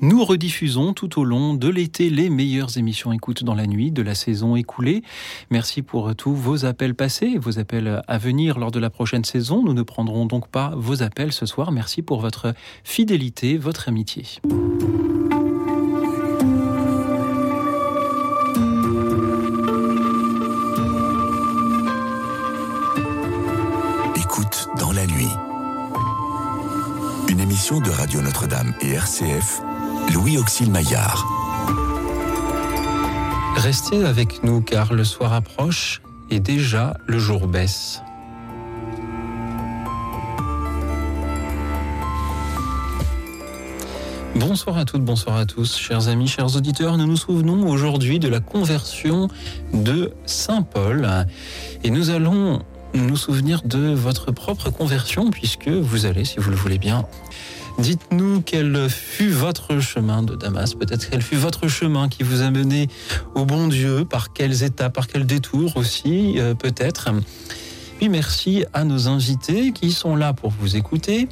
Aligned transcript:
Nous 0.00 0.24
rediffusons 0.24 0.92
tout 0.92 1.20
au 1.20 1.24
long 1.24 1.54
de 1.54 1.68
l'été 1.68 2.08
les 2.08 2.30
meilleures 2.30 2.78
émissions 2.78 3.12
écoute 3.12 3.42
dans 3.42 3.56
la 3.56 3.66
nuit 3.66 3.90
de 3.90 4.00
la 4.00 4.14
saison 4.14 4.54
écoulée. 4.54 5.02
Merci 5.50 5.82
pour 5.82 6.14
tous 6.14 6.34
vos 6.34 6.64
appels 6.64 6.94
passés, 6.94 7.36
vos 7.36 7.58
appels 7.58 8.02
à 8.06 8.18
venir 8.18 8.60
lors 8.60 8.70
de 8.70 8.78
la 8.78 8.90
prochaine 8.90 9.24
saison. 9.24 9.64
Nous 9.64 9.74
ne 9.74 9.82
prendrons 9.82 10.26
donc 10.26 10.46
pas 10.48 10.72
vos 10.76 11.02
appels 11.02 11.32
ce 11.32 11.46
soir. 11.46 11.72
Merci 11.72 12.02
pour 12.02 12.20
votre 12.20 12.54
fidélité, 12.84 13.56
votre 13.56 13.88
amitié. 13.88 14.24
Écoute 24.14 24.68
dans 24.78 24.92
la 24.92 25.06
nuit. 25.06 25.26
Une 27.28 27.40
émission 27.40 27.80
de 27.80 27.90
Radio 27.90 28.22
Notre-Dame 28.22 28.74
et 28.80 28.92
RCF 28.92 29.60
Louis 30.12 30.38
Auxil 30.38 30.70
Maillard. 30.70 31.26
Restez 33.56 34.04
avec 34.04 34.42
nous 34.42 34.62
car 34.62 34.94
le 34.94 35.04
soir 35.04 35.34
approche 35.34 36.00
et 36.30 36.40
déjà 36.40 36.96
le 37.06 37.18
jour 37.18 37.46
baisse. 37.46 38.00
Bonsoir 44.34 44.78
à 44.78 44.84
toutes, 44.84 45.04
bonsoir 45.04 45.36
à 45.36 45.44
tous, 45.44 45.76
chers 45.76 46.08
amis, 46.08 46.28
chers 46.28 46.56
auditeurs. 46.56 46.96
Nous 46.96 47.06
nous 47.06 47.16
souvenons 47.16 47.68
aujourd'hui 47.68 48.18
de 48.18 48.28
la 48.28 48.40
conversion 48.40 49.28
de 49.74 50.12
Saint 50.24 50.62
Paul 50.62 51.26
et 51.84 51.90
nous 51.90 52.10
allons 52.10 52.62
nous 52.94 53.16
souvenir 53.16 53.62
de 53.62 53.92
votre 53.92 54.32
propre 54.32 54.70
conversion 54.70 55.30
puisque 55.30 55.68
vous 55.68 56.06
allez, 56.06 56.24
si 56.24 56.38
vous 56.38 56.50
le 56.50 56.56
voulez 56.56 56.78
bien, 56.78 57.04
Dites-nous 57.78 58.42
quel 58.44 58.90
fut 58.90 59.30
votre 59.30 59.78
chemin 59.78 60.24
de 60.24 60.34
Damas, 60.34 60.74
peut-être 60.74 61.08
quel 61.10 61.22
fut 61.22 61.36
votre 61.36 61.68
chemin 61.68 62.08
qui 62.08 62.24
vous 62.24 62.42
a 62.42 62.50
mené 62.50 62.88
au 63.36 63.44
bon 63.44 63.68
Dieu, 63.68 64.04
par 64.04 64.32
quelles 64.32 64.64
étapes, 64.64 64.94
par 64.94 65.06
quels 65.06 65.26
détours 65.26 65.76
aussi, 65.76 66.40
euh, 66.40 66.54
peut-être. 66.54 67.10
Puis 67.98 68.08
merci 68.08 68.64
à 68.74 68.82
nos 68.82 69.06
invités 69.06 69.70
qui 69.70 69.92
sont 69.92 70.16
là 70.16 70.32
pour 70.32 70.50
vous 70.50 70.76
écouter, 70.76 71.28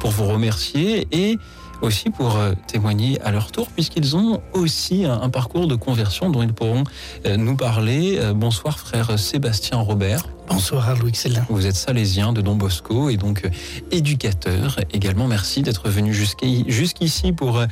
pour 0.00 0.10
vous 0.12 0.24
remercier 0.24 1.06
et 1.12 1.36
aussi 1.82 2.08
pour 2.08 2.36
euh, 2.36 2.54
témoigner 2.66 3.20
à 3.20 3.30
leur 3.30 3.52
tour, 3.52 3.68
puisqu'ils 3.68 4.16
ont 4.16 4.40
aussi 4.54 5.04
un, 5.04 5.28
parcours 5.28 5.66
de 5.66 5.74
conversion 5.74 6.30
dont 6.30 6.42
ils 6.42 6.54
pourront 6.54 6.84
euh, 7.26 7.36
nous 7.36 7.54
parler. 7.54 8.18
bonsoir 8.34 8.78
frère 8.78 9.18
Sébastien 9.18 9.76
Robert. 9.76 10.24
Bonsoir 10.52 10.94
Louis 10.98 11.14
Célin. 11.14 11.46
Vous 11.48 11.66
êtes 11.66 11.76
salésien 11.76 12.34
de 12.34 12.42
Don 12.42 12.56
Bosco 12.56 13.08
et 13.08 13.16
donc 13.16 13.46
euh, 13.46 13.50
éducateur. 13.90 14.78
Également, 14.92 15.26
merci 15.26 15.62
d'être 15.62 15.88
venu 15.88 16.12
jusqu'ici 16.12 17.32
pour 17.32 17.56
euh, 17.56 17.66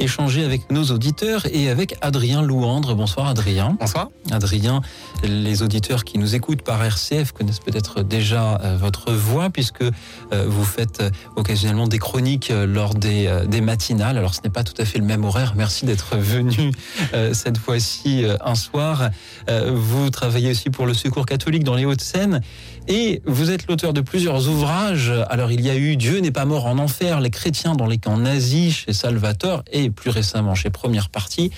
échanger 0.00 0.44
avec 0.44 0.70
nos 0.70 0.84
auditeurs 0.84 1.46
et 1.52 1.70
avec 1.70 1.96
Adrien 2.00 2.42
Louandre. 2.42 2.94
Bonsoir 2.94 3.28
Adrien. 3.28 3.76
Bonsoir. 3.80 4.08
Adrien, 4.30 4.80
les 5.22 5.62
auditeurs 5.62 6.04
qui 6.04 6.18
nous 6.18 6.34
écoutent 6.34 6.62
par 6.62 6.82
RCF 6.84 7.32
connaissent 7.32 7.60
peut-être 7.60 8.02
déjà 8.02 8.60
euh, 8.60 8.76
votre 8.76 9.12
voix 9.12 9.50
puisque 9.50 9.82
euh, 9.82 9.90
vous 10.46 10.64
faites 10.64 11.00
euh, 11.00 11.10
occasionnellement 11.36 11.86
des 11.86 11.98
chroniques 11.98 12.52
lors 12.66 12.94
des, 12.94 13.44
des, 13.48 13.60
matinales. 13.60 14.18
Alors 14.18 14.34
ce 14.34 14.40
n'est 14.42 14.50
pas 14.50 14.64
tout 14.64 14.80
à 14.80 14.84
fait 14.84 14.98
le 14.98 15.04
même 15.04 15.24
horaire. 15.24 15.54
Merci 15.56 15.86
d'être 15.86 16.16
venu 16.16 16.72
cette 17.32 17.58
fois-ci 17.58 18.24
un 18.44 18.54
soir. 18.54 19.10
Vous 19.48 20.10
travaillez 20.10 20.50
aussi 20.50 20.70
pour 20.70 20.86
le 20.86 20.94
Secours 20.94 21.26
catholique 21.26 21.64
dans 21.64 21.74
les 21.74 21.84
Hauts-de-Seine 21.84 22.40
et 22.88 23.22
vous 23.26 23.50
êtes 23.50 23.66
l'auteur 23.68 23.92
de 23.92 24.00
plusieurs 24.00 24.48
ouvrages. 24.48 25.12
Alors 25.28 25.50
il 25.50 25.60
y 25.60 25.70
a 25.70 25.76
eu 25.76 25.96
Dieu 25.96 26.20
n'est 26.20 26.30
pas 26.30 26.44
mort 26.44 26.66
en 26.66 26.78
enfer, 26.78 27.20
les 27.20 27.30
chrétiens 27.30 27.74
dans 27.74 27.86
les 27.86 27.98
camps 27.98 28.16
nazis 28.16 28.84
chez 28.84 28.92
Salvatore 28.92 29.62
et 29.72 29.90
plus 29.90 30.10
récemment 30.10 30.54
chez 30.54 30.70
Première 30.70 31.08
Partie. 31.08 31.50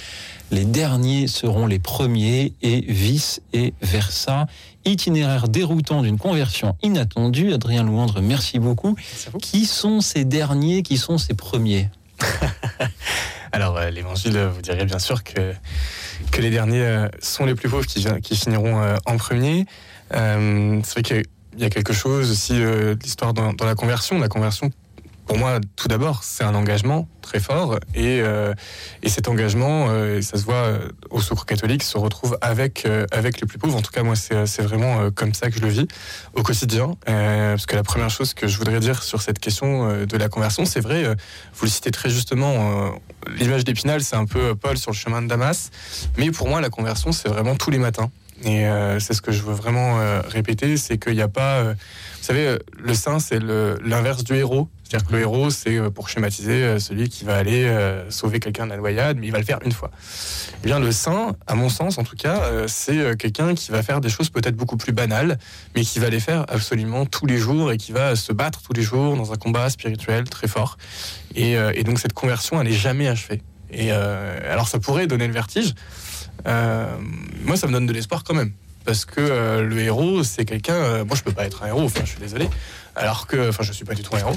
Les 0.51 0.65
derniers 0.65 1.27
seront 1.27 1.67
les 1.67 1.79
premiers 1.79 2.55
et 2.63 2.81
vice 2.81 3.43
et 3.53 3.75
versa. 3.83 4.47
Itinéraire 4.85 5.49
déroutant 5.49 6.01
d'une 6.03 6.17
conversion 6.17 6.77
inattendue. 6.83 7.53
Adrien 7.53 7.83
Louandre, 7.83 8.23
merci 8.23 8.59
beaucoup. 8.59 8.97
Qui 9.43 9.67
sont 9.67 10.01
ces 10.01 10.25
derniers? 10.25 10.83
Qui 10.83 10.97
sont 10.97 11.19
ces 11.19 11.35
premiers? 11.35 11.91
Alors, 13.53 13.77
euh, 13.77 13.91
l'évangile 13.91 14.39
vous 14.55 14.63
dirait 14.63 14.85
bien 14.85 14.99
sûr 14.99 15.25
que, 15.25 15.53
que 16.31 16.41
les 16.41 16.51
derniers 16.51 16.83
euh, 16.83 17.09
sont 17.21 17.45
les 17.45 17.55
plus 17.55 17.69
pauvres 17.69 17.87
qui, 17.87 18.07
qui 18.23 18.37
finiront 18.37 18.83
euh, 18.83 18.97
en 19.05 19.17
premier. 19.17 19.67
C'est 20.11 20.93
vrai 20.93 21.03
qu'il 21.03 21.23
y 21.59 21.65
a 21.65 21.71
quelque 21.71 21.93
chose 21.93 22.31
aussi 22.31 22.55
de 22.55 22.97
l'histoire 23.03 23.35
dans, 23.35 23.53
la 23.65 23.75
conversion. 23.75 24.19
La 24.19 24.29
conversion 24.29 24.71
pour 25.29 25.37
moi, 25.37 25.61
tout 25.77 25.89
d'abord, 25.89 26.25
c'est 26.25 26.43
un 26.43 26.55
engagement 26.55 27.07
très 27.21 27.39
fort 27.39 27.79
et, 27.95 28.23
euh, 28.23 28.55
et 29.03 29.11
cet 29.11 29.29
engagement, 29.29 29.89
euh, 29.91 30.23
ça 30.23 30.39
se 30.39 30.45
voit 30.45 30.55
euh, 30.55 30.89
au 31.11 31.21
Secours 31.21 31.45
catholique, 31.45 31.83
se 31.83 31.99
retrouve 31.99 32.39
avec, 32.41 32.89
avec 33.13 33.39
les 33.39 33.47
plus 33.47 33.59
pauvres. 33.59 33.77
En 33.77 33.83
tout 33.83 33.93
cas, 33.93 34.03
moi, 34.03 34.17
c'est 34.17 34.63
vraiment 34.63 35.11
comme 35.11 35.35
ça 35.35 35.51
que 35.51 35.57
je 35.57 35.61
le 35.61 35.69
vis 35.69 35.87
au 36.33 36.43
quotidien. 36.43 36.97
parce 37.05 37.67
que 37.67 37.77
la 37.77 37.83
première 37.83 38.09
chose 38.09 38.33
que 38.33 38.49
je 38.49 38.57
voudrais 38.57 38.81
dire 38.81 39.03
sur 39.03 39.21
cette 39.21 39.39
question 39.39 40.07
de 40.07 40.17
la 40.17 40.31
conversion, 40.31 40.65
c'est 40.65 40.81
vrai, 40.81 41.05
vous 41.05 41.65
le 41.67 41.71
citez 41.71 41.91
très 41.91 42.09
justement, 42.09 42.99
l'image 43.37 43.65
d'Épinal, 43.65 44.03
c'est 44.03 44.17
un 44.17 44.25
peu 44.25 44.55
Paul 44.55 44.79
sur 44.79 44.93
le 44.93 44.97
chemin 44.97 45.21
de 45.21 45.29
Damas. 45.29 45.71
Mais 46.17 46.31
pour 46.31 46.49
moi, 46.49 46.63
la 46.63 46.71
conversion, 46.71 47.13
c'est 47.13 47.29
vraiment 47.29 47.55
tous 47.55 47.71
les 47.71 47.79
matins. 47.79 48.11
Et 48.45 48.67
c'est 49.01 49.15
ce 49.15 49.23
que 49.23 49.33
je 49.33 49.43
veux 49.43 49.55
vraiment 49.55 49.99
répéter, 50.29 50.77
c'est 50.77 50.99
qu'il 50.99 51.15
n'y 51.15 51.23
a 51.23 51.29
pas... 51.29 51.65
vous 51.65 51.77
savez, 52.21 52.57
le 52.79 52.95
saint, 52.95 53.19
c'est 53.19 53.41
l'inverse 53.41 54.25
du 54.25 54.35
héros. 54.35 54.69
C'est-à-dire 54.89 55.07
que 55.07 55.13
le 55.13 55.21
héros, 55.21 55.51
c'est 55.51 55.77
euh, 55.77 55.91
pour 55.91 56.09
schématiser 56.09 56.65
euh, 56.65 56.79
celui 56.79 57.11
qui 57.11 57.25
va 57.25 57.37
aller 57.37 57.65
euh, 57.65 58.11
sauver 58.11 58.41
quelqu'un 58.41 58.67
de 58.67 58.75
noyade, 58.75 59.19
mais 59.19 59.27
il 59.27 59.33
va 59.33 59.39
le 59.39 59.45
faire 59.45 59.59
une 59.63 59.73
fois. 59.73 59.91
Eh 60.63 60.67
bien, 60.67 60.79
le 60.79 60.93
saint, 60.93 61.37
à 61.47 61.55
mon 61.55 61.69
sens 61.69 61.99
en 61.99 62.05
tout 62.05 62.17
cas, 62.17 62.67
c'est 62.67 63.17
quelqu'un 63.19 63.55
qui 63.55 63.71
va 63.71 63.83
faire 63.83 64.01
des 64.01 64.09
choses 64.09 64.31
peut-être 64.31 64.57
beaucoup 64.57 64.79
plus 64.79 64.93
banales, 64.93 65.39
mais 65.77 65.83
qui 65.83 65.99
va 65.99 66.09
les 66.09 66.21
faire 66.21 66.47
absolument 66.49 67.05
tous 67.05 67.27
les 67.27 67.37
jours 67.37 67.71
et 67.71 67.77
qui 67.77 67.93
va 67.93 68.17
se 68.17 68.33
battre 68.33 68.63
tous 68.63 68.73
les 68.73 68.83
jours 68.83 69.17
dans 69.17 69.33
un 69.33 69.37
combat 69.37 69.69
spirituel 69.69 70.25
très 70.25 70.49
fort. 70.49 70.79
Et, 71.37 71.57
donc 71.85 72.01
cette 72.01 72.13
conversion, 72.13 72.61
elle 72.61 72.69
n'est 72.69 72.73
jamais 72.73 73.09
achevée. 73.09 73.43
Et 73.71 73.93
alors 73.93 74.69
ça 74.69 74.79
pourrait 74.79 75.07
donner 75.07 75.27
le 75.27 75.35
vertige. 75.35 75.75
Moi, 76.45 77.57
ça 77.57 77.67
me 77.67 77.73
donne 77.73 77.87
de 77.87 77.93
l'espoir 77.93 78.25
quand 78.25 78.35
même 78.35 78.53
parce 78.85 79.05
que 79.05 79.61
le 79.61 79.81
héros, 79.81 80.23
c'est 80.23 80.47
quelqu'un. 80.47 81.05
moi, 81.05 81.15
je 81.15 81.23
peux 81.23 81.33
pas 81.33 81.45
être 81.45 81.63
un 81.63 81.67
héros. 81.67 81.83
Enfin, 81.83 82.01
je 82.05 82.11
suis 82.11 82.21
désolé. 82.21 82.49
Alors 82.97 83.27
que, 83.27 83.51
enfin, 83.51 83.63
je 83.63 83.73
suis 83.73 83.85
pas 83.85 83.95
du 83.95 84.03
tout 84.03 84.17
un 84.17 84.19
héros. 84.19 84.37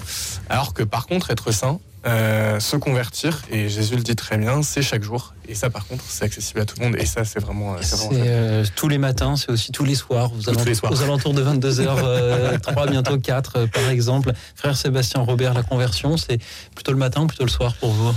Alors 0.50 0.74
que, 0.74 0.84
par 0.84 1.08
contre, 1.08 1.32
être 1.32 1.52
saint, 1.52 1.80
euh, 2.06 2.60
se 2.60 2.78
convertir, 2.78 3.44
et 3.52 3.70
Jésus 3.70 3.96
le 3.96 4.02
dit 4.02 4.16
très 4.16 4.38
bien, 4.38 4.64
c'est 4.64 4.82
chaque 4.82 5.04
jour. 5.04 5.36
Et 5.48 5.54
ça, 5.54 5.70
par 5.70 5.86
contre, 5.86 6.04
c'est 6.08 6.26
accessible 6.26 6.60
à 6.60 6.66
tout 6.66 6.76
le 6.80 6.86
monde. 6.86 6.96
Et 6.98 7.06
ça, 7.06 7.26
c'est 7.26 7.40
vraiment. 7.40 7.76
C'est 7.82 8.10
euh, 8.12 8.66
tous 8.76 8.88
les 8.88 8.98
matins, 8.98 9.36
c'est 9.36 9.52
aussi 9.52 9.72
tous 9.72 9.84
les 9.84 9.94
soirs, 9.94 10.32
aux, 10.34 10.50
alentours, 10.50 10.66
les 10.66 10.74
soirs. 10.74 10.92
aux 10.92 11.02
alentours 11.04 11.36
de 11.36 11.44
22h, 11.44 11.84
3, 11.86 12.84
euh, 12.84 12.88
bientôt 12.90 13.20
4, 13.20 13.68
par 13.68 13.90
exemple. 13.90 14.32
Frère 14.56 14.76
Sébastien 14.76 15.22
Robert, 15.22 15.54
la 15.54 15.62
conversion, 15.62 16.18
c'est 16.18 16.40
plutôt 16.74 16.92
le 16.92 16.98
matin 16.98 17.22
ou 17.22 17.28
plutôt 17.28 17.46
le 17.46 17.52
soir 17.52 17.76
pour 17.76 17.92
vous? 17.92 18.12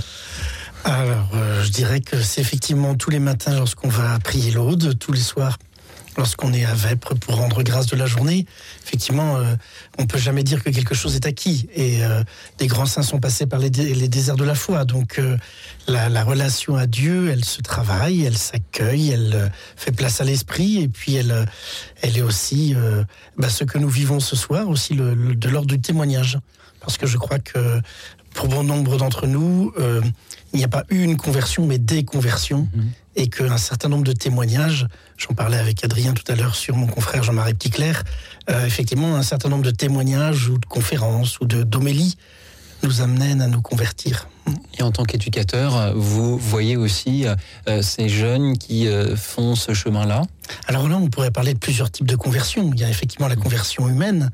Alors, 0.85 1.29
je 1.63 1.69
dirais 1.69 1.99
que 1.99 2.21
c'est 2.21 2.41
effectivement 2.41 2.95
tous 2.95 3.09
les 3.09 3.19
matins 3.19 3.55
lorsqu'on 3.55 3.89
va 3.89 4.17
prier 4.19 4.51
l'aude, 4.51 4.97
tous 4.99 5.11
les 5.11 5.19
soirs 5.19 5.57
lorsqu'on 6.17 6.53
est 6.53 6.65
à 6.65 6.73
Vêpres 6.73 7.15
pour 7.15 7.35
rendre 7.35 7.63
grâce 7.63 7.87
de 7.87 7.95
la 7.95 8.05
journée, 8.05 8.45
effectivement, 8.83 9.37
euh, 9.37 9.55
on 9.97 10.05
peut 10.05 10.17
jamais 10.17 10.43
dire 10.43 10.63
que 10.63 10.69
quelque 10.69 10.95
chose 10.95 11.15
est 11.15 11.25
acquis. 11.25 11.67
Et 11.75 12.03
euh, 12.03 12.23
des 12.57 12.67
grands 12.67 12.85
saints 12.85 13.01
sont 13.01 13.19
passés 13.19 13.45
par 13.45 13.59
les, 13.59 13.69
déserts 13.69 14.37
de 14.37 14.43
la 14.43 14.55
foi. 14.55 14.85
Donc 14.85 15.19
euh, 15.19 15.37
la, 15.87 16.23
relation 16.23 16.75
à 16.75 16.87
Dieu, 16.87 17.29
elle 17.29 17.43
se 17.43 17.61
travaille, 17.61 18.23
elle 18.23 18.37
s'accueille, 18.37 19.11
elle 19.11 19.51
fait 19.75 19.91
place 19.91 20.21
à 20.21 20.23
l'esprit. 20.23 20.81
Et 20.81 20.87
puis 20.87 21.15
elle, 21.15 21.45
est 22.01 22.21
aussi 22.21 22.75
bah, 23.37 23.49
ce 23.49 23.63
que 23.63 23.77
nous 23.77 23.89
vivons 23.89 24.19
ce 24.19 24.35
soir, 24.35 24.69
aussi 24.69 24.95
de 24.95 25.49
l'ordre 25.49 25.67
du 25.67 25.81
témoignage. 25.81 26.39
Parce 26.79 26.97
que 26.97 27.07
je 27.07 27.17
crois 27.17 27.39
que 27.39 27.81
pour 28.33 28.47
bon 28.47 28.63
nombre 28.63 28.97
d'entre 28.97 29.27
nous, 29.27 29.73
il 30.55 30.59
n'y 30.59 30.65
a 30.65 30.69
pas 30.69 30.83
une 30.89 31.17
conversion, 31.17 31.65
mais 31.65 31.77
des 31.77 32.03
conversions. 32.03 32.67
Mhm 32.73 32.91
et 33.15 33.27
qu'un 33.27 33.57
certain 33.57 33.89
nombre 33.89 34.03
de 34.03 34.11
témoignages, 34.11 34.87
j'en 35.17 35.33
parlais 35.33 35.57
avec 35.57 35.83
Adrien 35.83 36.13
tout 36.13 36.29
à 36.31 36.35
l'heure 36.35 36.55
sur 36.55 36.75
mon 36.75 36.87
confrère 36.87 37.23
Jean-Marie 37.23 37.53
Petitclerc, 37.53 38.03
euh, 38.49 38.65
effectivement, 38.65 39.15
un 39.15 39.23
certain 39.23 39.49
nombre 39.49 39.63
de 39.63 39.71
témoignages 39.71 40.49
ou 40.49 40.57
de 40.57 40.65
conférences 40.65 41.39
ou 41.39 41.45
d'homélies 41.45 42.17
nous 42.83 43.01
amènent 43.01 43.41
à 43.41 43.47
nous 43.47 43.61
convertir. 43.61 44.27
Et 44.77 44.83
en 44.83 44.91
tant 44.91 45.05
qu'éducateur, 45.05 45.93
vous 45.95 46.37
voyez 46.37 46.75
aussi 46.75 47.25
euh, 47.67 47.81
ces 47.81 48.09
jeunes 48.09 48.57
qui 48.57 48.87
euh, 48.87 49.15
font 49.15 49.55
ce 49.55 49.73
chemin-là? 49.73 50.23
Alors 50.67 50.87
là, 50.87 50.97
on 50.97 51.07
pourrait 51.07 51.31
parler 51.31 51.53
de 51.53 51.59
plusieurs 51.59 51.89
types 51.89 52.05
de 52.05 52.15
conversions. 52.15 52.69
Il 52.73 52.79
y 52.79 52.83
a 52.83 52.89
effectivement 52.89 53.27
la 53.27 53.37
conversion 53.37 53.87
humaine, 53.87 54.31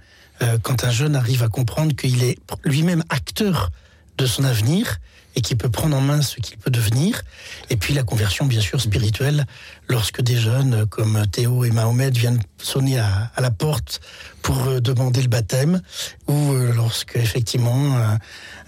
quand 0.64 0.84
un 0.86 0.90
jeune 0.90 1.16
arrive 1.16 1.44
à 1.44 1.50
comprendre 1.50 1.96
qu'il 1.96 2.24
est 2.24 2.40
lui-même 2.64 3.04
acteur 3.10 3.70
de 4.18 4.26
son 4.26 4.44
avenir 4.44 4.98
et 5.36 5.42
qui 5.42 5.56
peut 5.56 5.70
prendre 5.70 5.96
en 5.96 6.02
main 6.02 6.22
ce 6.22 6.38
qu'il 6.38 6.58
peut 6.58 6.72
devenir. 6.72 7.22
Et 7.70 7.78
puis 7.78 7.94
la 7.94 8.04
conversion, 8.04 8.46
bien 8.46 8.62
sûr, 8.62 8.82
spirituelle, 8.82 9.46
lorsque 9.88 10.22
des 10.22 10.38
jeunes 10.38 10.86
comme 10.88 11.26
Théo 11.28 11.64
et 11.64 11.72
Mahomet 11.72 12.12
viennent 12.12 12.42
sonner 12.58 13.00
à, 13.00 13.32
la 13.40 13.52
porte 13.52 14.02
pour 14.42 14.68
euh, 14.68 14.80
demander 14.80 15.22
le 15.22 15.28
baptême, 15.28 15.82
ou 16.28 16.54
euh, 16.54 16.74
lorsque 16.74 17.16
effectivement 17.16 18.18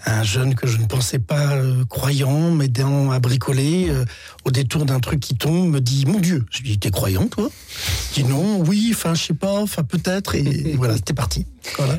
un, 0.06 0.22
jeune 0.22 0.54
que 0.54 0.66
je 0.66 0.78
ne 0.78 0.86
pensais 0.86 1.18
pas 1.18 1.52
euh, 1.52 1.84
croyant, 1.86 2.50
m'aidant 2.50 3.10
à 3.10 3.18
bricoler, 3.18 3.92
au 4.44 4.50
détour 4.50 4.84
d'un 4.84 5.00
truc 5.00 5.20
qui 5.20 5.34
tombe, 5.34 5.70
me 5.70 5.80
dit 5.80 6.04
Mon 6.06 6.20
Dieu, 6.20 6.44
je 6.50 6.62
lui 6.62 6.70
dis 6.70 6.78
T'es 6.78 6.90
croyant, 6.90 7.26
toi? 7.26 7.48
Je 8.10 8.22
dis 8.22 8.28
Non, 8.28 8.60
oui, 8.60 8.90
enfin, 8.94 9.14
je 9.14 9.22
sais 9.22 9.34
pas, 9.34 9.60
enfin, 9.60 9.82
peut-être, 9.82 10.34
et 10.34 10.74
voilà, 10.76 10.94
c'était 10.96 11.14
parti. 11.14 11.46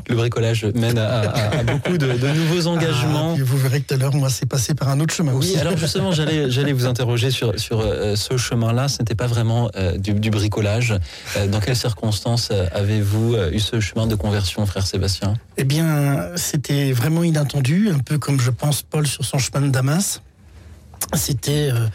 Le 0.08 0.14
bricolage 0.14 0.64
mène 0.64 0.96
à, 0.96 1.64
beaucoup 1.64 1.98
de, 1.98 2.06
nouveaux 2.06 2.68
engagements. 2.68 3.34
Ah, 3.36 3.42
vous 3.42 3.56
verrez 3.58 3.80
que 3.80 3.88
tout 3.88 3.94
à 3.94 3.96
l'heure, 3.96 4.14
moi, 4.14 4.30
c'est 4.30 4.46
passé 4.46 4.74
par 4.74 4.88
un 4.88 5.00
autre 5.00 5.12
chemin 5.12 5.32
oui, 5.32 5.38
aussi. 5.38 5.58
alors 5.58 5.76
justement, 5.76 6.12
j'allais, 6.12 6.50
j'allais 6.50 6.72
vous 6.72 6.86
interroger 6.86 7.32
sur, 7.32 7.58
sur 7.58 7.82
ce 7.82 8.36
chemin-là. 8.36 8.86
Ce 8.86 9.00
n'était 9.00 9.16
pas 9.16 9.26
vraiment 9.26 9.70
du, 9.98 10.14
du, 10.14 10.30
bricolage. 10.30 10.94
dans 11.50 11.58
quelles 11.58 11.76
circonstances 11.76 12.52
avez-vous 12.72 13.36
eu 13.52 13.58
ce 13.58 13.80
chemin 13.80 14.06
de 14.06 14.14
conversion, 14.14 14.64
frère 14.66 14.86
Sébastien? 14.86 15.34
Eh 15.56 15.64
bien, 15.64 16.30
c'était 16.36 16.92
vraiment 16.92 17.24
inattendu, 17.24 17.90
un 17.96 18.00
peu 18.00 18.18
comme 18.18 18.38
je 18.40 18.50
pense 18.50 18.82
Paul 18.82 19.06
sur 19.06 19.24
son 19.24 19.38
chemin 19.38 19.66
de 19.66 19.70
Damas. 19.70 20.20
C'était 21.14 21.70
euh, 21.72 21.86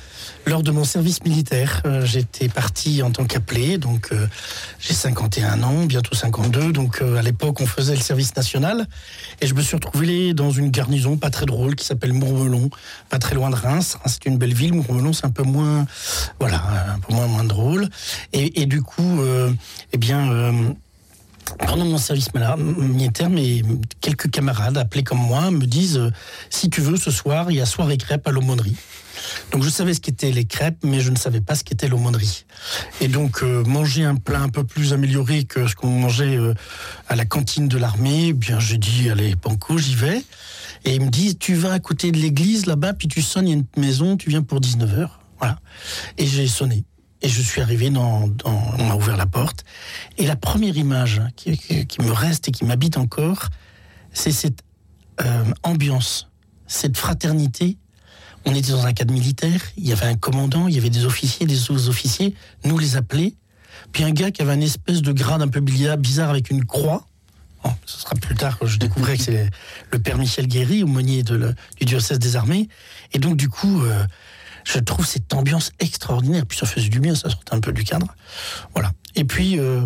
lors 0.48 0.63
de 0.63 0.71
mon 0.71 0.83
service 0.83 1.24
militaire. 1.24 1.81
Euh, 1.86 2.06
j'étais 2.06 2.50
parti 2.50 3.03
en 3.03 3.12
tant 3.12 3.25
qu'appelé, 3.25 3.77
donc 3.77 4.09
euh, 4.12 4.27
j'ai 4.80 4.94
51 4.94 5.62
ans, 5.63 5.86
bientôt 5.86 6.15
52. 6.15 6.71
Donc 6.71 7.01
à 7.01 7.21
l'époque, 7.21 7.62
on 7.62 7.68
faisait 7.68 7.95
le 7.95 8.01
service 8.01 8.36
national. 8.36 8.88
Et 9.42 9.48
je 9.48 9.53
me 9.53 9.62
suis 9.62 9.75
retrouvé 9.75 10.33
dans 10.33 10.50
une 10.50 10.71
garnison 10.71 11.18
pas 11.18 11.30
très 11.30 11.45
drôle 11.45 11.75
qui 11.75 11.86
s'appelle 11.86 12.13
Mourmelon, 12.13 12.69
pas 13.09 13.19
très 13.19 13.36
loin 13.36 13.50
de 13.51 13.56
Reims. 13.56 13.97
c'est 14.07 14.25
une 14.25 14.38
belle 14.38 14.54
ville. 14.54 14.74
Mourmelon, 14.74 15.13
c'est 15.13 15.25
un 15.25 15.31
peu 15.31 15.44
moins, 15.44 15.86
voilà, 16.39 16.63
un 16.95 17.00
peu 17.00 17.13
moins, 17.13 17.27
moins 17.27 17.44
drôle. 17.44 17.89
Et, 18.33 18.62
et 18.62 18.65
du 18.65 18.81
coup, 18.81 19.21
eh 19.94 19.97
bien 19.97 20.75
pendant 21.59 21.86
mon 21.86 21.98
service 21.98 22.30
militaire, 22.77 23.30
mais 23.30 23.62
quelques 24.00 24.30
camarades 24.30 24.77
appelés 24.77 25.03
comme 25.03 25.19
moi 25.19 25.51
me 25.51 25.65
disent 25.65 25.98
euh, 25.98 26.12
si 26.50 26.69
tu 26.69 26.81
veux, 26.81 26.98
ce 26.98 27.12
soir, 27.12 27.51
il 27.51 27.57
y 27.57 27.62
a 27.62 27.65
soirée 27.65 27.98
crêpes 27.98 28.27
à 28.27 28.31
l'aumônerie. 28.31 28.75
Donc 29.51 29.63
je 29.63 29.69
savais 29.69 29.94
ce 29.94 30.01
qu'étaient 30.01 30.31
les 30.31 30.45
crêpes, 30.45 30.80
mais 30.83 31.00
je 31.00 31.12
ne 31.12 31.15
savais 31.15 31.42
pas 31.42 31.56
ce 31.56 31.63
qu'était 31.63 31.88
l'aumônerie. 31.88 32.45
Et 33.01 33.07
donc 33.07 33.44
euh, 33.44 33.63
manger 33.63 34.03
un 34.03 34.15
plat 34.15 34.42
un 34.42 34.50
peu 34.50 34.63
plus 34.63 34.94
amélioré 34.94 35.44
que 35.44 35.68
ce 35.68 35.75
qu'on 35.75 35.89
mangeait 35.89 36.38
euh, 36.38 36.53
à 37.07 37.15
la 37.15 37.25
cantine 37.25 37.68
de 37.68 37.77
l'armée, 37.77 38.27
eh 38.30 38.33
bien 38.33 38.59
j'ai 38.59 38.77
dit 38.77 39.09
allez 39.09 39.36
banco, 39.36 39.77
j'y 39.77 39.95
vais. 39.95 40.24
Et 40.86 40.95
ils 40.95 41.01
me 41.01 41.09
disent 41.09 41.38
tu 41.39 41.56
vas 41.56 41.74
à 41.74 41.80
côté 41.80 42.12
de 42.12 42.18
l'église 42.18 42.65
là-bas, 42.65 42.94
puis 42.94 43.07
tu 43.07 43.21
sonnes, 43.21 43.47
il 43.47 43.51
y 43.51 43.54
a 43.54 43.57
une 43.57 43.65
maison, 43.77 44.18
tu 44.18 44.30
viens 44.30 44.42
pour 44.42 44.59
19h. 44.59 45.09
Voilà. 45.39 45.59
Et 46.18 46.27
j'ai 46.27 46.47
sonné. 46.47 46.86
Et 47.21 47.29
je 47.29 47.41
suis 47.41 47.62
arrivé 47.62 47.89
dans, 47.89 48.29
on 48.45 48.83
m'a 48.83 48.95
ouvert 48.95 49.15
la 49.15 49.27
porte. 49.27 49.63
Et 50.18 50.25
la 50.25 50.35
première 50.35 50.75
image 50.75 51.21
qui, 51.35 51.51
me 52.00 52.12
reste 52.12 52.47
et 52.47 52.51
qui 52.51 52.65
m'habite 52.65 52.97
encore, 52.97 53.50
c'est 54.12 54.31
cette 54.31 54.62
euh, 55.21 55.45
ambiance, 55.63 56.29
cette 56.68 56.97
fraternité. 56.97 57.77
On 58.45 58.56
était 58.56 58.71
dans 58.71 58.88
un 58.88 58.94
cadre 58.94 59.13
militaire, 59.13 59.62
il 59.77 59.88
y 59.88 59.91
avait 59.91 60.07
un 60.07 60.15
commandant, 60.15 60.68
il 60.68 60.73
y 60.73 60.79
avait 60.79 60.89
des 60.89 61.06
officiers, 61.06 61.45
des 61.45 61.56
sous-officiers, 61.56 62.33
nous 62.65 62.79
les 62.79 62.95
appelés. 62.95 63.35
Puis 63.91 64.03
un 64.03 64.12
gars 64.12 64.31
qui 64.31 64.41
avait 64.41 64.56
une 64.56 64.63
espèce 64.63 65.03
de 65.03 65.12
grade 65.12 65.44
un 65.44 65.47
peu 65.47 65.59
bizarre 65.59 66.29
avec 66.31 66.50
une 66.50 66.65
croix. 66.65 67.06
ce 67.85 68.00
sera 68.00 68.15
plus 68.15 68.33
tard 68.33 68.57
que 68.57 68.65
je 68.65 68.79
découvrirai 68.79 69.18
que 69.18 69.23
c'est 69.23 69.50
le 69.91 70.00
père 70.00 70.18
Michel 70.18 70.47
Guéry, 70.47 70.81
aumônier 70.81 71.21
de 71.21 71.53
du 71.77 71.85
diocèse 71.85 72.18
des 72.18 72.35
armées. 72.35 72.68
Et 73.13 73.19
donc, 73.19 73.38
du 73.38 73.47
coup, 73.47 73.83
euh, 73.83 74.06
je 74.63 74.80
trouve 74.80 75.06
cette 75.06 75.34
ambiance 75.34 75.72
extraordinaire. 75.80 76.46
Puis 76.46 76.58
ça 76.58 76.66
faisait 76.66 76.90
du 76.90 77.00
bien, 77.00 77.16
ça 77.16 77.30
sortait 77.30 77.54
un 77.54 77.60
peu 77.60 77.72
du 77.72 77.84
cadre. 77.84 78.08
Voilà. 78.74 78.92
Et 79.16 79.24
puis, 79.24 79.60
euh, 79.60 79.86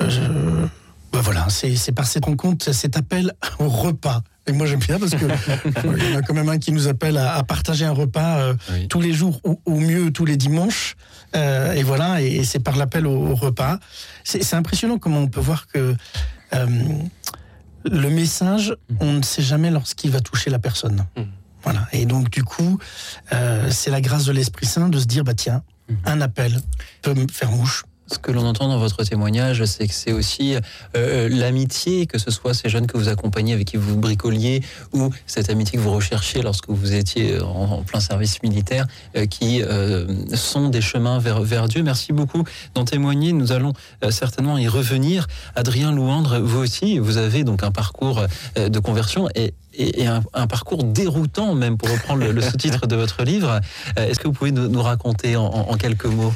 euh, 0.00 0.66
bah 1.12 1.20
voilà, 1.22 1.46
c'est 1.48 1.92
par 1.92 2.06
cette 2.06 2.24
rencontre, 2.24 2.72
cet 2.72 2.96
appel 2.96 3.32
au 3.58 3.68
repas. 3.68 4.22
Et 4.46 4.52
moi 4.52 4.66
j'aime 4.66 4.80
bien 4.80 4.98
parce 4.98 5.12
que 5.12 5.24
il 5.96 6.10
y 6.10 6.14
en 6.14 6.18
a 6.18 6.22
quand 6.22 6.34
même 6.34 6.50
un 6.50 6.58
qui 6.58 6.70
nous 6.70 6.86
appelle 6.86 7.16
à, 7.16 7.42
partager 7.44 7.86
un 7.86 7.92
repas 7.92 8.40
euh, 8.40 8.54
tous 8.90 9.00
les 9.00 9.14
jours 9.14 9.40
ou 9.42 9.58
au 9.64 9.78
mieux 9.78 10.10
tous 10.10 10.26
les 10.26 10.36
dimanches. 10.36 10.96
et 11.34 11.82
voilà, 11.82 12.20
et, 12.20 12.44
c'est 12.44 12.58
par 12.58 12.76
l'appel 12.76 13.06
au, 13.06 13.34
repas. 13.34 13.78
C'est 14.22 14.54
impressionnant 14.54 14.98
comment 14.98 15.20
on 15.20 15.28
peut 15.28 15.40
voir 15.40 15.66
que 15.66 15.94
le 17.84 18.08
message, 18.08 18.74
on 19.00 19.12
ne 19.12 19.22
sait 19.22 19.42
jamais 19.42 19.70
lorsqu'il 19.70 20.10
va 20.10 20.20
toucher 20.20 20.50
la 20.50 20.58
personne. 20.58 21.06
Mmh. 21.16 21.22
Voilà. 21.64 21.86
Et 21.92 22.06
donc, 22.06 22.30
du 22.30 22.44
coup, 22.44 22.78
euh, 23.32 23.70
c'est 23.70 23.90
la 23.90 24.00
grâce 24.00 24.26
de 24.26 24.32
l'Esprit 24.32 24.66
Saint 24.66 24.88
de 24.88 24.98
se 24.98 25.06
dire, 25.06 25.24
bah 25.24 25.34
tiens, 25.34 25.62
mhm. 25.88 25.96
un 26.04 26.20
appel 26.20 26.60
peut 27.02 27.14
me 27.14 27.26
faire 27.28 27.50
mouche. 27.50 27.84
Ce 28.06 28.18
que 28.18 28.30
l'on 28.30 28.44
entend 28.46 28.68
dans 28.68 28.78
votre 28.78 29.02
témoignage, 29.02 29.64
c'est 29.64 29.88
que 29.88 29.94
c'est 29.94 30.12
aussi 30.12 30.54
euh, 30.54 30.60
euh, 30.96 31.28
l'amitié, 31.28 32.06
que 32.06 32.18
ce 32.18 32.30
soit 32.30 32.52
ces 32.52 32.68
jeunes 32.68 32.86
que 32.86 32.98
vous 32.98 33.08
accompagnez, 33.08 33.54
avec 33.54 33.66
qui 33.68 33.78
vous 33.78 33.96
bricoliez, 33.96 34.62
ou 34.92 35.10
cette 35.26 35.48
amitié 35.48 35.78
que 35.78 35.82
vous 35.82 35.92
recherchiez 35.92 36.42
lorsque 36.42 36.68
vous 36.68 36.94
étiez 36.94 37.40
en, 37.40 37.82
plein 37.82 38.00
service 38.00 38.42
militaire, 38.42 38.86
qui 39.30 39.62
sont 40.34 40.68
des 40.68 40.80
chemins 40.80 41.18
vers, 41.18 41.40
vers 41.42 41.68
Dieu. 41.68 41.82
Merci 41.82 42.12
beaucoup 42.12 42.44
d'en 42.74 42.84
témoigner. 42.84 43.32
Nous 43.32 43.52
allons 43.52 43.72
certainement 44.10 44.58
y 44.58 44.68
revenir. 44.68 45.26
Adrien 45.54 45.92
Louandre, 45.92 46.40
vous 46.40 46.58
aussi, 46.58 46.98
vous 46.98 47.16
avez 47.16 47.44
donc 47.44 47.62
un 47.62 47.70
parcours 47.70 48.22
de 48.56 48.78
conversion 48.78 49.28
et 49.34 49.54
et, 49.76 50.06
un, 50.06 50.46
parcours 50.46 50.84
déroutant 50.84 51.54
même, 51.54 51.76
pour 51.76 51.90
reprendre 51.90 52.24
le, 52.24 52.40
sous-titre 52.40 52.86
de 52.86 52.96
votre 52.96 53.24
livre. 53.24 53.60
Euh, 53.98 54.06
est-ce 54.06 54.20
que 54.20 54.28
vous 54.28 54.32
pouvez 54.32 54.52
nous, 54.52 54.82
raconter 54.82 55.36
en 55.36 55.76
quelques 55.76 56.06
mots? 56.06 56.32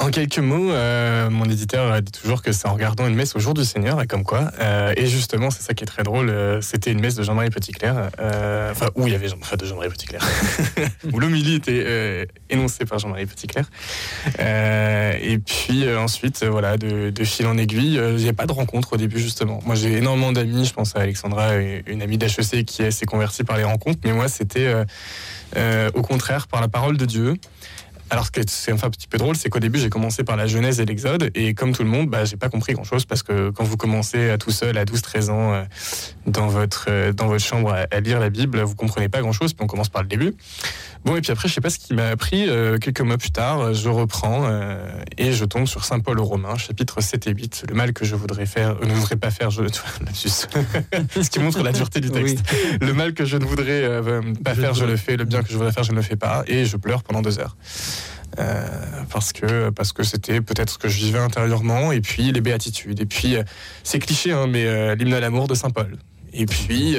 En 0.00 0.10
quelques 0.10 0.38
mots, 0.38 0.70
euh, 0.70 1.28
mon 1.28 1.44
éditeur 1.44 2.00
dit 2.00 2.10
toujours 2.10 2.42
que 2.42 2.52
c'est 2.52 2.66
en 2.66 2.72
regardant 2.72 3.06
une 3.06 3.14
messe 3.14 3.36
au 3.36 3.38
jour 3.38 3.52
du 3.52 3.64
Seigneur, 3.64 4.00
et 4.00 4.06
comme 4.06 4.24
quoi. 4.24 4.50
Euh, 4.58 4.94
et 4.96 5.06
justement, 5.06 5.50
c'est 5.50 5.62
ça 5.62 5.74
qui 5.74 5.84
est 5.84 5.86
très 5.86 6.02
drôle. 6.02 6.30
Euh, 6.30 6.62
c'était 6.62 6.90
une 6.90 7.00
messe 7.00 7.16
de 7.16 7.22
Jean-Marie 7.22 7.50
Petitclerc, 7.50 8.08
enfin 8.70 8.88
où 8.94 9.06
il 9.06 9.12
y 9.12 9.14
avait 9.14 9.28
Jean, 9.28 9.36
enfin, 9.40 9.56
de 9.56 9.66
Jean-Marie 9.66 9.90
Petitclerc, 9.90 10.26
où 11.12 11.20
l'homilie 11.20 11.56
était 11.56 12.26
énoncée 12.48 12.86
par 12.86 12.98
Jean-Marie 12.98 13.26
Petitclerc. 13.26 13.66
et 14.38 15.38
puis 15.38 15.86
ensuite, 15.94 16.44
voilà, 16.44 16.78
de, 16.78 17.24
fil 17.24 17.46
en 17.46 17.58
aiguille, 17.58 17.98
a 17.98 18.32
pas 18.32 18.46
de 18.46 18.52
rencontre 18.52 18.94
au 18.94 18.96
début 18.96 19.20
justement. 19.20 19.60
Moi, 19.66 19.74
j'ai 19.74 19.98
énormément 19.98 20.32
d'amis. 20.32 20.64
Je 20.64 20.72
pense 20.72 20.96
à 20.96 21.00
Alexandra, 21.00 21.56
une 21.56 22.00
amie 22.00 22.16
d'HEC 22.16 22.64
qui 22.64 22.90
s'est 22.90 23.06
convertie 23.06 23.44
par 23.44 23.58
les 23.58 23.64
rencontres, 23.64 24.00
mais 24.04 24.12
moi, 24.12 24.28
c'était 24.28 24.72
au 25.94 26.02
contraire 26.02 26.48
par 26.48 26.62
la 26.62 26.68
parole 26.68 26.96
de 26.96 27.04
Dieu. 27.04 27.36
Alors, 28.10 28.26
ce 28.26 28.30
qui 28.32 28.40
est 28.40 28.70
un 28.72 28.90
petit 28.90 29.06
peu 29.06 29.18
drôle, 29.18 29.36
c'est 29.36 29.48
qu'au 29.48 29.60
début, 29.60 29.78
j'ai 29.78 29.88
commencé 29.88 30.24
par 30.24 30.36
la 30.36 30.48
Genèse 30.48 30.80
et 30.80 30.84
l'Exode, 30.84 31.30
et 31.36 31.54
comme 31.54 31.72
tout 31.72 31.84
le 31.84 31.88
monde, 31.88 32.10
bah, 32.10 32.24
j'ai 32.24 32.36
pas 32.36 32.48
compris 32.48 32.72
grand-chose 32.72 33.04
parce 33.04 33.22
que 33.22 33.50
quand 33.50 33.62
vous 33.62 33.76
commencez 33.76 34.30
à 34.30 34.38
tout 34.38 34.50
seul 34.50 34.76
à 34.78 34.84
12-13 34.84 35.30
ans 35.30 35.54
euh, 35.54 35.64
dans 36.26 36.48
votre 36.48 36.86
euh, 36.88 37.12
dans 37.12 37.28
votre 37.28 37.44
chambre 37.44 37.72
à, 37.72 38.00
lire 38.00 38.18
la 38.18 38.28
Bible, 38.28 38.60
vous 38.62 38.74
comprenez 38.74 39.08
pas 39.08 39.20
grand-chose. 39.20 39.52
Puis 39.52 39.62
on 39.62 39.68
commence 39.68 39.88
par 39.88 40.02
le 40.02 40.08
début. 40.08 40.34
Bon, 41.04 41.16
et 41.16 41.20
puis 41.20 41.30
après, 41.30 41.48
je 41.48 41.54
sais 41.54 41.60
pas 41.60 41.70
ce 41.70 41.78
qui 41.78 41.94
m'a 41.94 42.08
appris. 42.08 42.48
Euh, 42.48 42.78
quelques 42.78 43.00
mois 43.00 43.16
plus 43.16 43.30
tard, 43.30 43.74
je 43.74 43.88
reprends 43.88 44.48
et 45.16 45.32
je 45.32 45.44
tombe 45.44 45.66
sur 45.66 45.84
Saint 45.84 46.00
Paul 46.00 46.18
aux 46.18 46.24
Romains, 46.24 46.56
chapitre 46.56 47.00
7 47.00 47.28
et 47.28 47.30
8. 47.32 47.66
Le 47.68 47.74
mal 47.74 47.92
que 47.92 48.04
je 48.04 48.16
voudrais 48.16 48.46
faire, 48.46 48.74
ne 48.80 48.92
voudrais 48.92 49.16
pas 49.16 49.30
faire, 49.30 49.50
je 49.50 49.62
ce 50.14 51.30
qui 51.30 51.38
montre 51.38 51.62
la 51.62 51.72
dureté 51.72 52.00
du 52.00 52.10
texte. 52.10 52.40
Le 52.80 52.92
mal 52.92 53.14
que 53.14 53.24
je 53.24 53.36
ne 53.36 53.44
voudrais 53.44 53.90
pas 54.42 54.54
faire, 54.54 54.74
je 54.74 54.84
le 54.84 54.96
fais. 54.96 55.16
Le 55.16 55.24
bien 55.24 55.42
que 55.42 55.48
je 55.48 55.56
voudrais 55.56 55.72
faire, 55.72 55.84
je 55.84 55.92
ne 55.92 55.96
le 55.96 56.02
fais 56.02 56.16
pas. 56.16 56.42
Et 56.48 56.64
je 56.64 56.76
pleure 56.76 57.02
pendant 57.02 57.22
deux 57.22 57.38
heures. 57.38 57.56
Euh, 58.38 58.64
parce 59.10 59.32
que 59.32 59.70
parce 59.70 59.92
que 59.92 60.02
c'était 60.04 60.40
peut-être 60.40 60.70
ce 60.70 60.78
que 60.78 60.88
je 60.88 60.98
vivais 60.98 61.18
intérieurement 61.18 61.90
et 61.90 62.00
puis 62.00 62.30
les 62.30 62.40
béatitudes. 62.40 63.00
Et 63.00 63.06
puis 63.06 63.36
euh, 63.36 63.42
c'est 63.82 63.98
cliché 63.98 64.32
hein, 64.32 64.46
mais 64.46 64.66
euh, 64.66 64.94
l'hymne 64.94 65.14
à 65.14 65.20
l'amour 65.20 65.48
de 65.48 65.54
saint 65.54 65.70
Paul 65.70 65.96
et 66.32 66.46
puis, 66.46 66.96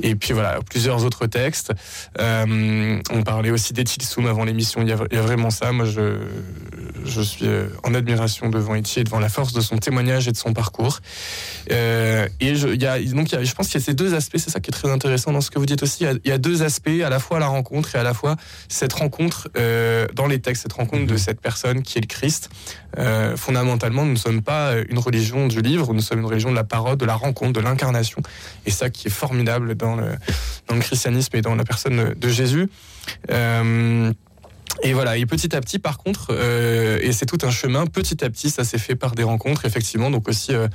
et 0.00 0.14
puis 0.14 0.32
voilà, 0.32 0.58
plusieurs 0.68 1.04
autres 1.04 1.26
textes. 1.26 1.72
on 2.18 3.22
parlait 3.24 3.50
aussi 3.50 3.72
d'Etilsum 3.72 4.26
avant 4.26 4.44
l'émission. 4.44 4.82
Il, 4.82 4.96
il, 5.10 5.16
y 5.16 5.18
a 5.18 5.22
vraiment 5.22 5.50
ça. 5.50 5.72
Moi, 5.72 5.84
je, 5.84 6.18
je 7.04 7.20
suis 7.20 7.46
euh, 7.46 7.68
en 7.84 7.94
admiration 7.94 8.48
devant 8.48 8.76
Etienne, 8.76 9.04
devant 9.04 9.18
la 9.18 9.28
force 9.28 9.52
de 9.52 9.60
son 9.60 9.78
témoignage 9.78 10.28
et 10.28 10.32
de 10.32 10.36
son 10.36 10.52
parcours. 10.52 11.00
Euh, 11.70 12.28
et 12.40 12.54
je, 12.54 12.68
y 12.68 12.86
a, 12.86 13.00
donc, 13.00 13.28
je 13.30 13.54
pense 13.54 13.68
qu'il 13.68 13.80
y 13.80 13.82
a 13.82 13.84
ces 13.84 13.94
deux 13.94 14.14
aspects, 14.14 14.38
c'est 14.38 14.50
ça 14.50 14.60
qui 14.60 14.70
est 14.70 14.72
très 14.72 14.90
intéressant 14.90 15.32
dans 15.32 15.40
ce 15.40 15.50
que 15.50 15.58
vous 15.58 15.66
dites 15.66 15.82
aussi. 15.82 16.04
Il 16.24 16.30
y, 16.30 16.32
a, 16.32 16.38
deux 16.38 16.62
aspects, 16.62 16.88
à 17.04 17.08
la 17.08 17.18
fois 17.18 17.38
la 17.38 17.48
rencontre 17.48 17.96
et 17.96 17.98
à 17.98 18.02
la 18.02 18.14
fois 18.14 18.36
cette 18.68 18.92
rencontre 18.92 19.48
euh, 19.56 20.06
dans 20.14 20.26
les 20.26 20.40
textes, 20.40 20.62
cette 20.62 20.72
rencontre 20.72 21.06
de 21.06 21.12
mhm. 21.12 21.18
cette 21.18 21.40
personne 21.40 21.82
qui 21.82 21.98
est 21.98 22.02
le 22.02 22.06
Christ. 22.06 22.50
fondamentalement, 23.36 24.04
nous 24.04 24.12
ne 24.12 24.16
sommes 24.16 24.42
pas 24.42 24.74
une 24.88 24.98
religion 24.98 25.46
du 25.46 25.60
livre, 25.60 25.92
nous 25.92 26.00
sommes 26.00 26.20
une 26.20 26.26
religion 26.26 26.50
de 26.50 26.56
la 26.56 26.64
parole, 26.64 26.96
de 26.96 27.04
la 27.04 27.14
rencontre, 27.14 27.52
de 27.52 27.60
l'incarnation. 27.60 28.07
Et 28.66 28.70
ça 28.70 28.90
qui 28.90 29.08
est 29.08 29.10
formidable 29.10 29.74
dans 29.74 29.96
le, 29.96 30.16
christianisme 30.80 31.36
et 31.36 31.42
dans 31.42 31.54
la 31.54 31.64
personne 31.64 32.14
de 32.14 32.28
Jésus. 32.28 32.68
Et 34.82 34.92
voilà, 34.92 35.16
et 35.16 35.26
petit 35.26 35.56
à 35.56 35.60
petit, 35.60 35.80
par 35.80 35.98
contre, 35.98 36.28
euh, 36.30 36.98
et 37.02 37.10
c'est 37.10 37.26
tout 37.26 37.38
un 37.42 37.50
chemin, 37.50 37.86
petit 37.86 38.24
à 38.24 38.30
petit, 38.30 38.48
ça 38.48 38.62
s'est 38.62 38.78
fait 38.78 38.94
par 38.94 39.12
des 39.16 39.24
rencontres, 39.24 39.64
effectivement, 39.64 40.08
donc 40.08 40.28
aussi 40.28 40.54
euh, 40.54 40.68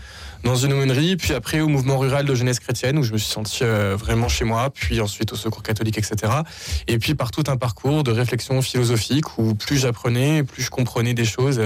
dans 0.43 0.55
une 0.55 0.73
aumônerie, 0.73 1.15
puis 1.15 1.33
après 1.33 1.61
au 1.61 1.69
mouvement 1.69 1.97
rural 1.97 2.25
de 2.25 2.35
jeunesse 2.35 2.59
chrétienne, 2.59 2.97
où 2.97 3.03
je 3.03 3.13
me 3.13 3.17
suis 3.17 3.31
senti 3.31 3.59
euh, 3.61 3.95
vraiment 3.95 4.27
chez 4.27 4.43
moi, 4.43 4.69
puis 4.71 4.99
ensuite 4.99 5.31
au 5.31 5.37
secours 5.37 5.63
catholique, 5.63 5.97
etc. 5.97 6.33
Et 6.87 6.97
puis 6.97 7.15
par 7.15 7.31
tout 7.31 7.45
un 7.47 7.55
parcours 7.55 8.03
de 8.03 8.11
réflexion 8.11 8.61
philosophique, 8.61 9.37
où 9.37 9.55
plus 9.55 9.77
j'apprenais, 9.77 10.43
plus 10.43 10.63
je 10.63 10.69
comprenais 10.69 11.13
des 11.13 11.25
choses. 11.25 11.61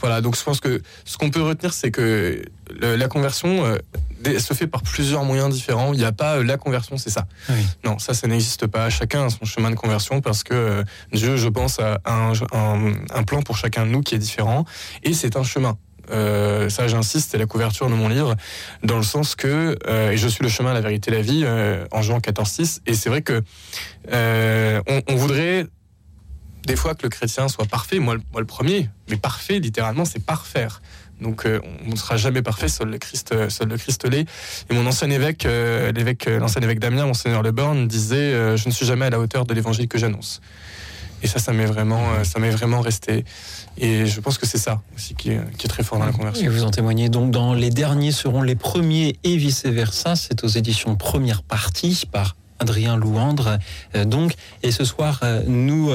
Voilà, 0.00 0.20
donc 0.20 0.36
je 0.36 0.42
pense 0.42 0.60
que 0.60 0.82
ce 1.06 1.16
qu'on 1.16 1.30
peut 1.30 1.42
retenir, 1.42 1.72
c'est 1.72 1.90
que 1.90 2.42
la 2.80 3.08
conversion 3.08 3.76
se 4.24 4.54
fait 4.54 4.66
par 4.66 4.82
plusieurs 4.82 5.24
moyens 5.24 5.52
différents. 5.52 5.92
Il 5.92 5.98
n'y 5.98 6.04
a 6.04 6.12
pas 6.12 6.42
la 6.42 6.56
conversion, 6.56 6.96
c'est 6.96 7.10
ça. 7.10 7.26
Non, 7.84 7.98
ça, 7.98 8.14
ça 8.14 8.26
n'existe 8.26 8.66
pas. 8.66 8.90
Chacun 8.90 9.26
a 9.26 9.30
son 9.30 9.44
chemin 9.44 9.70
de 9.70 9.76
conversion 9.76 10.20
parce 10.20 10.42
que 10.42 10.84
Dieu, 11.12 11.36
je 11.36 11.48
pense, 11.48 11.78
a 11.80 12.00
un, 12.04 13.22
plan 13.24 13.42
pour 13.42 13.56
chacun 13.56 13.86
de 13.86 13.90
nous 13.90 14.00
qui 14.00 14.14
est 14.14 14.18
différent. 14.18 14.64
Et 15.02 15.14
c'est 15.14 15.36
un 15.36 15.44
chemin. 15.44 15.76
Euh, 16.10 16.68
ça 16.68 16.88
j'insiste, 16.88 17.30
c'est 17.30 17.38
la 17.38 17.46
couverture 17.46 17.88
de 17.88 17.94
mon 17.94 18.08
livre, 18.08 18.34
dans 18.82 18.96
le 18.96 19.02
sens 19.02 19.34
que, 19.34 19.76
euh, 19.86 20.10
et 20.10 20.16
je 20.16 20.28
suis 20.28 20.42
le 20.42 20.48
chemin, 20.48 20.72
la 20.72 20.80
vérité, 20.80 21.10
la 21.10 21.22
vie, 21.22 21.42
euh, 21.44 21.84
en 21.92 22.02
Jean 22.02 22.18
14-6, 22.18 22.80
et 22.86 22.94
c'est 22.94 23.08
vrai 23.08 23.22
que 23.22 23.42
on, 24.10 25.14
voudrait 25.14 25.66
des 26.66 26.76
fois 26.76 26.94
que 26.94 27.04
le 27.04 27.08
chrétien 27.08 27.48
soit 27.48 27.66
parfait, 27.66 27.98
moi, 27.98 28.16
moi 28.32 28.40
le 28.40 28.46
premier, 28.46 28.88
mais 29.08 29.16
parfait, 29.16 29.60
littéralement, 29.60 30.04
c'est 30.04 30.24
parfaire. 30.24 30.82
Donc 31.20 31.46
on 31.46 31.90
ne 31.90 31.96
sera 31.96 32.16
jamais 32.16 32.42
parfait, 32.42 32.68
seul 32.68 32.88
le 32.88 32.98
Christ, 32.98 33.34
seul 33.48 33.68
le 33.68 33.76
Christ 33.76 34.08
l'est. 34.08 34.26
Et 34.70 34.74
mon 34.74 34.86
ancien 34.86 35.10
évêque, 35.10 35.46
l'évêque, 35.94 36.26
l'ancien 36.26 36.62
évêque 36.62 36.78
Damien, 36.78 37.06
monseigneur 37.06 37.42
Le 37.42 37.52
Born, 37.52 37.86
disait 37.86 38.56
Je 38.56 38.68
ne 38.68 38.72
suis 38.72 38.86
jamais 38.86 39.06
à 39.06 39.10
la 39.10 39.20
hauteur 39.20 39.44
de 39.44 39.54
l'évangile 39.54 39.88
que 39.88 39.98
j'annonce. 39.98 40.40
Et 41.22 41.26
ça, 41.26 41.38
ça 41.38 41.52
m'est 41.52 41.66
vraiment, 41.66 42.00
euh, 42.12 42.24
ça 42.24 42.38
m'est 42.38 42.50
vraiment 42.50 42.80
resté. 42.80 43.24
Et 43.76 44.06
je 44.06 44.20
pense 44.20 44.38
que 44.38 44.46
c'est 44.46 44.58
ça 44.58 44.80
aussi 44.94 45.14
qui 45.14 45.30
est, 45.30 45.56
qui 45.56 45.66
est, 45.66 45.68
très 45.68 45.82
fort 45.82 45.98
dans 45.98 46.06
la 46.06 46.12
conversion. 46.12 46.44
Et 46.44 46.48
vous 46.48 46.64
en 46.64 46.70
témoignez 46.70 47.08
donc 47.08 47.30
dans 47.30 47.54
Les 47.54 47.70
derniers 47.70 48.12
seront 48.12 48.42
les 48.42 48.54
premiers 48.54 49.16
et 49.24 49.36
vice-versa. 49.36 50.16
C'est 50.16 50.44
aux 50.44 50.48
éditions 50.48 50.96
Première 50.96 51.42
Partie 51.42 52.04
par 52.10 52.36
Adrien 52.60 52.96
Louandre. 52.96 53.58
Euh, 53.96 54.04
donc, 54.04 54.34
et 54.62 54.70
ce 54.70 54.84
soir, 54.84 55.20
euh, 55.22 55.42
nous 55.46 55.90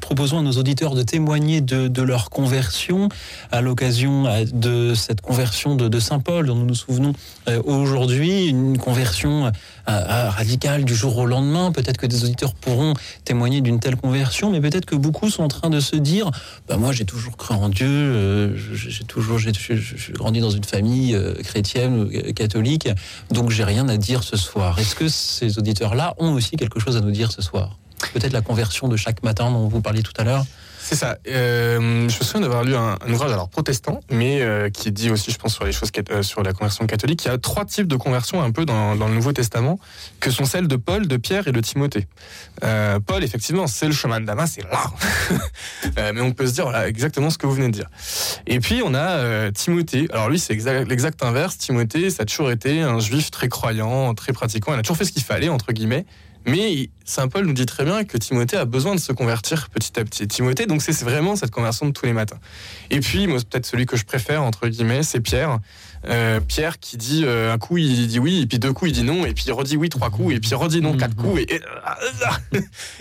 proposons 0.00 0.38
à 0.38 0.42
nos 0.42 0.52
auditeurs 0.52 0.94
de 0.94 1.02
témoigner 1.02 1.60
de, 1.60 2.02
leur 2.02 2.30
conversion 2.30 3.08
à 3.50 3.60
l'occasion 3.60 4.24
de 4.52 4.94
cette 4.94 5.20
conversion 5.20 5.74
de, 5.74 5.88
de 5.88 5.98
Saint 5.98 6.20
Paul 6.20 6.46
dont 6.46 6.54
nous 6.54 6.66
nous 6.66 6.74
souvenons 6.74 7.12
aujourd'hui, 7.64 8.46
une 8.46 8.78
conversion 8.78 9.50
radical 9.86 10.84
du 10.84 10.94
jour 10.94 11.16
au 11.18 11.26
lendemain. 11.26 11.72
Peut-être 11.72 11.96
que 11.96 12.06
des 12.06 12.24
auditeurs 12.24 12.54
pourront 12.54 12.94
témoigner 13.24 13.60
d'une 13.60 13.80
telle 13.80 13.96
conversion, 13.96 14.50
mais 14.50 14.60
peut-être 14.60 14.86
que 14.86 14.96
beaucoup 14.96 15.30
sont 15.30 15.42
en 15.42 15.48
train 15.48 15.70
de 15.70 15.80
se 15.80 15.96
dire 15.96 16.30
bah 16.68 16.76
moi 16.76 16.92
j'ai 16.92 17.04
toujours 17.04 17.36
cru 17.36 17.54
en 17.54 17.68
Dieu, 17.68 17.86
euh, 17.86 18.56
j'ai 18.56 19.04
toujours 19.04 19.38
grandi 20.12 20.40
dans 20.40 20.50
une 20.50 20.64
famille 20.64 21.14
euh, 21.14 21.34
chrétienne 21.42 21.94
ou 21.94 22.02
euh, 22.04 22.32
catholique, 22.32 22.88
donc 23.30 23.50
j'ai 23.50 23.64
rien 23.64 23.88
à 23.88 23.96
dire 23.96 24.22
ce 24.22 24.36
soir. 24.36 24.78
Est-ce 24.78 24.94
que 24.94 25.08
ces 25.08 25.58
auditeurs-là 25.58 26.14
ont 26.18 26.32
aussi 26.32 26.56
quelque 26.56 26.80
chose 26.80 26.96
à 26.96 27.00
nous 27.00 27.10
dire 27.10 27.32
ce 27.32 27.42
soir? 27.42 27.78
Peut-être 28.12 28.32
la 28.32 28.42
conversion 28.42 28.88
de 28.88 28.96
chaque 28.96 29.22
matin 29.22 29.50
dont 29.50 29.68
vous 29.68 29.80
parliez 29.80 30.02
tout 30.02 30.12
à 30.16 30.24
l'heure? 30.24 30.44
C'est 30.88 30.94
ça. 30.94 31.18
Euh, 31.26 31.80
je 32.08 32.16
me 32.16 32.24
souviens 32.24 32.42
d'avoir 32.42 32.62
lu 32.62 32.76
un, 32.76 32.96
ouvrage 33.08 33.32
alors 33.32 33.48
protestant, 33.48 33.98
mais 34.08 34.40
euh, 34.40 34.70
qui 34.70 34.92
dit 34.92 35.10
aussi, 35.10 35.32
je 35.32 35.36
pense, 35.36 35.52
sur 35.52 35.64
les 35.64 35.72
choses 35.72 35.90
euh, 36.12 36.22
sur 36.22 36.44
la 36.44 36.52
conversion 36.52 36.86
catholique. 36.86 37.24
Il 37.24 37.28
y 37.28 37.30
a 37.32 37.38
trois 37.38 37.64
types 37.64 37.88
de 37.88 37.96
conversion 37.96 38.40
un 38.40 38.52
peu 38.52 38.64
dans, 38.64 38.94
le 38.94 39.14
Nouveau 39.14 39.32
Testament, 39.32 39.80
que 40.20 40.30
sont 40.30 40.44
celles 40.44 40.68
de 40.68 40.76
Paul, 40.76 41.08
de 41.08 41.16
Pierre 41.16 41.48
et 41.48 41.52
de 41.52 41.58
Timothée. 41.58 42.06
Paul, 42.60 43.24
effectivement, 43.24 43.66
c'est 43.66 43.86
le 43.86 43.94
chemin 43.94 44.20
de 44.20 44.26
Damas, 44.26 44.52
c'est 44.54 44.62
là. 44.62 46.12
mais 46.12 46.20
on 46.20 46.30
peut 46.30 46.46
se 46.46 46.52
dire 46.52 46.72
exactement 46.84 47.30
ce 47.30 47.38
que 47.38 47.48
vous 47.48 47.54
venez 47.54 47.66
de 47.66 47.72
dire. 47.72 47.88
Et 48.46 48.60
puis 48.60 48.80
on 48.84 48.94
a 48.94 49.50
Timothée. 49.50 50.06
Alors 50.12 50.30
lui, 50.30 50.38
c'est 50.38 50.54
l'exact 50.84 51.24
inverse. 51.24 51.58
Timothée, 51.58 52.10
ça 52.10 52.22
a 52.22 52.26
toujours 52.26 52.52
été 52.52 52.82
un 52.82 53.00
juif 53.00 53.32
très 53.32 53.48
croyant, 53.48 54.14
très 54.14 54.32
pratiquant. 54.32 54.72
Il 54.72 54.78
a 54.78 54.82
toujours 54.82 54.96
fait 54.96 55.04
ce 55.04 55.12
qu'il 55.12 55.24
fallait 55.24 55.48
entre 55.48 55.72
guillemets. 55.72 56.06
Mais 56.46 56.90
Saint 57.04 57.26
Paul 57.26 57.44
nous 57.46 57.52
dit 57.52 57.66
très 57.66 57.84
bien 57.84 58.04
que 58.04 58.16
Timothée 58.16 58.56
a 58.56 58.64
besoin 58.64 58.94
de 58.94 59.00
se 59.00 59.12
convertir 59.12 59.68
petit 59.68 59.98
à 59.98 60.04
petit. 60.04 60.28
Timothée, 60.28 60.66
donc 60.66 60.80
c'est 60.80 60.96
vraiment 61.02 61.34
cette 61.34 61.50
conversion 61.50 61.86
de 61.86 61.90
tous 61.90 62.06
les 62.06 62.12
matins. 62.12 62.38
Et 62.90 63.00
puis, 63.00 63.26
moi, 63.26 63.38
peut-être 63.38 63.66
celui 63.66 63.84
que 63.84 63.96
je 63.96 64.04
préfère, 64.04 64.44
entre 64.44 64.68
guillemets, 64.68 65.02
c'est 65.02 65.20
Pierre. 65.20 65.58
Euh, 66.08 66.40
Pierre 66.40 66.78
qui 66.78 66.96
dit 66.96 67.22
euh, 67.24 67.52
un 67.52 67.58
coup 67.58 67.78
il 67.78 68.06
dit 68.06 68.18
oui 68.18 68.42
et 68.42 68.46
puis 68.46 68.58
deux 68.58 68.72
coups 68.72 68.92
il 68.92 68.94
dit 68.94 69.02
non 69.02 69.24
et 69.26 69.32
puis 69.32 69.44
il 69.46 69.52
redit 69.52 69.76
oui 69.76 69.88
trois 69.88 70.10
coups 70.10 70.34
et 70.34 70.40
puis 70.40 70.50
il 70.50 70.54
redit 70.54 70.80
non 70.80 70.96
quatre 70.96 71.16
coups 71.16 71.40
et, 71.40 71.60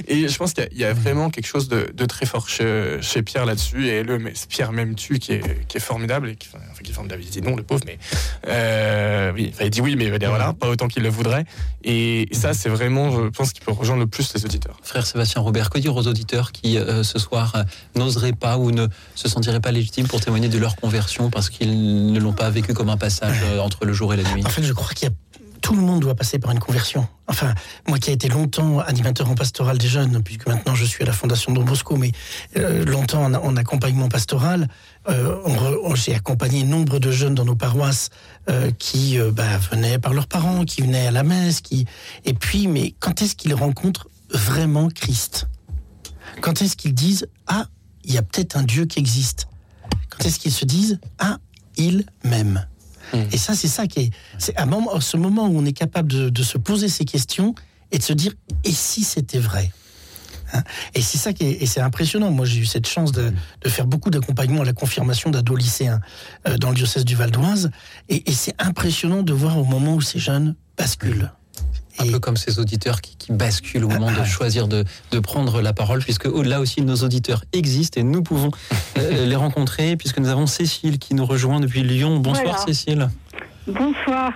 et, 0.08 0.28
je 0.28 0.38
pense 0.38 0.54
qu'il 0.54 0.68
y, 0.74 0.84
a 0.84 0.94
vraiment 0.94 1.30
quelque 1.30 1.46
chose 1.46 1.70
de, 1.70 2.06
très 2.06 2.26
fort 2.26 2.50
chez, 2.50 3.22
Pierre 3.24 3.46
là-dessus 3.46 3.88
et 3.88 4.04
le 4.04 4.20
Pierre 4.50 4.72
même 4.72 4.96
tu 4.96 5.20
qui 5.20 5.34
est, 5.34 5.68
qui 5.68 5.78
est 5.78 5.82
formidable 5.82 6.30
et 6.30 6.36
qui, 6.36 6.50
enfin, 6.54 6.64
qui 6.84 6.92
est 6.92 6.94
formidable 6.94 7.22
il 7.24 7.30
dit 7.30 7.42
non 7.42 7.56
le 7.56 7.64
pauvre 7.64 7.84
mais 7.86 8.00
euh, 8.48 9.32
oui, 9.34 9.54
il 9.62 9.70
dit 9.70 9.82
oui 9.82 9.96
mais 9.96 10.06
il 10.06 10.12
va 10.12 10.18
dire 10.18 10.30
voilà 10.30 10.54
pas 10.54 10.70
autant 10.70 10.88
qu'il 10.88 11.04
le 11.04 11.10
voudrait 11.10 11.46
et 11.84 12.28
ça 12.32 12.54
c'est 12.54 12.70
vraiment 12.70 13.12
je 13.12 13.30
pense 13.30 13.54
qu'il 13.54 13.64
peut 13.64 13.72
rejoindre 13.72 14.02
le 14.02 14.08
plus 14.08 14.34
les 14.34 14.46
auditeurs. 14.46 14.78
Frère 14.82 15.06
Sébastien 15.06 15.42
Robert 15.42 15.70
que 15.70 15.78
dire 15.78 15.96
aux 15.96 16.08
auditeurs 16.08 16.52
qui 16.52 16.78
ce 17.04 17.20
soir 17.20 17.66
n'oseraient 17.96 18.34
pas 18.34 18.58
ou 18.58 18.72
ne 18.72 18.88
se 19.14 19.30
sentiraient 19.30 19.60
pas 19.60 19.72
légitimes 19.72 20.08
pour 20.08 20.22
témoigner 20.22 20.50
de 20.50 20.58
leur 20.58 20.76
conversion 20.76 21.30
parce 21.30 21.50
qu'ils 21.50 22.12
ne 22.12 22.20
l'ont 22.20 22.34
pas 22.34 22.50
vécu 22.50 22.74
comme 22.74 22.90
un 22.90 22.95
passage 22.98 23.38
euh, 23.44 23.60
entre 23.60 23.86
le 23.86 23.94
jour 23.94 24.14
et 24.14 24.18
la 24.18 24.24
nuit 24.32 24.44
En 24.46 24.50
fait, 24.50 24.64
je 24.64 24.74
crois 24.74 24.94
qu'il 24.94 25.08
y 25.08 25.12
a 25.12 25.16
tout 25.62 25.76
le 25.76 25.82
monde 25.82 26.02
doit 26.02 26.14
passer 26.14 26.38
par 26.38 26.52
une 26.52 26.60
conversion. 26.60 27.08
Enfin, 27.26 27.56
moi 27.88 27.98
qui 27.98 28.12
ai 28.12 28.14
été 28.14 28.30
longtemps 28.30 28.80
animateur 28.80 29.28
en 29.32 29.34
pastoral 29.34 29.80
des 29.80 29.88
jeunes, 29.88 30.22
puisque 30.22 30.46
maintenant 30.46 30.76
je 30.76 30.86
suis 30.86 31.02
à 31.02 31.08
la 31.08 31.12
Fondation 31.12 31.54
Don 31.54 31.64
Bosco, 31.64 31.96
mais 31.96 32.12
euh, 32.56 32.86
longtemps 32.86 33.24
en, 33.24 33.56
accompagnement 33.56 34.08
pastoral, 34.08 34.68
euh, 35.10 35.36
j'ai 35.96 36.14
accompagné 36.14 36.64
nombre 36.64 37.00
de 37.00 37.10
jeunes 37.10 37.34
dans 37.34 37.46
nos 37.46 37.56
paroisses 37.56 38.10
qui 38.78 39.18
bah, 39.34 39.58
venaient 39.72 39.98
par 39.98 40.14
leurs 40.14 40.28
parents, 40.28 40.66
qui 40.66 40.84
venaient 40.84 41.08
à 41.08 41.12
la 41.12 41.24
messe, 41.24 41.62
qui 41.62 41.88
et 42.26 42.36
puis, 42.36 42.68
mais 42.68 42.94
quand 43.00 43.24
est-ce 43.24 43.36
qu'ils 43.36 43.56
rencontrent 43.56 44.08
vraiment 44.30 44.90
Christ? 44.90 45.48
Quand 46.42 46.62
est-ce 46.62 46.76
qu'ils 46.76 46.94
disent 46.94 47.28
ah, 47.48 47.66
il 48.04 48.14
y 48.14 48.18
a 48.18 48.22
peut-être 48.22 48.56
un 48.56 48.64
Dieu 48.64 48.86
qui 48.86 49.00
existe 49.00 49.48
Quand 50.10 50.26
est-ce 50.26 50.40
qu'ils 50.40 50.52
se 50.52 50.66
disent 50.66 51.00
ah, 51.20 51.38
il 51.78 52.06
m'aime 52.24 52.68
Hmm. 53.16 53.28
Et 53.32 53.38
ça, 53.38 53.56
c'est 53.56 53.68
ça 53.68 53.88
qui 53.88 54.02
est. 54.02 54.10
C'est 54.38 54.56
à, 54.58 54.68
ce 55.00 55.18
moment 55.18 55.48
où 55.48 55.58
on 55.58 55.66
est 55.66 55.74
capable 55.74 56.32
de, 56.32 56.44
se 56.44 56.58
poser 56.58 56.90
ces 56.90 57.06
questions 57.06 57.56
et 57.92 57.98
de 57.98 58.04
se 58.04 58.14
dire 58.14 58.34
et 58.64 58.72
si 58.72 59.04
c'était 59.04 59.40
vrai 59.40 59.72
hein? 60.54 60.64
Et 60.94 61.02
c'est 61.02 61.18
ça 61.18 61.34
qui 61.34 61.46
est, 61.46 61.62
et 61.62 61.66
c'est 61.66 61.82
impressionnant. 61.82 62.32
Moi, 62.32 62.46
j'ai 62.46 62.60
eu 62.60 62.66
cette 62.66 62.88
chance 62.88 63.12
de, 63.12 63.32
faire 63.66 63.88
beaucoup 63.88 64.10
d'accompagnement 64.10 64.62
à 64.62 64.66
la 64.66 64.74
confirmation 64.74 65.30
d'ados 65.30 65.58
lycéens 65.58 66.02
euh, 66.48 66.58
dans 66.58 66.70
le 66.70 66.76
diocèse 66.76 67.06
du 67.06 67.16
Val 67.16 67.32
d'Oise, 67.32 67.72
et, 68.10 68.24
c'est 68.32 68.56
impressionnant 68.60 69.24
de 69.24 69.34
voir 69.34 69.58
au 69.58 69.66
moment 69.66 69.96
où 69.96 70.02
ces 70.02 70.20
jeunes 70.20 70.56
basculent. 70.78 71.32
Un 72.00 72.12
peu 72.12 72.20
comme 72.20 72.38
ces 72.38 72.60
auditeurs 72.60 73.02
qui, 73.02 73.16
basculent 73.30 73.86
au 73.86 73.90
moment 73.90 74.12
de 74.12 74.24
choisir 74.24 74.68
de, 74.68 74.86
prendre 75.20 75.62
la 75.62 75.74
parole, 75.74 76.00
puisque 76.00 76.26
au-delà 76.26 76.60
aussi 76.60 76.82
nos 76.82 76.98
auditeurs 76.98 77.44
existent 77.54 78.00
et 78.00 78.04
nous 78.04 78.22
pouvons 78.22 78.52
euh, 78.98 79.26
les 79.26 79.36
rencontrer, 79.36 79.96
puisque 79.96 80.20
nous 80.20 80.30
avons 80.30 80.46
Cécile 80.46 81.00
qui 81.00 81.16
nous 81.16 81.26
rejoint 81.26 81.60
depuis 81.60 81.84
Lyon. 81.84 82.20
Bonsoir 82.20 82.60
Cécile. 82.60 83.10
Bonsoir. 83.68 84.32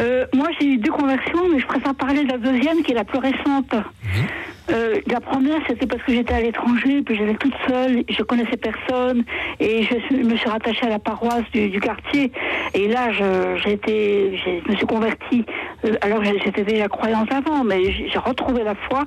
Euh, 0.00 0.26
moi 0.34 0.48
j'ai 0.58 0.66
eu 0.66 0.78
deux 0.78 0.92
conversions, 0.92 1.48
mais 1.52 1.60
je 1.60 1.66
préfère 1.66 1.94
parler 1.94 2.24
de 2.24 2.32
la 2.32 2.38
deuxième 2.38 2.82
qui 2.82 2.92
est 2.92 2.94
la 2.94 3.04
plus 3.04 3.18
récente. 3.18 3.72
Mhm. 3.72 4.26
Euh, 4.72 5.00
la 5.06 5.20
première, 5.20 5.60
c'était 5.66 5.86
parce 5.86 6.02
que 6.02 6.12
j'étais 6.12 6.34
à 6.34 6.40
l'étranger, 6.40 7.02
puis 7.02 7.16
j'étais 7.16 7.34
toute 7.34 7.54
seule, 7.68 8.04
je 8.08 8.22
connaissais 8.22 8.56
personne, 8.56 9.24
et 9.58 9.82
je 9.82 10.16
me 10.16 10.36
suis 10.36 10.48
rattachée 10.48 10.86
à 10.86 10.90
la 10.90 10.98
paroisse 10.98 11.44
du, 11.52 11.80
quartier. 11.80 12.30
Et 12.74 12.86
là, 12.86 13.10
j'ai 13.56 13.72
été, 13.72 14.36
je 14.36 14.70
me 14.70 14.76
suis 14.76 14.86
convertie. 14.86 15.44
Euh, 15.84 15.94
alors 16.02 16.22
j'étais 16.22 16.62
déjà 16.62 16.88
croyante 16.88 17.32
avant, 17.32 17.64
mais 17.64 17.90
j'ai 17.90 18.18
retrouvé 18.18 18.62
la 18.62 18.74
foi. 18.74 19.04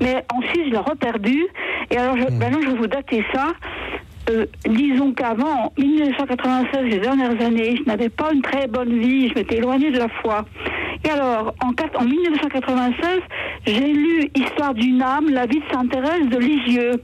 Mais 0.00 0.24
ensuite, 0.34 0.66
je 0.66 0.70
l'ai 0.70 0.78
reperdue. 0.78 1.46
Et 1.90 1.96
alors 1.96 2.16
je, 2.16 2.24
hmm. 2.24 2.38
maintenant, 2.38 2.60
je 2.62 2.70
vais 2.70 2.78
vous 2.78 2.86
dater 2.86 3.24
ça. 3.32 3.52
Euh, 4.30 4.46
disons 4.66 5.12
qu'avant, 5.12 5.72
1996, 5.76 6.82
les 6.84 6.98
dernières 6.98 7.40
années, 7.42 7.76
je 7.76 7.82
n'avais 7.82 8.08
pas 8.08 8.32
une 8.32 8.40
très 8.40 8.66
bonne 8.66 8.98
vie, 8.98 9.28
je 9.28 9.34
m'étais 9.34 9.56
éloignée 9.56 9.90
de 9.90 9.98
la 9.98 10.08
foi. 10.08 10.46
Et 11.04 11.10
alors, 11.10 11.54
en, 11.62 11.68
en 11.68 12.04
1996, 12.04 13.20
j'ai 13.66 13.92
lu 13.92 14.30
Histoire 14.34 14.72
d'une 14.72 15.02
âme, 15.02 15.28
la 15.28 15.44
vie 15.44 15.60
de 15.60 15.64
Sainte 15.70 15.90
Thérèse 15.90 16.28
de 16.28 16.38
Lisieux. 16.38 17.02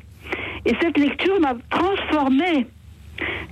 Et 0.64 0.74
cette 0.80 0.96
lecture 0.96 1.38
m'a 1.40 1.54
transformée. 1.68 2.66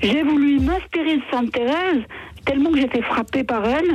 J'ai 0.02 0.22
voulu 0.22 0.60
m'inspirer 0.60 1.16
de 1.16 1.22
Sainte 1.30 1.52
Thérèse 1.52 2.02
tellement 2.46 2.70
que 2.70 2.78
j'étais 2.78 3.02
frappée 3.02 3.44
par 3.44 3.66
elle. 3.66 3.90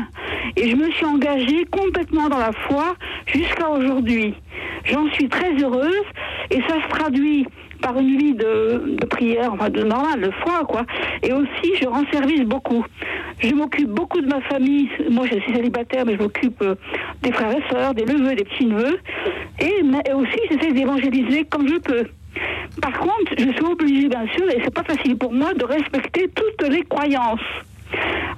Et 0.55 0.69
je 0.69 0.75
me 0.75 0.91
suis 0.91 1.05
engagée 1.05 1.65
complètement 1.71 2.29
dans 2.29 2.37
la 2.37 2.51
foi 2.51 2.95
jusqu'à 3.25 3.69
aujourd'hui. 3.69 4.35
J'en 4.85 5.09
suis 5.11 5.27
très 5.29 5.53
heureuse 5.55 6.05
et 6.51 6.61
ça 6.61 6.75
se 6.83 6.89
traduit 6.89 7.47
par 7.83 7.97
une 7.97 8.17
vie 8.17 8.33
de, 8.33 8.95
prière, 9.09 9.53
enfin 9.53 9.69
de 9.69 9.83
normal, 9.83 10.21
de 10.21 10.31
foi, 10.41 10.63
quoi. 10.67 10.83
Et 11.21 11.33
aussi, 11.33 11.75
je 11.79 11.87
rends 11.87 12.05
service 12.11 12.41
beaucoup. 12.41 12.83
Je 13.39 13.53
m'occupe 13.53 13.89
beaucoup 13.89 14.21
de 14.21 14.27
ma 14.27 14.41
famille. 14.41 14.89
Moi, 15.11 15.25
je 15.31 15.39
suis 15.39 15.53
célibataire, 15.53 16.05
mais 16.05 16.13
je 16.13 16.23
m'occupe 16.23 16.61
euh, 16.61 16.75
des 17.21 17.31
frères 17.31 17.55
et 17.55 17.63
sœurs, 17.69 17.93
des 17.93 18.05
neveux, 18.05 18.35
des 18.35 18.45
petits-neveux. 18.45 18.99
Et, 19.59 19.83
aussi, 20.13 20.39
j'essaie 20.49 20.71
d'évangéliser 20.71 21.43
comme 21.45 21.67
je 21.67 21.75
peux. 21.75 22.05
Par 22.81 22.97
contre, 22.97 23.33
je 23.37 23.49
suis 23.51 23.65
obligée, 23.65 24.07
bien 24.07 24.25
sûr, 24.35 24.49
et 24.49 24.61
c'est 24.63 24.73
pas 24.73 24.83
facile 24.83 25.17
pour 25.17 25.33
moi, 25.33 25.53
de 25.53 25.65
respecter 25.65 26.29
toutes 26.33 26.67
les 26.69 26.83
croyances. 26.83 27.41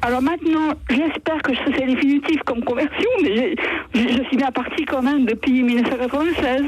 Alors 0.02 0.22
maintenant, 0.22 0.74
j'espère 0.90 1.42
que 1.42 1.54
c'est 1.66 1.86
définitif 1.86 2.42
comme 2.46 2.64
conversion, 2.64 3.10
mais 3.24 3.56
je 3.94 4.24
suis 4.28 4.38
bien 4.38 4.52
partie 4.52 4.86
quand 4.86 5.02
même 5.02 5.26
depuis 5.26 5.64
1996. 5.64 6.64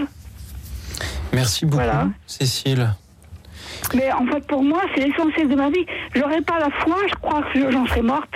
Merci 1.33 1.65
beaucoup, 1.65 1.83
Cécile. 2.25 2.89
Mais 3.95 4.11
en 4.11 4.25
fait, 4.25 4.45
pour 4.47 4.63
moi, 4.63 4.81
c'est 4.93 5.05
l'essentiel 5.05 5.49
de 5.49 5.55
ma 5.55 5.69
vie. 5.69 5.85
J'aurais 6.15 6.41
pas 6.41 6.59
la 6.59 6.69
foi, 6.81 6.97
je 7.09 7.15
crois 7.15 7.41
que 7.53 7.71
j'en 7.71 7.85
serais 7.87 8.01
morte. 8.01 8.29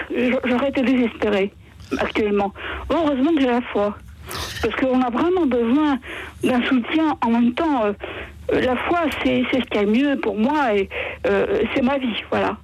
J'aurais 0.46 0.70
été 0.70 0.82
désespérée 0.82 1.54
actuellement. 1.98 2.54
Heureusement 2.90 3.34
que 3.34 3.42
j'ai 3.42 3.48
la 3.48 3.62
foi. 3.62 3.98
Parce 4.62 4.76
qu'on 4.76 5.02
a 5.02 5.10
vraiment 5.10 5.46
besoin 5.46 6.00
d'un 6.44 6.62
soutien 6.64 7.18
en 7.26 7.30
même 7.32 7.54
temps. 7.54 7.86
Euh, 7.86 7.94
la 8.54 8.76
foi, 8.76 9.02
c'est 9.24 9.44
ce 9.52 9.58
qui 9.66 9.78
est 9.78 9.86
mieux 9.86 10.18
pour 10.22 10.38
moi 10.38 10.76
et 10.76 10.90
euh, 11.28 11.64
c'est 11.74 11.82
ma 11.82 11.98
vie. 11.98 12.24
Voilà. 12.30 12.58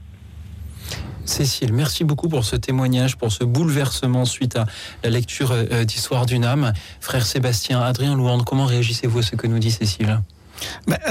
Cécile, 1.28 1.74
merci 1.74 2.04
beaucoup 2.04 2.30
pour 2.30 2.46
ce 2.46 2.56
témoignage, 2.56 3.18
pour 3.18 3.32
ce 3.32 3.44
bouleversement 3.44 4.26
suite 4.26 4.56
à 4.56 4.66
la 5.04 5.10
lecture 5.10 5.52
euh, 5.52 5.84
d'Histoire 5.84 6.26
d'une 6.26 6.46
âme. 6.46 6.74
Frère 7.02 7.26
Sébastien, 7.26 7.82
Adrien 7.82 8.16
Louande, 8.16 8.46
comment 8.46 8.66
réagissez-vous 8.66 9.20
à 9.20 9.22
ce 9.22 9.36
que 9.36 9.48
nous 9.48 9.60
dit 9.60 9.72
Cécile? 9.72 10.22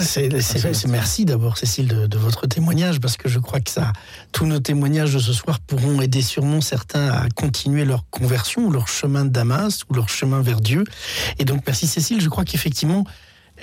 C'est, 0.00 0.86
merci 0.88 1.24
d'abord, 1.24 1.58
Cécile, 1.58 1.86
de, 1.86 2.18
votre 2.18 2.46
témoignage, 2.46 2.98
parce 2.98 3.16
que 3.16 3.28
je 3.28 3.38
crois 3.38 3.60
que 3.60 3.70
ça, 3.70 3.92
tous 4.32 4.46
nos 4.46 4.58
témoignages 4.58 5.14
de 5.14 5.18
ce 5.18 5.32
soir 5.32 5.60
pourront 5.60 6.00
aider 6.00 6.22
sûrement 6.22 6.60
certains 6.60 7.10
à 7.10 7.28
continuer 7.28 7.84
leur 7.84 8.08
conversion, 8.10 8.66
ou 8.66 8.70
leur 8.72 8.88
chemin 8.88 9.24
de 9.24 9.30
Damas, 9.30 9.84
ou 9.88 9.94
leur 9.94 10.08
chemin 10.08 10.40
vers 10.42 10.60
Dieu. 10.60 10.84
Et 11.38 11.44
donc, 11.44 11.62
merci 11.66 11.86
Cécile. 11.86 12.20
Je 12.20 12.28
crois 12.28 12.44
qu'effectivement, 12.44 13.04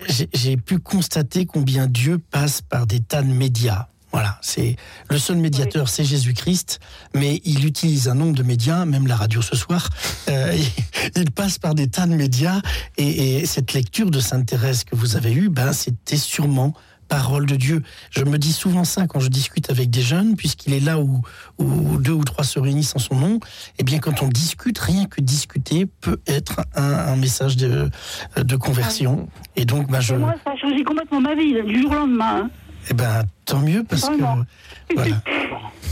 j'ai 0.08 0.58
pu 0.58 0.80
constater 0.80 1.46
combien 1.46 1.88
Dieu 1.88 2.18
passe 2.18 2.62
par 2.62 2.88
des 2.88 3.00
tas 3.00 3.22
de 3.22 3.34
médias. 3.34 3.88
Voilà, 4.14 4.38
c'est 4.42 4.76
le 5.10 5.18
seul 5.18 5.38
médiateur, 5.38 5.90
c'est 5.90 6.04
Jésus-Christ, 6.04 6.80
mais 7.16 7.42
il 7.46 7.66
utilise 7.66 8.08
un 8.08 8.14
nombre 8.14 8.38
de 8.38 8.44
médias, 8.44 8.86
même 8.86 9.08
la 9.08 9.16
radio 9.16 9.42
ce 9.42 9.56
soir. 9.56 9.90
Euh, 10.30 10.56
il 11.16 11.32
passe 11.32 11.58
par 11.58 11.74
des 11.74 11.88
tas 11.88 12.06
de 12.06 12.14
médias, 12.14 12.62
et, 12.98 13.46
cette 13.48 13.74
lecture 13.74 14.12
de 14.12 14.20
Sainte 14.20 14.46
Thérèse 14.46 14.84
que 14.84 14.96
vous 14.96 15.18
avez 15.18 15.34
eue, 15.34 15.50
ben 15.50 15.74
c'était 15.74 16.18
sûrement 16.18 16.76
parole 17.10 17.48
de 17.48 17.56
Dieu. 17.56 17.82
Je 18.12 18.24
me 18.24 18.38
dis 18.38 18.54
souvent 18.54 18.84
ça 18.84 19.08
quand 19.08 19.20
je 19.20 19.30
discute 19.30 19.72
avec 19.72 19.90
des 19.90 20.02
jeunes, 20.02 20.36
puisqu'il 20.36 20.74
est 20.74 20.80
là 20.80 21.00
où, 21.00 21.22
deux 22.00 22.12
ou 22.12 22.24
trois 22.24 22.44
se 22.44 22.60
réunissent 22.60 22.96
en 22.96 23.00
son 23.00 23.16
nom. 23.16 23.40
Eh 23.80 23.84
bien, 23.84 23.98
quand 23.98 24.22
on 24.22 24.28
discute, 24.28 24.78
rien 24.78 25.06
que 25.06 25.22
discuter 25.22 25.86
peut 25.86 26.20
être 26.28 26.62
un, 26.76 27.16
message 27.16 27.58
de, 27.58 27.90
de 28.38 28.56
conversion. 28.56 29.28
Ah 29.28 29.40
et 29.56 29.66
donc, 29.66 29.90
ben, 29.90 30.00
je... 30.00 30.16
moi, 30.16 30.36
ça 30.44 30.52
a 30.52 30.56
changé 30.56 30.84
complètement 30.84 31.22
ma 31.22 31.36
vie 31.36 31.62
du 31.64 31.82
jour 31.82 31.92
au 31.92 31.96
lendemain. 31.96 32.44
Hein. 32.44 32.50
Eh 32.90 32.94
ben, 32.94 33.24
tant 33.46 33.60
mieux 33.60 33.84
parce 33.84 34.10
que 34.10 34.16
voilà. 34.96 35.22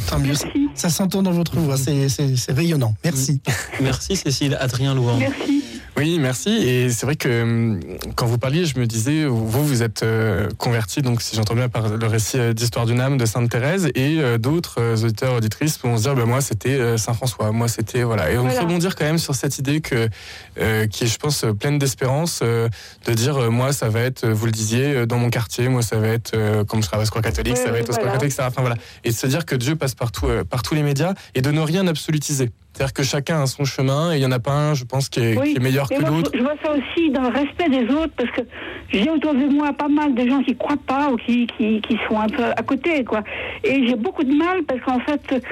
Tant 0.07 0.19
mieux. 0.19 0.33
Ça, 0.75 0.89
s'entend 0.89 1.23
dans 1.23 1.31
votre 1.31 1.57
voix, 1.57 1.77
c'est 1.77 2.07
rayonnant. 2.49 2.95
Merci. 3.03 3.41
Merci 3.81 4.15
Cécile, 4.15 4.57
Adrien 4.59 4.93
Louan. 4.93 5.17
Merci. 5.17 5.63
Oui, 5.97 6.19
merci. 6.19 6.49
Et 6.49 6.89
c'est 6.89 7.05
vrai 7.05 7.15
que 7.15 7.43
hum, 7.43 7.79
quand 8.15 8.25
vous 8.25 8.37
parliez, 8.37 8.65
je 8.65 8.79
me 8.79 8.85
disais, 8.85 9.25
vous, 9.25 9.65
vous 9.65 9.83
êtes 9.83 10.03
euh, 10.03 10.49
converti, 10.57 11.01
donc 11.01 11.21
si 11.21 11.35
j'entends 11.35 11.53
bien 11.53 11.67
par 11.67 11.89
le 11.89 12.07
récit 12.07 12.39
euh, 12.39 12.53
d'Histoire 12.53 12.85
d'une 12.85 13.01
âme 13.01 13.17
de 13.17 13.25
Sainte 13.25 13.49
Thérèse, 13.49 13.89
et 13.93 14.19
euh, 14.19 14.37
d'autres 14.37 15.03
auditeurs, 15.03 15.35
auditrices 15.35 15.79
vont 15.83 15.97
se 15.97 16.03
dire, 16.03 16.15
ben, 16.15 16.25
moi 16.25 16.39
c'était 16.39 16.97
Saint 16.97 17.13
François, 17.13 17.51
moi 17.51 17.67
c'était 17.67 18.03
voilà. 18.03 18.31
Et 18.31 18.37
on 18.37 18.43
voilà. 18.43 18.61
rebondir 18.61 18.95
quand 18.95 19.03
même 19.03 19.17
sur 19.17 19.35
cette 19.35 19.57
idée 19.59 19.81
que 19.81 20.07
qui 20.55 21.03
est, 21.03 21.07
je 21.07 21.17
pense, 21.17 21.45
pleine 21.59 21.77
d'espérance, 21.77 22.41
de 22.41 23.13
dire, 23.13 23.51
moi 23.51 23.73
ça 23.73 23.89
va 23.89 24.01
être, 24.01 24.27
vous 24.27 24.45
le 24.45 24.51
disiez, 24.51 25.05
dans 25.05 25.17
mon 25.17 25.29
quartier, 25.29 25.67
moi 25.67 25.81
ça 25.81 25.97
va 25.97 26.07
être, 26.07 26.63
comme 26.67 26.81
je 26.81 26.87
travaille 26.87 27.03
au 27.03 27.07
Square 27.07 27.23
catholique, 27.23 27.57
ça 27.57 27.71
va 27.71 27.79
être 27.79 27.89
au 27.89 27.93
Square 27.93 28.13
catholique, 28.13 28.33
etc. 28.33 28.47
Enfin 28.47 28.61
voilà. 28.61 28.75
Et 29.03 29.09
de 29.09 29.15
se 29.15 29.27
dire 29.27 29.45
que 29.45 29.55
Dieu 29.55 29.75
passe 29.75 29.95
partout, 29.95 30.27
par 30.49 30.63
tous 30.63 30.75
les 30.75 30.83
médias, 30.83 31.13
et 31.35 31.41
de 31.41 31.51
ne 31.51 31.61
rien 31.61 31.87
absolutiser. 31.87 32.51
C'est-à-dire 32.73 32.93
que 32.93 33.03
chacun 33.03 33.41
a 33.41 33.47
son 33.47 33.65
chemin 33.65 34.13
et 34.13 34.17
il 34.17 34.19
n'y 34.19 34.25
en 34.25 34.31
a 34.31 34.39
pas 34.39 34.53
un, 34.53 34.73
je 34.73 34.85
pense, 34.85 35.09
qui 35.09 35.19
est, 35.19 35.59
meilleur 35.59 35.89
que 35.89 36.01
l'autre. 36.01 36.31
Je 36.33 36.41
vois 36.41 36.55
ça 36.63 36.71
aussi 36.71 37.09
dans 37.11 37.23
le 37.23 37.27
respect 37.27 37.69
des 37.69 37.93
autres 37.93 38.13
parce 38.15 38.31
que 38.31 38.41
j'ai 38.89 39.09
autour 39.09 39.33
de 39.33 39.45
moi 39.53 39.73
pas 39.73 39.89
mal 39.89 40.15
de 40.15 40.27
gens 40.27 40.41
qui 40.41 40.51
ne 40.51 40.57
croient 40.57 40.77
pas 40.87 41.09
ou 41.11 41.17
qui, 41.17 41.47
qui, 41.47 41.81
qui, 41.81 41.99
sont 42.07 42.19
un 42.19 42.27
peu 42.27 42.43
à 42.43 42.63
côté. 42.63 43.03
quoi. 43.03 43.23
Et 43.63 43.87
j'ai 43.87 43.95
beaucoup 43.95 44.23
de 44.23 44.33
mal 44.33 44.63
parce 44.63 44.79
qu'en 44.81 44.99
fait, 44.99 45.45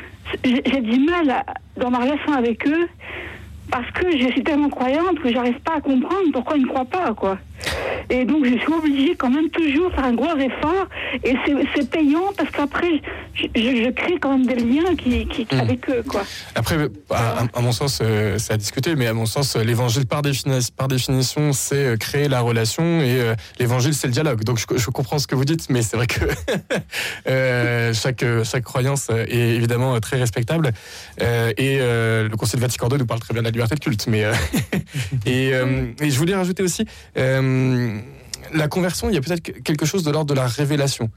j'ai 0.44 0.82
du 0.82 1.00
mal 1.00 1.44
dans 1.76 1.90
ma 1.90 2.00
relation 2.00 2.34
avec 2.34 2.66
eux 2.68 2.88
parce 3.70 3.90
que 3.92 4.18
je 4.18 4.28
suis 4.30 4.44
tellement 4.44 4.70
croyante 4.70 5.20
que 5.20 5.32
j'arrive 5.32 5.60
pas 5.60 5.76
à 5.76 5.82
comprendre 5.82 6.32
pourquoi 6.32 6.58
ils 6.58 6.64
ne 6.64 6.68
croient 6.68 6.86
pas. 6.86 7.14
quoi. 7.14 7.38
Et 8.10 8.26
donc, 8.26 8.44
je 8.46 8.58
suis 8.58 8.74
obligée 8.74 9.16
quand 9.16 9.30
même 9.30 9.50
toujours 9.50 9.90
de 9.90 9.96
faire 9.96 10.06
un 10.06 10.14
gros 10.14 10.36
effort. 10.38 10.88
Et 11.24 11.36
c'est 11.76 11.90
payant 11.90 12.34
parce 12.36 12.50
qu'après, 12.50 13.02
je, 13.36 13.92
crée 13.92 14.18
quand 14.20 14.38
même 14.38 14.48
des 14.48 14.56
liens 14.56 14.96
qui, 14.96 15.28
hmm. 15.52 15.60
avec 15.60 15.90
eux. 15.90 16.04
Quoi. 16.08 16.24
Après, 16.56 16.76
à, 17.12 17.62
mon 17.62 17.72
sens, 17.72 18.00
euh, 18.02 18.38
c'est 18.40 18.54
à 18.54 18.58
discuter, 18.58 18.96
mais 18.96 19.06
à 19.06 19.14
mon 19.14 19.26
sens, 19.26 19.56
l'évangile, 19.56 20.08
par, 20.08 20.22
par, 20.76 20.88
définition, 20.88 21.54
c'est 21.54 21.76
euh, 21.76 21.98
créer 21.98 22.28
la 22.28 22.42
relation. 22.42 23.02
Et 23.02 23.20
euh, 23.22 23.36
l'évangile, 23.60 23.94
c'est 23.94 24.08
le 24.08 24.14
dialogue. 24.14 24.44
Donc, 24.44 24.60
je, 24.60 24.90
comprends 24.90 25.20
ce 25.20 25.28
que 25.28 25.36
vous 25.36 25.46
dites, 25.46 25.70
mais 25.70 25.84
c'est 25.84 25.96
vrai 25.96 26.08
que 26.08 27.94
chaque, 27.94 28.26
chaque 28.44 28.64
croyance 28.64 29.10
est 29.10 29.56
évidemment 29.56 30.00
très 30.00 30.18
respectable. 30.18 30.72
et 31.20 31.78
le 31.80 32.36
Conseil 32.38 32.60
de 32.60 32.62
Vatican 32.66 32.90
II 32.90 32.98
nous 32.98 33.06
parle 33.06 33.20
très 33.20 33.34
bien 33.34 33.44
de 33.44 33.48
la 33.48 33.52
liberté 33.52 33.76
de 33.76 33.80
culte. 33.80 34.08
Mais, 34.08 34.24
et, 35.26 35.50
et, 35.50 36.10
je 36.10 36.18
voulais 36.18 36.36
rajouter 36.36 36.64
aussi 36.64 36.86
la 38.54 38.68
conversion, 38.68 39.10
il 39.10 39.16
y 39.16 39.18
a 39.18 39.22
peut-être 39.22 39.42
quelque 39.42 39.86
chose 39.86 40.04
de 40.04 40.12
l'ordre 40.12 40.34
de 40.34 40.40
la 40.40 40.48
révélation. 40.48 41.10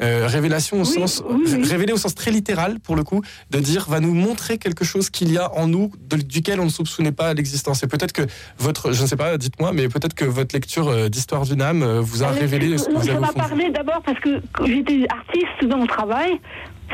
Euh, 0.00 0.28
révélation 0.28 0.80
au 0.80 0.84
sens 0.84 1.20
révéler 1.68 1.92
au 1.92 1.96
sens 1.96 2.14
très 2.14 2.30
littéral 2.30 2.78
pour 2.78 2.94
le 2.94 3.02
coup 3.02 3.22
de 3.50 3.58
dire 3.58 3.86
va 3.88 3.98
nous 3.98 4.14
montrer 4.14 4.56
quelque 4.56 4.84
chose 4.84 5.10
qu'il 5.10 5.32
y 5.32 5.36
a 5.36 5.52
en 5.56 5.66
nous 5.66 5.90
duquel 6.06 6.60
on 6.60 6.66
ne 6.66 6.70
soupçonnait 6.70 7.10
pas 7.10 7.34
l'existence. 7.34 7.82
Et 7.82 7.88
peut-être 7.88 8.12
que 8.12 8.22
votre 8.56 8.92
je 8.92 9.02
ne 9.02 9.06
sais 9.08 9.16
pas 9.16 9.36
dites-moi 9.36 9.72
mais 9.72 9.88
peut-être 9.88 10.14
que 10.14 10.24
votre 10.24 10.54
lecture 10.54 10.86
euh, 10.86 11.08
d'histoire 11.08 11.44
d'une 11.44 11.60
âme 11.60 11.82
euh, 11.82 12.00
vous 12.00 12.22
a 12.22 12.28
révélé 12.28 12.78
ce 12.78 12.84
que 12.84 12.92
vous 12.92 13.08
avez 13.08 13.14
ça 13.14 13.18
m'a 13.18 13.32
parlé 13.32 13.70
d'abord 13.70 14.00
parce 14.02 14.20
que 14.20 14.40
j'étais 14.64 15.08
artiste 15.10 15.68
dans 15.68 15.78
mon 15.78 15.88
travail 15.88 16.40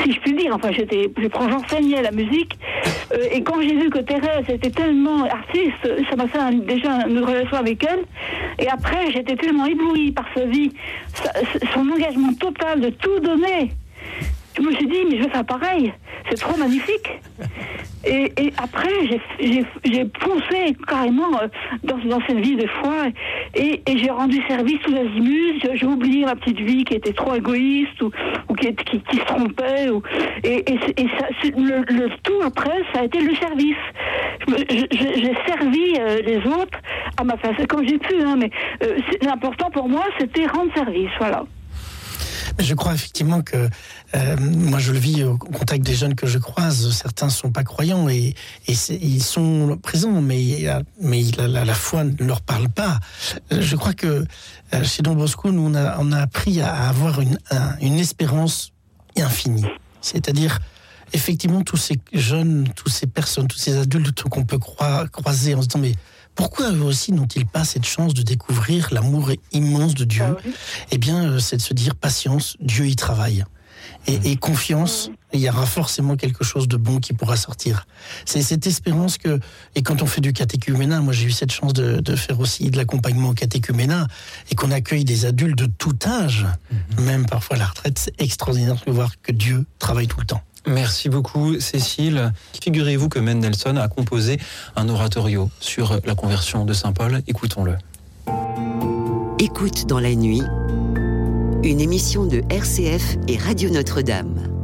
si 0.02 0.12
je 0.12 0.20
puis 0.20 0.35
dire. 0.35 0.52
Enfin, 0.54 0.70
j'étais, 0.72 1.11
j'enseignais 1.35 2.02
la 2.02 2.11
musique. 2.11 2.59
Euh, 3.12 3.28
et 3.30 3.42
quand 3.42 3.61
j'ai 3.61 3.74
vu 3.74 3.90
que 3.90 3.98
Thérèse 3.98 4.48
était 4.48 4.70
tellement 4.70 5.24
artiste, 5.24 5.88
ça 6.09 6.16
m'a 6.16 6.26
fait 6.28 6.54
déjà 6.66 7.06
une 7.06 7.20
relation 7.20 7.56
avec 7.56 7.85
elle. 7.85 8.04
Et 8.59 8.68
après, 8.68 9.11
j'étais 9.12 9.37
tellement 9.37 9.66
éblouie 9.66 10.12
par 10.12 10.26
sa 10.35 10.44
vie, 10.44 10.72
son 11.74 11.88
engagement 11.88 12.32
total 12.35 12.80
de 12.80 12.90
tout 12.90 13.20
donner 13.20 13.70
je 14.56 14.62
me 14.62 14.72
suis 14.72 14.87
dit, 14.87 15.04
mais 15.09 15.18
je 15.18 15.24
veux 15.24 15.30
faire 15.30 15.44
pareil. 15.44 15.92
C'est 16.28 16.37
trop 16.37 16.56
magnifique. 16.56 17.20
Et, 18.07 18.53
après, 18.59 18.88
j'ai 19.40 20.07
foncé 20.21 20.77
carrément 20.87 21.40
euh, 21.42 21.49
dans, 21.83 21.99
dans, 21.99 22.21
cette 22.27 22.38
vie 22.38 22.57
de 22.57 22.66
foi 22.66 23.07
et, 23.55 23.83
j'ai 23.87 24.11
rendu 24.11 24.40
service 24.49 24.79
sous 24.85 24.95
azimuts. 24.95 25.61
J'ai 25.75 25.87
oublié 25.87 26.25
ma 26.25 26.37
petite 26.37 26.61
vie 26.61 26.85
qui 26.85 26.95
était 26.95 27.12
trop 27.12 27.35
égoïste 27.35 28.01
ou, 28.03 28.11
qui, 28.55 28.75
qui, 28.75 29.16
se 29.16 29.25
trompait. 29.25 29.90
Ou, 29.90 30.03
et, 30.45 30.64
ça, 31.19 31.27
le, 31.42 32.09
tout 32.23 32.40
après, 32.45 32.83
ça 32.92 33.01
a 33.01 33.05
été 33.05 33.21
le 33.21 33.35
service. 33.35 33.77
J'ai 34.71 35.37
servi 35.47 35.95
euh, 35.99 36.21
les 36.25 36.38
autres 36.47 36.79
à 37.16 37.25
ma 37.25 37.37
façon, 37.37 37.64
comme 37.69 37.87
j'ai 37.87 37.99
pu, 37.99 38.14
hein, 38.23 38.37
mais 38.38 38.51
euh, 38.85 38.99
l'important 39.23 39.71
pour 39.71 39.88
moi, 39.88 40.05
c'était 40.19 40.47
rendre 40.47 40.73
service. 40.75 41.11
Voilà. 41.19 41.45
Je 42.59 42.75
crois 42.75 42.95
effectivement 42.95 43.42
que 43.42 43.69
euh, 44.14 44.37
moi 44.38 44.79
je 44.79 44.92
le 44.92 44.99
vis 44.99 45.25
au 45.25 45.37
contact 45.37 45.85
des 45.85 45.95
jeunes 45.95 46.14
que 46.14 46.27
je 46.27 46.38
croise. 46.38 46.90
Certains 46.90 47.29
sont 47.29 47.51
pas 47.51 47.64
croyants 47.64 48.09
et, 48.09 48.35
ils 48.66 49.23
sont 49.23 49.79
présents, 49.83 50.23
mais, 50.23 50.66
mais 51.01 51.23
la, 51.37 51.64
la, 51.64 51.75
foi 51.75 52.05
ne 52.05 52.25
leur 52.25 52.40
parle 52.40 52.69
pas. 52.69 52.99
Je 53.51 53.77
crois 53.77 53.92
que 53.92 54.25
euh, 54.75 54.85
chez 54.85 55.03
Don 55.03 55.14
Bosco, 55.14 55.53
nous 55.53 55.62
on 55.62 55.75
a, 55.75 55.99
on 55.99 56.12
a 56.12 56.19
appris 56.19 56.61
à 56.61 56.88
avoir 56.88 57.21
une, 57.21 57.38
une 57.81 57.99
espérance 57.99 58.73
infinie. 59.19 59.66
C'est-à-dire 60.01 60.59
effectivement 61.12 61.62
tous 61.62 61.77
ces 61.77 61.99
jeunes, 62.12 62.69
toutes 62.75 62.92
ces 62.92 63.07
personnes, 63.07 63.49
tous 63.49 63.59
ces 63.59 63.77
adultes 63.77 64.23
qu'on 64.23 64.45
peut 64.45 64.59
croiser 64.59 65.55
en 65.55 65.62
se 65.62 65.69
disant 65.69 65.81
mais 65.81 65.95
pourquoi 66.37 66.70
eux 66.70 66.83
aussi 66.83 67.12
n'ont-ils 67.12 67.46
pas 67.46 67.64
cette 67.64 67.87
chance 67.87 68.14
de 68.14 68.22
découvrir 68.22 68.88
l'amour 68.92 69.33
immense 69.53 69.94
de 69.94 70.05
Dieu 70.05 70.25
ah 70.25 70.51
Eh 70.92 70.99
bien, 70.99 71.33
euh, 71.33 71.38
c'est 71.38 71.57
de 71.57 71.62
se 71.62 71.75
dire 71.75 71.96
patience, 71.96 72.57
Dieu 72.61 72.87
y 72.87 72.94
travaille. 72.94 73.44
Et, 74.07 74.18
mmh. 74.18 74.37
confiance, 74.37 75.11
il 75.33 75.40
y 75.40 75.49
aura 75.49 75.66
forcément 75.66 76.16
quelque 76.16 76.44
chose 76.44 76.68
de 76.68 76.77
bon 76.77 77.01
qui 77.01 77.12
pourra 77.12 77.37
sortir. 77.37 77.87
C'est 78.25 78.42
cette 78.42 78.66
espérance 78.66 79.18
que, 79.18 79.40
et 79.75 79.83
quand 79.83 80.03
on 80.03 80.07
fait 80.07 80.20
du 80.20 80.33
catéchuménat, 80.33 81.01
moi 81.01 81.12
j'ai 81.12 81.27
eu 81.27 81.31
cette 81.33 81.51
chance 81.51 81.72
de, 81.72 82.16
faire 82.16 82.38
aussi 82.38 82.70
de 82.70 82.77
l'accompagnement 82.77 83.31
au 83.31 83.35
catéchuménat, 83.35 84.07
et 84.51 84.55
qu'on 84.55 84.70
accueille 84.70 85.05
des 85.05 85.25
adultes 85.25 85.59
de 85.59 85.66
tout 85.66 85.99
âge, 86.05 86.46
mmh. 86.70 87.03
même 87.03 87.27
parfois 87.27 87.57
à 87.57 87.59
la 87.61 87.66
retraite, 87.66 87.99
c'est 87.99 88.20
extraordinaire 88.20 88.77
de 88.87 88.92
voir 88.92 89.11
que 89.22 89.33
Dieu 89.33 89.64
travaille 89.79 90.07
tout 90.07 90.20
le 90.20 90.27
temps. 90.27 90.42
Merci 90.66 91.09
beaucoup, 91.09 91.61
Cécile. 91.61 92.33
Figurez-vous 92.61 93.09
que 93.09 93.18
Mendelssohn 93.18 93.79
a 93.79 93.88
composé 93.88 94.38
un 94.74 94.88
oratorio 94.88 95.50
sur 95.61 96.00
la 96.05 96.14
conversion 96.14 96.64
de 96.64 96.72
Saint 96.72 96.92
Paul. 96.92 97.22
Écoutons-le. 97.29 97.76
Écoute 99.38 99.87
dans 99.87 100.00
la 100.00 100.14
nuit, 100.14 100.42
une 101.62 101.81
émission 101.81 102.26
de 102.26 102.42
RCF 102.50 103.16
et 103.29 103.37
Radio 103.37 103.70
Notre-Dame. 103.70 104.56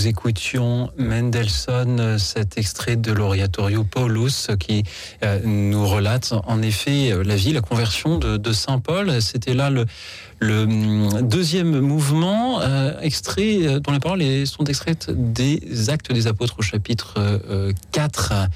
Nous 0.00 0.08
écoutions 0.08 0.88
Mendelssohn, 0.96 2.18
cet 2.18 2.56
extrait 2.56 2.96
de 2.96 3.12
l'Oratorio 3.12 3.84
Paulus 3.84 4.48
qui 4.58 4.82
euh, 5.22 5.40
nous 5.44 5.86
relate 5.86 6.32
en 6.46 6.62
effet 6.62 7.12
la 7.22 7.36
vie, 7.36 7.52
la 7.52 7.60
conversion 7.60 8.16
de, 8.16 8.52
Saint 8.52 8.78
Paul. 8.78 9.20
C'était 9.20 9.52
là 9.52 9.68
le, 9.68 9.84
hum, 10.62 11.20
deuxième 11.20 11.80
mouvement, 11.80 12.62
euh, 12.62 12.98
extrait 13.02 13.58
euh, 13.66 13.78
dont 13.78 13.92
les 13.92 14.00
paroles 14.00 14.22
sont 14.46 14.64
extraites 14.64 15.10
des 15.10 15.90
Actes 15.90 16.10
des 16.10 16.28
Apôtres 16.28 16.54
au 16.60 16.62
chapitre 16.62 17.20
4 17.92 18.48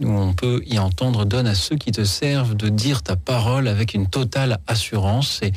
où 0.00 0.08
on 0.08 0.32
peut 0.32 0.62
y 0.66 0.78
entendre 0.78 1.24
Donne 1.24 1.46
à 1.46 1.54
ceux 1.54 1.76
qui 1.76 1.92
te 1.92 2.02
servent 2.02 2.56
de 2.56 2.68
dire 2.68 3.02
ta 3.02 3.14
parole 3.14 3.68
avec 3.68 3.94
une 3.94 4.08
totale 4.08 4.58
assurance. 4.66 5.40
Et 5.42 5.52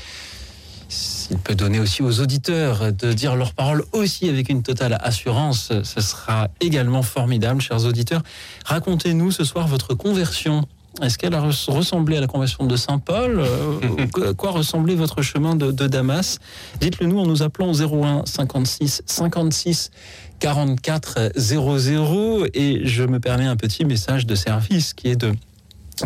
s'il 1.23 1.37
peut 1.37 1.55
donner 1.55 1.79
aussi 1.79 2.03
aux 2.03 2.19
auditeurs 2.19 2.91
de 2.91 3.13
dire 3.13 3.35
leurs 3.35 3.53
paroles 3.53 3.83
aussi 3.93 4.27
avec 4.27 4.49
une 4.49 4.61
totale 4.61 4.97
assurance, 5.01 5.71
ce 5.83 6.01
sera 6.01 6.49
également 6.59 7.01
formidable, 7.01 7.61
chers 7.61 7.85
auditeurs. 7.85 8.21
Racontez-nous 8.65 9.31
ce 9.31 9.45
soir 9.45 9.67
votre 9.67 9.93
conversion. 9.93 10.65
Est-ce 11.01 11.17
qu'elle 11.17 11.33
a 11.33 11.41
ressemblé 11.41 12.17
à 12.17 12.21
la 12.21 12.27
conversion 12.27 12.65
de 12.65 12.75
Saint 12.75 12.99
Paul 12.99 13.39
euh, 13.39 14.33
Quoi 14.37 14.51
ressemblait 14.51 14.95
votre 14.95 15.21
chemin 15.21 15.55
de, 15.55 15.71
Damas? 15.71 16.39
Dites-le 16.81 17.07
nous 17.07 17.19
en 17.19 17.25
nous 17.25 17.41
appelant 17.41 17.71
au 17.71 17.81
01 17.81 18.25
56 18.25 19.03
56 19.05 19.91
44 20.39 21.31
00 21.37 22.45
et 22.53 22.81
je 22.85 23.03
me 23.03 23.19
permets 23.19 23.45
un 23.45 23.55
petit 23.55 23.85
message 23.85 24.25
de 24.25 24.35
service 24.35 24.93
qui 24.93 25.07
est 25.07 25.15
de 25.15 25.31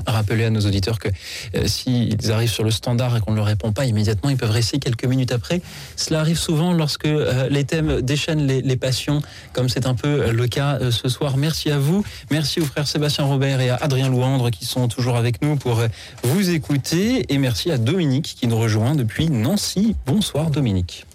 rappeler 0.06 0.46
à 0.46 0.50
nos 0.50 0.62
auditeurs 0.62 1.00
que 1.00 1.10
euh, 1.56 1.68
s'ils 1.68 2.32
arrivent 2.32 2.52
sur 2.52 2.64
le 2.64 2.72
standard 2.72 3.16
et 3.16 3.20
qu'on 3.20 3.32
ne 3.32 3.38
leur 3.38 3.46
répond 3.46 3.72
pas 3.72 3.86
immédiatement, 3.86 4.30
ils 4.30 4.38
peuvent 4.38 4.52
rester 4.52 4.80
quelques 4.80 5.06
minutes 5.06 5.32
après. 5.32 5.62
Cela 5.96 6.20
arrive 6.20 6.38
souvent 6.38 6.74
lorsque 6.74 7.06
euh, 7.06 7.48
les 7.50 7.64
thèmes 7.64 8.02
déchaînent 8.02 8.46
les, 8.46 8.78
passions, 8.78 9.22
comme 9.54 9.70
c'est 9.70 9.88
un 9.88 9.96
peu 9.96 10.08
euh, 10.08 10.32
le 10.32 10.48
cas 10.48 10.80
ce 10.92 11.10
soir. 11.10 11.38
Merci 11.38 11.72
à 11.72 11.80
vous, 11.80 12.04
merci 12.30 12.60
aux 12.60 12.66
frères 12.66 12.88
Sébastien 12.88 13.26
Robert 13.26 13.60
et 13.60 13.70
à 13.70 13.76
Adrien 13.76 14.10
Louandre 14.10 14.52
qui 14.52 14.66
sont 14.66 14.88
toujours 14.88 15.16
avec 15.16 15.42
nous 15.42 15.56
pour 15.56 15.82
vous 16.24 16.50
écouter, 16.50 17.34
et 17.34 17.38
merci 17.38 17.72
à 17.72 17.78
Dominique 17.78 18.36
qui 18.40 18.48
nous 18.48 18.58
rejoint 18.58 18.96
depuis 18.96 19.30
Nancy. 19.30 19.96
Bonsoir 20.06 20.52
Dominique. 20.52 21.06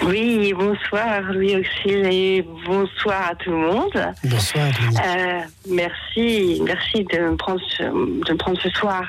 Oui, 0.00 0.54
bonsoir 0.54 1.20
Louis 1.32 1.54
Auxil 1.56 2.06
et 2.06 2.42
bonsoir 2.66 3.28
à 3.30 3.34
tout 3.34 3.50
le 3.50 3.58
monde. 3.58 4.14
Bonsoir. 4.24 4.66
Euh, 5.04 5.40
merci, 5.68 6.62
merci 6.64 7.04
de 7.04 7.18
me 7.18 7.36
prendre 7.36 7.60
ce, 7.68 7.82
de 7.82 8.32
me 8.32 8.36
prendre 8.36 8.58
ce 8.58 8.70
soir. 8.70 9.04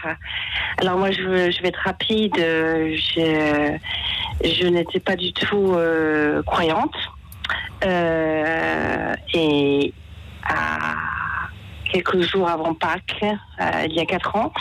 Alors 0.80 0.98
moi 0.98 1.10
je, 1.12 1.22
je 1.52 1.62
vais 1.62 1.70
être 1.70 1.80
rapide. 1.86 2.36
Je, 2.36 3.78
je 4.44 4.68
n'étais 4.68 5.00
pas 5.00 5.16
du 5.16 5.32
tout 5.32 5.74
euh, 5.74 6.44
croyante 6.44 6.96
euh, 7.86 9.16
et 9.34 9.94
à 10.44 10.96
quelques 11.92 12.22
jours 12.22 12.50
avant 12.50 12.74
Pâques, 12.74 13.24
euh, 13.24 13.86
il 13.88 13.94
y 13.94 14.02
a 14.02 14.06
quatre 14.06 14.36
ans. 14.36 14.52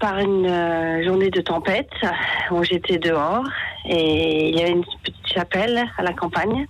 Par 0.00 0.18
une 0.18 1.02
journée 1.04 1.30
de 1.30 1.40
tempête 1.40 1.92
où 2.50 2.64
j'étais 2.64 2.98
dehors 2.98 3.44
et 3.84 4.48
il 4.48 4.56
y 4.56 4.62
avait 4.62 4.72
une 4.72 4.84
petite 4.84 5.26
chapelle 5.26 5.84
à 5.96 6.02
la 6.02 6.12
campagne. 6.12 6.66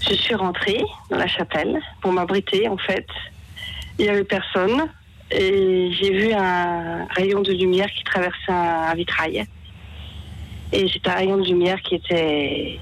Je 0.00 0.14
suis 0.14 0.34
rentrée 0.34 0.84
dans 1.10 1.16
la 1.16 1.26
chapelle 1.26 1.80
pour 2.00 2.12
m'abriter 2.12 2.68
en 2.68 2.76
fait. 2.76 3.06
Il 3.98 4.04
n'y 4.04 4.10
avait 4.10 4.24
personne 4.24 4.88
et 5.30 5.90
j'ai 5.92 6.10
vu 6.12 6.32
un 6.32 7.06
rayon 7.06 7.40
de 7.40 7.52
lumière 7.52 7.90
qui 7.90 8.04
traversait 8.04 8.52
un, 8.52 8.94
vitrail. 8.94 9.44
Et 10.72 10.88
c'était 10.88 11.10
un 11.10 11.14
rayon 11.14 11.36
de 11.38 11.44
lumière 11.44 11.80
qui 11.80 11.94
était... 11.94 12.78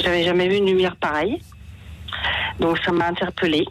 J'avais 0.00 0.24
jamais 0.24 0.48
vu 0.48 0.56
une 0.56 0.66
lumière 0.66 0.96
pareille. 0.96 1.40
Donc 2.60 2.78
ça 2.84 2.92
m'a 2.92 3.08
interpellée. 3.08 3.66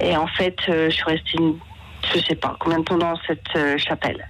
Et 0.00 0.16
en 0.16 0.26
fait, 0.26 0.56
euh, 0.68 0.90
je 0.90 0.94
suis 0.94 1.04
restée 1.04 1.38
une 1.38 1.58
je 2.12 2.18
sais 2.20 2.34
pas 2.34 2.56
combien 2.60 2.80
de 2.80 2.84
temps 2.84 2.98
dans 2.98 3.16
cette 3.26 3.56
euh, 3.56 3.78
chapelle. 3.78 4.26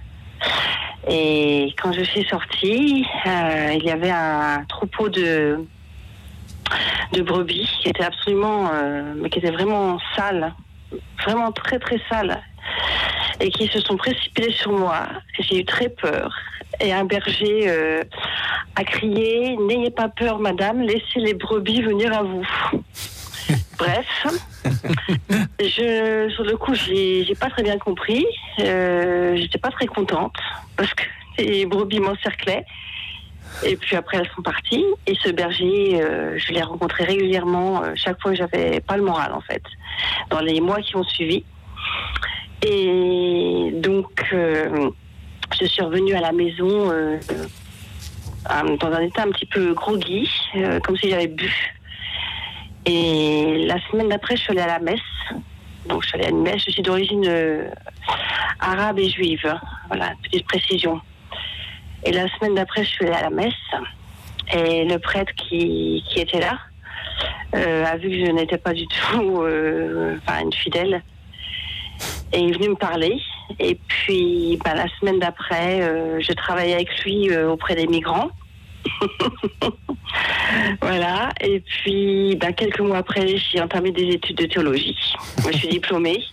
Et 1.07 1.73
quand 1.81 1.91
je 1.93 2.03
suis 2.03 2.25
sortie, 2.25 3.05
euh, 3.27 3.73
il 3.75 3.83
y 3.83 3.91
avait 3.91 4.09
un 4.11 4.63
troupeau 4.67 5.09
de 5.09 5.59
de 7.13 7.21
brebis 7.21 7.69
qui 7.81 7.89
était 7.89 8.03
absolument, 8.03 8.71
euh, 8.73 9.13
mais 9.17 9.29
qui 9.29 9.37
était 9.37 9.51
vraiment 9.51 9.99
sale, 10.15 10.51
vraiment 11.23 11.51
très 11.51 11.77
très 11.77 12.01
sale, 12.09 12.41
et 13.39 13.51
qui 13.51 13.67
se 13.67 13.79
sont 13.81 13.97
précipités 13.97 14.51
sur 14.51 14.71
moi. 14.71 15.03
J'ai 15.39 15.59
eu 15.59 15.65
très 15.65 15.89
peur. 15.89 16.35
Et 16.81 16.91
un 16.91 17.05
berger 17.05 17.69
a 18.75 18.83
crié 18.83 19.55
"N'ayez 19.57 19.91
pas 19.91 20.09
peur, 20.09 20.39
madame, 20.39 20.81
laissez 20.81 21.19
les 21.19 21.35
brebis 21.35 21.81
venir 21.83 22.11
à 22.13 22.23
vous." 22.23 22.45
Bref, 23.77 24.27
je, 25.59 26.29
sur 26.33 26.43
le 26.43 26.57
coup, 26.57 26.73
j'ai, 26.73 27.35
pas 27.39 27.49
très 27.49 27.63
bien 27.63 27.77
compris. 27.77 28.25
Euh, 28.59 29.35
j'étais 29.35 29.57
pas 29.57 29.71
très 29.71 29.85
contente 29.85 30.35
parce 30.75 30.93
que 30.93 31.03
les 31.37 31.65
brebis 31.65 31.99
m'encerclaient. 31.99 32.65
Et 33.63 33.75
puis 33.77 33.95
après, 33.95 34.17
elles 34.17 34.29
sont 34.35 34.41
parties. 34.41 34.85
Et 35.07 35.15
ce 35.15 35.29
berger, 35.29 36.01
euh, 36.01 36.37
je 36.37 36.51
l'ai 36.51 36.61
rencontré 36.61 37.03
régulièrement, 37.05 37.83
euh, 37.83 37.93
chaque 37.95 38.21
fois 38.21 38.33
j'avais 38.33 38.81
pas 38.81 38.97
le 38.97 39.03
moral, 39.03 39.33
en 39.33 39.41
fait, 39.41 39.63
dans 40.29 40.41
les 40.41 40.59
mois 40.59 40.81
qui 40.81 40.95
ont 40.95 41.03
suivi. 41.03 41.43
Et 42.65 43.71
donc, 43.75 44.25
euh, 44.33 44.89
je 45.59 45.65
suis 45.65 45.81
revenue 45.81 46.15
à 46.15 46.21
la 46.21 46.31
maison 46.31 46.89
dans 48.49 48.91
un 48.91 49.01
état 49.01 49.23
un 49.23 49.31
petit 49.31 49.45
peu 49.45 49.73
groggy, 49.73 50.29
comme 50.83 50.97
si 50.97 51.09
j'avais 51.09 51.27
bu. 51.27 51.51
Et 52.85 53.65
la 53.65 53.79
semaine 53.89 54.09
d'après, 54.09 54.35
je 54.35 54.41
suis 54.41 54.51
allée 54.51 54.61
à 54.61 54.67
la 54.67 54.79
messe. 54.79 54.99
Donc, 55.87 56.03
je 56.03 56.09
suis 56.09 56.17
allée 56.17 56.27
à 56.27 56.29
une 56.29 56.43
messe. 56.43 56.63
Je 56.65 56.71
suis 56.71 56.83
d'origine 56.83 57.25
euh, 57.27 57.67
arabe 58.59 58.99
et 58.99 59.09
juive. 59.09 59.53
Voilà, 59.87 60.13
petite 60.23 60.45
précision. 60.45 61.01
Et 62.03 62.11
la 62.11 62.27
semaine 62.29 62.55
d'après, 62.55 62.83
je 62.83 62.89
suis 62.89 63.05
allée 63.05 63.15
à 63.15 63.23
la 63.23 63.29
messe. 63.31 63.53
Et 64.53 64.85
le 64.85 64.99
prêtre 64.99 65.33
qui, 65.35 66.03
était 66.15 66.39
là 66.39 66.59
euh, 67.55 67.85
a 67.85 67.97
vu 67.97 68.09
que 68.09 68.25
je 68.25 68.31
n'étais 68.31 68.59
pas 68.59 68.73
du 68.73 68.85
tout 68.87 69.41
euh, 69.41 70.17
une 70.41 70.53
fidèle. 70.53 71.01
Et 72.33 72.39
il 72.39 72.49
est 72.51 72.57
venu 72.57 72.69
me 72.69 72.75
parler. 72.75 73.19
Et 73.59 73.75
puis, 73.87 74.59
bah, 74.63 74.75
la 74.75 74.87
semaine 74.99 75.19
d'après, 75.19 75.81
je 76.19 76.33
travaillais 76.33 76.75
avec 76.75 77.03
lui 77.03 77.35
auprès 77.35 77.75
des 77.75 77.87
migrants. 77.87 78.29
voilà. 80.81 81.31
Et 81.41 81.59
puis, 81.59 82.35
ben, 82.35 82.53
quelques 82.53 82.79
mois 82.79 82.97
après, 82.97 83.37
j'ai 83.37 83.61
entamé 83.61 83.91
des 83.91 84.09
études 84.09 84.37
de 84.37 84.45
théologie. 84.45 84.97
je 85.45 85.57
suis 85.57 85.67
diplômée. 85.67 86.23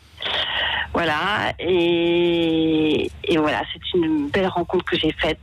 Voilà. 0.93 1.53
Et, 1.59 3.11
et 3.25 3.37
voilà, 3.37 3.63
c'est 3.73 3.99
une 3.99 4.29
belle 4.29 4.49
rencontre 4.49 4.85
que 4.85 4.97
j'ai 4.97 5.13
faite. 5.13 5.41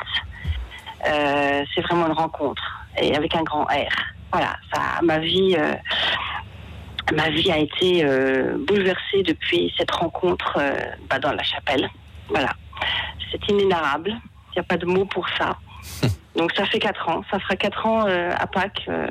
Euh, 1.07 1.63
c'est 1.73 1.81
vraiment 1.81 2.07
une 2.07 2.13
rencontre. 2.13 2.61
Et 3.01 3.15
avec 3.15 3.35
un 3.35 3.43
grand 3.43 3.63
R. 3.63 3.93
Voilà. 4.31 4.55
Ça, 4.73 4.81
ma 5.03 5.19
vie. 5.19 5.55
Euh, 5.57 5.73
ma 7.13 7.29
vie 7.29 7.51
a 7.51 7.57
été 7.57 8.05
euh, 8.05 8.57
bouleversée 8.67 9.23
depuis 9.23 9.73
cette 9.77 9.89
rencontre 9.89 10.59
bah, 11.09 11.17
dans 11.17 11.31
la 11.31 11.43
chapelle. 11.43 11.89
Voilà. 12.29 12.53
C'est 13.31 13.49
inénarrable. 13.49 14.11
Il 14.11 14.57
n'y 14.57 14.59
a 14.59 14.63
pas 14.63 14.77
de 14.77 14.85
mots 14.85 15.05
pour 15.05 15.27
ça. 15.37 15.57
Donc 16.39 16.53
ça 16.55 16.65
fait 16.65 16.79
quatre 16.79 17.09
ans. 17.09 17.21
Ça 17.29 17.37
fera 17.37 17.57
quatre 17.57 17.85
ans 17.85 18.05
euh, 18.07 18.31
à 18.33 18.47
Pâques 18.47 18.85
euh, 18.87 19.07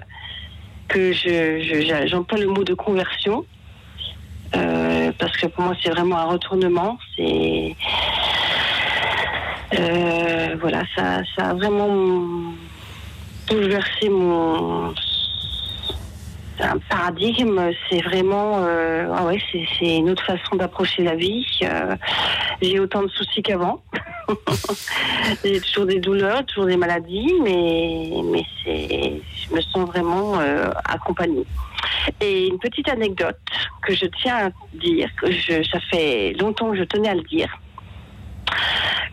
que 0.89 1.13
je, 1.13 2.07
j'emploie 2.07 2.39
le 2.39 2.47
mot 2.47 2.65
de 2.65 2.73
conversion. 2.73 3.45
Euh, 4.57 5.13
parce 5.19 5.37
que 5.37 5.47
pour 5.47 5.63
moi 5.63 5.75
c'est 5.83 5.91
vraiment 5.91 6.17
un 6.17 6.25
retournement. 6.25 6.97
C'est 7.15 7.77
voilà, 10.61 10.83
ça, 10.97 11.21
ça 11.37 11.51
a 11.51 11.55
vraiment 11.55 11.89
bouleversé 13.47 14.09
mon 14.09 14.95
un 16.61 16.79
paradigme, 16.91 17.71
c'est 17.89 18.01
vraiment, 18.03 18.65
ah 19.15 19.25
ouais, 19.27 19.39
c'est 19.53 19.97
une 19.97 20.11
autre 20.11 20.25
façon 20.25 20.57
d'approcher 20.57 21.05
la 21.05 21.15
vie. 21.15 21.47
J'ai 22.61 22.81
autant 22.81 23.03
de 23.03 23.09
soucis 23.09 23.43
qu'avant. 23.43 23.83
J'ai 25.45 25.61
toujours 25.61 25.87
des 25.87 26.01
douleurs, 26.01 26.45
toujours 26.47 26.67
des 26.67 26.77
maladies, 26.77 27.33
mais, 27.43 28.11
mais 28.25 28.45
c'est, 28.63 29.21
je 29.35 29.55
me 29.55 29.61
sens 29.61 29.89
vraiment 29.89 30.39
euh, 30.41 30.71
accompagnée. 30.85 31.45
Et 32.21 32.49
une 32.49 32.59
petite 32.59 32.89
anecdote 32.89 33.39
que 33.83 33.95
je 33.95 34.07
tiens 34.07 34.49
à 34.49 34.51
dire, 34.75 35.09
que 35.21 35.31
je, 35.31 35.63
ça 35.71 35.81
fait 35.91 36.35
longtemps 36.41 36.71
que 36.71 36.77
je 36.77 36.85
tenais 36.85 37.09
à 37.09 37.15
le 37.15 37.23
dire. 37.23 37.49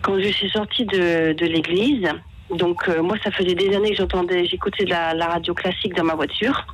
Quand 0.01 0.19
je 0.19 0.29
suis 0.29 0.49
sortie 0.49 0.85
de, 0.85 1.33
de 1.33 1.45
l'église, 1.45 2.07
donc 2.51 2.87
euh, 2.87 3.01
moi 3.01 3.17
ça 3.23 3.31
faisait 3.31 3.55
des 3.55 3.75
années 3.75 3.91
que 3.91 3.97
j'entendais, 3.97 4.45
j'écoutais 4.45 4.85
la, 4.85 5.13
la 5.13 5.27
radio 5.27 5.53
classique 5.53 5.93
dans 5.95 6.03
ma 6.03 6.15
voiture 6.15 6.65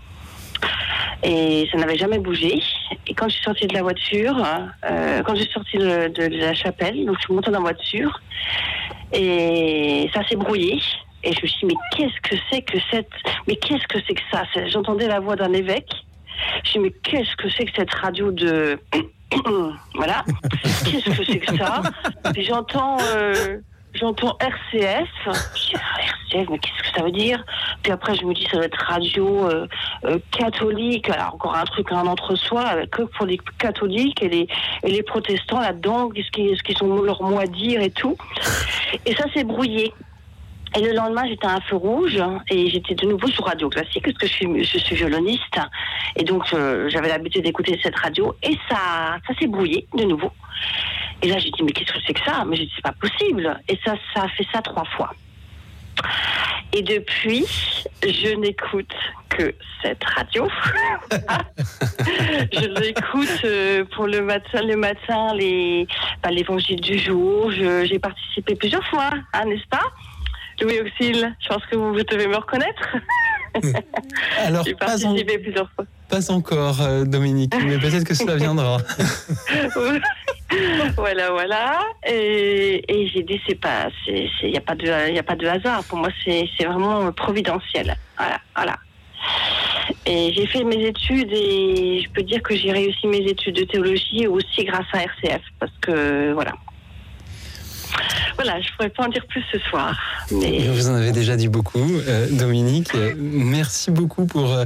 et 1.23 1.67
ça 1.71 1.77
n'avait 1.77 1.97
jamais 1.97 2.19
bougé. 2.19 2.61
Et 3.07 3.13
quand 3.13 3.27
je 3.29 3.35
suis 3.35 3.43
sortie 3.43 3.67
de 3.67 3.73
la 3.73 3.83
voiture, 3.83 4.45
euh, 4.89 5.21
quand 5.23 5.35
je 5.35 5.43
suis 5.43 5.77
de, 5.77 6.39
la 6.39 6.53
chapelle, 6.53 7.05
donc 7.05 7.17
je 7.17 7.25
suis 7.25 7.33
montée 7.33 7.51
dans 7.51 7.59
la 7.59 7.71
voiture, 7.71 8.21
et 9.13 10.09
ça 10.13 10.27
s'est 10.27 10.35
brouillé. 10.35 10.79
Et 11.23 11.33
je 11.33 11.41
me 11.41 11.47
suis 11.47 11.67
dit, 11.67 11.75
mais 11.75 11.81
qu'est-ce 11.95 12.29
que 12.29 12.35
c'est 12.49 12.61
que 12.63 12.77
cette... 12.89 13.11
Mais 13.47 13.55
qu'est-ce 13.55 13.87
que 13.87 13.99
c'est 14.07 14.15
que 14.15 14.21
ça? 14.31 14.43
J'entendais 14.69 15.07
la 15.07 15.19
voix 15.19 15.35
d'un 15.35 15.53
évêque. 15.53 15.91
Je 15.93 16.57
me 16.57 16.63
suis 16.65 16.79
dit, 16.79 16.79
mais 16.79 16.91
qu'est-ce 17.03 17.35
que 17.35 17.49
c'est 17.49 17.65
que 17.65 17.71
cette 17.75 17.93
radio 17.93 18.31
de... 18.31 18.79
voilà. 19.93 20.25
Qu'est-ce 20.83 21.15
que 21.15 21.23
c'est 21.23 21.39
que 21.39 21.57
ça? 21.57 21.83
J'entends... 22.37 22.97
Euh, 23.13 23.57
j'entends 23.93 24.37
RCF. 24.39 25.09
Mais 26.33 26.59
qu'est-ce 26.59 26.89
que 26.89 26.97
ça 26.97 27.03
veut 27.03 27.11
dire 27.11 27.43
Puis 27.83 27.91
après, 27.91 28.15
je 28.15 28.25
me 28.25 28.33
dis, 28.33 28.47
ça 28.49 28.57
doit 28.57 28.65
être 28.65 28.79
radio 28.79 29.47
euh, 29.49 29.67
euh, 30.05 30.19
catholique. 30.31 31.09
Alors, 31.09 31.35
encore 31.35 31.55
un 31.55 31.65
truc, 31.65 31.91
un 31.91 32.07
entre-soi, 32.07 32.85
que 32.91 33.03
pour 33.03 33.25
les 33.25 33.39
catholiques 33.57 34.21
et 34.23 34.29
les, 34.29 34.47
et 34.83 34.91
les 34.91 35.03
protestants 35.03 35.59
là-dedans, 35.59 36.09
qu'est-ce 36.09 36.31
qu'ils 36.31 36.61
qu 36.61 36.83
ont 36.83 37.01
leur 37.01 37.21
mot 37.21 37.39
à 37.39 37.47
dire 37.47 37.81
et 37.81 37.91
tout. 37.91 38.15
Et 39.05 39.13
ça 39.15 39.25
s'est 39.33 39.43
brouillé. 39.43 39.93
Et 40.73 40.79
le 40.79 40.93
lendemain, 40.93 41.27
j'étais 41.27 41.47
à 41.47 41.55
un 41.55 41.61
feu 41.61 41.75
rouge 41.75 42.17
et 42.49 42.69
j'étais 42.69 42.95
de 42.95 43.05
nouveau 43.05 43.27
sur 43.27 43.45
Radio 43.45 43.67
Classique 43.69 44.05
parce 44.05 44.17
que 44.17 44.25
je 44.25 44.31
suis, 44.31 44.63
je 44.63 44.77
suis 44.77 44.95
violoniste. 44.95 45.59
Et 46.15 46.23
donc, 46.23 46.45
j'avais 46.87 47.09
l'habitude 47.09 47.43
d'écouter 47.43 47.77
cette 47.83 47.97
radio 47.97 48.33
et 48.41 48.57
ça, 48.69 49.17
ça 49.27 49.33
s'est 49.37 49.47
brouillé 49.47 49.85
de 49.93 50.05
nouveau. 50.05 50.31
Et 51.21 51.27
là, 51.27 51.37
j'ai 51.37 51.51
dit, 51.51 51.63
mais 51.63 51.71
qu'est-ce 51.71 51.91
que 51.91 51.99
c'est 52.05 52.13
que 52.13 52.23
ça? 52.23 52.43
Mais 52.45 52.55
j'ai 52.55 52.65
dit, 52.65 52.71
c'est 52.75 52.83
pas 52.83 52.93
possible. 52.93 53.59
Et 53.67 53.77
ça, 53.85 53.95
ça 54.13 54.23
a 54.23 54.27
fait 54.29 54.45
ça 54.51 54.61
trois 54.61 54.85
fois. 54.85 55.13
Et 56.73 56.81
depuis, 56.81 57.45
je 58.01 58.33
n'écoute 58.35 58.93
que 59.29 59.53
cette 59.81 60.03
radio. 60.03 60.47
je 62.53 62.79
l'écoute 62.79 63.41
euh, 63.43 63.83
pour 63.93 64.07
le 64.07 64.21
matin, 64.21 64.61
le 64.61 64.75
matin, 64.77 65.33
les, 65.35 65.85
bah, 66.23 66.29
l'évangile 66.31 66.79
du 66.79 66.97
jour. 66.97 67.51
J'ai 67.51 67.99
participé 67.99 68.55
plusieurs 68.55 68.85
fois, 68.87 69.09
hein, 69.33 69.45
n'est-ce 69.45 69.67
pas? 69.67 69.83
Louis 70.61 70.79
Auxil, 70.79 71.35
je 71.41 71.47
pense 71.47 71.65
que 71.65 71.75
vous, 71.75 71.93
vous 71.93 72.03
devez 72.03 72.27
me 72.27 72.35
reconnaître. 72.37 72.95
Alors, 74.37 74.63
J'ai 74.63 74.73
en- 74.75 74.77
participé 74.77 75.39
plusieurs 75.39 75.69
fois. 75.71 75.85
Pas 76.11 76.29
encore, 76.29 76.81
euh, 76.81 77.05
Dominique, 77.05 77.53
mais 77.65 77.77
peut-être 77.77 78.03
que 78.03 78.13
cela 78.13 78.35
viendra. 78.35 78.77
voilà, 80.97 81.31
voilà. 81.31 81.79
Et, 82.05 82.83
et 82.85 83.07
j'ai 83.07 83.23
dit, 83.23 83.39
c'est 83.47 83.55
pas, 83.55 83.87
il 84.07 84.29
n'y 84.43 84.57
a 84.57 84.61
pas 84.61 84.75
de, 84.75 84.85
y 84.85 85.17
a 85.17 85.23
pas 85.23 85.37
de 85.37 85.47
hasard. 85.47 85.85
Pour 85.85 85.97
moi, 85.97 86.09
c'est, 86.25 86.49
vraiment 86.65 87.13
providentiel. 87.13 87.95
Voilà, 88.17 88.41
voilà. 88.55 88.77
Et 90.05 90.33
j'ai 90.33 90.45
fait 90.47 90.65
mes 90.65 90.85
études 90.85 91.31
et 91.31 92.01
je 92.03 92.09
peux 92.09 92.23
dire 92.23 92.43
que 92.43 92.55
j'ai 92.55 92.71
réussi 92.71 93.07
mes 93.07 93.25
études 93.25 93.55
de 93.55 93.63
théologie 93.63 94.27
aussi 94.27 94.65
grâce 94.65 94.87
à 94.93 95.03
RCF 95.03 95.41
parce 95.59 95.71
que 95.79 96.33
voilà. 96.33 96.53
Voilà, 98.35 98.59
je 98.61 98.67
pourrais 98.75 98.89
pas 98.89 99.05
en 99.05 99.09
dire 99.09 99.25
plus 99.27 99.43
ce 99.51 99.59
soir, 99.59 99.95
mais 100.31 100.67
Vous 100.67 100.89
en 100.89 100.95
avez 100.95 101.11
déjà 101.11 101.35
dit 101.35 101.49
beaucoup, 101.49 101.99
euh, 102.07 102.27
Dominique. 102.31 102.93
Merci 103.17 103.91
beaucoup 103.91 104.25
pour 104.25 104.53
euh, 104.53 104.63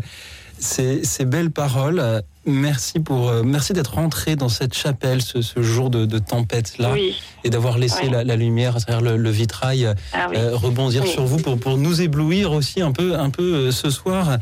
ces, 0.59 1.03
ces 1.03 1.25
belles 1.25 1.51
paroles. 1.51 1.99
Euh, 1.99 2.21
Merci 2.47 2.99
pour, 2.99 3.29
euh, 3.29 3.41
merci 3.43 3.73
d'être 3.73 3.95
rentré 3.95 4.35
dans 4.35 4.49
cette 4.49 4.75
chapelle 4.75 5.23
ce, 5.23 5.41
ce 5.41 5.63
jour 5.63 5.89
de, 5.89 6.05
de 6.05 6.19
tempête 6.19 6.77
là 6.77 6.91
oui, 6.93 7.15
et 7.43 7.49
d'avoir 7.49 7.79
laissé 7.79 8.03
Ouais. 8.03 8.11
la, 8.11 8.23
la 8.23 8.35
lumière 8.35 8.75
à 8.75 8.79
travers 8.79 9.01
le, 9.01 9.17
le 9.17 9.29
vitrail 9.31 9.91
ah 10.13 10.27
oui. 10.29 10.35
euh, 10.37 10.55
rebondir 10.55 11.01
Oui. 11.05 11.09
sur 11.09 11.25
vous 11.25 11.37
pour, 11.37 11.57
pour 11.59 11.79
nous 11.79 12.03
éblouir 12.03 12.51
aussi 12.51 12.83
un 12.83 12.91
peu, 12.91 13.15
un 13.17 13.31
peu 13.31 13.41
euh, 13.55 13.71
ce 13.71 13.89
soir. 13.89 14.37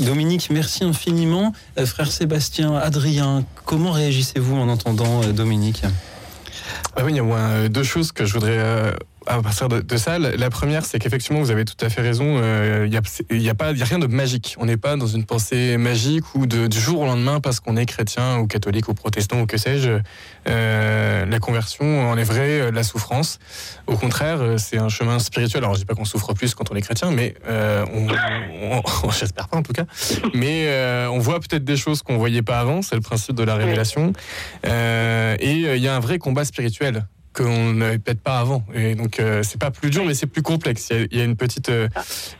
Dominique, 0.00 0.48
merci 0.50 0.84
infiniment. 0.84 1.52
Euh, 1.78 1.86
frère 1.86 2.10
Sébastien, 2.10 2.74
Adrien, 2.74 3.44
comment 3.64 3.92
réagissez-vous 3.92 4.56
en 4.56 4.68
entendant 4.68 5.22
euh, 5.22 5.32
Dominique? 5.32 5.82
Ah 6.96 7.02
oui, 7.04 7.12
il 7.12 7.16
y 7.16 7.20
a 7.20 7.22
moins 7.22 7.68
deux 7.68 7.82
choses 7.82 8.12
que 8.12 8.24
je 8.24 8.34
voudrais 8.34 8.58
euh, 8.58 8.92
à 9.26 9.40
partir 9.42 9.68
de, 9.68 9.80
de 9.80 9.96
ça. 9.96 10.18
La 10.18 10.50
première, 10.50 10.84
c'est 10.84 10.98
qu'effectivement, 10.98 11.40
vous 11.40 11.50
avez 11.50 11.64
tout 11.64 11.76
à 11.84 11.88
fait 11.88 12.00
raison. 12.00 12.38
euh, 12.42 12.82
Il 12.86 12.90
n'y 12.90 12.96
a, 12.96 13.02
il 13.30 13.42
y 13.42 13.48
a, 13.50 13.54
pas- 13.54 13.70
il 13.72 13.78
y 13.78 13.82
a 13.82 13.86
rien 13.86 13.98
de 13.98 14.06
magique. 14.06 14.56
On 14.58 14.66
n'est 14.66 14.76
pas 14.76 14.96
dans 14.96 15.06
une 15.06 15.24
pensée 15.24 15.76
magique 15.76 16.34
ou 16.34 16.46
de, 16.46 16.66
du 16.66 16.78
jour 16.78 17.00
au 17.00 17.06
lendemain 17.06 17.40
parce 17.40 17.60
qu'on 17.60 17.76
est 17.76 17.86
chrétien 17.86 18.38
ou 18.38 18.46
catholique 18.46 18.88
ou 18.88 18.94
protestant 18.94 19.40
ou 19.40 19.46
que 19.46 19.56
sais-je. 19.56 19.98
euh, 20.48 21.26
la 21.26 21.38
conversion 21.38 22.10
enlèverait 22.10 22.60
euh, 22.60 22.70
la 22.70 22.82
souffrance. 22.82 23.38
Au 23.86 23.96
contraire, 23.96 24.40
euh, 24.40 24.58
c'est 24.58 24.78
un 24.78 24.88
chemin 24.88 25.18
spirituel. 25.18 25.62
Alors, 25.64 25.74
je 25.74 25.80
dis 25.80 25.84
pas 25.86 25.94
qu'on 25.94 26.04
souffre 26.04 26.32
plus 26.34 26.54
quand 26.54 26.70
on 26.70 26.74
est 26.76 26.82
chrétien, 26.82 27.10
mais 27.10 27.34
euh, 27.48 27.84
on, 27.92 28.06
on- 28.76 28.82
on- 29.04 29.10
j'espère 29.18 29.48
pas 29.48 29.56
en 29.56 29.62
tout 29.62 29.72
cas. 29.72 29.84
Mais 30.34 30.66
euh, 30.68 31.08
on 31.08 31.18
voit 31.18 31.40
peut-être 31.40 31.64
des 31.64 31.76
choses 31.76 32.02
qu'on 32.02 32.18
voyait 32.18 32.42
pas 32.42 32.58
avant. 32.60 32.82
C'est 32.82 32.94
le 32.94 33.00
principe 33.00 33.34
de 33.36 33.42
la 33.44 33.54
révélation. 33.54 34.12
Euh, 34.66 35.36
et 35.40 35.64
euh, 35.66 35.76
il 35.76 35.82
y 35.82 35.88
a 35.88 35.96
un 35.96 36.00
vrai 36.00 36.18
combat 36.18 36.44
spirituel 36.44 37.06
qu'on 37.34 37.74
n'avait 37.74 37.98
peut-être 37.98 38.22
pas 38.22 38.38
avant. 38.38 38.64
Et 38.72 38.94
donc, 38.94 39.20
euh, 39.20 39.42
c'est 39.42 39.60
pas 39.60 39.70
plus 39.70 39.90
dur, 39.90 40.04
mais 40.04 40.14
c'est 40.14 40.26
plus 40.26 40.42
complexe. 40.42 40.88
Il 40.90 40.96
y 40.96 41.00
a, 41.00 41.06
il 41.10 41.18
y 41.18 41.20
a 41.20 41.24
une 41.24 41.36
petite 41.36 41.68
euh, 41.68 41.88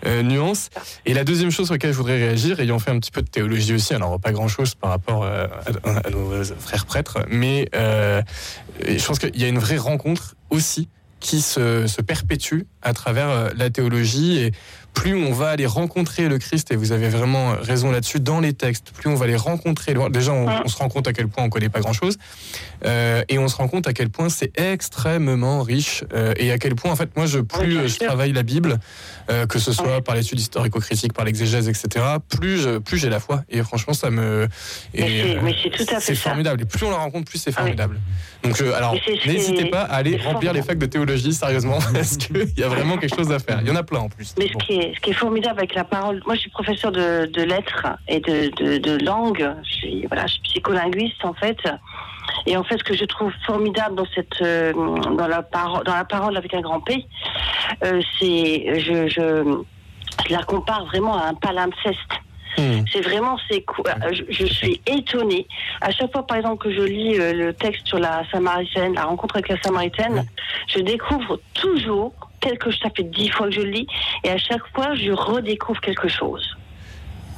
euh, 0.07 0.22
nuance. 0.22 0.70
Et 1.04 1.12
la 1.12 1.24
deuxième 1.24 1.50
chose 1.50 1.66
sur 1.66 1.74
laquelle 1.74 1.92
je 1.92 1.96
voudrais 1.96 2.16
réagir, 2.16 2.61
ayant 2.61 2.78
fait 2.78 2.92
un 2.92 2.98
petit 2.98 3.11
peu 3.11 3.20
de 3.20 3.28
théologie 3.28 3.74
aussi, 3.74 3.92
alors 3.92 4.18
pas 4.18 4.33
grand-chose 4.33 4.74
par 4.74 4.90
rapport 4.90 5.24
euh, 5.24 5.46
à, 5.85 6.07
à 6.07 6.11
nos 6.11 6.42
frères 6.59 6.87
prêtres, 6.87 7.18
mais 7.28 7.68
euh, 7.74 8.22
je 8.87 9.04
pense 9.04 9.18
qu'il 9.18 9.37
y 9.38 9.44
a 9.44 9.48
une 9.48 9.59
vraie 9.59 9.76
rencontre 9.76 10.37
aussi 10.50 10.88
qui 11.20 11.40
se, 11.40 11.87
se 11.87 12.02
perpétue 12.02 12.62
à 12.83 12.92
travers 12.92 13.54
la 13.54 13.70
théologie 13.70 14.38
et 14.38 14.52
plus 14.94 15.14
on 15.14 15.33
va 15.33 15.48
aller 15.50 15.66
rencontrer 15.66 16.28
le 16.28 16.38
Christ, 16.38 16.70
et 16.72 16.76
vous 16.76 16.92
avez 16.92 17.09
vraiment 17.09 17.54
raison 17.61 17.90
là-dessus, 17.90 18.20
dans 18.20 18.40
les 18.40 18.52
textes, 18.52 18.92
plus 18.92 19.11
on 19.11 19.14
va 19.16 19.26
les 19.26 19.37
rencontrer. 19.37 19.94
Déjà, 20.11 20.33
on, 20.33 20.46
on 20.64 20.68
se 20.68 20.76
rend 20.78 20.88
compte 20.88 21.09
à 21.09 21.12
quel 21.12 21.28
point 21.28 21.44
on 21.44 21.48
connaît 21.50 21.68
pas 21.68 21.80
grand-chose, 21.80 22.16
euh, 22.87 23.22
et 23.28 23.38
on 23.38 23.48
se 23.48 23.57
rend 23.57 23.68
compte 23.68 23.87
à 23.88 23.92
quel 23.92 24.09
point 24.11 24.28
c'est 24.28 24.52
extrêmement 24.59 25.62
riche, 25.62 26.04
euh, 26.14 26.33
et 26.38 26.52
à 26.52 26.59
quel 26.59 26.74
point, 26.74 26.90
en 26.92 26.96
fait, 26.96 27.16
moi, 27.16 27.26
je, 27.26 27.40
plus 27.40 27.76
euh, 27.78 27.88
je 27.88 27.98
travaille 27.98 28.33
la 28.33 28.42
Bible, 28.42 28.78
euh, 29.30 29.46
que 29.46 29.59
ce 29.59 29.72
soit 29.72 30.00
par 30.02 30.14
l'étude 30.14 30.38
historico-critique, 30.38 31.12
par 31.12 31.24
l'exégèse, 31.24 31.68
etc., 31.68 32.04
plus, 32.28 32.59
je- 32.59 32.78
plus 32.78 32.98
j'ai 32.98 33.09
la 33.11 33.20
foi. 33.20 33.42
Et 33.50 33.62
franchement, 33.62 33.94
ça 33.94 34.11
me... 34.11 34.48
Mais 34.94 35.00
et, 35.00 35.22
c'est- 35.35 35.40
mais 35.42 35.54
c'est 35.62 35.70
tout 35.70 35.83
à 35.94 36.00
fait 36.00 36.00
C'est 36.00 36.14
formidable. 36.14 36.62
Et 36.62 36.66
plus 36.66 36.85
on 36.87 36.90
la 36.90 36.96
rencontre, 36.98 37.30
plus 37.30 37.38
c'est 37.38 37.50
Ah 37.50 37.61
oui. 37.61 37.62
formidable. 37.70 38.00
Donc, 38.42 38.61
alors, 38.61 38.94
n'hésitez 39.26 39.64
pas 39.70 39.83
à 39.83 39.94
aller 39.94 40.18
remplir 40.18 40.52
les 40.52 40.62
facs 40.62 40.78
de 40.78 40.87
théologie, 40.87 41.33
sérieusement, 41.33 41.78
parce 41.94 42.16
qu'il 42.18 42.52
y 42.59 42.62
a 42.62 42.68
vraiment 42.68 42.98
quelque 42.98 43.16
chose 43.16 43.33
à 43.33 43.38
faire. 43.38 43.59
Il 43.62 43.68
y 43.68 43.70
en 43.70 43.76
a 43.76 43.83
plein 43.83 44.00
en 44.00 44.09
plus. 44.09 44.35
Mais 44.38 44.48
Bon. 44.52 44.61
ce 44.61 44.66
qui, 44.66 44.72
est, 44.74 44.84
ce 44.94 45.01
qui 45.01 45.11
est 45.11 45.14
formidable 45.14 45.59
avec 45.61 45.75
la 45.75 45.85
parole, 45.85 46.20
moi 46.27 46.35
je 46.35 46.40
suis 46.40 46.51
professeur 46.51 46.92
de, 46.92 47.27
de 47.27 47.42
lettres 47.42 47.87
et 48.09 48.20
de, 48.20 48.51
de, 48.57 48.79
de 48.79 49.05
langue, 49.05 49.55
je 49.62 49.75
suis, 49.75 50.07
voilà, 50.07 50.27
je 50.27 50.33
suis 50.35 50.42
psycholinguiste 50.42 51.25
en 51.25 51.35
fait. 51.35 51.59
Et 52.47 52.57
en 52.57 52.64
fait, 52.64 52.79
ce 52.79 52.85
que 52.85 52.94
je 52.94 53.05
trouve 53.05 53.33
formidable 53.47 53.97
dans 53.97 54.07
cette, 54.14 54.40
euh, 54.42 54.73
dans 54.73 55.29
la 55.29 55.42
parole, 55.42 55.85
dans 55.85 55.94
la 55.94 56.05
parole 56.05 56.37
avec 56.37 56.53
un 56.55 56.61
grand 56.61 56.81
P, 56.81 57.07
euh, 57.85 58.01
c'est, 58.18 58.81
je, 58.81 59.09
je, 59.09 59.62
je 60.27 60.33
la 60.33 60.42
compare 60.42 60.85
vraiment 60.87 61.16
à 61.16 61.29
un 61.29 61.35
palimpseste. 61.35 61.99
Hmm. 62.57 62.85
C'est 62.90 63.01
vraiment, 63.01 63.37
c'est 63.49 63.64
euh, 63.87 64.12
je, 64.12 64.23
je 64.29 64.47
suis 64.47 64.81
étonnée. 64.87 65.47
À 65.81 65.90
chaque 65.90 66.12
fois, 66.12 66.27
par 66.27 66.37
exemple, 66.37 66.62
que 66.64 66.73
je 66.73 66.83
lis 66.83 67.18
euh, 67.18 67.33
le 67.33 67.53
texte 67.53 67.87
sur 67.87 67.99
la 67.99 68.23
Samaritaine, 68.31 68.94
la 68.94 69.05
rencontre 69.05 69.37
avec 69.37 69.49
la 69.49 69.61
Samaritaine, 69.61 70.25
je 70.68 70.81
découvre 70.81 71.40
toujours 71.55 72.12
quelque 72.40 72.70
chose. 72.70 72.81
Ça 72.83 72.90
fait 72.97 73.05
dix 73.05 73.29
fois 73.29 73.47
que 73.47 73.53
je 73.53 73.61
le 73.61 73.70
lis, 73.70 73.87
et 74.25 74.31
à 74.31 74.38
chaque 74.38 74.66
fois, 74.75 74.94
je 74.94 75.12
redécouvre 75.12 75.81
quelque 75.81 76.09
chose. 76.09 76.57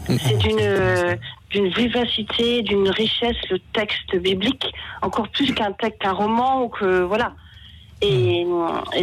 C'est 0.09 0.39
d'une 0.39 0.61
euh, 0.61 1.17
vivacité, 1.53 2.63
d'une 2.63 2.89
richesse 2.91 3.37
le 3.51 3.59
texte 3.73 4.15
biblique, 4.17 4.73
encore 5.03 5.29
plus 5.29 5.53
qu'un 5.53 5.73
texte, 5.73 6.01
qu'un 6.01 6.13
roman 6.13 6.63
ou 6.63 6.69
que 6.69 7.01
voilà. 7.03 7.33
Et, 8.03 8.47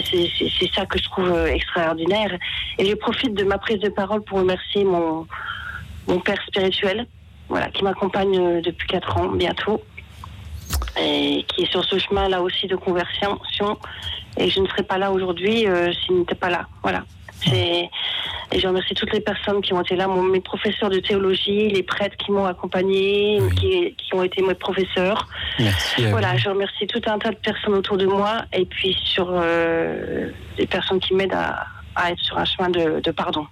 c'est- 0.10 0.74
ça 0.74 0.86
que 0.86 0.98
je 0.98 1.04
trouve 1.04 1.30
euh, 1.32 1.48
extraordinaire. 1.48 2.32
Et 2.78 2.86
je 2.86 2.94
profite 2.96 3.34
de 3.34 3.44
ma 3.44 3.58
prise 3.58 3.80
de 3.80 3.90
parole 3.90 4.24
pour 4.24 4.40
remercier 4.40 4.84
mon 4.84 5.28
mon 6.08 6.20
père 6.20 6.42
spirituel, 6.48 7.06
voilà, 7.50 7.68
qui 7.70 7.84
m'accompagne 7.84 8.38
euh, 8.38 8.62
depuis 8.62 8.88
quatre 8.88 9.18
ans 9.18 9.28
bientôt, 9.30 9.82
et 11.00 11.46
qui 11.50 11.64
est 11.64 11.72
sur 11.72 11.84
ce 11.84 11.98
chemin 11.98 12.30
là 12.30 12.42
aussi 12.42 12.68
de 12.68 12.76
conversion. 12.76 13.40
Et 14.38 14.50
je 14.50 14.60
ne 14.60 14.68
serais 14.68 14.84
pas 14.84 14.98
là 14.98 15.12
aujourd'hui 15.12 15.68
euh, 15.68 15.92
s'il 15.94 16.20
n'était 16.20 16.36
pas 16.36 16.50
là. 16.50 16.68
Voilà. 16.82 17.04
Et 17.54 17.90
je 18.58 18.66
remercie 18.68 18.94
toutes 18.94 19.12
les 19.12 19.20
personnes 19.20 19.62
qui 19.62 19.74
ont 19.74 19.82
été 19.82 19.96
là, 19.98 20.08
mon- 20.08 20.24
mes 20.24 20.40
professeurs 20.40 20.90
de 20.90 21.00
théologie, 21.00 21.68
les 21.70 21.84
prêtres 21.84 22.16
qui 22.18 22.32
m'ont 22.32 22.46
accompagné, 22.46 23.40
Oui. 23.42 23.56
qui, 23.56 23.96
qui 23.98 24.14
ont 24.16 24.24
été 24.24 24.42
mes 24.42 24.54
professeurs. 24.54 25.28
Merci. 25.60 26.06
Voilà, 26.08 26.38
je 26.38 26.48
remercie 26.50 26.88
tout 26.88 27.02
un 27.06 27.20
tas 27.20 27.32
de 27.32 27.36
personnes 27.36 27.74
autour 27.74 27.98
de 27.98 28.06
moi 28.06 28.44
et 28.54 28.66
puis 28.66 28.96
sur 29.04 29.28
euh, 29.30 30.30
des 30.58 30.68
personnes 30.68 31.00
qui 31.02 31.14
m'aident 31.16 31.34
à, 31.34 31.66
à 31.96 32.12
être 32.12 32.20
sur 32.22 32.38
un 32.38 32.46
chemin 32.46 32.70
de, 32.70 33.02
de 33.02 33.12
pardon 33.12 33.46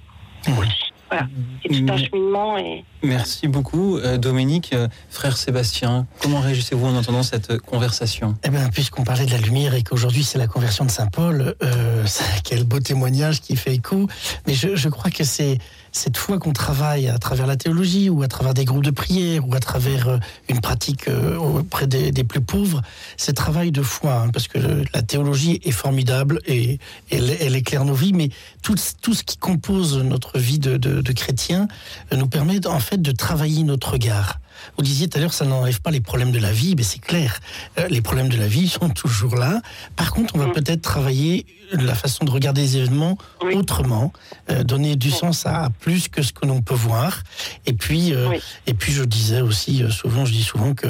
aussi. 0.58 0.94
Voilà, 1.12 1.28
c'est 1.62 1.68
tout 1.70 1.92
un 1.92 1.96
Mm. 1.96 2.00
cheminement 2.06 2.58
et 2.58 2.86
Merci 3.04 3.48
beaucoup, 3.48 3.98
euh, 3.98 4.18
Dominique. 4.18 4.72
Euh, 4.74 4.88
Frère 5.10 5.36
Sébastien, 5.36 6.06
comment 6.22 6.40
réagissez-vous 6.40 6.86
en 6.86 6.96
entendant 6.96 7.24
cette 7.24 7.58
conversation? 7.58 8.38
Eh 8.44 8.50
bien, 8.50 8.70
puisqu'on 8.70 9.04
parlait 9.04 9.26
de 9.26 9.32
la 9.32 9.40
lumière 9.40 9.74
et 9.74 9.82
qu'aujourd'hui 9.84 10.24
c'est 10.24 10.38
la 10.38 10.48
conversion 10.48 10.86
de 10.86 10.92
Saint 10.92 11.08
Paul, 11.08 11.56
euh, 11.64 12.06
quel 12.46 12.64
beau 12.64 12.80
témoignage 12.80 13.42
qui 13.42 13.56
fait 13.58 13.74
écho. 13.76 14.08
Mais 14.48 14.54
je, 14.54 14.76
je 14.76 14.88
crois 14.90 15.12
que 15.12 15.24
c'est 15.26 15.58
cette 15.92 16.18
fois 16.18 16.40
qu'on 16.40 16.54
travaille 16.54 17.08
à 17.08 17.18
travers 17.18 17.48
la 17.48 17.58
théologie 17.58 18.10
ou 18.10 18.24
à 18.24 18.28
travers 18.28 18.54
des 18.54 18.66
groupes 18.66 18.84
de 18.84 18.92
prière 18.92 19.48
ou 19.48 19.54
à 19.54 19.60
travers 19.60 20.08
euh, 20.08 20.18
une 20.50 20.62
pratique 20.62 21.08
euh, 21.08 21.38
auprès 21.38 21.88
des, 21.88 22.12
plus 22.24 22.42
pauvres, 22.42 22.82
c'est 23.18 23.34
travail 23.34 23.72
de 23.72 23.82
foi, 23.82 24.14
hein, 24.14 24.30
parce 24.30 24.48
que 24.48 24.60
la 24.94 25.02
théologie 25.02 25.60
est 25.64 25.72
formidable 25.72 26.40
et 26.46 26.80
elle, 27.10 27.56
éclaire 27.56 27.86
nos 27.86 27.94
vies, 27.94 28.14
mais 28.14 28.30
tout, 28.62 28.78
ce 28.78 29.24
qui 29.24 29.38
compose 29.38 29.98
notre 29.98 30.38
vie 30.38 30.60
de, 30.60 30.78
de, 30.78 31.02
de 31.02 31.12
chrétien 31.14 31.68
nous 32.16 32.28
permet 32.28 32.66
en 32.68 32.80
fait 32.80 33.02
de 33.02 33.12
travailler 33.12 33.64
notre 33.64 33.92
regard. 33.92 34.41
Vous 34.78 34.84
disiez 34.84 35.08
tout 35.08 35.18
à 35.18 35.22
l'heure, 35.22 35.34
ça 35.34 35.46
n'enlève 35.46 35.82
pas 35.82 35.92
les 35.92 36.02
problèmes 36.02 36.32
de 36.32 36.40
la 36.40 36.52
vie, 36.52 36.76
mais 36.76 36.84
c'est 36.84 37.00
clair. 37.00 37.40
Euh, 37.80 37.88
les 37.90 38.02
problèmes 38.02 38.30
de 38.30 38.38
la 38.38 38.48
vie 38.48 38.68
sont 38.68 38.90
toujours 38.90 39.36
là. 39.36 39.62
Par 39.96 40.12
contre, 40.14 40.36
on 40.36 40.40
va 40.40 40.48
Mm. 40.48 40.54
peut-être 40.54 40.82
travailler 40.82 41.46
la 41.72 41.96
façon 41.96 42.26
de 42.26 42.32
regarder 42.32 42.62
les 42.62 42.78
événements 42.78 43.18
Oui. 43.44 43.54
autrement, 43.56 44.12
euh, 44.50 44.64
donner 44.64 44.96
du 44.98 45.10
sens 45.10 45.46
à, 45.46 45.64
à 45.66 45.70
plus 45.70 46.10
que 46.10 46.22
ce 46.22 46.34
que 46.34 46.46
l'on 46.46 46.62
peut 46.62 46.74
voir. 46.76 47.24
Et 47.66 47.74
puis, 47.74 48.14
euh, 48.14 48.28
Oui. 48.30 48.40
et 48.68 48.74
puis, 48.74 48.92
je 48.92 49.04
disais 49.04 49.42
aussi 49.42 49.84
souvent, 49.90 50.26
je 50.26 50.34
dis 50.34 50.44
souvent 50.44 50.74
que 50.74 50.88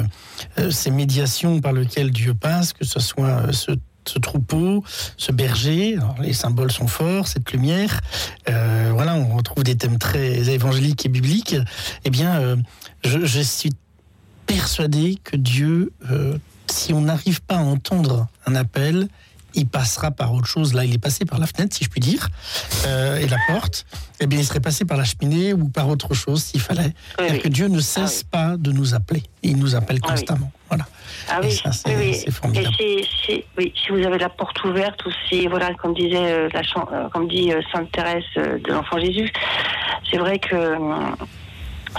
euh, 0.58 0.70
ces 0.70 0.90
médiations 0.90 1.60
par 1.60 1.72
lesquelles 1.72 2.10
Dieu 2.10 2.34
passe, 2.34 2.72
que 2.72 2.84
ce 2.84 2.98
soit 3.00 3.52
ce 3.52 3.72
ce 4.04 4.18
troupeau, 4.18 4.82
ce 5.16 5.30
berger, 5.30 5.94
alors 5.96 6.16
les 6.20 6.32
symboles 6.32 6.72
sont 6.72 6.88
forts, 6.88 7.28
cette 7.28 7.52
lumière, 7.52 8.00
euh, 8.48 8.90
voilà, 8.92 9.14
on 9.14 9.36
retrouve 9.36 9.62
des 9.62 9.76
thèmes 9.76 9.96
très 9.98 10.48
évangéliques 10.50 11.06
et 11.06 11.08
bibliques. 11.08 11.54
Eh 12.04 12.10
bien, 12.10 12.34
euh, 12.40 12.56
je, 13.04 13.24
je 13.24 13.40
suis 13.40 13.70
persuadé 14.46 15.16
que 15.22 15.36
Dieu, 15.36 15.92
euh, 16.10 16.36
si 16.68 16.92
on 16.92 17.00
n'arrive 17.02 17.42
pas 17.42 17.56
à 17.56 17.62
entendre 17.62 18.26
un 18.46 18.54
appel, 18.54 19.08
il 19.54 19.66
passera 19.66 20.10
par 20.10 20.32
autre 20.32 20.46
chose. 20.46 20.72
Là, 20.72 20.84
il 20.86 20.94
est 20.94 20.98
passé 20.98 21.26
par 21.26 21.38
la 21.38 21.46
fenêtre, 21.46 21.76
si 21.76 21.84
je 21.84 21.90
puis 21.90 22.00
dire, 22.00 22.28
euh, 22.86 23.18
et 23.18 23.28
la 23.28 23.36
porte. 23.46 23.84
Eh 24.20 24.26
bien, 24.26 24.38
il 24.38 24.46
serait 24.46 24.60
passé 24.60 24.86
par 24.86 24.96
la 24.96 25.04
cheminée 25.04 25.52
ou 25.52 25.68
par 25.68 25.88
autre 25.88 26.14
chose 26.14 26.42
s'il 26.42 26.60
fallait. 26.60 26.84
Oui, 26.84 26.92
C'est-à-dire 27.18 27.34
oui. 27.34 27.40
que 27.42 27.48
Dieu 27.48 27.68
ne 27.68 27.80
cesse 27.80 28.22
pas 28.22 28.56
de 28.56 28.72
nous 28.72 28.94
appeler. 28.94 29.22
Il 29.42 29.58
nous 29.58 29.74
appelle 29.74 29.98
Ah 30.02 30.06
oui. 30.08 30.14
constamment. 30.14 30.50
Voilà. 30.68 30.86
Ah 31.28 31.40
Et 31.42 31.46
oui, 31.48 31.52
ça, 31.52 31.70
c'est- 31.70 31.94
oui, 31.94 32.16
oui. 32.26 32.32
formidable. 32.32 32.74
Et 32.80 33.02
si, 33.04 33.08
si- 33.26 33.44
oui, 33.58 33.74
si 33.76 33.92
vous 33.92 33.98
avez 34.06 34.16
la 34.18 34.30
porte 34.30 34.62
ouverte 34.64 35.04
ou 35.04 35.10
si, 35.28 35.46
voilà, 35.48 35.74
comme 35.74 35.92
disait 35.92 36.16
euh, 36.32 36.48
la 36.54 37.08
comme 37.10 37.28
dit 37.28 37.52
euh, 37.52 37.60
Sainte 37.72 37.92
Thérèse 37.92 38.24
de 38.36 38.72
l'Enfant 38.72 38.98
Jésus, 39.00 39.30
c'est 40.10 40.16
vrai 40.18 40.38
que 40.38 40.54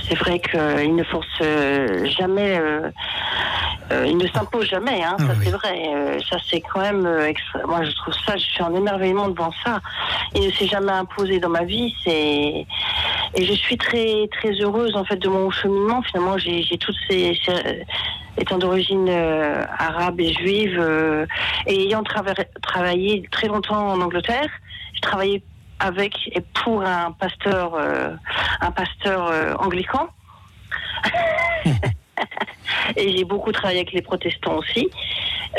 c'est 0.08 0.18
vrai 0.18 0.39
qu'il 0.39 0.96
ne 0.96 1.04
force 1.04 1.28
euh, 1.41 2.06
jamais, 2.06 2.58
euh, 2.60 2.89
euh, 3.91 4.06
il 4.08 4.18
ne 4.18 4.28
s'impose 4.28 4.68
jamais, 4.68 5.04
hein, 5.04 5.16
Ah 5.20 5.24
ça 5.28 5.34
oui. 5.38 5.46
c'est 5.46 5.52
vrai. 5.52 5.82
Euh, 5.96 6.20
ça 6.30 6.38
c'est 6.50 6.62
quand 6.62 6.82
même, 6.82 7.06
euh, 7.06 7.28
extra- 7.28 7.66
moi 7.68 7.84
je 7.84 7.91
trouve 7.91 8.14
ça, 8.26 8.36
je 8.38 8.44
suis 8.44 8.64
en 8.64 8.74
émerveillement 8.76 9.28
devant 9.30 9.52
ça. 9.64 9.80
Il 10.36 10.48
ne 10.48 10.52
s'est 10.52 10.68
jamais 10.68 10.91
imposé 10.91 11.39
dans 11.39 11.50
ma 11.50 11.64
vie, 11.64 11.94
c'est 12.04 12.66
et 13.36 13.44
je 13.46 13.54
suis 13.54 13.78
très 13.78 14.28
très 14.32 14.52
heureuse 14.62 14.96
en 14.96 15.04
fait 15.06 15.18
de 15.18 15.28
mon 15.30 15.50
cheminement. 15.52 16.02
Finalement, 16.04 16.38
j'ai 16.38 16.64
j'ai 16.64 16.78
toutes 16.78 16.98
ces, 17.10 17.38
ces- 17.46 17.86
étant 18.38 18.58
d'origine 18.58 19.08
euh, 19.10 19.64
arabe 19.78 20.20
et 20.20 20.34
juive 20.34 20.78
euh, 20.80 21.26
et 21.68 21.84
ayant 21.84 22.02
trava- 22.02 22.34
travaillé 22.64 23.28
très 23.32 23.48
longtemps 23.48 23.89
en 23.89 24.02
Angleterre, 24.02 24.50
je 24.96 25.02
travaillais 25.02 25.44
avec 25.84 26.14
et 26.36 26.42
pour 26.64 26.82
un 26.84 27.12
pasteur 27.12 27.76
euh, 27.76 28.16
un 28.62 28.72
pasteur 28.72 29.28
euh, 29.28 29.54
anglican. 29.60 30.08
et 32.96 33.18
j'ai 33.18 33.24
beaucoup 33.26 33.52
travaillé 33.52 33.80
avec 33.80 33.92
les 33.94 34.02
protestants 34.02 34.56
aussi. 34.58 34.90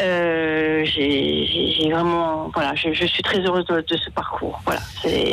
Euh, 0.01 0.85
j'ai 0.87 1.89
vraiment 1.93 2.51
voilà, 2.55 2.75
je, 2.75 2.93
je 2.93 3.05
suis 3.07 3.23
très 3.23 3.39
heureuse 3.41 3.67
de, 3.67 3.81
de 3.81 3.97
ce 3.97 4.11
parcours. 4.11 4.61
Voilà, 4.65 4.81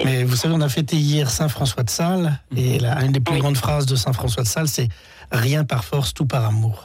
Mais 0.05 0.23
vous 0.23 0.35
savez, 0.35 0.53
on 0.53 0.61
a 0.61 0.69
fêté 0.69 0.97
hier 0.97 1.29
Saint 1.29 1.47
François 1.49 1.83
de 1.83 1.89
Sales, 1.89 2.39
et 2.55 2.77
la, 2.77 3.01
une 3.03 3.11
des 3.11 3.19
plus 3.19 3.35
Oui. 3.35 3.39
grandes 3.39 3.57
phrases 3.57 3.85
de 3.87 3.95
Saint 3.95 4.13
François 4.13 4.43
de 4.43 4.47
Sales, 4.47 4.67
c'est 4.67 4.89
rien 5.31 5.63
par 5.63 5.83
force, 5.83 6.13
tout 6.13 6.25
par 6.27 6.45
amour. 6.45 6.83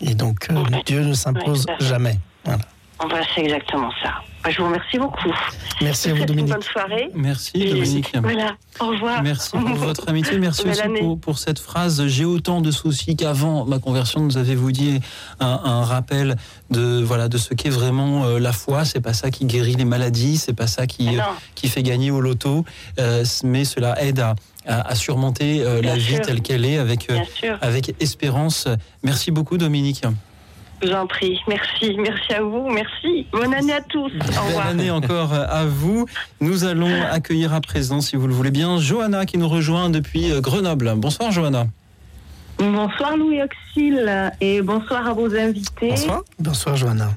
Et 0.00 0.14
donc, 0.14 0.48
euh, 0.50 0.54
Oui. 0.70 0.82
Dieu 0.86 1.00
ne 1.00 1.14
s'impose 1.14 1.66
Oui, 1.68 1.86
jamais. 1.86 2.16
Voilà. 2.44 2.60
voilà, 3.00 3.24
c'est 3.34 3.40
exactement 3.42 3.90
ça. 4.02 4.12
Bah, 4.46 4.52
Je 4.52 4.58
vous 4.62 4.66
remercie 4.68 4.98
beaucoup. 4.98 5.34
Merci 5.82 6.08
à 6.10 6.12
vous, 6.14 6.20
une 6.20 6.26
Dominique. 6.26 6.52
bonne 6.52 6.62
soirée. 6.62 7.10
Merci 7.14 7.50
Et 7.56 7.72
Dominique. 7.72 8.12
Voilà, 8.22 8.54
au 8.78 8.86
revoir. 8.90 9.20
Merci 9.24 9.50
pour 9.50 9.60
votre 9.74 10.08
amitié. 10.08 10.38
Merci 10.38 10.62
aussi 10.68 10.82
pour, 11.00 11.18
pour 11.18 11.38
cette 11.38 11.58
phrase. 11.58 12.06
J'ai 12.06 12.24
autant 12.24 12.60
de 12.60 12.70
soucis 12.70 13.16
qu'avant 13.16 13.64
ma 13.64 13.80
conversion. 13.80 14.20
Nous 14.20 14.36
avez-vous 14.36 14.70
dit 14.70 15.00
un, 15.40 15.60
un 15.64 15.84
rappel 15.84 16.36
de 16.70 17.02
voilà 17.02 17.26
de 17.28 17.38
ce 17.38 17.54
qu'est 17.54 17.70
vraiment 17.70 18.24
euh, 18.24 18.38
la 18.38 18.52
foi. 18.52 18.84
C'est 18.84 19.00
pas 19.00 19.14
ça 19.14 19.32
qui 19.32 19.46
guérit 19.46 19.74
les 19.74 19.84
maladies. 19.84 20.36
C'est 20.36 20.54
pas 20.54 20.68
ça 20.68 20.86
qui 20.86 21.08
Ah 21.18 21.30
euh, 21.30 21.32
qui 21.56 21.68
fait 21.68 21.82
gagner 21.82 22.12
au 22.12 22.20
loto. 22.20 22.64
Euh, 23.00 23.24
mais 23.42 23.64
cela 23.64 24.00
aide 24.00 24.20
à, 24.20 24.36
à, 24.64 24.88
à 24.88 24.94
surmonter 24.94 25.60
euh, 25.62 25.82
la 25.82 25.96
vie 25.96 26.20
telle 26.20 26.40
qu'elle 26.40 26.64
est 26.64 26.78
avec 26.78 27.10
euh, 27.10 27.18
avec 27.60 27.94
espérance. 28.00 28.68
Merci 29.02 29.32
beaucoup 29.32 29.58
Dominique. 29.58 30.02
Je 30.82 30.88
vous 30.88 30.94
en 30.94 31.06
prie. 31.06 31.40
Merci, 31.48 31.96
merci 31.98 32.34
à 32.34 32.42
vous, 32.42 32.68
merci. 32.70 33.26
Bonne 33.32 33.54
année 33.54 33.72
à 33.72 33.80
tous. 33.80 34.12
Au 34.38 34.46
revoir. 34.46 34.66
année 34.66 34.90
encore 34.90 35.32
à 35.32 35.64
vous. 35.64 36.06
Nous 36.40 36.64
allons 36.64 37.02
accueillir 37.10 37.54
à 37.54 37.60
présent, 37.60 38.00
si 38.00 38.16
vous 38.16 38.26
le 38.26 38.34
voulez 38.34 38.50
bien, 38.50 38.78
Johanna 38.78 39.26
qui 39.26 39.38
nous 39.38 39.48
rejoint 39.48 39.90
depuis 39.90 40.32
euh, 40.32 40.40
Grenoble. 40.40 40.92
Bonsoir 40.96 41.30
Johanna. 41.32 41.66
Bonsoir 42.58 43.16
Louis 43.16 43.40
Auxil 43.42 44.32
et 44.40 44.62
bonsoir 44.62 45.06
à 45.06 45.12
vos 45.12 45.34
invités. 45.34 45.90
Bonsoir. 45.90 46.22
Bonsoir, 46.38 46.76
Johanna. 46.76 47.10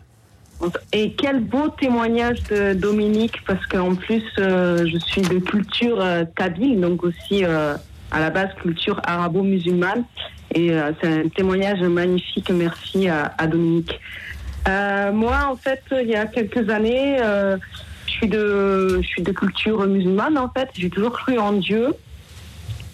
Et 0.91 1.14
quel 1.14 1.39
beau 1.39 1.70
témoignage 1.70 2.43
de 2.43 2.74
Dominique 2.74 3.38
parce 3.47 3.66
qu'en 3.68 3.95
plus 3.95 4.24
euh, 4.39 4.86
je 4.86 4.97
suis 4.97 5.22
de 5.22 5.39
culture 5.39 6.01
euh, 6.01 6.26
kabyle, 6.36 6.82
donc 6.82 7.03
aussi 7.03 7.45
euh, 7.45 7.76
à 8.12 8.20
la 8.20 8.30
base 8.30 8.53
culture 8.62 8.99
arabo-musulmane. 9.05 10.03
Et 10.56 10.72
euh, 10.72 10.91
c'est 11.02 11.08
un 11.08 11.30
témoignage 11.30 11.82
magnifique. 11.82 12.50
Merci 12.52 13.08
à, 13.08 13.47
Dominique. 13.47 14.00
Euh, 14.68 15.12
moi, 15.12 15.50
en 15.52 15.56
fait, 15.56 15.82
il 15.91 16.10
y 16.10 16.16
a 16.16 16.26
quelques 16.26 16.70
années, 16.70 17.18
euh, 17.22 17.58
je 18.08 18.12
suis 18.12 18.28
de, 18.28 19.00
je 19.02 19.08
suis 19.08 19.22
de 19.22 19.32
culture 19.32 19.86
musulmane. 19.88 20.38
En 20.38 20.50
fait, 20.50 20.70
j'ai 20.74 20.89
toujours 20.89 21.14
cru 21.14 21.38
en 21.38 21.54
Dieu. 21.54 21.93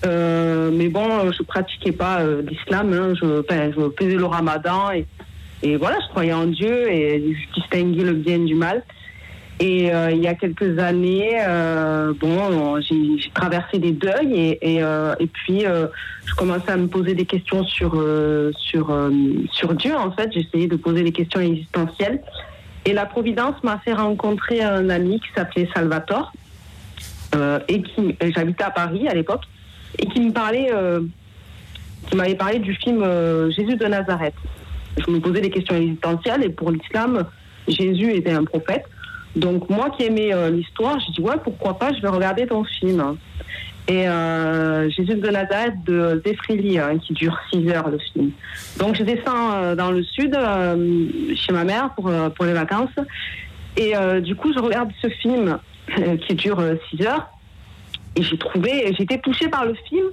Mais 0.03 0.87
bon, 0.89 1.31
je 1.31 1.41
pratiquais 1.41 1.91
pas 1.91 2.23
l'islam. 2.47 2.93
hein. 2.93 3.13
Je, 3.19 3.41
faisais 3.97 4.15
le 4.15 4.25
ramadan 4.25 4.91
et 5.63 5.77
voilà, 5.77 5.97
je 5.99 6.09
croyais 6.09 6.33
en 6.33 6.45
Dieu 6.45 6.91
et 6.91 7.33
je 7.33 7.59
distinguais 7.59 8.03
le 8.03 8.13
bien 8.13 8.37
du 8.37 8.53
mal. 8.53 8.83
Et 9.61 9.93
euh, 9.93 10.11
il 10.11 10.21
y 10.21 10.27
a 10.27 10.33
quelques 10.33 10.77
années, 10.79 11.37
euh, 11.39 12.13
bon, 12.19 12.81
j'ai 12.81 13.31
traversé 13.33 13.79
des 13.79 13.93
deuils 13.93 14.33
et, 14.33 14.75
et, 14.75 14.83
euh, 14.83 15.15
et 15.17 15.27
puis 15.27 15.65
euh, 15.65 15.87
je 16.25 16.35
commençais 16.35 16.71
à 16.71 16.75
me 16.75 16.87
poser 16.87 17.13
des 17.13 17.25
questions 17.25 17.63
sur 17.63 17.93
euh, 17.95 18.51
sur 18.57 18.91
euh, 18.91 19.11
sur 19.53 19.73
Dieu. 19.73 19.95
En 19.95 20.11
fait, 20.11 20.29
j'essayais 20.33 20.67
de 20.67 20.75
poser 20.75 21.03
des 21.03 21.13
questions 21.13 21.39
existentielles. 21.39 22.21
Et 22.83 22.91
la 22.91 23.05
Providence 23.05 23.55
m'a 23.63 23.79
fait 23.79 23.93
rencontrer 23.93 24.61
un 24.61 24.89
ami 24.89 25.21
qui 25.21 25.27
s'appelait 25.33 25.69
Salvatore 25.73 26.33
et 27.67 27.81
qui 27.81 28.15
j'habitais 28.33 28.63
à 28.63 28.71
Paris 28.71 29.07
à 29.07 29.13
l'époque 29.13 29.43
et 29.97 30.05
qui 30.05 30.21
me 30.21 30.31
parlait, 30.31 30.69
qui 32.07 32.15
m'avait 32.15 32.35
parlé 32.35 32.59
du 32.59 32.75
film 32.75 33.03
Jésus 33.49 33.75
de 33.75 33.85
Nazareth. 33.87 34.35
Je 34.97 35.11
me 35.11 35.19
posais 35.19 35.41
des 35.41 35.49
questions 35.49 35.75
existentielles 35.75 36.43
et 36.43 36.49
pour 36.49 36.71
l'islam, 36.71 37.25
Jésus 37.67 38.13
était 38.13 38.33
un 38.33 38.43
prophète. 38.43 38.85
Donc 39.35 39.69
moi 39.69 39.89
qui 39.89 40.03
aimais 40.03 40.33
euh, 40.33 40.49
l'histoire, 40.49 40.99
j'ai 40.99 41.11
dit 41.13 41.21
ouais 41.21 41.35
pourquoi 41.43 41.77
pas, 41.77 41.91
je 41.93 42.01
vais 42.01 42.07
regarder 42.07 42.47
ton 42.47 42.63
film. 42.63 43.17
Et 43.87 44.07
euh, 44.07 44.89
Jésus 44.89 45.15
de 45.15 45.29
Nazareth 45.29 45.75
de 45.85 46.21
Zeffrili, 46.25 46.79
hein, 46.79 46.97
qui 46.97 47.13
dure 47.13 47.37
6 47.53 47.69
heures 47.69 47.89
le 47.89 47.99
film. 47.99 48.31
Donc 48.77 48.95
je 48.95 49.03
descends 49.03 49.51
euh, 49.51 49.75
dans 49.75 49.91
le 49.91 50.03
sud 50.03 50.35
chez 51.35 51.53
ma 51.53 51.63
mère 51.63 51.91
pour, 51.95 52.11
pour 52.35 52.45
les 52.45 52.53
vacances. 52.53 52.95
Et 53.77 53.93
du 54.21 54.35
coup 54.35 54.53
je 54.53 54.59
regarde 54.59 54.89
ce 55.01 55.09
film 55.09 55.59
qui 56.27 56.35
dure 56.35 56.63
6 56.91 57.05
heures. 57.05 57.29
Et 58.15 58.23
j'ai 58.23 58.37
trouvé, 58.37 58.93
j'étais 58.97 59.19
touchée 59.19 59.49
par 59.49 59.65
le 59.65 59.75
film, 59.89 60.05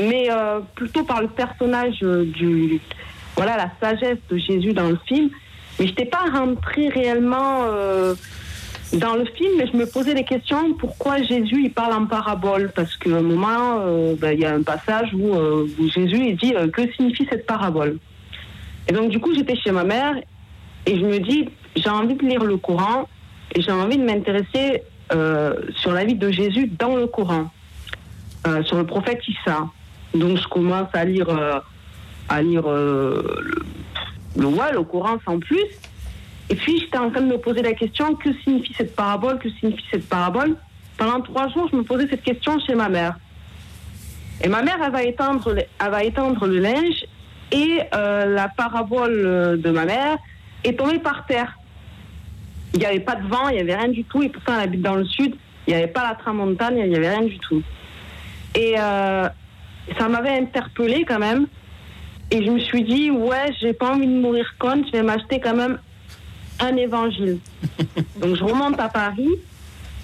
mais 0.00 0.28
plutôt 0.76 1.02
par 1.02 1.20
le 1.20 1.26
personnage 1.26 1.98
du, 1.98 2.80
voilà, 3.34 3.56
la 3.56 3.70
sagesse 3.80 4.18
de 4.30 4.38
Jésus 4.38 4.72
dans 4.72 4.88
le 4.88 4.98
film. 5.06 5.30
Mais 5.78 5.86
je 5.86 5.90
n'étais 5.90 6.06
pas 6.06 6.24
rentrée 6.32 6.88
réellement 6.88 7.64
euh, 7.64 8.14
dans 8.94 9.14
le 9.14 9.24
film, 9.26 9.52
mais 9.58 9.66
je 9.70 9.76
me 9.76 9.86
posais 9.86 10.14
des 10.14 10.24
questions. 10.24 10.74
Pourquoi 10.74 11.22
Jésus 11.22 11.64
il 11.64 11.72
parle 11.72 11.92
en 11.92 12.06
parabole? 12.06 12.72
Parce 12.74 12.96
qu'à 12.96 13.16
un 13.16 13.22
moment, 13.22 13.80
euh, 13.80 14.14
ben, 14.18 14.32
il 14.32 14.40
y 14.40 14.46
a 14.46 14.54
un 14.54 14.62
passage 14.62 15.12
où, 15.12 15.34
euh, 15.34 15.68
Jésus 15.94 16.28
il 16.28 16.36
dit 16.36 16.54
que 16.72 16.90
signifie 16.92 17.26
cette 17.30 17.46
parabole? 17.46 17.98
Et 18.88 18.92
donc 18.92 19.10
du 19.10 19.18
coup, 19.18 19.34
j'étais 19.34 19.56
chez 19.56 19.70
ma 19.70 19.84
mère 19.84 20.14
et 20.86 20.98
je 20.98 21.04
me 21.04 21.18
dis 21.18 21.48
j'ai 21.74 21.90
envie 21.90 22.14
de 22.14 22.24
lire 22.24 22.44
le 22.44 22.56
Coran 22.56 23.08
et 23.54 23.60
j'ai 23.60 23.72
envie 23.72 23.98
de 23.98 24.04
m'intéresser 24.04 24.82
sur 25.76 25.92
la 25.92 26.04
vie 26.04 26.14
de 26.14 26.30
Jésus 26.30 26.70
dans 26.78 26.96
le 26.96 27.06
Coran, 27.06 27.50
sur 28.64 28.76
le 28.76 28.86
prophète 28.86 29.20
Issa. 29.28 29.66
Donc 30.14 30.38
je 30.38 30.48
commence 30.48 30.88
à 30.94 31.04
lire, 31.04 31.28
à 32.28 32.42
lire 32.42 32.64
le, 34.36 34.42
le, 34.42 34.46
ouais, 34.48 34.72
le 34.72 34.82
Coran 34.82 35.16
sans 35.24 35.38
plus. 35.38 35.64
Et 36.48 36.54
puis 36.54 36.78
j'étais 36.78 36.98
en 36.98 37.10
train 37.10 37.22
de 37.22 37.26
me 37.26 37.38
poser 37.38 37.62
la 37.62 37.72
question 37.72 38.14
que 38.14 38.32
signifie 38.44 38.72
cette 38.78 38.94
parabole 38.94 39.38
Que 39.40 39.50
signifie 39.50 39.84
cette 39.90 40.08
parabole? 40.08 40.56
Pendant 40.96 41.20
trois 41.20 41.48
jours, 41.48 41.68
je 41.72 41.76
me 41.76 41.82
posais 41.82 42.06
cette 42.08 42.22
question 42.22 42.58
chez 42.60 42.74
ma 42.74 42.88
mère. 42.88 43.18
Et 44.42 44.48
ma 44.48 44.62
mère, 44.62 44.78
elle 44.84 44.92
va 44.92 45.02
étendre, 45.02 45.52
le- 45.52 45.62
elle 45.84 45.90
va 45.90 46.04
étendre 46.04 46.46
le 46.46 46.58
linge 46.58 47.04
et 47.52 47.80
euh, 47.94 48.26
la 48.26 48.48
parabole 48.48 49.60
de 49.60 49.70
ma 49.70 49.84
mère 49.84 50.16
est 50.64 50.78
tombée 50.78 50.98
par 50.98 51.26
terre. 51.26 51.58
Il 52.74 52.80
n'y 52.80 52.86
avait 52.86 53.00
pas 53.00 53.14
de 53.16 53.26
vent, 53.26 53.48
il 53.48 53.54
n'y 53.54 53.60
avait 53.60 53.76
rien 53.76 53.88
du 53.88 54.04
tout. 54.04 54.22
Et 54.22 54.28
pourtant, 54.28 54.54
elle 54.56 54.64
habite 54.64 54.82
dans 54.82 54.96
le 54.96 55.04
sud. 55.04 55.34
Il 55.66 55.70
n'y 55.74 55.82
avait 55.82 55.92
pas 55.92 56.08
la 56.08 56.14
tramontane, 56.14 56.76
il 56.78 56.88
n'y 56.88 56.96
avait 56.96 57.08
rien 57.10 57.22
du 57.26 57.38
tout. 57.38 57.62
Et 58.54 58.74
euh, 58.78 59.28
ça 59.98 60.08
m'avait 60.08 60.36
interpellée 60.38 61.04
quand 61.06 61.18
même. 61.18 61.46
Et 62.30 62.44
je 62.44 62.50
me 62.50 62.58
suis 62.58 62.82
dit, 62.82 63.10
ouais, 63.10 63.52
j'ai 63.60 63.72
pas 63.72 63.92
envie 63.94 64.06
de 64.06 64.20
mourir 64.20 64.46
conne, 64.58 64.84
je 64.86 64.92
vais 64.92 65.02
m'acheter 65.02 65.40
quand 65.40 65.54
même 65.54 65.78
un 66.60 66.76
évangile. 66.76 67.38
Donc 68.20 68.36
je 68.36 68.42
remonte 68.42 68.80
à 68.80 68.88
Paris, 68.88 69.30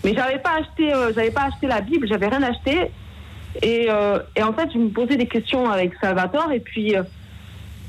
mais 0.04 0.14
j'avais 0.14 0.38
pas 0.38 0.58
acheté, 0.60 0.92
euh, 0.92 1.12
j'avais 1.14 1.30
pas 1.30 1.44
acheté 1.44 1.66
la 1.66 1.80
Bible, 1.80 2.06
j'avais 2.08 2.28
rien 2.28 2.42
acheté. 2.42 2.90
Et, 3.60 3.86
euh, 3.90 4.18
et, 4.36 4.42
en 4.42 4.52
fait, 4.52 4.70
je 4.72 4.78
me 4.78 4.88
posais 4.88 5.16
des 5.16 5.26
questions 5.26 5.68
avec 5.70 5.92
Salvatore, 6.00 6.52
et 6.52 6.60
puis, 6.60 6.96
euh, 6.96 7.02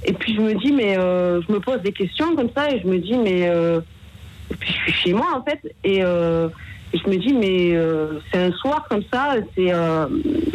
et 0.04 0.14
puis 0.14 0.36
je 0.36 0.42
me 0.42 0.54
dis, 0.56 0.74
mais 0.74 0.98
euh, 0.98 1.42
je 1.48 1.52
me 1.52 1.60
pose 1.60 1.82
des 1.82 1.94
questions 1.94 2.36
comme 2.36 2.50
ça, 2.56 2.70
et 2.72 2.82
je 2.82 2.88
me 2.88 2.98
dis, 2.98 3.18
mais 3.18 3.48
euh, 3.48 3.80
et 4.52 4.56
puis 4.56 4.74
je 4.74 4.78
suis 4.78 4.92
chez 4.92 5.14
moi 5.14 5.28
en 5.36 5.44
fait, 5.44 5.62
et, 5.84 6.04
et 6.94 6.98
je 7.00 7.10
me 7.10 7.18
dis, 7.18 7.34
mais 7.34 7.76
euh, 7.76 8.20
c'est 8.32 8.38
un 8.40 8.52
soir 8.52 8.86
comme 8.90 9.02
ça, 9.12 9.34
c'est 9.56 9.74
euh, 9.74 10.06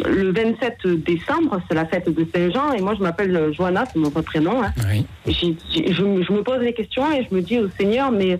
le 0.07 0.31
27 0.31 0.87
décembre, 1.03 1.59
c'est 1.67 1.75
la 1.75 1.85
fête 1.85 2.07
de 2.09 2.25
Saint-Jean, 2.33 2.71
et 2.73 2.81
moi 2.81 2.93
je 2.97 3.03
m'appelle 3.03 3.51
Johanna, 3.53 3.83
c'est 3.91 3.99
mon 3.99 4.09
vrai 4.09 4.23
prénom. 4.23 4.63
Hein. 4.63 4.71
Oui. 4.89 5.05
Je, 5.27 6.03
me- 6.03 6.23
je 6.23 6.31
me 6.31 6.41
pose 6.41 6.59
des 6.61 6.73
questions 6.73 7.11
et 7.11 7.27
je 7.29 7.35
me 7.35 7.41
dis 7.41 7.59
au 7.59 7.67
Seigneur, 7.77 8.09
mais 8.11 8.39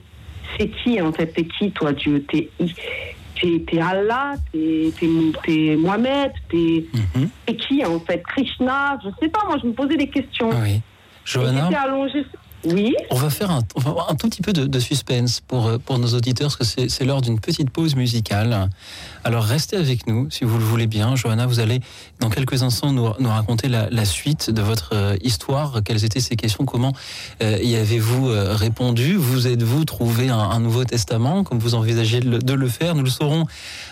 c'est 0.57 0.69
qui 0.69 1.01
en 1.01 1.11
fait? 1.11 1.27
T'es 1.27 1.43
qui 1.45 1.71
toi 1.71 1.91
Dieu? 1.91 2.23
T'es 2.31 2.49
t'es- 3.41 3.79
Allah 3.81 4.33
T'es 4.51 5.75
Mohamed 5.77 6.31
T'es 6.49 6.85
t'es 7.45 7.55
qui 7.55 7.83
en 7.85 7.99
fait? 7.99 8.23
Krishna 8.23 8.97
Je 9.03 9.09
sais 9.21 9.29
pas, 9.29 9.41
moi 9.45 9.57
je 9.61 9.67
me 9.67 9.73
posais 9.73 9.95
des 9.97 10.07
questions. 10.07 10.49
Oui. 10.63 10.81
J'étais 11.69 11.75
allongée. 11.75 12.25
Oui. 12.65 12.95
on 13.09 13.15
va 13.15 13.29
faire 13.29 13.51
un, 13.51 13.61
va 13.75 14.07
tout 14.17 14.29
petit 14.29 14.41
peu 14.41 14.51
de, 14.53 14.65
de 14.65 14.79
suspense 14.79 15.39
pour, 15.39 15.67
euh, 15.67 15.77
pour 15.77 15.97
nos 15.97 16.13
auditeurs, 16.13 16.55
parce 16.57 16.75
que 16.75 16.87
c'est 16.89 17.05
l'heure 17.05 17.21
d'une 17.21 17.39
petite 17.39 17.69
pause 17.69 17.95
musicale. 17.95 18.69
Alors 19.23 19.43
restez 19.43 19.77
avec 19.77 20.07
nous, 20.07 20.29
si 20.29 20.43
vous 20.43 20.57
le 20.57 20.63
voulez 20.63 20.87
bien. 20.87 21.15
Johanna, 21.15 21.45
vous 21.45 21.59
allez 21.59 21.79
dans 22.19 22.29
quelques 22.29 22.63
instants 22.63 22.91
nous, 22.91 23.09
nous 23.19 23.29
raconter 23.29 23.67
la, 23.67 23.89
la 23.89 24.05
suite 24.05 24.49
de 24.49 24.61
votre 24.61 24.91
euh, 24.93 25.15
histoire. 25.21 25.81
Quelles 25.83 26.03
étaient 26.03 26.19
ces 26.19 26.35
questions 26.35 26.65
Comment 26.65 26.93
euh, 27.41 27.57
y 27.61 27.75
avez-vous 27.75 28.29
répondu? 28.29 29.15
Vous 29.15 29.47
êtes-vous 29.47 29.85
trouvé 29.85 30.29
un, 30.29 30.37
un 30.39 30.59
Nouveau 30.59 30.83
Testament, 30.83 31.43
comme 31.43 31.59
vous 31.59 31.75
envisagez 31.75 32.19
de 32.19 32.29
le, 32.29 32.39
de 32.39 32.53
le 32.53 32.67
faire? 32.67 32.95
Nous 32.95 33.03
le 33.03 33.09
saurons 33.09 33.45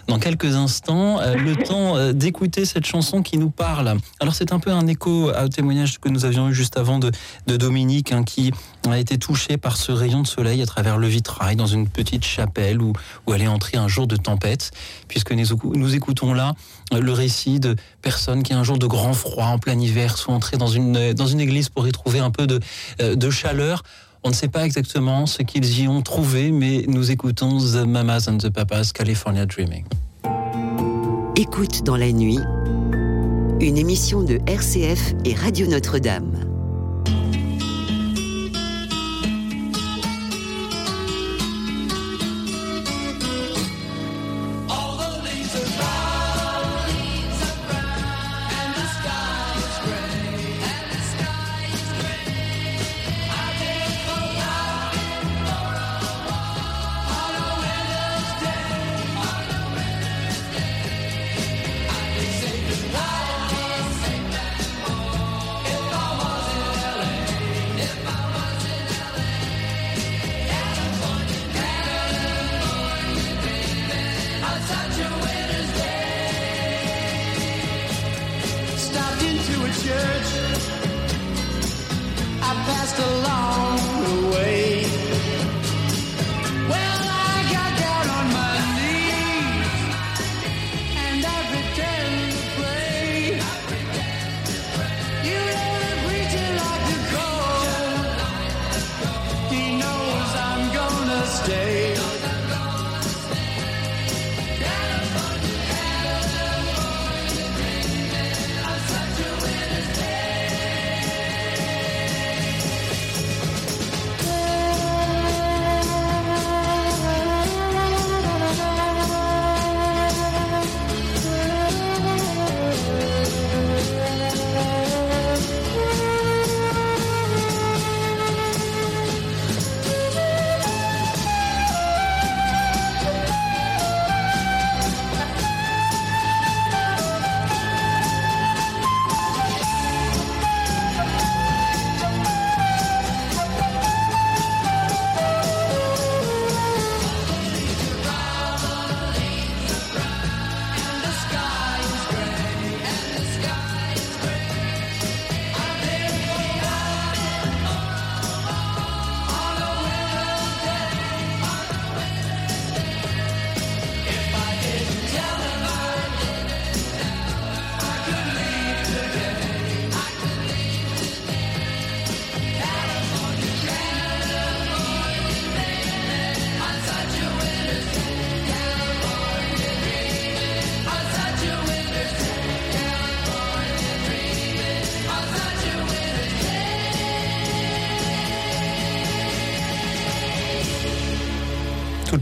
dans 0.07 0.20
quelques 0.20 0.55
instants. 0.55 1.20
Euh, 1.22 1.36
le 1.36 1.55
temps 1.63 2.11
d'écouter 2.13 2.65
cette 2.65 2.86
chanson 2.86 3.22
qui 3.22 3.38
nous 3.38 3.49
parle. 3.49 3.97
Alors 4.20 4.36
c'est 4.36 4.51
un 4.51 4.59
peu 4.59 4.72
un 4.72 4.88
écho 4.88 5.32
au 5.32 5.47
témoignage 5.47 5.99
que 5.99 6.09
nous 6.09 6.26
avions 6.26 6.49
eu 6.49 6.53
juste 6.53 6.78
avant 6.78 6.99
de, 6.99 7.11
de 7.47 7.57
Dominique, 7.57 8.11
hein, 8.11 8.24
qui 8.24 8.51
a 8.91 8.99
été 8.99 9.18
touché 9.18 9.58
par 9.58 9.78
ce 9.78 9.91
rayon 9.91 10.22
de 10.22 10.28
soleil 10.28 10.62
à 10.62 10.66
travers 10.66 10.97
le 10.97 11.08
vitrail 11.08 11.55
dans 11.55 11.66
une 11.66 11.88
petite 11.88 12.26
chapelle 12.26 12.82
où, 12.82 12.93
où 13.26 13.34
elle 13.34 13.41
est 13.41 13.47
entrée 13.47 13.78
un 13.78 13.88
jour 13.88 14.08
de 14.08 14.16
tempête, 14.16 14.72
puisque 15.08 15.32
nous, 15.32 15.95
écoutons 15.95 16.34
là 16.34 16.53
euh, 16.93 16.99
le 16.99 17.12
récit 17.12 17.60
de 17.60 17.76
personnes 18.01 18.43
qui 18.43 18.53
un 18.53 18.64
jour 18.64 18.78
de 18.78 18.88
grand 18.88 19.14
froid 19.14 19.45
en 19.45 19.60
plein 19.60 19.80
hiver 19.80 20.18
sont 20.18 20.34
entrées 20.34 20.58
dans 20.58 20.68
une, 20.68 20.97
une 20.97 21.39
église 21.39 21.70
pour 21.70 21.88
y 21.88 21.91
trouver 21.91 22.20
un 22.20 22.32
peu 22.32 22.47
de, 22.47 22.60
euh, 23.01 23.16
de 23.16 23.30
chaleur. 23.30 23.84
On 24.24 24.30
ne 24.30 24.34
sait 24.34 24.47
pas 24.47 24.66
exactement 24.66 25.26
ce 25.26 25.43
qu'ils 25.43 25.82
y 25.82 25.88
ont 25.88 26.01
trouvé, 26.01 26.51
mais 26.51 26.86
nous 26.88 27.12
écoutons 27.12 27.60
The 27.60 27.86
Mamas 27.86 28.28
and 28.28 28.38
the 28.38 28.49
Papas 28.49 28.91
California 28.93 29.45
Dreaming. 29.45 29.86
Écoute 31.36 31.84
dans 31.84 31.97
la 31.97 32.12
nuit, 32.12 32.39
une 33.62 33.78
émission 33.78 34.24
de 34.24 34.39
RCF 34.47 35.14
et 35.24 35.36
Radio 35.36 35.68
Notre-Dame. 35.68 36.57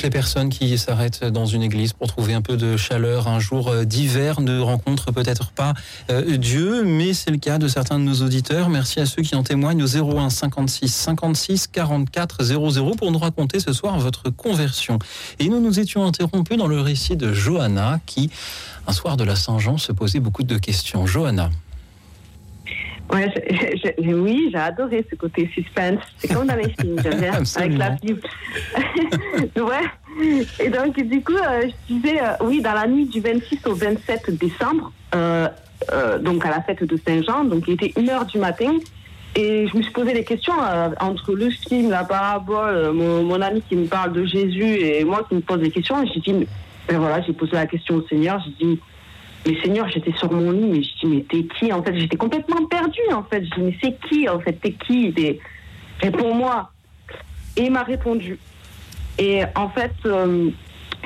Les 0.06 0.12
personnes 0.12 0.50
qui 0.50 0.78
s'arrêtent 0.78 1.24
dans 1.26 1.48
une 1.48 1.64
église 1.64 1.94
pour 1.94 2.08
trouver 2.08 2.36
un 2.36 2.44
peu 2.44 2.58
de 2.58 2.78
chaleur 2.78 3.28
un 3.28 3.40
jour 3.40 3.70
euh, 3.70 3.86
d'hiver 3.86 4.40
ne 4.40 4.60
rencontrent 4.60 5.12
peut-être 5.12 5.50
pas 5.50 5.74
euh, 6.12 6.38
Dieu, 6.38 6.84
mais 6.84 7.16
c'est 7.16 7.32
le 7.32 7.38
cas 7.38 7.58
de 7.58 7.68
certains 7.68 7.98
de 7.98 8.04
nos 8.04 8.22
auditeurs. 8.22 8.70
Merci 8.70 9.00
à 9.00 9.08
ceux 9.08 9.24
qui 9.24 9.34
en 9.34 9.42
témoignent 9.42 9.82
au 9.82 9.88
01 9.88 10.30
56 10.30 10.90
56 10.90 11.68
44 11.70 12.44
00 12.44 12.92
pour 12.96 13.12
nous 13.12 13.18
raconter 13.18 13.60
ce 13.60 13.74
soir 13.74 13.98
votre 13.98 14.30
conversion. 14.30 15.00
Et 15.40 15.50
nous 15.50 15.60
nous 15.60 15.80
étions 15.80 16.06
interrompus 16.06 16.60
dans 16.60 16.68
le 16.68 16.82
récit 16.82 17.18
de 17.18 17.34
Johanna 17.34 18.00
qui, 18.06 18.30
un 18.86 18.94
soir 18.94 19.18
de 19.18 19.24
la 19.24 19.36
Saint-Jean, 19.36 19.80
se 19.80 19.92
posait 19.92 20.20
beaucoup 20.20 20.44
de 20.44 20.60
questions. 20.60 21.08
Johanna. 21.08 21.50
Ouais, 23.12 23.32
oui, 24.00 24.50
j'ai 24.52 24.58
adoré 24.58 25.06
ce 25.10 25.16
côté 25.16 25.50
suspense. 25.54 26.00
C'est 26.18 26.34
comme 26.34 26.48
dans 26.48 26.56
les 26.56 26.70
films, 26.70 27.00
j'aime 27.04 27.20
bien, 27.20 27.34
avec 27.56 27.78
la. 27.78 27.90
Bible. 27.92 28.22
ouais. 29.58 30.46
Et 30.60 30.70
donc, 30.70 30.96
du 31.00 31.22
coup, 31.22 31.34
euh, 31.34 31.68
je 31.68 31.94
disais, 31.94 32.20
euh, 32.22 32.34
oui, 32.42 32.62
dans 32.62 32.74
la 32.74 32.88
nuit 32.88 33.06
du 33.06 33.20
26 33.20 33.60
au 33.68 33.74
27 33.74 34.32
décembre, 34.32 34.92
euh, 35.14 35.48
euh, 35.92 36.18
donc 36.20 36.46
à 36.46 36.50
la 36.50 36.62
fête 36.62 36.84
de 36.84 36.98
Saint-Jean, 37.06 37.44
donc 37.44 37.66
il 37.68 37.74
était 37.74 37.94
1h 38.00 38.26
du 38.28 38.40
matin, 38.40 38.78
et 39.36 39.68
je 39.68 39.78
me 39.78 39.84
suis 39.84 39.92
posé 39.92 40.14
des 40.14 40.24
questions 40.24 40.54
entre 41.02 41.34
le 41.34 41.50
film, 41.50 41.90
la 41.92 42.06
parabole, 42.06 42.94
mon, 42.94 43.24
mon 43.24 43.42
ami 43.42 43.62
qui 43.68 43.76
me 43.76 43.86
parle 43.86 44.14
de 44.14 44.26
Jésus 44.26 44.64
et 44.64 45.04
moi 45.04 45.26
qui 45.28 45.36
me 45.36 45.42
pose 45.42 45.60
des 45.60 45.72
questions. 45.72 46.02
Et 46.02 46.08
j'ai 46.08 46.22
dit, 46.22 46.48
ben 46.88 47.00
voilà, 47.00 47.22
j'ai 47.22 47.34
posé 47.34 47.52
la 47.52 47.66
question 47.66 47.96
au 47.96 48.08
Seigneur. 48.08 48.42
J'ai 48.46 48.66
dit, 48.66 48.80
mais 49.46 49.62
Seigneur, 49.62 49.88
j'étais 49.90 50.12
sur 50.14 50.32
mon 50.32 50.52
lit, 50.52 50.66
mais 50.66 50.82
je 50.84 50.90
dis, 51.00 51.06
mais 51.06 51.26
t'es 51.30 51.44
qui 51.60 51.72
En 51.72 51.84
fait, 51.84 51.96
j'étais 51.98 52.18
complètement 52.18 52.66
perdue. 52.66 53.00
En 53.14 53.24
fait, 53.24 53.44
je 53.46 53.50
dis, 53.56 53.62
mais 53.62 53.78
c'est 53.84 53.98
qui 54.10 54.28
En 54.30 54.40
fait, 54.40 54.54
t'es 54.54 54.72
qui? 54.72 55.14
Réponds-moi. 56.02 56.72
Et 57.58 57.64
il 57.66 57.72
m'a 57.72 57.84
répondu. 57.84 58.38
Et 59.18 59.42
en 59.56 59.70
fait, 59.70 59.94
euh, 60.06 60.50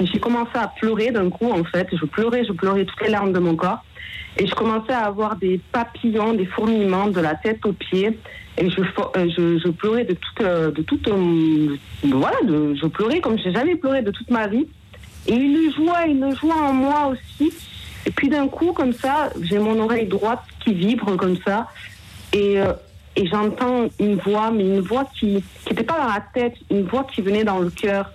j'ai 0.02 0.20
commencé 0.20 0.52
à 0.56 0.68
pleurer 0.80 1.12
d'un 1.12 1.30
coup. 1.30 1.52
En 1.52 1.64
fait, 1.64 1.88
je 1.92 2.06
pleurais, 2.06 2.44
je 2.46 2.54
pleurais 2.54 2.86
toutes 2.86 3.02
les 3.02 3.10
larmes 3.10 3.34
de 3.34 3.40
mon 3.40 3.56
corps. 3.56 3.84
Et 4.38 4.48
je 4.48 4.56
commençais 4.56 4.94
à 4.94 5.06
avoir 5.06 5.36
des 5.36 5.60
papillons, 5.72 6.34
des 6.34 6.46
fourmillements 6.46 7.08
de 7.08 7.20
la 7.20 7.36
tête 7.36 7.66
aux 7.66 7.74
pieds. 7.74 8.18
Et 8.58 8.70
je, 8.70 8.82
euh, 8.82 9.72
pleurais 9.78 10.06
de 10.06 10.14
toute, 10.14 10.42
euh, 10.42 10.72
de 10.72 10.82
toute, 10.82 11.08
voilà, 12.04 12.38
de- 12.46 12.74
je 12.76 12.88
pleurais 12.88 13.20
comme 13.20 13.38
j'ai 13.38 13.52
jamais 13.52 13.76
pleuré 13.76 14.02
de 14.02 14.12
toute 14.12 14.30
ma 14.32 14.48
vie. 14.48 14.66
Et 15.28 15.36
une 15.36 15.72
joie, 15.74 16.06
une 16.08 16.36
joie 16.36 16.56
en 16.56 16.74
moi 16.74 17.12
aussi. 17.12 17.52
Et 18.06 18.12
puis 18.12 18.30
d'un 18.30 18.48
coup, 18.48 18.72
comme 18.74 18.94
ça, 18.94 19.30
j'ai 19.42 19.60
mon 19.60 19.80
oreille 19.80 20.08
droite 20.08 20.42
qui 20.64 20.74
vibre 20.74 21.16
comme 21.18 21.38
ça. 21.46 21.68
Et, 22.34 22.60
euh, 22.60 22.74
et 23.16 23.28
j'entends 23.28 23.88
une 24.00 24.16
voix, 24.16 24.52
mais 24.52 24.64
une 24.64 24.80
voix 24.82 25.06
qui 25.20 25.44
n'était 25.70 25.84
pas 25.84 25.98
dans 26.00 26.08
la 26.14 26.24
tête, 26.34 26.56
une 26.72 26.84
voix 26.86 27.06
qui 27.14 27.22
venait 27.22 27.44
dans 27.44 27.60
le 27.60 27.70
cœur. 27.70 28.12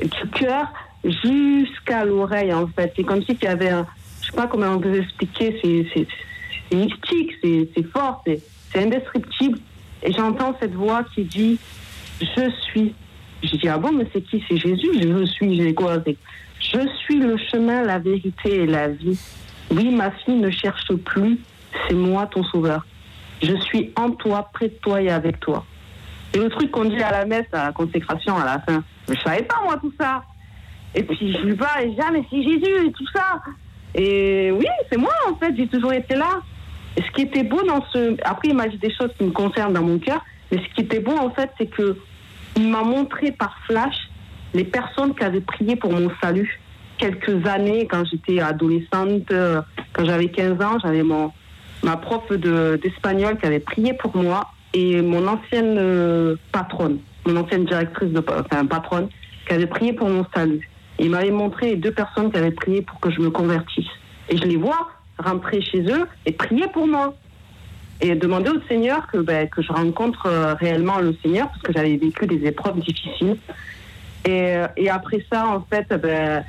Du 0.00 0.30
cœur 0.30 0.68
jusqu'à 1.04 2.04
l'oreille, 2.04 2.52
en 2.52 2.66
fait. 2.68 2.92
C'est 2.96 3.04
comme 3.04 3.22
si 3.22 3.32
il 3.32 3.44
y 3.44 3.48
avait 3.48 3.70
un. 3.70 3.86
Je 4.22 4.26
sais 4.30 4.36
pas 4.36 4.46
comment 4.46 4.68
on 4.68 4.78
peut 4.78 5.00
expliquer, 5.00 5.58
c'est- 5.62 6.06
mystique, 6.74 7.32
c'est 7.42 7.82
fort, 7.92 8.22
c'est 8.26 8.82
indescriptible. 8.82 9.58
Et 10.02 10.12
j'entends 10.12 10.54
cette 10.60 10.74
voix 10.74 11.02
qui 11.14 11.24
dit 11.24 11.58
Je 12.20 12.50
suis. 12.70 12.94
Je 13.42 13.56
dis 13.56 13.68
Ah 13.68 13.78
bon, 13.78 13.92
mais 13.92 14.06
c'est 14.12 14.20
qui? 14.22 14.42
C'est 14.48 14.56
Jésus 14.56 14.90
Je 15.00 15.24
suis. 15.26 15.56
J'ai 15.56 15.74
quoi? 15.74 15.98
Je 16.72 16.86
suis 16.98 17.18
le 17.18 17.36
chemin, 17.50 17.82
la 17.82 17.98
vérité 17.98 18.62
et 18.62 18.66
la 18.66 18.88
vie. 18.88 19.18
Oui, 19.70 19.90
ma 19.90 20.10
fille 20.10 20.36
ne 20.36 20.50
cherche 20.50 20.92
plus, 21.04 21.38
c'est 21.86 21.94
moi 21.94 22.26
ton 22.26 22.42
sauveur. 22.44 22.86
Je 23.42 23.54
suis 23.56 23.92
en 23.96 24.10
toi, 24.10 24.50
près 24.52 24.68
de 24.68 24.74
toi 24.74 25.00
et 25.00 25.10
avec 25.10 25.40
toi. 25.40 25.64
Et 26.34 26.38
le 26.38 26.48
truc 26.50 26.70
qu'on 26.70 26.84
dit 26.84 27.02
à 27.02 27.10
la 27.10 27.24
messe, 27.24 27.46
à 27.52 27.66
la 27.66 27.72
consécration, 27.72 28.36
à 28.36 28.44
la 28.44 28.58
fin, 28.60 28.84
je 29.08 29.14
savais 29.20 29.42
pas 29.42 29.56
moi 29.64 29.78
tout 29.80 29.92
ça. 29.98 30.22
Et 30.94 31.02
puis 31.02 31.32
je 31.32 31.38
lui 31.38 31.54
parle, 31.54 31.84
et 31.84 31.90
je 31.90 31.94
dis, 31.94 32.06
mais 32.12 32.24
c'est 32.30 32.42
Jésus 32.42 32.86
et 32.86 32.92
tout 32.92 33.06
ça. 33.14 33.40
Et 33.94 34.50
oui, 34.52 34.66
c'est 34.90 34.98
moi 34.98 35.12
en 35.30 35.36
fait, 35.36 35.54
j'ai 35.56 35.68
toujours 35.68 35.92
été 35.92 36.16
là. 36.16 36.42
Et 36.96 37.02
ce 37.02 37.10
qui 37.12 37.22
était 37.22 37.44
beau 37.44 37.62
dans 37.62 37.82
ce. 37.92 38.16
Après, 38.24 38.48
il 38.48 38.54
m'a 38.54 38.68
dit 38.68 38.78
des 38.78 38.92
choses 38.92 39.10
qui 39.16 39.24
me 39.24 39.30
concernent 39.30 39.72
dans 39.72 39.82
mon 39.82 39.98
cœur, 39.98 40.22
mais 40.50 40.58
ce 40.58 40.74
qui 40.74 40.82
était 40.82 41.00
beau 41.00 41.16
en 41.16 41.30
fait, 41.30 41.50
c'est 41.56 41.66
que 41.66 41.96
il 42.56 42.68
m'a 42.68 42.82
montré 42.82 43.32
par 43.32 43.56
flash 43.66 43.96
les 44.54 44.64
personnes 44.64 45.14
qui 45.14 45.24
avaient 45.24 45.40
prié 45.40 45.76
pour 45.76 45.92
mon 45.92 46.10
salut. 46.22 46.60
Quelques 46.98 47.46
années, 47.46 47.86
quand 47.86 48.04
j'étais 48.04 48.40
adolescente, 48.40 49.30
euh, 49.30 49.60
quand 49.92 50.04
j'avais 50.04 50.28
15 50.28 50.60
ans, 50.62 50.78
j'avais 50.82 51.02
mon, 51.02 51.32
ma 51.82 51.96
prof 51.96 52.28
de- 52.30 52.78
d'espagnol 52.82 53.38
qui 53.38 53.46
avait 53.46 53.60
prié 53.60 53.92
pour 53.94 54.16
moi 54.16 54.50
et 54.74 55.00
mon 55.00 55.26
ancienne 55.28 55.76
euh, 55.78 56.36
patronne, 56.52 56.98
mon 57.26 57.36
ancienne 57.36 57.66
directrice, 57.66 58.10
de, 58.10 58.22
enfin 58.28 58.66
patronne, 58.66 59.08
qui 59.46 59.54
avait 59.54 59.66
prié 59.66 59.92
pour 59.92 60.08
mon 60.08 60.26
salut. 60.34 60.68
Il 60.98 61.10
m'avait 61.10 61.30
montré 61.30 61.70
les 61.70 61.76
deux 61.76 61.92
personnes 61.92 62.32
qui 62.32 62.38
avaient 62.38 62.50
prié 62.50 62.82
pour 62.82 62.98
que 62.98 63.10
je 63.10 63.20
me 63.20 63.30
convertisse. 63.30 63.86
Et 64.28 64.36
je 64.36 64.42
les 64.44 64.56
vois 64.56 64.88
rentrer 65.18 65.60
chez 65.62 65.82
eux 65.82 66.06
et 66.26 66.32
prier 66.32 66.66
pour 66.72 66.86
moi. 66.88 67.14
Et 68.00 68.14
demander 68.14 68.50
au 68.50 68.60
Seigneur 68.68 69.06
que, 69.08 69.18
ben, 69.18 69.48
que 69.48 69.60
je 69.62 69.72
rencontre 69.72 70.26
euh, 70.26 70.54
réellement 70.54 70.98
le 70.98 71.16
Seigneur, 71.22 71.48
parce 71.48 71.62
que 71.62 71.72
j'avais 71.72 71.96
vécu 71.96 72.26
des 72.26 72.46
épreuves 72.46 72.78
difficiles. 72.78 73.36
Et, 74.24 74.56
euh, 74.56 74.66
et 74.76 74.90
après 74.90 75.24
ça, 75.30 75.46
en 75.46 75.60
fait, 75.60 75.88
ben, 76.00 76.44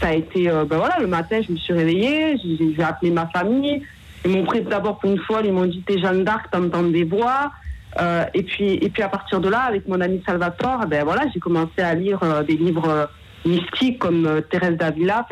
ça 0.00 0.08
a 0.08 0.12
été, 0.14 0.48
euh, 0.48 0.64
ben 0.64 0.78
voilà, 0.78 0.98
le 1.00 1.06
matin, 1.06 1.40
je 1.46 1.52
me 1.52 1.56
suis 1.56 1.72
réveillée, 1.72 2.36
j'ai 2.38 2.82
appelé 2.82 3.10
ma 3.10 3.26
famille. 3.28 3.82
Ils 4.24 4.30
m'ont 4.30 4.44
pris 4.44 4.62
d'abord 4.62 4.98
pour 4.98 5.10
une 5.10 5.18
fois, 5.18 5.40
ils 5.44 5.52
m'ont 5.52 5.66
dit 5.66 5.82
T'es 5.86 5.98
Jeanne 5.98 6.24
d'Arc, 6.24 6.50
t'entends 6.50 6.84
des 6.84 7.04
voix. 7.04 7.50
Euh, 8.00 8.24
et, 8.32 8.42
puis, 8.42 8.74
et 8.74 8.88
puis 8.88 9.02
à 9.02 9.08
partir 9.08 9.40
de 9.40 9.48
là, 9.48 9.62
avec 9.62 9.86
mon 9.86 10.00
ami 10.00 10.22
Salvatore, 10.24 10.86
ben 10.86 11.04
voilà, 11.04 11.24
j'ai 11.34 11.40
commencé 11.40 11.82
à 11.82 11.94
lire 11.94 12.20
euh, 12.22 12.42
des 12.42 12.56
livres 12.56 13.10
mystiques 13.44 13.98
comme 13.98 14.40
Thérèse 14.50 14.76
d'Avila. 14.76 15.26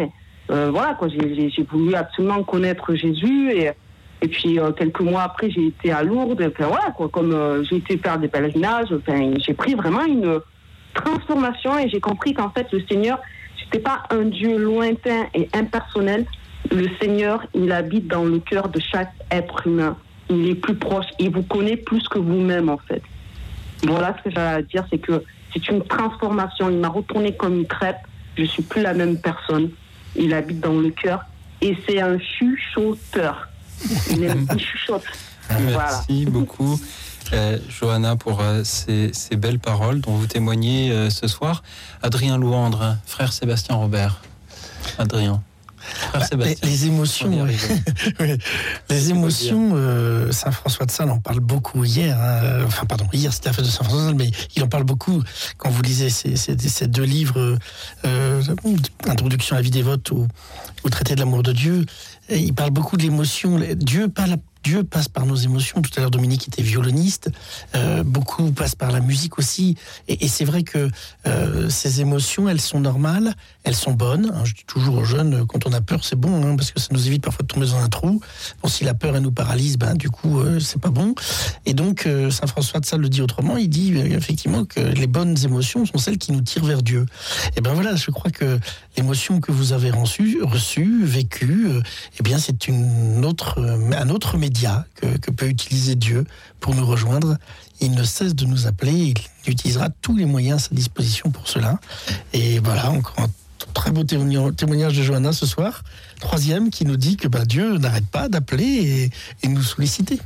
Voilà, 0.49 0.95
quoi, 0.99 1.07
j'ai- 1.09 1.67
voulu 1.71 1.95
absolument 1.95 2.43
connaître 2.43 2.93
Jésus. 2.95 3.53
Et, 3.53 4.29
puis 4.29 4.59
quelques 4.77 5.01
mois 5.01 5.23
après, 5.23 5.49
j'ai 5.49 5.69
été 5.69 5.93
à 5.93 6.03
Lourdes. 6.03 6.43
Enfin, 6.43 6.67
voilà, 6.69 6.91
quoi, 6.91 7.09
comme 7.09 7.65
j'ai 7.71 7.77
été 7.77 7.97
faire 7.97 8.19
des 8.19 8.27
pèlerinages, 8.27 8.89
enfin, 8.93 9.31
j'ai 9.39 9.55
pris 9.55 9.75
vraiment 9.75 10.05
une 10.05 10.41
transformation 10.95 11.79
et 11.79 11.89
j'ai 11.89 12.01
compris 12.01 12.35
qu'en 12.35 12.51
fait, 12.51 12.67
le 12.73 12.81
Seigneur, 12.91 13.19
c'était 13.63 13.79
pas 13.81 14.03
un 14.11 14.25
Dieu 14.25 14.57
lointain 14.59 15.27
et 15.35 15.49
impersonnel. 15.55 16.27
Le 16.71 16.87
Seigneur, 17.01 17.43
il 17.55 17.73
habite 17.73 18.07
dans 18.09 18.25
le 18.25 18.39
cœur 18.39 18.69
de 18.69 18.81
chaque 18.81 19.13
être 19.31 19.67
humain. 19.67 19.97
Il 20.29 20.49
est 20.49 20.55
plus 20.55 20.75
proche. 20.75 21.07
Il 21.19 21.31
vous 21.31 21.43
connaît 21.43 21.77
plus 21.77 22.07
que 22.09 22.19
vous-même, 22.19 22.69
en 22.69 22.79
fait. 22.79 23.03
Voilà 23.85 24.15
ce 24.19 24.25
que 24.29 24.31
j'ai 24.35 24.41
à 24.41 24.63
dire, 24.63 24.85
c'est 24.91 24.99
que 24.99 25.23
c'est 25.53 25.67
une 25.69 25.83
transformation. 25.85 26.71
Il 26.71 26.77
m'a 26.79 26.89
retourné 26.89 27.35
comme 27.37 27.59
une 27.61 27.67
crêpe. 27.67 27.97
Je 28.37 28.45
suis 28.45 28.63
plus 28.63 28.83
la 28.83 28.95
même 28.95 29.19
personne. 29.21 29.71
Il 30.17 30.33
habite 30.35 30.61
dans 30.61 30.75
le 30.79 30.91
cœur 30.91 31.25
et 31.61 31.77
c'est 31.89 32.01
un 32.01 32.19
chuchoteur. 32.19 33.49
Il, 34.11 34.23
aime- 34.25 34.47
il 34.55 34.61
chuchote. 34.61 35.05
Voilà. 35.49 35.79
Merci 35.79 36.25
beaucoup, 36.27 36.79
euh, 37.33 37.59
Johanna, 37.69 38.17
pour 38.17 38.41
euh, 38.41 38.63
ces, 38.65 39.11
ces 39.13 39.37
belles 39.37 39.59
paroles 39.59 40.01
dont 40.01 40.15
vous 40.15 40.27
témoignez 40.27 40.91
euh, 40.91 41.11
ce 41.11 41.27
soir. 41.29 41.63
Adrien 42.03 42.39
Louandre, 42.39 42.97
frère 43.07 43.33
Sébastien 43.33 43.75
Robert. 43.77 44.21
Adrien. 44.99 45.43
Frère 45.79 46.21
Bah, 46.37 46.45
les, 46.45 46.55
Sébastien. 46.57 46.89
émotions. 46.93 47.31
Oui. 48.21 48.37
Les 48.91 49.11
émotions, 49.11 49.71
euh, 49.75 50.31
Saint 50.31 50.51
François 50.51 50.85
de 50.87 50.91
Sales 50.91 51.11
en 51.11 51.19
parle 51.21 51.41
beaucoup 51.41 51.85
hier. 51.85 52.19
hein. 52.21 52.65
Enfin, 52.67 52.85
pardon, 52.87 53.07
hier 53.13 53.33
c'était 53.33 53.49
la 53.49 53.55
fête 53.55 53.65
de 53.65 53.71
Saint 53.71 53.85
François 53.85 54.03
de 54.03 54.07
Sales, 54.09 54.15
mais 54.17 54.31
il 54.57 54.63
en 54.63 54.69
parle 54.69 54.85
beaucoup 54.85 55.23
quand 55.57 55.71
vous 55.71 55.81
lisez 55.83 56.11
ces, 56.11 56.37
ces- 56.37 56.57
ces 56.59 56.87
deux 56.87 57.03
livres, 57.05 57.57
Introduction 59.07 59.57
à 59.57 59.59
la 59.59 59.63
vie 59.63 59.71
dévote 59.71 60.11
ou, 60.11 60.29
ou 60.85 60.91
Traité 60.91 61.15
de 61.15 61.21
l'amour 61.21 61.43
de 61.43 61.53
Dieu. 61.53 61.87
Et 62.29 62.39
il 62.39 62.55
parle 62.55 62.71
beaucoup 62.71 62.97
de 62.97 63.03
l'émotion. 63.03 63.59
Dieu, 63.77 64.09
pas 64.09 64.27
la- 64.27 64.37
Dieu 64.63 64.85
passe 64.85 65.09
par 65.09 65.27
nos 65.27 65.37
émotions. 65.37 65.81
Tout 65.83 65.91
à 65.97 66.01
l'heure, 66.01 66.11
Dominique 66.11 66.49
était 66.49 66.63
violoniste. 66.63 67.31
Euh, 67.75 68.03
beaucoup 68.03 68.51
passent 68.53 68.75
par 68.75 68.93
la 68.93 69.01
musique 69.01 69.39
aussi. 69.39 69.77
Et, 70.09 70.29
c'est 70.29 70.45
vrai 70.45 70.63
que 70.63 70.91
euh, 71.27 71.69
ces 71.71 72.01
émotions, 72.01 72.49
elles 72.49 72.61
sont 72.61 72.81
normales, 72.81 73.35
elles 73.65 73.75
sont 73.75 73.93
bonnes. 73.93 74.33
hein. 74.35 74.45
je 74.45 74.55
dis 74.55 74.65
toujours 74.67 74.99
aux 74.99 75.05
jeunes, 75.05 75.35
euh, 75.35 75.45
quand 75.47 75.67
on 75.67 75.73
a 75.73 75.81
peur, 75.81 76.05
c'est 76.05 76.17
bon, 76.17 76.45
hein, 76.45 76.57
parce 76.57 76.71
que 76.73 76.81
ça 76.81 76.89
nous 76.91 77.07
évite 77.07 77.23
parfois 77.23 77.43
de 77.43 77.47
tomber 77.47 77.67
dans 77.67 77.79
un 77.79 77.89
trou. 77.89 78.21
Bon, 78.63 78.69
si 78.69 78.85
la 78.85 78.95
peur, 78.95 79.17
elle 79.17 79.23
nous 79.23 79.33
paralyse, 79.33 79.79
ben, 79.79 79.95
du 79.95 80.11
coup, 80.11 80.41
euh, 80.41 80.61
c'est 80.61 80.81
pas 80.81 80.91
bon. 80.91 81.15
Et 81.67 81.75
donc, 81.75 82.07
Saint 82.31 82.47
François 82.47 82.81
de 82.81 82.87
Sales 82.87 83.01
le 83.01 83.09
dit 83.09 83.23
autrement. 83.23 83.57
Il 83.57 83.69
dit 83.69 83.97
effectivement 83.97 84.65
que 84.65 84.81
les 84.81 85.07
bonnes 85.07 85.37
émotions 85.45 85.87
sont 85.87 85.99
celles 85.99 86.19
qui 86.19 86.33
nous 86.33 86.41
tirent 86.41 86.65
vers 86.65 86.83
Dieu. 86.83 87.07
Et 87.57 87.61
ben 87.61 87.73
voilà, 87.73 87.97
je 87.97 88.11
crois 88.11 88.31
que 88.31 88.59
l'émotion 88.97 89.41
que 89.41 89.53
vous 89.53 89.73
avez 89.73 89.91
reçue, 89.91 90.43
reçue 90.43 91.05
vécue, 91.05 91.69
eh 92.19 92.23
bien, 92.23 92.39
c'est 92.39 92.69
une 92.69 93.25
autre, 93.25 93.59
un 93.61 94.11
autre 94.11 94.37
que, 94.95 95.31
peut 95.31 95.49
utiliser 95.49 95.95
Dieu 95.95 96.25
pour 96.61 96.75
nous 96.75 96.87
rejoindre. 96.87 97.37
Il 97.81 97.93
ne 97.93 98.03
cesse 98.03 98.35
de 98.35 98.45
nous 98.45 98.67
appeler, 98.67 99.15
il 99.47 99.51
utilisera 99.51 99.89
tous 100.03 100.17
les 100.17 100.27
moyens 100.27 100.63
à 100.65 100.69
sa 100.69 100.75
disposition 100.75 101.31
pour 101.31 101.49
cela. 101.49 101.79
Et 102.33 102.59
voilà, 102.59 102.91
encore 102.91 103.15
un 103.19 103.29
très 103.73 103.91
beau 103.91 104.05
témoignage 104.05 104.97
de 104.97 105.03
Johanna 105.03 105.33
ce 105.33 105.47
soir. 105.47 105.83
Troisième, 106.21 106.71
qui 106.71 106.85
nous 106.85 106.97
dit 106.97 107.17
que 107.17 107.29
bah, 107.29 107.45
Dieu 107.45 107.79
n'arrête 107.79 108.07
pas 108.07 108.29
d'appeler 108.29 109.11
et, 109.43 109.49
nous 109.49 109.63
solliciter. 109.63 110.21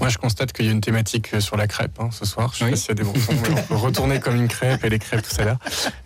Moi, 0.00 0.08
je 0.08 0.18
constate 0.18 0.52
qu'il 0.52 0.64
y 0.66 0.68
a 0.68 0.72
une 0.72 0.80
thématique 0.80 1.30
euh, 1.34 1.40
sur 1.40 1.56
la 1.56 1.66
crêpe 1.66 1.98
hein, 2.00 2.08
ce 2.10 2.24
soir. 2.24 2.50
Je 2.54 2.58
sais 2.60 2.64
Oui. 2.64 2.70
pas 2.70 2.76
s'il 2.76 2.88
y 2.88 2.92
a 2.92 2.94
des 2.94 3.02
bons 3.04 3.12
on 3.30 3.34
peut 3.36 3.74
retourner 3.74 4.18
comme 4.20 4.34
une 4.36 4.48
crêpe 4.48 4.82
et 4.84 4.88
les 4.88 4.98
crêpes 4.98 5.22
tout 5.22 5.34
ça 5.34 5.44
là. 5.44 5.58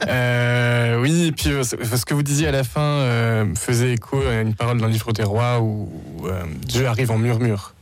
Euh, 0.08 1.00
oui, 1.00 1.26
et 1.26 1.32
puis 1.32 1.50
euh, 1.50 1.62
ce 1.62 2.04
que 2.04 2.14
vous 2.14 2.22
disiez 2.24 2.48
à 2.48 2.52
la 2.52 2.64
fin 2.64 2.80
euh, 2.80 3.54
faisait 3.54 3.92
écho 3.92 4.20
à 4.26 4.40
une 4.40 4.54
parole 4.54 4.78
dans 4.80 4.86
le 4.86 4.92
livre 4.92 5.12
des 5.12 5.22
rois 5.22 5.60
où, 5.60 5.88
euh, 6.24 6.42
Dieu 6.66 6.86
arrive 6.86 7.10
en 7.10 7.18
murmure. 7.18 7.72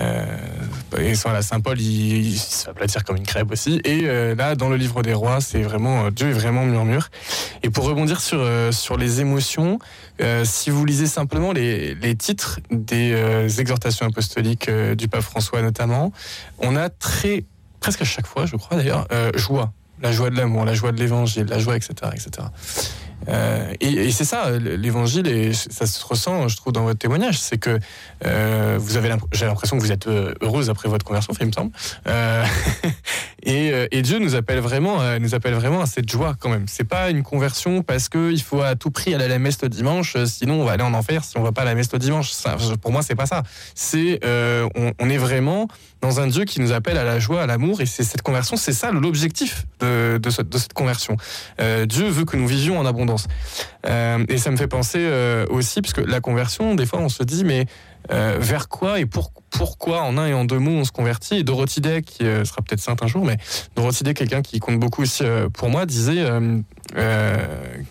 Et 0.00 1.12
voilà, 1.14 1.42
Saint 1.42 1.60
Paul, 1.60 1.78
il, 1.80 2.26
il 2.26 2.38
se 2.38 2.64
fait 2.64 2.70
aplatir 2.70 3.04
comme 3.04 3.16
une 3.18 3.26
crêpe 3.26 3.50
aussi. 3.52 3.80
Et 3.84 4.00
là, 4.34 4.54
dans 4.54 4.70
le 4.70 4.76
livre 4.76 5.02
des 5.02 5.12
rois, 5.12 5.40
c'est 5.42 5.60
vraiment 5.60 6.10
Dieu 6.10 6.30
est 6.30 6.32
vraiment 6.32 6.64
murmure. 6.64 7.10
Et 7.62 7.68
pour 7.68 7.84
rebondir 7.84 8.20
sur 8.22 8.42
sur 8.72 8.96
les 8.96 9.20
émotions, 9.20 9.78
euh, 10.20 10.44
si 10.44 10.70
vous 10.70 10.84
lisez 10.84 11.06
simplement 11.06 11.52
les, 11.52 12.16
titres 12.16 12.60
des 12.70 13.12
euh, 13.12 13.48
exhortations 13.48 14.06
apostoliques 14.06 14.68
euh, 14.68 14.94
du 14.94 15.08
pape 15.08 15.22
François 15.22 15.62
notamment, 15.62 16.12
on 16.58 16.76
a 16.76 16.90
très 16.90 17.44
presque 17.80 18.02
à 18.02 18.04
chaque 18.04 18.26
fois, 18.26 18.46
je 18.46 18.56
crois 18.56 18.76
d'ailleurs, 18.76 19.08
joie. 19.34 19.72
la 20.00 20.12
joie 20.12 20.30
de 20.30 20.36
l'amour, 20.36 20.64
la 20.64 20.74
joie 20.74 20.92
de 20.92 20.98
l'évangile, 20.98 21.46
la 21.46 21.58
joie, 21.58 21.76
etc. 21.76 21.94
etc. 22.12 22.46
Euh, 23.28 23.72
et 23.80 24.10
c'est 24.10 24.24
ça, 24.24 24.50
l'évangile, 24.58 25.26
et 25.28 25.52
ça 25.52 25.86
se 25.86 26.04
ressent, 26.04 26.48
je 26.48 26.56
trouve, 26.56 26.72
dans 26.72 26.84
votre 26.84 26.98
témoignage, 26.98 27.38
c'est 27.38 27.58
que 27.58 27.78
euh, 28.24 28.78
j'ai 29.32 29.46
l'impression 29.46 29.76
que 29.76 29.82
vous 29.82 29.92
êtes 29.92 30.06
euh, 30.06 30.34
heureuse 30.40 30.70
après 30.70 30.88
votre 30.88 31.04
conversion, 31.04 31.32
il 31.40 31.46
me 31.46 31.52
semble. 31.52 31.72
Et, 33.44 34.02
Dieu 34.02 34.18
nous 34.18 34.34
appelle 34.34 34.58
vraiment, 34.58 34.98
nous 35.20 35.34
appelle 35.34 35.54
vraiment 35.54 35.80
à 35.80 35.86
cette 35.86 36.10
joie 36.10 36.34
quand 36.38 36.48
même. 36.48 36.64
C'est 36.66 36.84
pas 36.84 37.10
une 37.10 37.22
conversion 37.22 37.82
parce 37.82 38.08
que 38.08 38.32
il 38.32 38.42
faut 38.42 38.62
à 38.62 38.74
tout 38.74 38.90
prix 38.90 39.14
aller 39.14 39.24
à 39.24 39.28
la 39.28 39.38
messe 39.38 39.62
le 39.62 39.68
dimanche, 39.68 40.16
sinon 40.24 40.60
on 40.60 40.64
va 40.64 40.72
aller 40.72 40.82
en 40.82 40.94
enfer 40.94 41.24
si 41.24 41.36
on 41.38 41.42
va 41.42 41.52
pas 41.52 41.62
à 41.62 41.64
la 41.64 41.74
messe 41.74 41.92
le 41.92 41.98
dimanche. 41.98 42.32
Pour 42.80 42.92
moi, 42.92 43.02
c'est 43.02 43.14
pas 43.14 43.26
ça. 43.26 43.42
C'est, 43.74 44.20
on 44.24 45.10
est 45.10 45.16
vraiment 45.18 45.68
dans 46.02 46.20
un 46.20 46.26
Dieu 46.26 46.44
qui 46.44 46.60
nous 46.60 46.72
appelle 46.72 46.98
à 46.98 47.04
la 47.04 47.18
joie, 47.20 47.42
à 47.42 47.46
l'amour, 47.46 47.80
et 47.80 47.86
c'est 47.86 48.02
cette 48.02 48.22
conversion, 48.22 48.56
c'est 48.56 48.72
ça 48.72 48.90
l'objectif 48.90 49.66
de, 49.80 50.18
de, 50.20 50.30
ce- 50.30 50.42
de 50.42 50.58
cette 50.58 50.72
conversion. 50.72 51.16
Euh, 51.60 51.86
Dieu 51.86 52.08
veut 52.08 52.24
que 52.24 52.36
nous 52.36 52.46
vivions 52.48 52.76
en 52.78 52.84
abondance. 52.84 53.28
Euh, 53.86 54.24
et 54.28 54.36
ça 54.38 54.50
me 54.50 54.56
fait 54.56 54.66
penser 54.66 54.98
euh, 55.00 55.46
aussi, 55.48 55.80
parce 55.80 55.94
que 55.94 56.00
la 56.00 56.20
conversion, 56.20 56.74
des 56.74 56.86
fois, 56.86 56.98
on 57.00 57.08
se 57.08 57.22
dit, 57.22 57.44
mais 57.44 57.66
vers 58.10 58.68
quoi 58.68 58.98
et 58.98 59.06
pour, 59.06 59.30
pourquoi, 59.50 60.02
en 60.02 60.18
un 60.18 60.26
et 60.26 60.34
en 60.34 60.44
deux 60.44 60.58
mots, 60.58 60.72
on 60.72 60.84
se 60.84 60.90
convertit? 60.90 61.36
Et 61.36 61.44
Dorothy 61.44 61.80
Day, 61.80 62.02
qui 62.02 62.24
sera 62.24 62.60
peut-être 62.60 62.80
sainte 62.80 63.00
un 63.00 63.06
jour, 63.06 63.24
mais 63.24 63.36
Dorothy 63.76 64.02
Day, 64.02 64.12
quelqu'un 64.12 64.42
qui 64.42 64.58
compte 64.58 64.80
beaucoup 64.80 65.02
aussi 65.02 65.22
pour 65.54 65.70
moi, 65.70 65.86
disait 65.86 66.26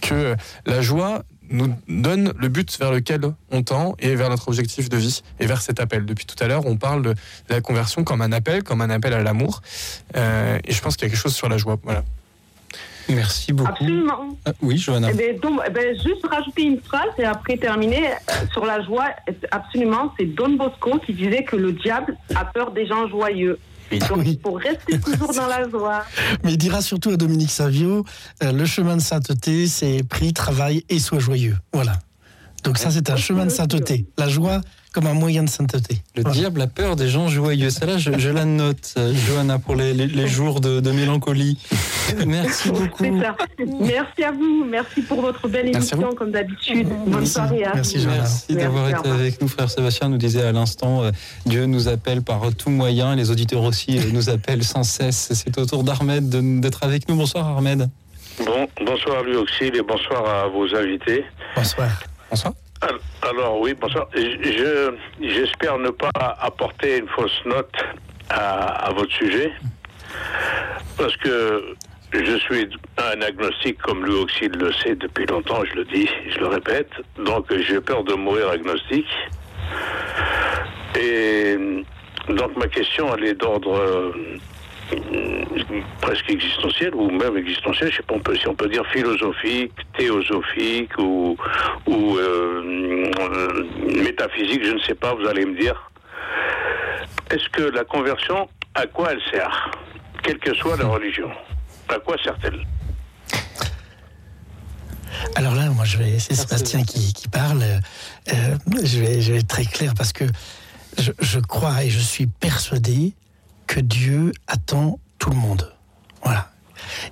que 0.02 0.36
la 0.66 0.82
joie 0.82 1.24
nous 1.52 1.74
donne 1.88 2.34
le 2.38 2.48
but 2.48 2.78
vers 2.80 2.92
lequel 2.92 3.22
on 3.52 3.64
tend 3.64 3.96
et 4.00 4.16
vers 4.16 4.30
notre 4.30 4.48
objectif 4.48 4.90
de 4.90 4.98
vie 4.98 5.22
et 5.40 5.46
vers 5.46 5.62
cet 5.62 5.80
appel. 5.80 6.06
Depuis 6.06 6.26
tout 6.26 6.42
à 6.44 6.48
l'heure, 6.48 6.66
on 6.66 6.78
parle 6.78 7.02
de 7.02 7.16
la 7.50 7.62
conversion 7.62 8.04
comme 8.04 8.22
un 8.22 8.32
appel, 8.32 8.64
comme 8.64 8.82
un 8.82 8.90
appel 8.90 9.14
à 9.14 9.22
l'amour. 9.22 9.62
Euh, 10.16 10.60
et 10.66 10.72
je 10.72 10.82
pense 10.82 10.96
qu'il 10.96 11.08
y 11.08 11.08
a 11.08 11.10
quelque 11.12 11.22
chose 11.22 11.36
sur 11.36 11.50
la 11.50 11.58
joie. 11.58 11.78
Voilà. 11.84 12.04
Merci 13.10 13.54
beaucoup. 13.54 13.70
Absolument. 13.70 14.38
Ah, 14.46 14.52
oui, 14.62 14.78
Johanna. 14.78 15.10
Eh 15.12 15.16
ben, 15.16 15.40
donc, 15.40 15.60
eh 15.66 15.70
ben, 15.70 15.96
juste 15.96 16.26
rajouter 16.26 16.64
une 16.64 16.80
phrase 16.80 17.10
et 17.18 17.26
après 17.26 17.58
terminer 17.58 18.12
euh, 18.12 18.48
sur 18.52 18.66
la 18.66 18.82
joie. 18.84 19.08
Absolument, 19.52 20.14
c'est 20.18 20.26
Don 20.26 20.52
Bosco 20.52 21.00
qui 21.06 21.14
disait 21.14 21.44
que 21.44 21.56
le 21.56 21.74
diable 21.74 22.16
a 22.36 22.46
peur 22.46 22.72
des 22.72 22.86
gens 22.86 23.08
joyeux. 23.08 23.60
Donc, 24.00 24.18
Oui. 24.18 24.40
faut 24.44 24.54
rester 24.54 25.00
toujours 25.00 25.34
dans 25.34 25.48
la 25.48 25.70
joie. 25.70 26.04
Mais 26.44 26.54
il 26.54 26.58
dira 26.58 26.82
surtout 26.82 27.10
à 27.12 27.18
Dominique 27.18 27.52
Savio, 27.52 28.06
euh, 28.44 28.52
le 28.52 28.66
chemin 28.66 28.96
de 28.98 29.02
sainteté, 29.02 29.68
c'est 29.68 30.04
prie, 30.04 30.34
travail 30.34 30.84
et 30.90 31.00
sois 31.00 31.20
joyeux. 31.20 31.58
Voilà. 31.74 32.00
Donc 32.64 32.78
ça, 32.78 32.92
c'est 32.92 33.10
un 33.10 33.16
chemin 33.18 33.46
de 33.46 33.52
sainteté. 33.52 34.06
La 34.18 34.30
joie 34.30 34.62
comme 34.94 35.08
un 35.08 35.14
moyen 35.14 35.44
de 35.44 35.50
sainteté. 35.50 36.02
Le 36.16 36.24
Voilà. 36.24 36.38
diable 36.38 36.62
a 36.62 36.68
peur 36.68 36.96
des 36.98 37.08
gens 37.08 37.28
joyeux. 37.30 37.70
Celle-là, 37.70 37.98
je, 37.98 38.18
je 38.18 38.30
la 38.30 38.44
note, 38.46 38.94
euh, 38.98 39.14
Johanna, 39.14 39.58
pour 39.58 39.76
les, 39.76 39.94
les- 39.94 40.08
les 40.08 40.28
jours 40.28 40.60
de, 40.60 40.82
de 40.82 40.92
mélancolie. 40.92 41.58
Merci 42.28 42.70
beaucoup. 42.70 43.04
C'est 43.06 43.20
ça. 43.22 43.36
Merci 43.80 44.24
à 44.24 44.32
vous. 44.32 44.66
Merci 44.70 45.02
pour 45.04 45.22
votre 45.22 45.48
belle 45.48 45.68
émission, 45.70 46.14
comme 46.14 46.32
d'habitude. 46.32 46.88
Bonne 46.90 47.20
Merci. 47.20 47.32
soirée. 47.34 47.64
à 47.64 47.76
Merci, 47.76 47.98
vous. 48.00 48.10
Merci 48.10 48.56
d'avoir 48.56 48.90
été 48.90 49.10
avec 49.10 49.42
nous, 49.42 49.48
frère 49.48 49.70
Sébastien 49.70 50.10
nous 50.10 50.18
disait 50.18 50.44
à 50.44 50.52
l'instant, 50.52 51.04
euh, 51.04 51.12
Dieu 51.46 51.66
nous 51.68 51.88
appelle 51.88 52.22
par 52.22 52.42
tout 52.58 52.70
moyen, 52.70 53.16
les 53.16 53.32
auditeurs 53.32 53.64
aussi 53.64 53.98
euh, 53.98 54.02
nous 54.12 54.30
appellent 54.30 54.64
sans 54.64 54.84
cesse. 54.84 55.30
C'est 55.34 55.58
au 55.58 55.66
tour 55.66 55.84
d'Armed 55.84 56.28
d'être 56.60 56.84
avec 56.84 57.08
nous. 57.08 57.16
Bonsoir 57.16 57.48
Armed. 57.48 57.90
Bon, 58.46 58.68
bonsoir 58.86 59.24
Louis 59.24 59.36
Auxil 59.38 59.74
et 59.76 59.82
bonsoir 59.82 60.26
à 60.28 60.48
vos 60.48 60.74
invités. 60.76 61.24
Bonsoir. 61.56 61.90
Bonsoir. 62.30 62.54
Al- 62.82 63.00
Alors 63.30 63.60
oui, 63.60 63.74
bonsoir. 63.80 64.08
Je 64.16 64.92
j'espère 65.22 65.78
ne 65.78 65.90
pas 65.90 66.10
apporter 66.42 66.98
une 66.98 67.08
fausse 67.10 67.42
note 67.46 67.74
à, 68.30 68.88
à 68.88 68.92
votre 68.92 69.12
sujet 69.12 69.52
parce 70.98 71.16
que 71.18 71.76
je 72.14 72.38
suis 72.40 72.68
un 72.98 73.22
agnostique 73.22 73.78
comme 73.82 74.06
Louis 74.06 74.20
Auxil 74.24 74.52
le 74.52 74.74
sait 74.74 74.96
depuis 74.96 75.26
longtemps, 75.26 75.64
je 75.64 75.76
le 75.76 75.86
dis, 75.86 76.10
je 76.30 76.40
le 76.40 76.48
répète. 76.48 76.90
Donc 77.18 77.46
j'ai 77.56 77.80
peur 77.80 78.04
de 78.04 78.14
mourir 78.14 78.50
agnostique. 78.50 79.08
Et 81.00 81.56
donc 82.30 82.56
ma 82.58 82.68
question 82.68 83.16
elle 83.16 83.26
est 83.26 83.34
d'ordre 83.36 83.76
euh, 83.78 84.12
presque 86.02 86.30
existentiel 86.30 86.94
ou 86.96 87.10
même 87.10 87.38
existentiel, 87.38 87.92
je 87.92 87.98
sais 87.98 88.04
pas 88.04 88.16
on 88.16 88.20
peut- 88.20 88.36
si 88.36 88.48
on 88.48 88.56
peut 88.56 88.68
dire 88.70 88.86
philosophique, 88.92 89.72
théosophique 89.98 90.98
ou, 90.98 91.38
ou 91.88 92.18
euh, 92.18 93.12
euh, 93.20 93.64
métaphysique, 94.04 94.64
je 94.66 94.72
ne 94.74 94.80
sais 94.80 94.96
pas, 94.96 95.14
vous 95.14 95.28
allez 95.28 95.46
me 95.46 95.60
dire. 95.60 95.90
Est-ce 97.30 97.48
que 97.50 97.64
la 97.64 97.84
conversion, 97.86 98.50
à 98.76 98.86
quoi 98.88 99.12
elle 99.14 99.22
sert 99.32 99.72
Quelle 100.24 100.38
que 100.40 100.54
soit 100.56 100.76
la 100.78 100.86
religion, 100.88 101.30
à 101.90 102.00
quoi 102.00 102.18
sert-elle? 102.24 102.66
Alors 105.36 105.56
là, 105.56 105.70
moi, 105.70 105.86
je 105.86 105.98
vais, 105.98 106.20
c'est 106.20 106.34
Sébastien 106.34 106.84
qui, 106.84 107.14
qui 107.14 107.28
parle. 107.28 107.62
Euh, 107.62 108.34
je, 108.84 109.00
vais, 109.00 109.22
je 109.22 109.34
vais 109.34 109.40
être 109.40 109.48
très 109.48 109.66
clair 109.66 109.94
parce 109.96 110.12
que 110.14 110.26
je, 110.98 111.12
je 111.20 111.40
crois 111.40 111.84
et 111.84 111.90
je 111.90 112.00
suis 112.00 112.28
persuadé 112.28 113.14
que 113.72 113.80
Dieu 113.80 114.34
attend 114.48 115.00
tout 115.18 115.30
le 115.30 115.38
monde. 115.38 115.72
Voilà. 116.26 116.52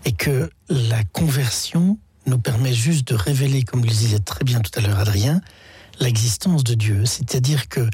Et 0.03 0.11
que 0.11 0.49
la 0.67 1.05
conversion 1.05 1.97
nous 2.25 2.37
permet 2.37 2.73
juste 2.73 3.07
de 3.07 3.15
révéler, 3.15 3.63
comme 3.63 3.81
le 3.81 3.89
disait 3.89 4.19
très 4.19 4.43
bien 4.43 4.59
tout 4.59 4.77
à 4.77 4.81
l'heure 4.81 4.99
Adrien, 4.99 5.39
l'existence 6.01 6.65
de 6.65 6.73
Dieu. 6.73 7.05
C'est-à-dire 7.05 7.69
que 7.69 7.89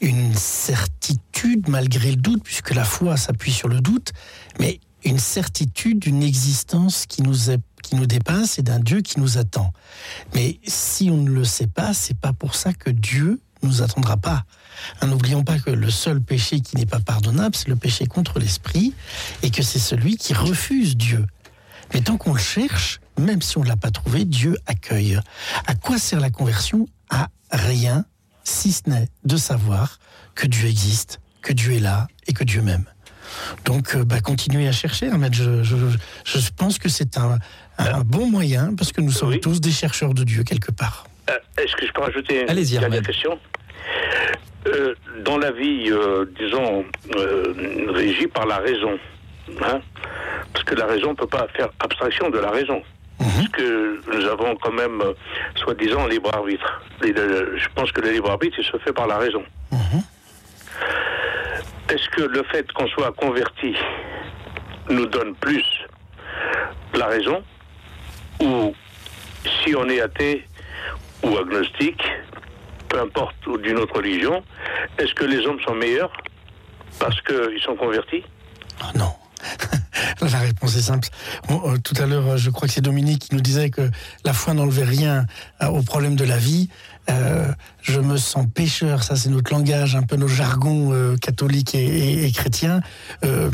une 0.00 0.34
certitude 0.34 1.68
malgré 1.68 2.10
le 2.10 2.16
doute, 2.16 2.42
puisque 2.42 2.74
la 2.74 2.84
foi 2.84 3.18
s'appuie 3.18 3.52
sur 3.52 3.68
le 3.68 3.82
doute, 3.82 4.14
mais 4.60 4.80
une 5.04 5.18
certitude 5.18 5.98
d'une 5.98 6.22
existence 6.22 7.04
qui 7.04 7.20
nous, 7.20 7.50
est, 7.50 7.60
qui 7.82 7.96
nous 7.96 8.06
dépasse 8.06 8.58
et 8.58 8.62
d'un 8.62 8.80
Dieu 8.80 9.02
qui 9.02 9.20
nous 9.20 9.36
attend. 9.36 9.74
Mais 10.34 10.58
si 10.66 11.10
on 11.10 11.18
ne 11.18 11.30
le 11.30 11.44
sait 11.44 11.66
pas, 11.66 11.92
c'est 11.92 12.18
pas 12.18 12.32
pour 12.32 12.54
ça 12.54 12.72
que 12.72 12.88
Dieu 12.88 13.42
nous 13.66 13.82
attendra 13.82 14.16
pas. 14.16 14.44
Hein, 15.00 15.08
N'oublions 15.08 15.42
pas 15.44 15.58
que 15.58 15.70
le 15.70 15.90
seul 15.90 16.20
péché 16.20 16.60
qui 16.60 16.76
n'est 16.76 16.86
pas 16.86 17.00
pardonnable, 17.00 17.54
c'est 17.54 17.68
le 17.68 17.76
péché 17.76 18.06
contre 18.06 18.38
l'esprit, 18.38 18.94
et 19.42 19.50
que 19.50 19.62
c'est 19.62 19.78
celui 19.78 20.16
qui 20.16 20.34
refuse 20.34 20.96
Dieu. 20.96 21.26
Mais 21.94 22.00
tant 22.00 22.16
qu'on 22.16 22.32
le 22.34 22.40
cherche, 22.40 23.00
même 23.18 23.42
si 23.42 23.58
on 23.58 23.62
ne 23.62 23.68
l'a 23.68 23.76
pas 23.76 23.90
trouvé, 23.90 24.24
Dieu 24.24 24.56
accueille. 24.66 25.18
À 25.66 25.74
quoi 25.74 25.98
sert 25.98 26.20
la 26.20 26.30
conversion? 26.30 26.86
À 27.10 27.28
rien, 27.50 28.04
si 28.44 28.72
ce 28.72 28.82
n'est 28.88 29.08
de 29.24 29.36
savoir 29.36 29.98
que 30.34 30.46
Dieu 30.46 30.68
existe, 30.68 31.20
que 31.42 31.52
Dieu 31.52 31.72
est 31.74 31.80
là 31.80 32.08
et 32.26 32.32
que 32.32 32.44
Dieu 32.44 32.60
m'aime. 32.62 32.84
Donc, 33.64 33.94
euh, 33.94 34.04
bah, 34.04 34.20
continuez 34.20 34.68
à 34.68 34.72
chercher, 34.72 35.08
Ahmed. 35.10 35.32
Je, 35.34 35.62
je, 35.62 35.76
je 36.24 36.38
pense 36.56 36.78
que 36.78 36.88
c'est 36.88 37.16
un, 37.18 37.38
un 37.78 38.00
bon 38.02 38.28
moyen, 38.30 38.74
parce 38.74 38.92
que 38.92 39.00
nous 39.00 39.10
sommes 39.12 39.30
Oui. 39.30 39.40
tous 39.40 39.60
des 39.60 39.72
chercheurs 39.72 40.14
de 40.14 40.24
Dieu 40.24 40.42
quelque 40.44 40.70
part. 40.72 41.06
Euh, 41.30 41.38
Est-ce 41.58 41.74
que 41.76 41.86
je 41.86 41.92
peux 41.92 42.02
rajouter 42.02 42.42
une 42.42 42.48
dernière 42.80 43.02
question 43.06 43.38
Euh, 44.66 44.94
Dans 45.24 45.38
la 45.38 45.50
vie, 45.52 45.86
euh, 45.90 46.24
disons, 46.38 46.84
euh, 47.16 47.54
régie 47.90 48.26
par 48.28 48.46
la 48.46 48.58
raison, 48.58 48.98
hein, 49.62 49.80
parce 50.52 50.64
que 50.64 50.74
la 50.74 50.86
raison 50.86 51.10
ne 51.10 51.16
peut 51.16 51.26
pas 51.26 51.46
faire 51.56 51.68
abstraction 51.80 52.30
de 52.30 52.38
la 52.38 52.50
raison. 52.50 52.82
Parce 53.18 53.48
que 53.48 54.00
nous 54.12 54.24
avons 54.26 54.56
quand 54.56 54.72
même, 54.72 55.02
soi-disant, 55.56 56.06
libre 56.06 56.30
arbitre. 56.34 56.82
Et 57.04 57.12
le- 57.12 57.56
je 57.56 57.66
pense 57.74 57.90
que 57.92 58.00
le 58.02 58.10
libre 58.10 58.30
arbitre, 58.30 58.56
il 58.58 58.64
se 58.64 58.76
fait 58.78 58.92
par 58.92 59.06
la 59.06 59.18
raison. 59.18 59.42
Est-ce 61.88 62.08
que 62.10 62.22
le 62.22 62.42
fait 62.44 62.70
qu'on 62.72 62.86
soit 62.88 63.12
converti 63.12 63.74
nous 64.90 65.06
donne 65.06 65.34
plus 65.36 65.64
la 66.94 67.06
raison 67.06 67.42
Ou 68.40 68.74
si 69.64 69.74
on 69.76 69.88
est 69.88 70.00
athée 70.00 70.44
ou 71.26 71.36
agnostique, 71.38 72.02
peu 72.88 73.00
importe, 73.00 73.46
ou 73.46 73.58
d'une 73.58 73.78
autre 73.78 73.96
religion, 73.96 74.42
est-ce 74.98 75.14
que 75.14 75.24
les 75.24 75.44
hommes 75.46 75.60
sont 75.66 75.74
meilleurs 75.74 76.12
parce 76.98 77.20
qu'ils 77.22 77.60
sont 77.62 77.76
convertis? 77.76 78.22
Ah 78.80 78.92
non. 78.94 79.12
La 80.20 80.38
réponse 80.38 80.76
est 80.76 80.82
simple. 80.82 81.08
Euh, 81.50 81.76
tout 81.82 81.94
à 82.00 82.06
l'heure, 82.06 82.26
euh, 82.26 82.36
je 82.36 82.50
crois 82.50 82.68
que 82.68 82.74
c'est 82.74 82.80
Dominique 82.80 83.28
qui 83.28 83.34
nous 83.34 83.40
disait 83.40 83.70
que 83.70 83.90
la 84.24 84.32
foi 84.32 84.54
n'enlevait 84.54 84.84
rien 84.84 85.26
euh, 85.62 85.66
au 85.66 85.82
problème 85.82 86.16
de 86.16 86.24
la 86.24 86.38
vie. 86.38 86.68
Euh, 87.10 87.52
je 87.82 88.00
me 88.00 88.16
sens 88.16 88.46
pécheur, 88.52 89.02
ça 89.02 89.14
c'est 89.14 89.28
notre 89.28 89.52
langage, 89.52 89.94
un 89.94 90.02
peu 90.02 90.16
nos 90.16 90.26
jargons 90.26 91.16
catholiques 91.20 91.74
et, 91.76 92.30
chrétiens. 92.32 92.80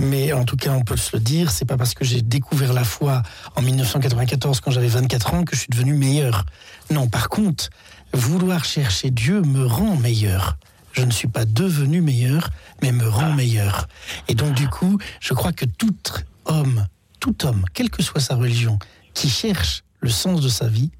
Mais 0.01 0.33
en 0.33 0.45
tout 0.45 0.57
cas, 0.57 0.71
on 0.71 0.83
peut 0.83 0.97
se 0.97 1.15
le 1.15 1.21
dire, 1.21 1.51
c'est 1.51 1.67
pas 1.67 1.77
parce 1.77 1.93
que 1.93 2.03
j'ai 2.03 2.23
découvert 2.23 2.73
la 2.73 2.85
foi 2.85 3.23
en 3.57 3.61
1994 3.61 4.61
quand 4.61 4.71
j'avais 4.71 4.89
24 4.89 5.35
ans 5.35 5.45
que 5.45 5.55
je 5.55 5.61
suis 5.61 5.69
devenu 5.71 5.93
meilleur. 5.93 6.47
Non, 6.91 7.09
par 7.09 7.29
contre, 7.29 7.71
vouloir 8.13 8.65
chercher 8.65 9.11
Dieu 9.11 9.41
me 9.43 9.67
rend 9.67 9.97
meilleur. 9.97 10.57
Je 10.93 11.03
ne 11.03 11.11
suis 11.11 11.29
pas 11.29 11.45
devenu 11.45 12.01
meilleur, 12.03 12.51
mais 12.83 12.93
me 12.93 13.09
rend 13.09 13.33
meilleur. 13.33 13.89
Et 14.29 14.35
donc, 14.35 14.53
du 14.55 14.69
coup, 14.69 14.99
je 15.21 15.33
crois 15.33 15.53
que 15.53 15.65
tout 15.65 15.97
homme, 16.45 16.87
tout 17.19 17.47
homme, 17.47 17.65
quelle 17.73 17.91
que 17.91 18.03
soit 18.03 18.21
sa 18.21 18.35
religion, 18.35 18.79
qui 19.15 19.31
cherche 19.31 19.85
le 20.01 20.11
sens 20.11 20.41
de 20.41 20.49
sa 20.49 20.69
vie, 20.69 20.91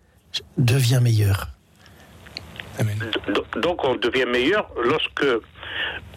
devient 0.57 1.01
meilleur. 1.03 1.49
Amen. 2.79 2.99
Donc 3.61 3.85
on 3.85 3.97
devient 3.97 4.25
meilleur 4.25 4.71
lorsque 4.83 5.27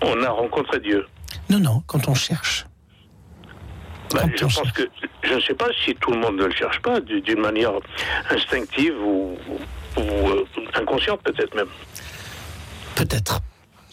on 0.01 0.23
a 0.23 0.29
rencontré 0.29 0.79
Dieu. 0.79 1.05
Non, 1.49 1.59
non, 1.59 1.83
quand 1.85 2.07
on 2.07 2.13
cherche. 2.13 2.65
Bah, 4.13 4.23
je 4.35 4.45
pense 4.45 4.71
que 4.71 4.83
je 5.23 5.33
ne 5.33 5.39
sais 5.39 5.53
pas 5.53 5.67
si 5.83 5.95
tout 5.95 6.11
le 6.11 6.19
monde 6.19 6.37
ne 6.37 6.45
le 6.45 6.53
cherche 6.53 6.79
pas 6.81 6.99
d'une 6.99 7.39
manière 7.39 7.73
instinctive 8.29 8.95
ou, 9.01 9.37
ou, 9.97 10.01
euh, 10.01 10.45
inconsciente 10.75 11.21
peut-être 11.23 11.55
même. 11.55 11.67
Peut-être. 12.95 13.41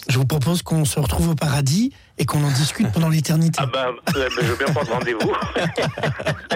Je 0.09 0.19
vous 0.19 0.27
propose 0.27 0.63
qu'on 0.63 0.85
se 0.85 0.99
retrouve 0.99 1.31
au 1.31 1.35
paradis 1.35 1.93
et 2.23 2.25
qu'on 2.25 2.45
en 2.45 2.51
discute 2.53 2.87
pendant 2.93 3.09
l'éternité. 3.09 3.59
Ah 3.61 3.66
ben, 3.66 3.89
je 4.14 4.47
veux 4.47 4.55
bien 4.57 4.73
prendre 4.73 4.93
rendez-vous. 4.93 5.33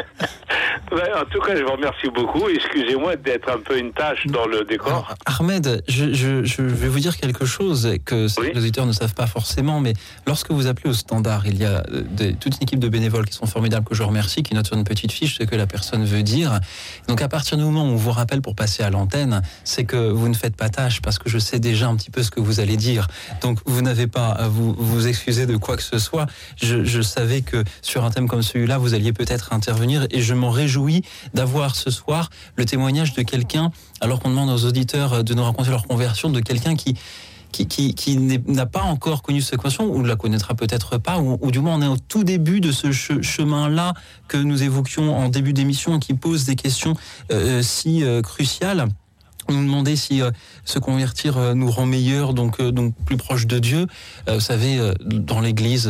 Ouais, 0.92 1.02
en 1.20 1.24
tout 1.24 1.40
cas, 1.40 1.56
je 1.56 1.62
vous 1.64 1.72
remercie 1.72 2.08
beaucoup. 2.14 2.48
Excusez-moi 2.48 3.16
d'être 3.16 3.50
un 3.50 3.58
peu 3.58 3.76
une 3.76 3.92
tâche 3.92 4.24
dans 4.26 4.46
le 4.46 4.64
décor. 4.64 5.14
Ahmed, 5.26 5.82
je, 5.88 6.12
je- 6.14 6.44
je 6.44 6.62
vais 6.62 6.86
vous 6.88 7.00
dire 7.00 7.16
quelque 7.16 7.44
chose 7.44 7.96
que 8.04 8.28
Oui. 8.40 8.52
les 8.54 8.60
auditeurs 8.60 8.86
ne 8.86 8.92
savent 8.92 9.12
pas 9.14 9.26
forcément, 9.26 9.80
mais 9.80 9.94
lorsque 10.28 10.52
vous 10.52 10.68
appelez 10.68 10.88
au 10.90 10.92
standard, 10.92 11.44
il 11.46 11.58
y 11.58 11.64
a 11.64 11.82
euh, 11.90 12.02
des- 12.08 12.34
toute 12.34 12.56
une 12.56 12.62
équipe 12.62 12.78
de 12.78 12.88
bénévoles 12.88 13.26
qui 13.26 13.34
sont 13.34 13.46
formidables, 13.46 13.84
que 13.84 13.96
je 13.96 14.04
remercie, 14.04 14.44
qui 14.44 14.54
notent 14.54 14.68
sur 14.68 14.76
une 14.76 14.84
petite 14.84 15.10
fiche 15.10 15.36
ce 15.38 15.42
que 15.42 15.56
la 15.56 15.66
personne 15.66 16.04
veut 16.04 16.22
dire. 16.22 16.60
Donc 17.08 17.20
à 17.20 17.28
partir 17.28 17.58
du 17.58 17.64
moment 17.64 17.82
où 17.82 17.88
on 17.92 17.96
vous 17.96 18.12
rappelle 18.12 18.40
pour 18.40 18.54
passer 18.54 18.84
à 18.84 18.88
l'antenne, 18.90 19.42
c'est 19.64 19.84
que 19.84 19.96
vous 20.10 20.28
ne 20.28 20.34
faites 20.34 20.54
pas 20.56 20.68
tâche, 20.68 21.02
parce 21.02 21.18
que 21.18 21.28
je 21.28 21.38
sais 21.38 21.58
déjà 21.58 21.88
un 21.88 21.96
petit 21.96 22.10
peu 22.12 22.22
ce 22.22 22.30
que 22.30 22.40
vous 22.40 22.60
allez 22.60 22.76
dire. 22.76 23.08
Donc 23.42 23.58
vous 23.66 23.82
n'avez 23.82 24.06
pas 24.06 24.28
à 24.28 24.46
vous, 24.48 24.72
vous 24.78 25.08
excuser 25.08 25.46
de 25.46 25.55
quoi 25.56 25.76
que 25.76 25.82
ce 25.82 25.98
soit. 25.98 26.26
Je, 26.56 27.00
savais 27.02 27.42
que 27.42 27.62
sur 27.82 28.04
un 28.04 28.10
thème 28.10 28.28
comme 28.28 28.42
celui-là, 28.42 28.78
vous 28.78 28.94
alliez 28.94 29.12
peut-être 29.12 29.52
intervenir, 29.52 30.06
et 30.10 30.20
je 30.20 30.34
m'en 30.34 30.50
réjouis 30.50 31.02
d'avoir 31.34 31.76
ce 31.76 31.90
soir 31.90 32.30
le 32.56 32.64
témoignage 32.64 33.14
de 33.14 33.22
quelqu'un, 33.22 33.70
alors 34.00 34.20
qu'on 34.20 34.30
demande 34.30 34.50
aux 34.50 34.64
auditeurs 34.64 35.24
de 35.24 35.34
nous 35.34 35.44
raconter 35.44 35.70
leur 35.70 35.86
conversion, 35.86 36.30
de 36.30 36.40
quelqu'un 36.40 36.74
qui 36.76 36.94
qui, 37.52 37.94
qui, 37.94 38.16
n'a 38.18 38.66
pas 38.66 38.82
encore 38.82 39.22
connu 39.22 39.40
cette 39.40 39.56
conversion, 39.56 39.90
ou 39.90 40.02
ne 40.02 40.08
la 40.08 40.16
connaîtra 40.16 40.54
peut-être 40.54 40.98
pas, 40.98 41.18
ou, 41.18 41.50
du 41.50 41.60
moins 41.60 41.76
on 41.76 41.82
est 41.82 41.86
au 41.86 41.96
tout 41.96 42.22
début 42.22 42.60
de 42.60 42.70
ce 42.70 42.88
che- 42.88 43.22
chemin-là 43.22 43.94
que 44.28 44.36
nous 44.36 44.62
évoquions 44.62 45.16
en 45.16 45.30
début 45.30 45.54
d'émission, 45.54 45.98
qui 45.98 46.12
pose 46.12 46.44
des 46.44 46.56
questions 46.56 46.94
euh, 47.32 47.62
si 47.62 48.04
euh, 48.04 48.20
cruciales. 48.20 48.88
Nous 49.48 49.62
demandait 49.62 49.96
si 49.96 50.22
euh, 50.22 50.30
se 50.64 50.78
convertir 50.78 51.38
euh, 51.38 51.54
nous 51.54 51.70
rend 51.70 51.86
meilleur, 51.86 52.34
donc, 52.34 52.60
euh, 52.60 52.72
donc 52.72 52.94
plus 53.04 53.16
proche 53.16 53.46
de 53.46 53.58
Dieu. 53.58 53.86
Vous 54.28 54.40
savez, 54.40 54.78
dans 55.04 55.40
l'église 55.40 55.88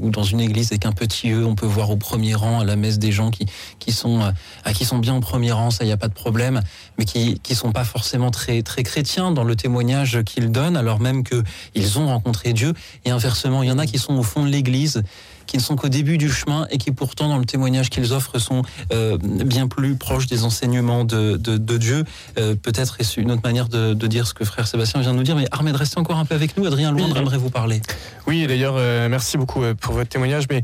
ou 0.00 0.10
dans 0.10 0.22
une 0.22 0.40
église 0.40 0.72
avec 0.72 0.84
un 0.84 0.92
petit 0.92 1.30
E, 1.30 1.44
on 1.44 1.54
peut 1.54 1.66
voir 1.66 1.90
au 1.90 1.96
premier 1.96 2.34
rang 2.34 2.60
à 2.60 2.64
la 2.64 2.76
messe 2.76 2.98
des 2.98 3.12
gens 3.12 3.30
qui, 3.30 3.46
qui, 3.78 3.92
sont, 3.92 4.20
ah, 4.64 4.72
qui 4.72 4.84
sont 4.84 4.98
bien 4.98 5.14
au 5.16 5.20
premier 5.20 5.52
rang, 5.52 5.70
ça, 5.70 5.84
il 5.84 5.86
n'y 5.86 5.92
a 5.92 5.96
pas 5.96 6.08
de 6.08 6.14
problème, 6.14 6.60
mais 6.98 7.04
qui 7.06 7.40
qui 7.40 7.54
sont 7.54 7.72
pas 7.72 7.84
forcément 7.84 8.30
très, 8.30 8.62
très 8.62 8.82
chrétiens 8.82 9.30
dans 9.30 9.44
le 9.44 9.56
témoignage 9.56 10.22
qu'ils 10.24 10.52
donnent, 10.52 10.76
alors 10.76 11.00
même 11.00 11.24
qu'ils 11.24 11.98
ont 11.98 12.08
rencontré 12.08 12.52
Dieu. 12.52 12.74
Et 13.04 13.10
inversement, 13.10 13.62
il 13.62 13.68
y 13.68 13.72
en 13.72 13.78
a 13.78 13.86
qui 13.86 13.98
sont 13.98 14.14
au 14.14 14.22
fond 14.22 14.44
de 14.44 14.50
l'église 14.50 15.02
qui 15.48 15.56
ne 15.56 15.62
sont 15.62 15.74
qu'au 15.74 15.88
début 15.88 16.18
du 16.18 16.30
chemin 16.30 16.66
et 16.70 16.78
qui 16.78 16.92
pourtant 16.92 17.28
dans 17.28 17.38
le 17.38 17.44
témoignage 17.46 17.88
qu'ils 17.90 18.12
offrent 18.12 18.38
sont 18.38 18.62
euh, 18.92 19.16
bien 19.20 19.66
plus 19.66 19.96
proches 19.96 20.26
des 20.26 20.44
enseignements 20.44 21.04
de, 21.04 21.36
de, 21.36 21.56
de 21.56 21.76
Dieu. 21.78 22.04
Euh, 22.38 22.54
Peut-être 22.54 22.96
est-ce 23.00 23.18
une 23.18 23.32
autre 23.32 23.40
manière 23.42 23.68
de, 23.68 23.94
de 23.94 24.06
dire 24.06 24.26
ce 24.26 24.34
que 24.34 24.44
frère 24.44 24.68
Sébastien 24.68 25.00
vient 25.00 25.12
de 25.12 25.16
nous 25.16 25.22
dire, 25.24 25.34
mais 25.36 25.46
Ahmed, 25.50 25.74
restez 25.74 25.98
encore 25.98 26.18
un 26.18 26.24
peu 26.26 26.34
avec 26.34 26.56
nous. 26.56 26.66
Adrien 26.66 26.92
Loindre 26.92 27.16
aimerait 27.16 27.38
vous 27.38 27.48
parler. 27.50 27.80
Oui, 28.26 28.46
d'ailleurs, 28.46 28.74
euh, 28.76 29.08
merci 29.08 29.38
beaucoup 29.38 29.62
pour 29.80 29.94
votre 29.94 30.10
témoignage. 30.10 30.44
Mais 30.50 30.60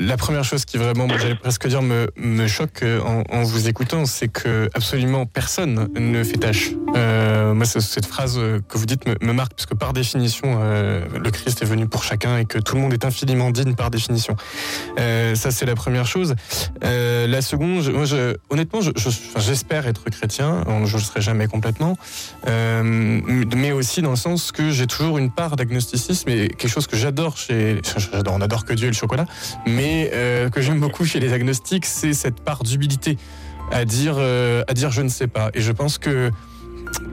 la, 0.00 0.16
première 0.16 0.42
chose 0.44 0.64
qui 0.64 0.76
vraiment, 0.78 1.06
moi, 1.06 1.16
j'allais 1.18 1.36
presque 1.36 1.68
dire, 1.68 1.80
me, 1.82 2.08
me 2.16 2.46
choque 2.48 2.82
en, 3.06 3.22
en 3.32 3.42
vous 3.44 3.68
écoutant, 3.68 4.04
c'est 4.04 4.28
que 4.28 4.68
absolument 4.74 5.26
personne 5.26 5.88
ne 5.96 6.24
fait 6.24 6.38
tâche. 6.38 6.70
Moi, 6.94 7.64
ce- 7.66 7.78
cette 7.80 8.06
phrase 8.06 8.34
que 8.68 8.78
vous 8.78 8.86
dites 8.86 9.06
me, 9.06 9.14
me 9.24 9.32
marque, 9.32 9.54
puisque 9.54 9.74
par 9.74 9.92
définition, 9.92 10.58
le 10.60 11.30
Christ 11.30 11.62
est 11.62 11.66
venu 11.66 11.86
pour 11.86 12.02
chacun 12.02 12.38
et 12.38 12.46
que 12.46 12.58
tout 12.58 12.74
le 12.74 12.80
monde 12.80 12.92
est 12.92 13.04
infiniment 13.04 13.50
digne 13.50 13.74
par 13.74 13.90
définition. 13.90 14.23
Euh, 14.98 15.34
ça, 15.34 15.50
c'est 15.50 15.66
la 15.66 15.74
première 15.74 16.06
chose. 16.06 16.34
Euh, 16.84 17.26
la 17.26 17.42
seconde, 17.42 17.90
honnêtement, 18.50 18.80
j'espère 19.36 19.86
être 19.86 20.04
chrétien. 20.10 20.64
Je 20.84 20.96
ne 20.96 21.00
le 21.00 21.04
serai 21.04 21.20
jamais 21.20 21.46
complètement. 21.46 21.96
Euh, 22.46 23.20
mais 23.56 23.72
aussi 23.72 24.02
dans 24.02 24.10
le 24.10 24.16
sens 24.16 24.52
que 24.52 24.70
j'ai 24.70 24.86
toujours 24.86 25.18
une 25.18 25.30
part 25.30 25.56
d'agnosticisme 25.56 26.28
et 26.28 26.48
quelque 26.48 26.68
chose 26.68 26.86
que 26.86 26.96
j'adore 26.96 27.36
chez. 27.36 27.80
On 28.26 28.40
adore 28.40 28.64
que 28.64 28.72
Dieu 28.72 28.86
et 28.86 28.90
le 28.90 28.96
chocolat, 28.96 29.26
mais 29.66 30.10
que 30.52 30.60
j'aime 30.60 30.80
beaucoup 30.80 31.04
chez 31.04 31.20
les 31.20 31.32
agnostiques, 31.32 31.86
c'est 31.86 32.12
cette 32.12 32.40
part 32.40 32.62
d'humilité 32.62 33.18
à 33.70 33.84
dire, 33.84 34.18
à 34.18 34.74
dire 34.74 34.90
je 34.90 35.02
ne 35.02 35.08
sais 35.08 35.26
pas. 35.26 35.50
Et 35.54 35.60
je 35.60 35.72
pense 35.72 35.98
que 35.98 36.30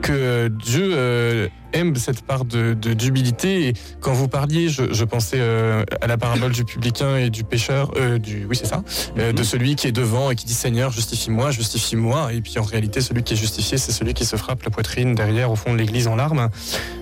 que 0.01 0.47
Dieu 0.47 0.91
euh, 0.93 1.47
aime 1.73 1.95
cette 1.95 2.21
part 2.21 2.45
de 2.45 2.73
de- 2.73 2.93
d'humilité. 2.93 3.67
Et 3.67 3.73
quand 3.99 4.13
vous 4.13 4.27
parliez, 4.27 4.69
je, 4.69 4.93
je 4.93 5.03
pensais 5.05 5.37
euh, 5.39 5.83
à 6.01 6.07
la 6.07 6.17
parabole 6.17 6.51
du 6.51 6.65
publicain 6.65 7.17
et 7.17 7.29
du 7.29 7.43
pécheur, 7.43 7.91
euh, 7.97 8.17
du 8.19 8.45
oui 8.49 8.55
c'est 8.55 8.65
ça, 8.67 8.83
euh, 9.17 9.31
de 9.33 9.43
celui 9.43 9.75
qui 9.75 9.87
est 9.87 9.91
devant 9.91 10.31
et 10.31 10.35
qui 10.35 10.45
dit 10.45 10.53
Seigneur 10.53 10.91
justifie-moi, 10.91 11.51
justifie-moi. 11.51 12.33
Et 12.33 12.41
puis 12.41 12.57
en 12.59 12.63
réalité, 12.63 13.01
celui 13.01 13.23
qui 13.23 13.33
est 13.33 13.37
justifié, 13.37 13.77
c'est 13.77 13.91
celui 13.91 14.13
qui 14.13 14.25
se 14.25 14.35
frappe 14.35 14.63
la 14.63 14.69
poitrine 14.71 15.15
derrière 15.15 15.51
au 15.51 15.55
fond 15.55 15.73
de 15.73 15.77
l'église 15.77 16.07
en 16.07 16.15
larmes. 16.15 16.49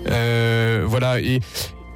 Euh, 0.08 0.84
voilà 0.86 1.20
et 1.20 1.40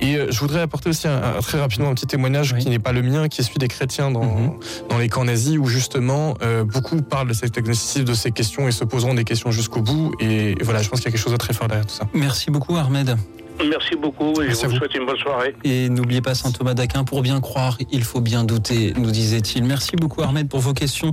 et 0.05 0.17
euh, 0.17 0.27
je 0.31 0.39
voudrais 0.41 0.61
apporter 0.61 0.91
aussi 0.91 1.09
un- 1.09 1.23
un- 1.37 1.41
très 1.41 1.59
rapidement 1.59 1.89
un 1.89 1.95
petit 1.95 2.07
témoignage 2.07 2.53
Oui. 2.53 2.63
qui 2.63 2.69
n'est 2.71 2.79
pas 2.79 2.93
le 2.93 3.03
mien, 3.03 3.29
qui 3.29 3.41
est 3.41 3.45
celui 3.45 3.59
des 3.59 3.69
chrétiens 3.69 4.11
dans, 4.11 4.25
Mhm. 4.25 4.53
dans 4.91 4.99
les 4.99 5.09
camps 5.09 5.25
nazis, 5.25 5.59
où 5.59 5.67
justement 5.67 6.35
euh, 6.43 6.65
beaucoup 6.65 7.01
parlent 7.03 7.29
de 7.29 7.33
cet 7.35 7.57
agnosticisme, 7.59 8.05
de 8.05 8.15
ces 8.15 8.31
questions 8.31 8.69
et 8.69 8.73
se 8.73 8.85
poseront 8.85 9.15
des 9.15 9.25
questions 9.25 9.51
jusqu'au 9.51 9.81
bout. 9.83 10.13
Et 10.21 10.55
voilà, 10.63 10.83
je 10.83 10.89
pense 10.89 11.01
qu'il 11.01 11.07
y 11.07 11.09
a 11.09 11.13
quelque 11.13 11.23
chose 11.25 11.33
de 11.33 11.39
très 11.39 11.53
fort 11.55 11.69
derrière 11.69 11.87
tout 11.87 11.95
ça. 11.95 12.07
Merci 12.15 12.51
beaucoup, 12.51 12.77
Ahmed. 12.77 13.17
Merci 13.69 13.95
beaucoup 13.95 14.33
et 14.43 14.47
Merci 14.49 14.63
je 14.63 14.67
vous 14.67 14.73
vous. 14.73 14.79
souhaite 14.79 14.95
une 14.97 15.07
bonne 15.07 15.17
soirée. 15.17 15.55
Et 15.63 15.89
n'oubliez 15.89 16.21
pas 16.21 16.35
saint 16.35 16.51
Thomas 16.51 16.75
d'Aquin, 16.75 17.05
pour 17.05 17.23
bien 17.23 17.41
croire, 17.41 17.79
il 17.93 18.03
faut 18.03 18.21
bien 18.21 18.43
douter, 18.43 18.93
nous 18.97 19.13
disait-il. 19.13 19.63
Merci 19.65 19.95
beaucoup, 19.97 20.23
Ahmed, 20.23 20.49
pour 20.49 20.59
vos 20.61 20.73
questions. 20.73 21.13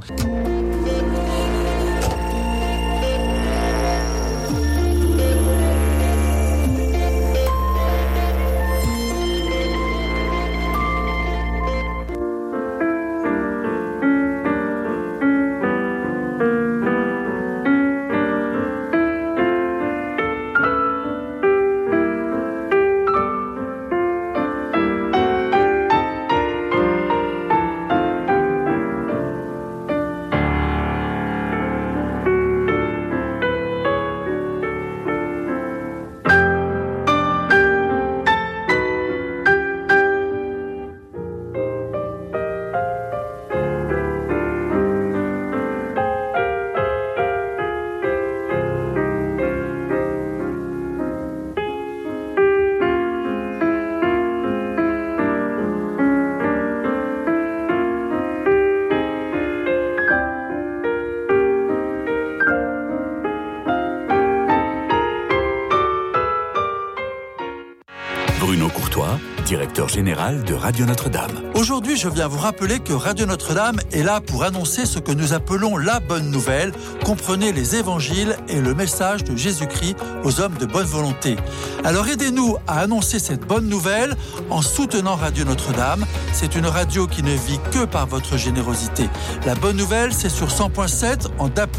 Bruno 68.42 68.70
Courtois, 68.70 69.20
directeur 69.42 69.90
général 69.90 70.44
de 70.44 70.54
Radio 70.54 70.86
Notre-Dame. 70.86 71.32
Aujourd'hui, 71.56 71.98
je 71.98 72.08
viens 72.08 72.28
vous 72.28 72.38
rappeler 72.38 72.80
que 72.80 72.94
Radio 72.94 73.26
Notre-Dame 73.26 73.80
est 73.92 74.04
là 74.04 74.22
pour 74.22 74.44
annoncer 74.44 74.86
ce 74.86 75.00
que 75.00 75.12
nous 75.12 75.34
appelons 75.34 75.78
la 75.78 76.00
bonne 76.00 76.32
nouvelle. 76.32 76.72
Comprenez 77.04 77.52
les 77.52 77.76
évangiles 77.76 78.38
et 78.48 78.62
le 78.62 78.74
message 78.74 79.24
de 79.24 79.36
Jésus-Christ 79.36 79.96
aux 80.24 80.42
hommes 80.42 80.56
de 80.56 80.66
bonne 80.66 80.86
volonté. 80.86 81.36
Alors 81.84 82.08
aidez-nous 82.08 82.58
à 82.68 82.80
annoncer 82.80 83.20
cette 83.20 83.46
bonne 83.46 83.68
nouvelle 83.68 84.16
en 84.50 84.62
soutenant 84.62 85.16
Radio 85.16 85.46
Notre-Dame. 85.46 86.06
C'est 86.34 86.56
une 86.56 86.68
radio 86.68 87.08
qui 87.08 87.24
ne 87.24 87.34
vit 87.34 87.60
que 87.72 87.86
par 87.86 88.08
votre 88.08 88.38
générosité. 88.38 89.10
La 89.46 89.56
bonne 89.56 89.78
nouvelle, 89.78 90.14
c'est 90.14 90.30
sur 90.30 90.48
100.7 90.48 91.28
en 91.40 91.48
DAB+, 91.48 91.70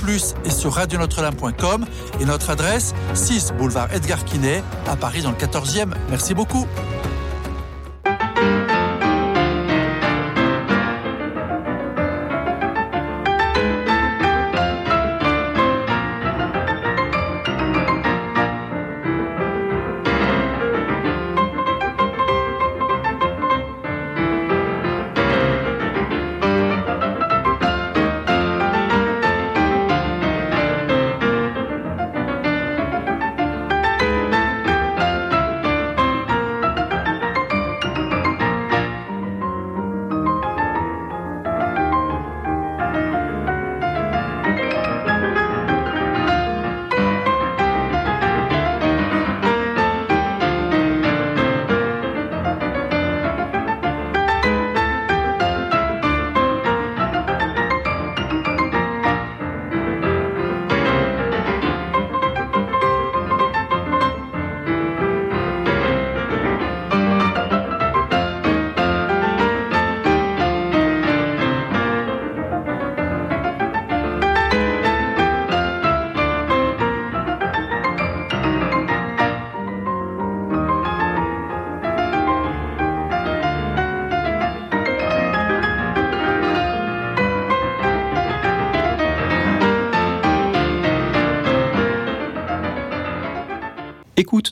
et 0.44 0.50
sur 0.50 0.72
radionotre-dame.com 0.74 1.84
et 2.20 2.24
notre 2.24 2.50
adresse 2.50 2.94
6 3.14 3.52
boulevard 3.58 3.92
Edgar 3.92 4.24
Quinet 4.24 4.62
à 4.88 4.96
Paris 4.96 5.22
dans 5.22 5.30
le 5.30 5.36
14e. 5.36 5.92
Merci 6.10 6.34
beaucoup. 6.34 6.66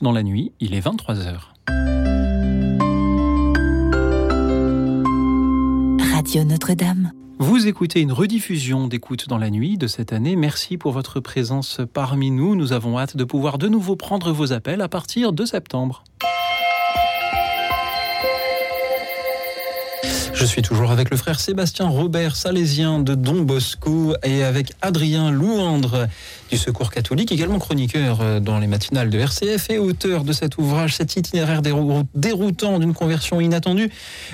Écoute 0.01 0.05
dans 0.05 0.13
la 0.13 0.23
nuit, 0.23 0.51
il 0.59 0.73
est 0.73 0.79
23h. 0.79 1.41
Radio 6.11 6.43
Notre-Dame. 6.43 7.11
Vous 7.37 7.67
écoutez 7.67 8.01
une 8.01 8.11
rediffusion 8.11 8.87
d'écoute 8.87 9.29
dans 9.29 9.37
la 9.37 9.51
nuit 9.51 9.77
de 9.77 9.85
cette 9.85 10.11
année. 10.11 10.35
Merci 10.35 10.77
pour 10.77 10.91
votre 10.91 11.19
présence 11.19 11.81
parmi 11.93 12.31
nous. 12.31 12.55
Nous 12.55 12.73
avons 12.73 12.97
hâte 12.97 13.15
de 13.15 13.23
pouvoir 13.23 13.59
de 13.59 13.67
nouveau 13.67 13.95
prendre 13.95 14.31
vos 14.31 14.53
appels 14.53 14.81
à 14.81 14.87
partir 14.87 15.33
de 15.33 15.45
septembre. 15.45 16.03
Je 20.33 20.45
suis 20.47 20.63
toujours 20.63 20.89
avec 20.89 21.11
le 21.11 21.17
frère 21.17 21.39
Sébastien 21.39 21.87
Robert 21.87 22.35
Salésien 22.35 22.99
de 22.99 23.13
Don 23.13 23.43
Bosco 23.43 24.15
et 24.23 24.43
avec 24.43 24.71
Adrien 24.81 25.29
Louandre 25.29 26.07
du 26.51 26.57
Secours 26.57 26.91
catholique, 26.91 27.31
également 27.31 27.59
chroniqueur 27.59 28.19
euh, 28.19 28.39
dans 28.41 28.59
les 28.59 28.67
matinales 28.67 29.09
de 29.09 29.17
RCF 29.17 29.69
et 29.69 29.77
auteur 29.77 30.25
de 30.25 30.33
cet 30.33 30.57
ouvrage, 30.57 30.95
cet 30.97 31.15
itinéraire 31.15 31.61
dérou- 31.61 32.03
déroutant 32.13 32.77
d'une 32.77 32.93
conversion 32.93 33.39
inattendue. 33.39 33.89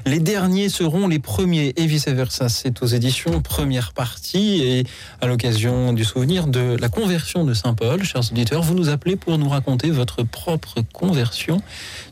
Les 0.08 0.20
derniers 0.20 0.70
seront 0.70 1.08
les 1.08 1.20
premiers 1.20 1.74
et 1.78 1.86
vice-versa. 1.86 2.50
C'est 2.50 2.82
aux 2.82 2.88
éditions 2.88 3.40
première 3.42 3.94
partie 3.94 4.64
et 4.64 4.84
à 5.22 5.28
l'occasion 5.28 5.94
du 5.94 6.04
souvenir 6.04 6.48
de 6.48 6.76
la 6.80 6.90
conversion 6.90 7.44
de 7.46 7.54
Saint 7.54 7.76
Paul, 7.76 8.04
chers 8.04 8.32
auditeurs, 8.32 8.64
vous 8.64 8.74
nous 8.74 8.90
appelez 8.90 9.16
pour 9.16 9.38
nous 9.38 9.48
raconter 9.50 9.92
votre 9.92 10.24
propre 10.24 10.82
conversion. 10.94 11.62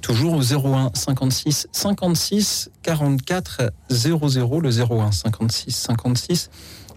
Toujours 0.02 0.34
au 0.34 0.42
01 0.44 0.92
56 0.94 1.68
56 1.72 2.70
44 2.84 3.72
00, 3.90 4.60
le 4.60 4.70
01 4.70 5.12
56 5.12 5.72
56 5.76 6.50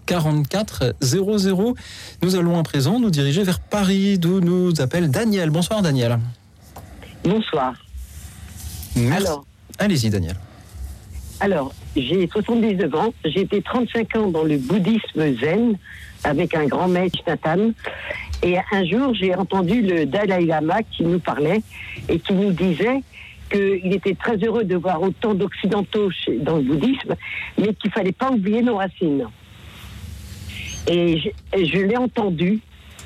44 0.09 0.95
00. 1.01 1.75
Nous 2.23 2.35
allons 2.35 2.57
à 2.57 2.63
présent 2.63 2.99
nous 2.99 3.11
diriger 3.11 3.43
vers 3.43 3.59
Paris, 3.59 4.17
d'où 4.17 4.39
nous 4.39 4.81
appelle 4.81 5.11
Daniel. 5.11 5.51
Bonsoir 5.51 5.83
Daniel. 5.83 6.17
Bonsoir. 7.23 7.75
Allez-y 9.77 10.09
Daniel. 10.09 10.35
Alors, 11.41 11.73
j'ai 11.95 12.27
79 12.27 12.95
ans, 12.95 13.13
j'ai 13.23 13.41
été 13.41 13.61
35 13.61 14.15
ans 14.15 14.27
dans 14.31 14.43
le 14.43 14.57
bouddhisme 14.57 15.37
zen 15.39 15.77
avec 16.23 16.55
un 16.55 16.65
grand 16.65 16.87
maître 16.87 17.19
Nathan. 17.27 17.69
Et 18.41 18.57
un 18.71 18.85
jour, 18.85 19.13
j'ai 19.13 19.35
entendu 19.35 19.81
le 19.83 20.07
Dalai 20.07 20.43
Lama 20.45 20.81
qui 20.81 21.03
nous 21.03 21.19
parlait 21.19 21.61
et 22.09 22.19
qui 22.19 22.33
nous 22.33 22.51
disait 22.51 23.03
qu'il 23.51 23.93
était 23.93 24.15
très 24.15 24.37
heureux 24.37 24.63
de 24.63 24.75
voir 24.75 25.03
autant 25.03 25.35
d'occidentaux 25.35 26.09
dans 26.41 26.57
le 26.57 26.63
bouddhisme, 26.63 27.15
mais 27.59 27.75
qu'il 27.75 27.91
fallait 27.91 28.11
pas 28.11 28.31
oublier 28.31 28.63
nos 28.63 28.77
racines. 28.77 29.27
Et 30.87 31.33
je, 31.53 31.77
l'ai 31.77 31.97
entendu 31.97 32.59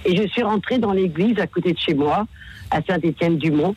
et 0.06 0.16
je 0.16 0.28
suis 0.28 0.44
rentrée 0.44 0.78
dans 0.78 0.92
l'église 0.92 1.40
à 1.40 1.48
côté 1.48 1.74
de 1.74 1.80
chez 1.80 1.94
moi, 1.94 2.26
à 2.72 2.82
Saint-Étienne-du-Mont. 2.82 3.76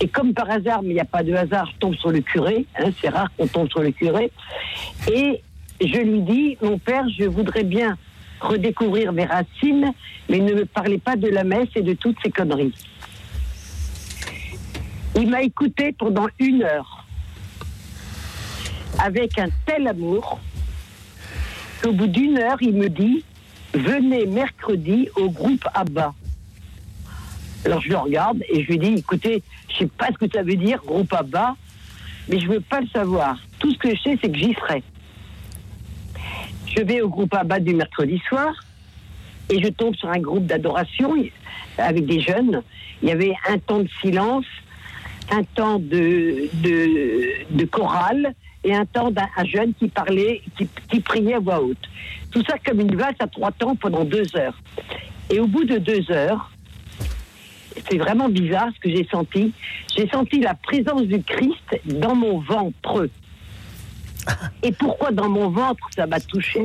Et 0.00 0.08
comme 0.08 0.34
par 0.34 0.50
hasard, 0.50 0.82
mais 0.82 0.90
il 0.90 0.94
n'y 0.94 1.00
a 1.00 1.06
pas 1.06 1.22
de 1.22 1.34
hasard, 1.34 1.70
tombe 1.78 1.94
sur 1.96 2.10
le 2.10 2.20
curé. 2.20 2.66
hein, 2.78 2.90
c'est 3.00 3.08
rare 3.08 3.30
qu'on 3.36 3.46
tombe 3.46 3.68
sur 3.70 3.80
le 3.80 3.90
curé. 3.90 4.30
Et 5.12 5.40
je 5.80 5.98
lui 5.98 6.20
dis, 6.20 6.56
mon 6.62 6.78
père, 6.78 7.04
je 7.18 7.24
voudrais 7.24 7.64
bien 7.64 7.96
redécouvrir 8.40 9.12
mes 9.12 9.24
racines, 9.24 9.92
mais 10.28 10.38
ne 10.38 10.54
me 10.54 10.64
parlez 10.64 10.98
pas 10.98 11.16
de 11.16 11.28
la 11.28 11.44
messe 11.44 11.68
et 11.74 11.82
de 11.82 11.94
toutes 11.94 12.16
ces 12.22 12.30
conneries. 12.30 12.74
Il 15.16 15.30
m'a 15.30 15.42
écouté 15.42 15.92
pendant 15.92 16.26
une 16.38 16.62
heure, 16.62 17.06
avec 18.98 19.38
un 19.38 19.48
tel 19.64 19.86
amour, 19.86 20.40
qu'au 21.84 21.92
bout 21.92 22.06
d'une 22.06 22.38
heure, 22.38 22.56
il 22.62 22.72
me 22.72 22.88
dit, 22.88 23.22
venez 23.74 24.24
mercredi 24.24 25.08
au 25.16 25.28
groupe 25.28 25.66
ABBA. 25.74 26.14
Alors 27.66 27.80
je 27.82 27.90
le 27.90 27.96
regarde 27.98 28.42
et 28.48 28.62
je 28.62 28.68
lui 28.68 28.78
dis, 28.78 28.94
écoutez, 28.94 29.42
je 29.68 29.80
sais 29.80 29.86
pas 29.86 30.08
ce 30.08 30.26
que 30.26 30.32
ça 30.32 30.42
veut 30.42 30.56
dire, 30.56 30.80
groupe 30.86 31.12
ABBA, 31.12 31.56
mais 32.28 32.40
je 32.40 32.48
veux 32.48 32.60
pas 32.60 32.80
le 32.80 32.86
savoir. 32.88 33.38
Tout 33.58 33.70
ce 33.70 33.78
que 33.78 33.94
je 33.94 34.00
sais, 34.00 34.18
c'est 34.22 34.30
que 34.30 34.38
j'y 34.38 34.54
serai. 34.54 34.82
Je 36.74 36.82
vais 36.82 37.02
au 37.02 37.08
groupe 37.08 37.34
ABBA 37.34 37.60
du 37.60 37.74
mercredi 37.74 38.18
soir 38.28 38.54
et 39.50 39.62
je 39.62 39.68
tombe 39.68 39.94
sur 39.94 40.08
un 40.08 40.20
groupe 40.20 40.46
d'adoration 40.46 41.14
avec 41.76 42.06
des 42.06 42.20
jeunes. 42.20 42.62
Il 43.02 43.10
y 43.10 43.12
avait 43.12 43.34
un 43.46 43.58
temps 43.58 43.80
de 43.80 43.90
silence, 44.00 44.46
un 45.30 45.42
temps 45.42 45.78
de, 45.78 46.48
de 47.50 47.64
chorale 47.66 48.34
et 48.64 48.74
un 48.74 48.86
temps 48.86 49.10
d'un 49.10 49.28
un 49.36 49.44
jeune 49.44 49.74
qui 49.74 49.88
parlait, 49.88 50.42
qui, 50.88 51.00
priait 51.00 51.34
à 51.34 51.38
voix 51.38 51.60
haute. 51.60 51.88
Tout 52.30 52.42
ça 52.48 52.56
comme 52.64 52.80
une 52.80 52.96
valse 52.96 53.16
à 53.20 53.26
trois 53.26 53.52
temps 53.52 53.76
pendant 53.76 54.04
deux 54.04 54.24
heures. 54.36 54.58
Et 55.30 55.38
au 55.38 55.46
bout 55.46 55.64
de 55.64 55.78
deux 55.78 56.10
heures, 56.10 56.50
c'est 57.88 57.98
vraiment 57.98 58.28
bizarre 58.28 58.68
ce 58.74 58.80
que 58.80 58.90
j'ai 58.90 59.06
senti. 59.10 59.52
J'ai 59.96 60.08
senti 60.08 60.40
la 60.40 60.54
présence 60.54 61.02
du 61.02 61.22
Christ 61.22 61.80
dans 61.84 62.14
mon 62.14 62.38
ventre. 62.38 63.08
Et 64.62 64.72
pourquoi 64.72 65.10
dans 65.10 65.28
mon 65.28 65.50
ventre 65.50 65.86
ça 65.94 66.06
m'a 66.06 66.20
touché? 66.20 66.64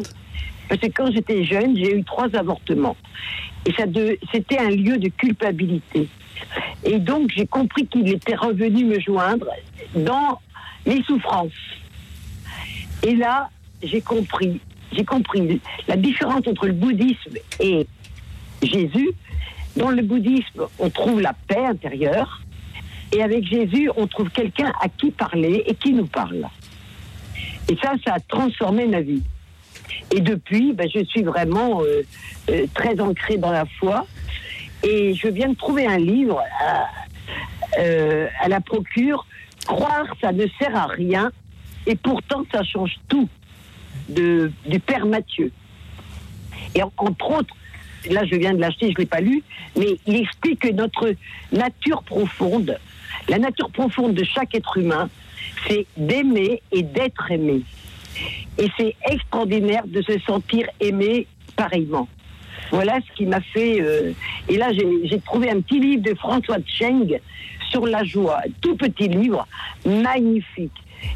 Parce 0.69 0.79
que 0.79 0.87
quand 0.87 1.11
j'étais 1.11 1.43
jeune, 1.43 1.75
j'ai 1.75 1.97
eu 1.97 2.03
trois 2.03 2.33
avortements. 2.35 2.95
Et 3.65 3.73
ça 3.73 3.83
c'était 4.31 4.59
un 4.59 4.69
lieu 4.69 4.97
de 4.97 5.09
culpabilité. 5.09 6.07
Et 6.85 6.99
donc 6.99 7.31
j'ai 7.35 7.47
compris 7.47 7.85
qu'il 7.87 8.07
était 8.07 8.35
revenu 8.35 8.85
me 8.85 8.99
joindre 8.99 9.47
dans 9.93 10.39
mes 10.85 11.03
souffrances. 11.03 11.51
Et 13.03 13.15
là, 13.15 13.49
j'ai 13.81 14.01
compris, 14.01 14.59
j'ai 14.91 15.05
compris 15.05 15.61
la 15.87 15.95
différence 15.95 16.47
entre 16.47 16.67
le 16.67 16.73
bouddhisme 16.73 17.37
et 17.59 17.87
Jésus. 18.61 19.09
Dans 19.77 19.89
le 19.89 20.01
bouddhisme, 20.01 20.65
on 20.79 20.89
trouve 20.89 21.21
la 21.21 21.33
paix 21.47 21.65
intérieure. 21.65 22.41
Et 23.11 23.23
avec 23.23 23.47
Jésus, 23.47 23.89
on 23.95 24.07
trouve 24.07 24.29
quelqu'un 24.29 24.71
à 24.81 24.89
qui 24.89 25.11
parler 25.11 25.63
et 25.65 25.73
qui 25.75 25.93
nous 25.93 26.05
parle. 26.05 26.47
Et 27.69 27.75
ça, 27.81 27.93
ça 28.05 28.15
a 28.15 28.19
transformé 28.19 28.85
ma 28.87 29.01
vie. 29.01 29.23
Et 30.11 30.21
depuis, 30.21 30.73
ben, 30.73 30.87
je 30.93 31.03
suis 31.05 31.23
vraiment 31.23 31.81
euh, 31.81 32.01
euh, 32.49 32.65
très 32.73 32.99
ancrée 32.99 33.37
dans 33.37 33.51
la 33.51 33.65
foi. 33.79 34.05
Et 34.83 35.13
je 35.13 35.27
viens 35.27 35.49
de 35.49 35.55
trouver 35.55 35.85
un 35.85 35.97
livre 35.97 36.41
euh, 37.79 38.27
à 38.39 38.47
la 38.47 38.61
procure. 38.61 39.25
Croire, 39.65 40.05
ça 40.21 40.31
ne 40.31 40.45
sert 40.59 40.75
à 40.75 40.87
rien. 40.87 41.31
Et 41.87 41.95
pourtant, 41.95 42.43
ça 42.51 42.63
change 42.63 42.95
tout. 43.07 43.27
Du 44.07 44.79
Père 44.85 45.05
Mathieu. 45.05 45.51
Et 46.75 46.81
en- 46.83 46.91
entre 46.97 47.31
autres, 47.39 47.55
là 48.09 48.25
je 48.25 48.35
viens 48.35 48.53
de 48.53 48.59
l'acheter, 48.59 48.87
je 48.87 48.93
ne 48.93 48.97
l'ai 48.99 49.05
pas 49.05 49.21
lu, 49.21 49.43
mais 49.77 49.97
il 50.07 50.15
explique 50.15 50.59
que 50.61 50.71
notre 50.71 51.13
nature 51.51 52.01
profonde, 52.03 52.77
la 53.27 53.37
nature 53.37 53.69
profonde 53.69 54.15
de 54.15 54.23
chaque 54.23 54.55
être 54.55 54.77
humain, 54.77 55.09
c'est 55.67 55.85
d'aimer 55.97 56.61
et 56.71 56.81
d'être 56.83 57.31
aimé. 57.31 57.61
Et 58.57 58.67
c'est 58.77 58.95
extraordinaire 59.11 59.83
de 59.85 60.01
se 60.01 60.17
sentir 60.19 60.67
aimé 60.79 61.27
pareillement. 61.55 62.07
Voilà 62.71 62.99
ce 63.07 63.15
qui 63.15 63.25
m'a 63.25 63.41
fait. 63.41 63.79
euh, 63.81 64.11
et 64.47 64.57
là, 64.57 64.71
j'ai 64.73 65.19
trouvé 65.21 65.49
un 65.51 65.61
petit 65.61 65.79
livre 65.79 66.01
de 66.03 66.13
François 66.15 66.57
Cheng 66.65 67.19
sur 67.69 67.85
la 67.85 68.03
joie, 68.03 68.41
tout 68.61 68.75
petit 68.75 69.07
livre, 69.07 69.47
magnifique. 69.85 70.73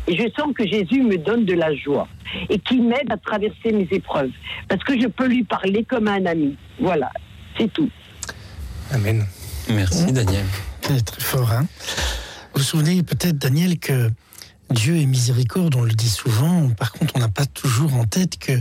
Et 0.08 0.16
je 0.16 0.24
sens 0.38 0.54
que 0.56 0.66
Jésus 0.68 1.02
me 1.02 1.18
donne 1.18 1.46
de 1.46 1.54
la 1.54 1.74
joie 1.76 2.08
et 2.50 2.60
qui 2.60 2.80
m'aide 2.80 3.12
à 3.12 3.18
traverser 3.18 3.72
mes 3.72 3.88
épreuves. 3.92 4.32
Parce 4.68 4.84
que 4.84 5.00
je 5.00 5.08
peux 5.08 5.28
lui 5.28 5.44
parler 5.44 5.84
comme 5.84 6.08
un 6.08 6.26
ami. 6.26 6.56
Voilà, 6.80 7.12
c'est 7.58 7.72
tout. 7.72 7.90
Amen. 8.92 9.26
Merci 9.70 10.12
Daniel. 10.12 10.46
C'est 10.82 11.04
très 11.04 11.22
fort. 11.22 11.52
Hein 11.52 11.66
vous 12.54 12.60
vous 12.60 12.64
souvenez 12.64 13.02
peut-être, 13.02 13.38
Daniel, 13.38 13.80
que 13.80 14.12
Dieu 14.70 14.98
est 14.98 15.06
miséricorde, 15.06 15.76
on 15.76 15.84
le 15.84 15.94
dit 15.94 16.10
souvent. 16.10 16.70
Par 16.70 16.92
contre, 16.92 17.14
on 17.16 17.20
n'a 17.20 17.30
pas 17.30 17.46
toujours 17.46 17.96
en 17.96 18.06
tête 18.06 18.38
que 18.38 18.60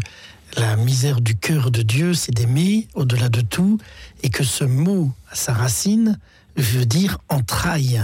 la 0.57 0.77
misère 0.77 1.20
du 1.20 1.37
cœur 1.37 1.70
de 1.70 1.83
Dieu, 1.83 2.14
c'est 2.14 2.33
d'aimer 2.33 2.87
au-delà 2.95 3.29
de 3.29 3.41
tout, 3.41 3.79
et 4.23 4.29
que 4.29 4.45
ce 4.45 4.64
mot, 4.64 5.11
à 5.31 5.35
sa 5.35 5.53
racine, 5.53 6.18
veut 6.57 6.85
dire 6.85 7.18
entraille. 7.29 8.01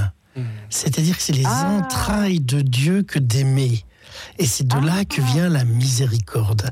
C'est-à-dire 0.70 1.16
que 1.16 1.22
c'est 1.22 1.32
les 1.32 1.46
entrailles 1.46 2.40
de 2.40 2.60
Dieu 2.60 3.02
que 3.02 3.18
d'aimer. 3.18 3.84
Et 4.38 4.46
c'est 4.46 4.66
de 4.66 4.76
là 4.84 5.04
que 5.04 5.20
vient 5.20 5.48
la 5.48 5.64
miséricorde. 5.64 6.70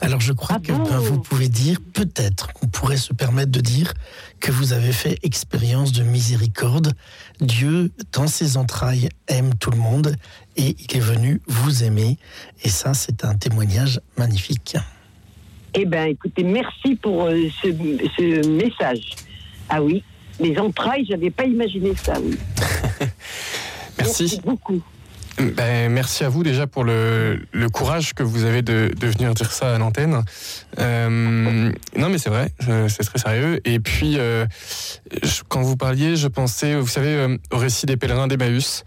Alors 0.00 0.20
je 0.20 0.32
crois 0.32 0.58
que 0.58 0.72
ben, 0.72 0.98
vous 0.98 1.20
pouvez 1.20 1.48
dire, 1.48 1.78
peut-être 1.92 2.52
qu'on 2.52 2.66
pourrait 2.66 2.96
se 2.96 3.12
permettre 3.12 3.50
de 3.50 3.60
dire 3.60 3.94
que 4.40 4.52
vous 4.52 4.72
avez 4.72 4.92
fait 4.92 5.18
expérience 5.22 5.92
de 5.92 6.02
miséricorde. 6.02 6.92
Dieu, 7.40 7.92
dans 8.12 8.26
ses 8.26 8.56
entrailles, 8.56 9.08
aime 9.26 9.54
tout 9.54 9.70
le 9.70 9.78
monde 9.78 10.14
et 10.56 10.76
il 10.78 10.96
est 10.96 11.00
venu 11.00 11.40
vous 11.46 11.84
aimer. 11.84 12.18
Et 12.62 12.68
ça, 12.68 12.94
c'est 12.94 13.24
un 13.24 13.34
témoignage 13.34 14.00
magnifique. 14.16 14.76
Eh 15.74 15.84
bien, 15.84 16.06
écoutez, 16.06 16.42
merci 16.42 16.96
pour 16.96 17.26
euh, 17.26 17.48
ce, 17.62 17.68
ce 18.16 18.48
message. 18.48 19.10
Ah 19.68 19.82
oui, 19.82 20.02
les 20.40 20.56
entrailles, 20.58 21.04
j'avais 21.08 21.30
pas 21.30 21.44
imaginé 21.44 21.94
ça. 21.94 22.14
Oui. 22.20 22.38
Merci. 23.98 24.40
beaucoup. 24.44 24.80
Ben, 25.56 25.88
merci 25.92 26.24
à 26.24 26.28
vous 26.28 26.42
déjà 26.42 26.66
pour 26.66 26.82
le, 26.82 27.40
le 27.52 27.68
courage 27.68 28.12
que 28.12 28.24
vous 28.24 28.42
avez 28.44 28.60
de, 28.62 28.90
de 28.98 29.06
venir 29.06 29.34
dire 29.34 29.52
ça 29.52 29.72
à 29.76 29.78
l'antenne. 29.78 30.24
Euh, 30.80 31.72
non, 31.96 32.08
mais 32.08 32.18
c'est 32.18 32.28
vrai, 32.30 32.50
c'est 32.88 33.04
très 33.04 33.20
sérieux. 33.20 33.60
Et 33.64 33.78
puis, 33.78 34.18
euh, 34.18 34.46
je- 35.22 35.42
quand 35.48 35.62
vous 35.62 35.76
parliez, 35.76 36.16
je 36.16 36.26
pensais, 36.26 36.74
vous 36.74 36.88
savez, 36.88 37.14
euh, 37.14 37.36
au 37.52 37.56
récit 37.58 37.86
des 37.86 37.96
pèlerins 37.96 38.26
d'Emmaüs. 38.26 38.82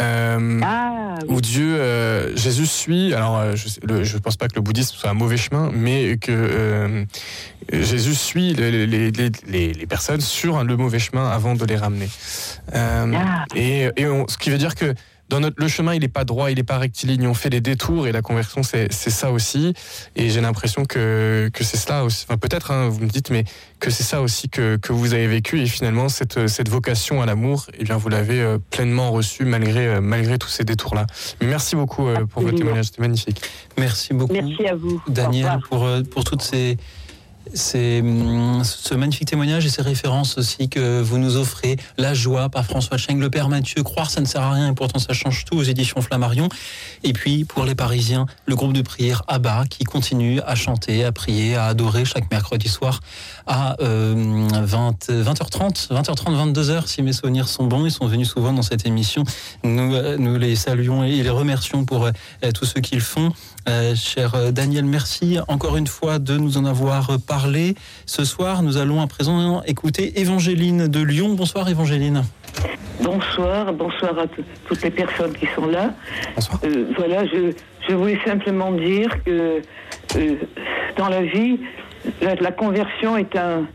Euh, 0.00 0.60
Ah, 0.62 1.14
où 1.28 1.40
Dieu, 1.40 1.76
euh, 1.80 2.36
Jésus 2.36 2.66
suit. 2.66 3.14
Alors, 3.14 3.38
euh, 3.38 3.54
je 3.56 4.14
ne 4.14 4.18
pense 4.20 4.36
pas 4.36 4.48
que 4.48 4.54
le 4.56 4.60
bouddhisme 4.60 4.94
soit 4.96 5.10
un 5.10 5.14
mauvais 5.14 5.36
chemin, 5.36 5.70
mais 5.72 6.16
que 6.18 6.30
euh, 6.32 7.04
Jésus 7.72 8.14
suit 8.14 8.54
les, 8.54 8.86
les- 8.86 9.10
les- 9.10 9.30
les- 9.48 9.72
les 9.72 9.86
personnes 9.86 10.20
sur 10.20 10.62
le 10.64 10.76
mauvais 10.76 10.98
chemin 10.98 11.28
avant 11.30 11.54
de 11.54 11.64
les 11.64 11.76
ramener. 11.76 12.08
Euh, 12.74 13.12
Et, 13.54 13.88
et 13.96 14.06
on- 14.06 14.26
ce 14.28 14.36
qui 14.38 14.50
veut 14.50 14.58
dire 14.58 14.74
que 14.74 14.94
dans 15.28 15.40
notre, 15.40 15.56
le 15.60 15.68
chemin, 15.68 15.94
il 15.94 16.00
n'est 16.00 16.08
pas 16.08 16.24
droit, 16.24 16.50
il 16.50 16.56
n'est 16.56 16.62
pas 16.62 16.78
rectiligne. 16.78 17.26
On 17.26 17.34
fait 17.34 17.50
des 17.50 17.60
détours 17.60 18.06
et 18.06 18.12
la 18.12 18.22
conversion, 18.22 18.62
c'est 18.62 18.92
c'est 18.92 19.10
ça 19.10 19.32
aussi. 19.32 19.74
Et 20.14 20.30
j'ai 20.30 20.40
l'impression 20.40 20.84
que, 20.84 21.50
que 21.52 21.64
c'est 21.64 21.76
cela 21.76 22.04
aussi. 22.04 22.24
Enfin, 22.28 22.38
peut-être, 22.38 22.70
hein, 22.70 22.88
vous 22.88 23.00
me 23.00 23.08
dites, 23.08 23.30
mais 23.30 23.44
que 23.80 23.90
c'est 23.90 24.04
ça 24.04 24.22
aussi 24.22 24.48
que, 24.48 24.76
que 24.76 24.92
vous 24.92 25.14
avez 25.14 25.26
vécu. 25.26 25.60
Et 25.60 25.66
finalement, 25.66 26.08
cette, 26.08 26.46
cette 26.46 26.68
vocation 26.68 27.22
à 27.22 27.26
l'amour, 27.26 27.66
eh 27.78 27.84
bien, 27.84 27.96
vous 27.96 28.08
l'avez 28.08 28.40
euh, 28.40 28.58
pleinement 28.70 29.10
reçue 29.10 29.44
malgré, 29.44 29.86
euh, 29.86 30.00
malgré 30.00 30.38
tous 30.38 30.48
ces 30.48 30.64
détours-là. 30.64 31.06
Merci 31.42 31.76
beaucoup 31.76 32.06
euh, 32.06 32.24
pour 32.26 32.42
votre 32.42 32.56
témoignage, 32.56 32.86
c'était 32.86 33.02
magnifique. 33.02 33.42
Merci 33.76 34.14
beaucoup. 34.14 34.32
Merci 34.32 34.66
à 34.66 34.74
vous. 34.74 35.02
Daniel, 35.08 35.58
pour, 35.68 35.88
pour 36.10 36.24
toutes 36.24 36.42
ces, 36.42 36.78
ces, 37.54 38.00
hum, 38.00 38.62
ce 38.64 38.94
magnifique 38.94 39.28
témoignage 39.28 39.66
et 39.66 39.68
ces 39.68 39.82
références 39.82 40.38
aussi 40.38 40.68
que 40.68 41.00
vous 41.00 41.18
nous 41.18 41.36
offrez. 41.36 41.76
La 41.98 42.14
joie 42.14 42.48
par 42.48 42.64
François 42.64 42.96
Cheng, 42.96 43.18
le 43.18 43.30
Père 43.30 43.48
Mathieu, 43.48 43.82
croire 43.82 44.10
ça 44.10 44.20
ne 44.20 44.26
sert 44.26 44.42
à 44.42 44.52
rien 44.52 44.70
et 44.70 44.74
pourtant 44.74 44.98
ça 44.98 45.12
change 45.12 45.44
tout 45.44 45.56
aux 45.56 45.62
éditions 45.62 46.00
Flammarion. 46.00 46.48
Et 47.02 47.12
puis 47.12 47.44
pour 47.44 47.64
les 47.64 47.74
Parisiens, 47.74 48.26
le 48.46 48.56
groupe 48.56 48.72
de 48.72 48.82
prière 48.82 49.22
Abba 49.28 49.64
qui 49.68 49.84
continue 49.84 50.40
à 50.46 50.54
chanter, 50.54 51.04
à 51.04 51.12
prier, 51.12 51.56
à 51.56 51.66
adorer 51.66 52.04
chaque 52.04 52.30
mercredi 52.30 52.68
soir 52.68 53.00
à 53.46 53.76
euh, 53.80 54.14
20, 54.62 55.08
20h30, 55.08 55.92
20h30, 55.92 56.52
22h 56.52 56.86
si 56.86 57.02
mes 57.02 57.12
souvenirs 57.12 57.48
sont 57.48 57.64
bons. 57.64 57.84
Ils 57.84 57.90
sont 57.90 58.06
venus 58.06 58.28
souvent 58.28 58.52
dans 58.52 58.62
cette 58.62 58.86
émission. 58.86 59.24
Nous, 59.64 59.94
euh, 59.94 60.16
nous 60.18 60.38
les 60.38 60.56
saluons 60.56 61.04
et 61.04 61.22
les 61.22 61.30
remercions 61.30 61.84
pour 61.84 62.06
euh, 62.06 62.10
tout 62.54 62.64
ce 62.64 62.78
qu'ils 62.78 63.00
font. 63.00 63.32
Euh, 63.68 63.94
cher 63.94 64.52
Daniel, 64.52 64.84
merci 64.84 65.38
encore 65.48 65.76
une 65.76 65.86
fois 65.86 66.18
de 66.18 66.36
nous 66.36 66.58
en 66.58 66.64
avoir 66.64 67.18
parlé. 67.26 67.74
Ce 68.06 68.24
soir, 68.24 68.62
nous 68.62 68.76
allons 68.76 69.00
à 69.00 69.06
présent 69.06 69.62
écouter 69.62 70.20
Évangéline 70.20 70.88
de 70.88 71.00
Lyon. 71.00 71.34
Bonsoir 71.34 71.68
Évangéline. 71.68 72.22
Bonsoir, 73.00 73.72
bonsoir 73.72 74.18
à 74.18 74.24
toutes 74.66 74.82
les 74.82 74.90
personnes 74.90 75.32
qui 75.34 75.46
sont 75.54 75.66
là. 75.66 75.92
Euh, 76.64 76.86
voilà, 76.96 77.26
je, 77.26 77.52
je 77.88 77.94
voulais 77.94 78.18
simplement 78.24 78.72
dire 78.72 79.10
que 79.24 79.60
euh, 80.16 80.34
dans 80.96 81.08
la 81.08 81.22
vie, 81.22 81.60
la, 82.22 82.52
conversion 82.52 83.16
est 83.16 83.36
un, 83.36 83.66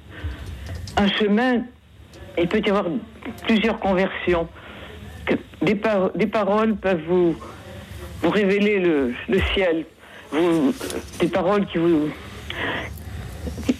un 0.97 1.07
chemin. 1.07 1.61
Il 2.37 2.47
peut 2.47 2.61
y 2.65 2.69
avoir 2.69 2.85
plusieurs 3.45 3.79
conversions. 3.79 4.47
Des, 5.61 5.75
par- 5.75 6.11
des 6.11 6.27
paroles 6.27 6.75
peuvent 6.75 7.01
vous, 7.07 7.35
vous 8.21 8.29
révéler 8.29 8.79
le, 8.79 9.13
le 9.29 9.39
ciel. 9.53 9.85
Des 11.19 11.27
paroles 11.27 11.65
qui 11.67 11.77
vous 11.77 12.09
qui, 13.65 13.75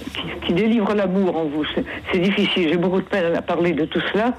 qui 0.45 0.54
l'amour 0.95 1.38
en 1.38 1.45
vous. 1.45 1.66
C'est- 1.74 1.86
C'est 2.12 2.20
difficile. 2.20 2.70
J'ai 2.70 2.78
beaucoup 2.78 2.99
de 3.02 3.06
peine 3.06 3.36
à 3.36 3.41
parler 3.41 3.72
de 3.72 3.86
tout 3.86 4.02
cela. 4.12 4.34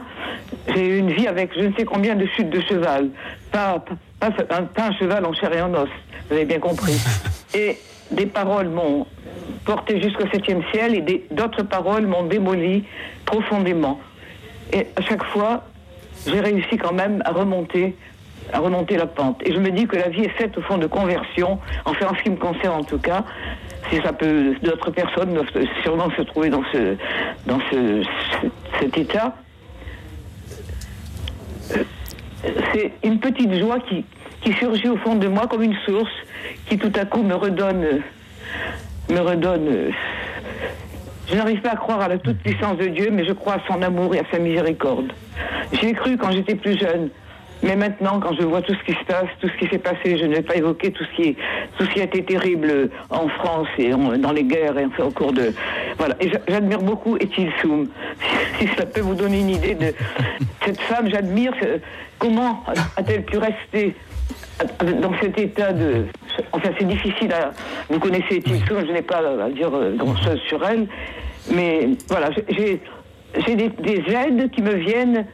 J'ai 0.75 0.87
eu 0.87 0.99
une 0.99 1.11
vie 1.13 1.27
avec 1.27 1.55
je 1.55 1.61
ne 1.67 1.73
sais 1.75 1.85
combien 1.85 2.15
de 2.15 2.27
chutes 2.27 2.51
de 2.51 2.61
cheval. 2.61 3.09
Pas, 3.51 3.83
pas, 4.21 4.31
pas 4.31 4.57
un, 4.57 4.63
pas 4.65 4.89
un 4.89 4.93
cheval 4.93 5.25
en 5.25 5.33
chair 5.33 5.53
et 5.55 5.63
en 5.63 5.73
os. 5.75 5.89
Vous 6.29 6.35
avez 6.37 6.45
bien 6.45 6.59
compris. 6.61 6.95
Et 7.55 7.79
des 8.13 8.27
paroles 8.27 8.69
m'ont 8.69 9.07
porté 9.65 10.01
jusqu'au 10.03 10.27
septième 10.33 10.63
ciel 10.73 10.95
et 10.95 11.25
d'autres 11.31 11.63
paroles 11.63 12.07
m'ont 12.07 12.25
démoli 12.25 12.85
profondément. 13.25 14.01
Et 14.73 14.87
à 14.97 15.03
chaque 15.03 15.25
fois, 15.25 15.65
j'ai 16.27 16.41
réussi 16.41 16.77
quand 16.77 16.93
même 16.93 17.23
à 17.25 17.33
remonter, 17.33 17.97
à 18.53 18.59
remonter 18.61 18.97
la 18.97 19.07
pente. 19.07 19.41
Et 19.45 19.53
je 19.53 19.59
me 19.59 19.71
dis 19.71 19.87
que 19.87 19.97
la 19.97 20.09
vie 20.09 20.23
est 20.23 20.37
faite 20.39 20.57
au 20.59 20.63
fond 20.63 20.79
de 20.79 20.87
conversion, 20.87 21.59
enfin 21.85 22.07
en 22.09 22.15
ce 22.17 22.23
qui 22.23 22.31
me 22.31 22.37
concerne 22.37 22.81
en 22.81 22.85
tout 22.85 22.99
cas. 22.99 23.25
Si 23.91 23.97
ça 24.01 24.13
peut, 24.13 24.55
d'autres 24.63 24.91
personnes 24.91 25.35
doivent 25.35 25.51
sûrement 25.83 26.09
se 26.17 26.23
trouver 26.23 26.49
dans 26.51 26.63
ce, 26.73 26.97
dans 27.47 27.59
ce- 27.71 28.03
cet 28.81 28.97
état. 28.97 29.35
Euh, 31.77 31.83
C'est 32.73 32.93
une 33.05 33.21
petite 33.21 33.55
joie 33.59 33.79
qui, 33.89 34.05
qui 34.43 34.53
surgit 34.55 34.89
au 34.89 34.97
fond 34.97 35.15
de 35.15 35.29
moi 35.29 35.47
comme 35.47 35.63
une 35.63 35.77
source 35.87 36.11
qui 36.69 36.79
tout 36.79 36.93
à 36.95 37.05
coup 37.05 37.23
me 37.23 37.35
redonne, 37.35 38.01
me 39.09 39.19
redonne. 39.21 39.69
euh, 39.69 39.91
Je 41.29 41.37
n'arrive 41.37 41.61
pas 41.61 41.71
à 41.71 41.77
croire 41.77 42.01
à 42.01 42.09
la 42.09 42.19
toute 42.19 42.39
puissance 42.39 42.77
de 42.79 42.87
Dieu, 42.87 43.09
mais 43.13 43.25
je 43.25 43.33
crois 43.33 43.55
à 43.55 43.61
son 43.69 43.81
amour 43.83 44.15
et 44.15 44.19
à 44.21 44.25
sa 44.31 44.39
miséricorde. 44.39 45.13
J'y 45.73 45.87
ai 45.89 45.93
cru 45.93 46.17
quand 46.17 46.31
j'étais 46.33 46.55
plus 46.57 46.79
jeune. 46.79 47.09
Mais 47.65 47.77
maintenant, 47.77 48.19
quand 48.19 48.35
je 48.35 48.43
vois 48.43 48.61
tout 48.61 48.75
ce 48.75 48.83
qui 48.85 48.93
se 48.99 49.05
passe, 49.05 49.29
tout 49.41 49.49
ce 49.49 49.57
qui 49.57 49.71
s'est 49.71 49.79
passé, 49.79 50.19
je 50.19 50.25
ne 50.27 50.35
vais 50.35 50.43
pas 50.43 50.57
évoquer 50.57 50.91
tout 50.91 51.05
ce 51.05 51.15
qui, 51.15 51.29
est, 51.29 51.37
tout 51.79 51.85
ce 51.85 51.91
qui 51.91 52.01
a 52.01 52.05
été 52.05 52.25
terrible 52.25 52.91
en 53.09 53.29
France 53.29 53.69
et 53.79 53.91
dans 53.91 54.33
les 54.33 54.43
guerres 54.43 54.77
et 54.79 54.85
enfin, 54.87 55.05
au 55.05 55.11
cours 55.13 55.33
de... 55.33 55.55
Voilà. 55.97 56.17
Et 56.19 56.29
j'a- 56.29 56.41
j'admire 56.49 56.81
beaucoup 56.81 57.17
Etil 57.19 57.51
Soum. 57.61 57.87
Si 58.59 58.67
ça 58.77 58.85
peut 58.85 59.01
vous 59.01 59.15
donner 59.15 59.39
une 59.41 59.51
idée 59.51 59.77
de 59.77 59.95
cette 60.65 60.81
femme, 60.81 61.09
j'admire 61.09 61.53
comment 62.19 62.65
a-t-elle 62.97 63.25
pu 63.25 63.39
rester 63.39 63.95
dans 65.01 65.13
cet 65.21 65.39
état 65.39 65.73
de... 65.73 66.07
Enfin, 66.53 66.71
c'est 66.79 66.87
difficile 66.87 67.33
à... 67.33 67.51
Vous 67.91 67.99
connaissez 67.99 68.37
Etil 68.37 68.59
Soum, 68.67 68.85
je 68.87 68.93
n'ai 68.93 69.03
pas 69.03 69.19
à 69.19 69.49
dire 69.51 69.71
euh, 69.75 69.95
grand-chose 69.97 70.41
sur 70.49 70.65
elle, 70.67 70.87
mais 71.51 71.89
voilà, 72.09 72.31
j'ai 72.49 73.57
des, 73.57 73.69
des 73.69 74.05
aides 74.13 74.51
qui 74.51 74.63
me 74.63 74.75
viennent 74.75 75.27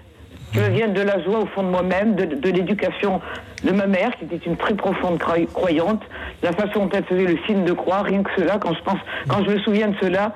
qui 0.53 0.61
me 0.61 0.68
viennent 0.70 0.95
de 0.95 1.03
la 1.03 1.22
joie 1.22 1.41
au 1.41 1.47
fond 1.47 1.62
de 1.62 1.68
moi-même, 1.68 2.14
de, 2.14 2.24
de 2.24 2.49
l'éducation 2.51 3.20
de 3.64 3.70
ma 3.70 3.87
mère, 3.87 4.16
qui 4.16 4.24
était 4.24 4.47
une 4.47 4.57
très 4.57 4.72
profonde 4.72 5.18
cro- 5.18 5.47
croyante, 5.53 6.01
la 6.43 6.53
façon 6.53 6.87
dont 6.87 6.91
elle 6.95 7.05
faisait 7.05 7.26
le 7.26 7.37
signe 7.47 7.64
de 7.64 7.72
croix, 7.74 8.01
rien 8.01 8.22
que 8.22 8.31
cela, 8.35 8.57
quand 8.57 8.72
je 8.72 8.83
pense, 8.83 8.99
quand 9.29 9.45
je 9.45 9.51
me 9.51 9.59
souviens 9.59 9.89
de 9.89 9.97
cela, 10.01 10.33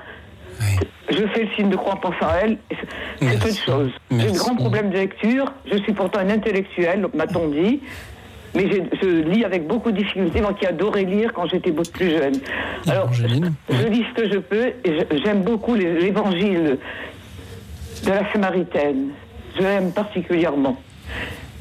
je 1.08 1.26
fais 1.28 1.44
le 1.44 1.48
signe 1.56 1.70
de 1.70 1.76
croix 1.76 1.94
en 1.94 1.96
pensant 1.96 2.26
à 2.28 2.40
elle, 2.42 2.58
c'est 3.20 3.38
peu 3.40 3.48
de 3.48 3.56
choses. 3.56 3.90
J'ai 4.10 4.32
de 4.32 4.36
grands 4.38 4.54
problèmes 4.54 4.90
de 4.90 4.96
lecture, 4.98 5.50
je 5.70 5.78
suis 5.78 5.94
pourtant 5.94 6.20
une 6.20 6.30
intellectuelle, 6.30 7.06
m'a-t-on 7.14 7.48
dit, 7.48 7.80
mais 8.54 8.68
je 8.70 9.06
lis 9.06 9.44
avec 9.44 9.66
beaucoup 9.66 9.90
de 9.90 9.98
difficulté, 9.98 10.40
moi 10.40 10.52
qui 10.54 10.66
adorais 10.66 11.04
lire 11.04 11.32
quand 11.32 11.46
j'étais 11.46 11.70
beaucoup 11.70 11.90
plus 11.92 12.10
jeune. 12.10 12.34
Alors, 12.88 13.12
je 13.12 13.26
lis 13.26 14.04
ce 14.10 14.22
que 14.22 14.32
je 14.32 14.38
peux, 14.38 14.72
et 14.84 15.06
j'aime 15.24 15.42
beaucoup 15.42 15.74
l'évangile 15.74 16.78
de 18.04 18.10
la 18.10 18.30
Samaritaine. 18.32 19.10
Je 19.56 19.62
l'aime 19.62 19.92
particulièrement. 19.92 20.76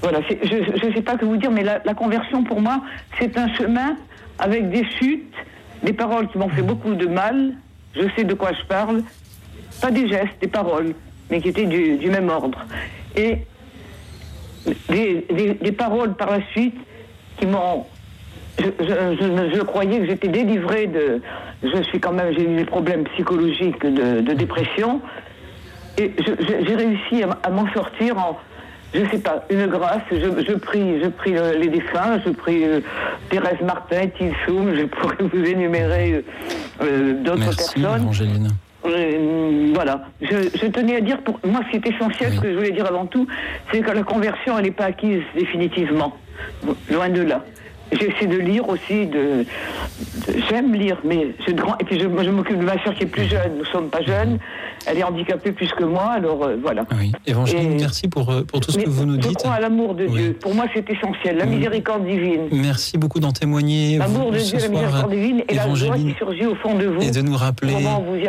Voilà, 0.01 0.19
je 0.29 0.87
ne 0.87 0.93
sais 0.93 1.01
pas 1.01 1.15
que 1.15 1.25
vous 1.25 1.37
dire, 1.37 1.51
mais 1.51 1.63
la, 1.63 1.81
la 1.85 1.93
conversion 1.93 2.43
pour 2.43 2.59
moi, 2.59 2.81
c'est 3.19 3.37
un 3.37 3.53
chemin 3.53 3.95
avec 4.39 4.69
des 4.71 4.83
chutes, 4.97 5.35
des 5.83 5.93
paroles 5.93 6.27
qui 6.29 6.37
m'ont 6.37 6.49
fait 6.49 6.63
beaucoup 6.63 6.95
de 6.95 7.07
mal. 7.07 7.53
Je 7.95 8.07
sais 8.15 8.23
de 8.23 8.33
quoi 8.33 8.51
je 8.53 8.65
parle. 8.67 9.03
Pas 9.81 9.91
des 9.91 10.07
gestes, 10.07 10.39
des 10.41 10.47
paroles, 10.47 10.93
mais 11.29 11.39
qui 11.41 11.49
étaient 11.49 11.65
du, 11.65 11.97
du 11.97 12.09
même 12.09 12.29
ordre. 12.29 12.65
Et 13.15 13.39
des, 14.89 15.25
des- 15.33 15.53
des 15.55 15.71
paroles 15.71 16.13
par 16.15 16.31
la 16.31 16.39
suite 16.51 16.75
qui 17.37 17.45
m'ont. 17.45 17.85
Je, 18.59 18.65
je- 18.79 19.17
je- 19.19 19.55
je 19.57 19.61
croyais 19.61 19.99
que 19.99 20.05
j'étais 20.07 20.27
délivrée 20.27 20.87
de. 20.87 21.21
Je 21.63 21.81
suis 21.83 21.99
quand 21.99 22.11
même. 22.13 22.33
J'ai 22.37 22.43
eu 22.43 22.55
des 22.55 22.65
problèmes 22.65 23.03
psychologiques 23.13 23.81
de, 23.85 24.21
de 24.21 24.33
dépression. 24.33 25.01
Et 25.97 26.13
j'ai 26.67 26.75
réussi 26.75 27.23
à, 27.23 27.29
à 27.43 27.49
m'en 27.49 27.71
sortir 27.73 28.17
en, 28.17 28.39
je 28.93 29.01
sais 29.11 29.19
pas, 29.19 29.45
une 29.49 29.67
grâce. 29.67 30.01
Je, 30.11 30.17
je 30.17 30.53
prie, 30.53 31.01
je 31.03 31.07
prie 31.09 31.35
euh, 31.37 31.53
les 31.57 31.67
défunts, 31.67 32.19
je 32.25 32.31
prie 32.31 32.63
euh, 32.63 32.79
Thérèse 33.29 33.61
Martin, 33.63 34.07
Tilsoum, 34.07 34.73
je 34.75 34.85
pourrais 34.85 35.15
vous 35.19 35.43
énumérer 35.43 36.13
euh, 36.13 36.21
euh, 36.81 37.13
d'autres 37.23 37.39
personnes. 37.55 38.07
Euh, 38.85 39.71
voilà. 39.73 40.05
Je, 40.21 40.49
je 40.59 40.65
tenais 40.67 40.95
à 40.97 41.01
dire, 41.01 41.19
pour 41.21 41.39
moi, 41.45 41.61
ce 41.65 41.77
qui 41.77 41.87
est 41.87 41.93
essentiel, 41.93 42.33
ce 42.33 42.39
que 42.41 42.49
je 42.51 42.55
voulais 42.57 42.71
dire 42.71 42.85
avant 42.87 43.05
tout, 43.05 43.27
c'est 43.71 43.79
que 43.81 43.91
la 43.91 44.03
conversion, 44.03 44.57
elle 44.57 44.65
n'est 44.65 44.71
pas 44.71 44.85
acquise 44.85 45.21
définitivement. 45.35 46.15
Loin 46.89 47.09
de 47.09 47.21
là. 47.21 47.43
J'essaie 47.91 48.25
de 48.27 48.37
lire 48.37 48.67
aussi, 48.69 49.05
de, 49.05 49.43
de- 49.43 49.45
j'aime 50.49 50.73
lire, 50.73 50.97
mais 51.03 51.27
et 51.27 51.83
puis 51.85 51.99
je, 51.99 52.07
moi, 52.07 52.23
je 52.23 52.29
m'occupe 52.29 52.57
de 52.57 52.63
ma 52.63 52.81
soeur 52.83 52.93
qui 52.95 53.03
est 53.03 53.07
plus 53.07 53.25
jeune, 53.25 53.57
nous 53.57 53.65
sommes 53.65 53.89
pas 53.89 54.01
jeunes, 54.01 54.39
elle 54.85 54.97
est 54.97 55.03
handicapée 55.03 55.51
plus 55.51 55.69
que 55.71 55.83
moi, 55.83 56.11
alors 56.11 56.43
euh, 56.43 56.57
voilà. 56.61 56.83
Oui. 56.99 57.11
Évangéline, 57.25 57.73
Et- 57.73 57.81
merci 57.81 58.07
pour, 58.07 58.29
euh, 58.31 58.43
pour 58.43 58.59
tout 58.59 58.71
ce 58.71 58.77
que 58.77 58.89
vous 58.89 59.05
nous 59.05 59.15
Je 59.21 59.27
dites. 59.27 59.37
crois 59.37 59.53
à 59.53 59.59
l'amour 59.59 59.95
de 59.95 60.05
Dieu. 60.07 60.37
Pour 60.39 60.53
moi, 60.55 60.65
c'est 60.73 60.89
essentiel. 60.89 61.37
La 61.37 61.45
miséricorde 61.45 62.05
divine. 62.05 62.47
Merci 62.51 62.97
beaucoup 62.97 63.19
d'en 63.19 63.31
témoigner. 63.31 63.97
L'amour 63.97 64.31
de 64.31 64.37
Dieu, 64.39 64.59
la 64.59 64.67
miséricorde 64.67 65.11
divine 65.11 65.43
et 65.49 65.53
la 65.55 65.73
joie 65.73 65.95
qui 65.95 66.13
surgit 66.17 66.45
au 66.45 66.55
fond 66.55 66.75
de 66.77 66.85
vous. 66.87 67.01
et 67.01 67.11
de 67.11 67.21
nous 67.21 67.35
rappeler 67.35 67.73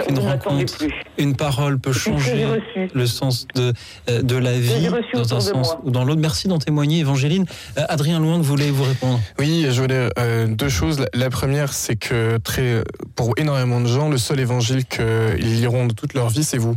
qu'une 0.06 0.18
rencontre, 0.18 0.76
plus. 0.78 0.92
une 1.18 1.36
parole 1.36 1.78
peut 1.78 1.92
changer 1.92 2.46
le 2.94 3.06
sens 3.06 3.46
de, 3.54 3.72
euh, 4.10 4.22
de 4.22 4.36
la 4.36 4.52
vie 4.58 4.88
dans 5.14 5.34
un 5.34 5.40
sens 5.40 5.52
moi. 5.54 5.80
ou 5.84 5.90
dans 5.90 6.04
l'autre. 6.04 6.20
Merci 6.20 6.48
d'en 6.48 6.58
témoigner, 6.58 7.00
Évangéline. 7.00 7.44
Euh, 7.78 7.82
Adrien 7.88 8.20
Loing 8.20 8.38
voulait 8.40 8.70
vous 8.70 8.84
répondre? 8.84 9.20
Oui, 9.38 9.66
je 9.70 9.80
voulais 9.80 10.08
euh, 10.18 10.46
deux 10.46 10.68
choses. 10.68 11.00
La, 11.00 11.06
la 11.14 11.30
première, 11.30 11.72
c'est 11.72 11.96
que 11.96 12.36
très, 12.38 12.82
pour 13.16 13.32
énormément 13.38 13.80
de 13.80 13.86
gens, 13.86 14.08
le 14.08 14.18
seul 14.18 14.40
évangile 14.40 14.84
qu'ils 14.84 15.60
liront 15.60 15.86
de 15.86 15.92
toute 15.94 16.14
leur 16.14 16.28
vie, 16.28 16.41
c'est 16.42 16.58
vous. 16.58 16.76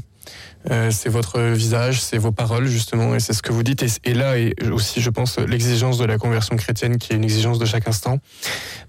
Euh, 0.72 0.90
c'est 0.92 1.10
votre 1.10 1.40
visage, 1.42 2.02
c'est 2.02 2.18
vos 2.18 2.32
paroles 2.32 2.68
justement, 2.68 3.16
et 3.16 3.20
c'est 3.20 3.34
ce 3.34 3.42
que 3.42 3.52
vous 3.52 3.64
dites. 3.64 3.84
Et, 4.04 4.14
là, 4.14 4.38
et 4.38 4.54
aussi, 4.72 5.02
je 5.02 5.10
pense, 5.10 5.38
l'exigence 5.38 5.98
de 5.98 6.06
la 6.06 6.18
conversion 6.18 6.56
chrétienne, 6.56 6.98
qui 6.98 7.14
est 7.14 7.16
une 7.16 7.24
exigence 7.24 7.60
de 7.60 7.66
chaque 7.66 7.88
instant. 7.88 8.20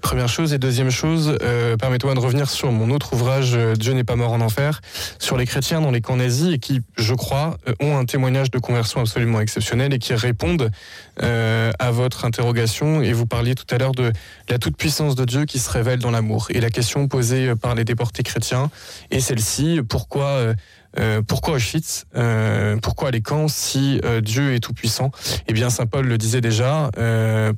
Première 0.00 0.28
chose. 0.28 0.52
Et 0.52 0.58
deuxième 0.58 0.90
chose, 0.90 1.36
euh, 1.42 1.76
permettez-moi 1.76 2.14
de 2.14 2.20
revenir 2.20 2.48
sur 2.48 2.72
mon 2.72 2.90
autre 2.90 3.12
ouvrage, 3.12 3.52
euh, 3.54 3.74
Dieu 3.74 3.92
n'est 3.92 4.04
pas 4.04 4.16
mort 4.16 4.32
en 4.32 4.40
enfer, 4.40 4.80
sur 5.18 5.36
les 5.36 5.46
chrétiens 5.46 5.80
dans 5.80 5.90
les 5.90 6.00
camps 6.00 6.16
nazis 6.16 6.54
et 6.54 6.58
qui, 6.58 6.80
je 6.96 7.14
crois, 7.14 7.58
ont 7.80 7.96
un 7.98 8.04
témoignage 8.04 8.50
de 8.50 8.58
conversion 8.58 9.00
absolument 9.00 9.40
exceptionnel 9.40 9.92
et 9.92 9.98
qui 9.98 10.14
répondent 10.14 10.70
à 11.18 11.90
votre 11.90 12.24
interrogation. 12.24 13.02
Et 13.02 13.12
vous 13.12 13.26
parliez 13.26 13.54
tout 13.54 13.66
à 13.74 13.78
l'heure 13.78 13.92
de 13.92 14.12
la 14.48 14.58
toute-puissance 14.58 15.14
de 15.14 15.24
Dieu 15.24 15.44
qui 15.44 15.58
se 15.58 15.70
révèle 15.70 15.98
dans 15.98 16.10
l'amour. 16.10 16.48
Et 16.50 16.60
la 16.60 16.70
question 16.70 17.08
posée 17.08 17.54
par 17.54 17.74
les 17.74 17.84
déportés 17.84 18.22
chrétiens 18.22 18.70
est 19.10 19.20
celle-ci 19.20 19.80
pourquoi 19.88 20.54
euh, 20.98 21.22
pourquoi 21.22 21.54
Auschwitz? 21.54 22.06
Euh, 22.16 22.76
Pourquoi 22.78 23.10
les 23.10 23.20
camps 23.20 23.48
si 23.48 24.00
euh, 24.04 24.20
Dieu 24.20 24.54
est 24.54 24.60
tout 24.60 24.72
puissant 24.72 25.10
Eh 25.48 25.52
bien, 25.52 25.70
saint 25.70 25.86
Paul 25.86 26.06
le 26.06 26.18
disait 26.18 26.40
déjà, 26.40 26.90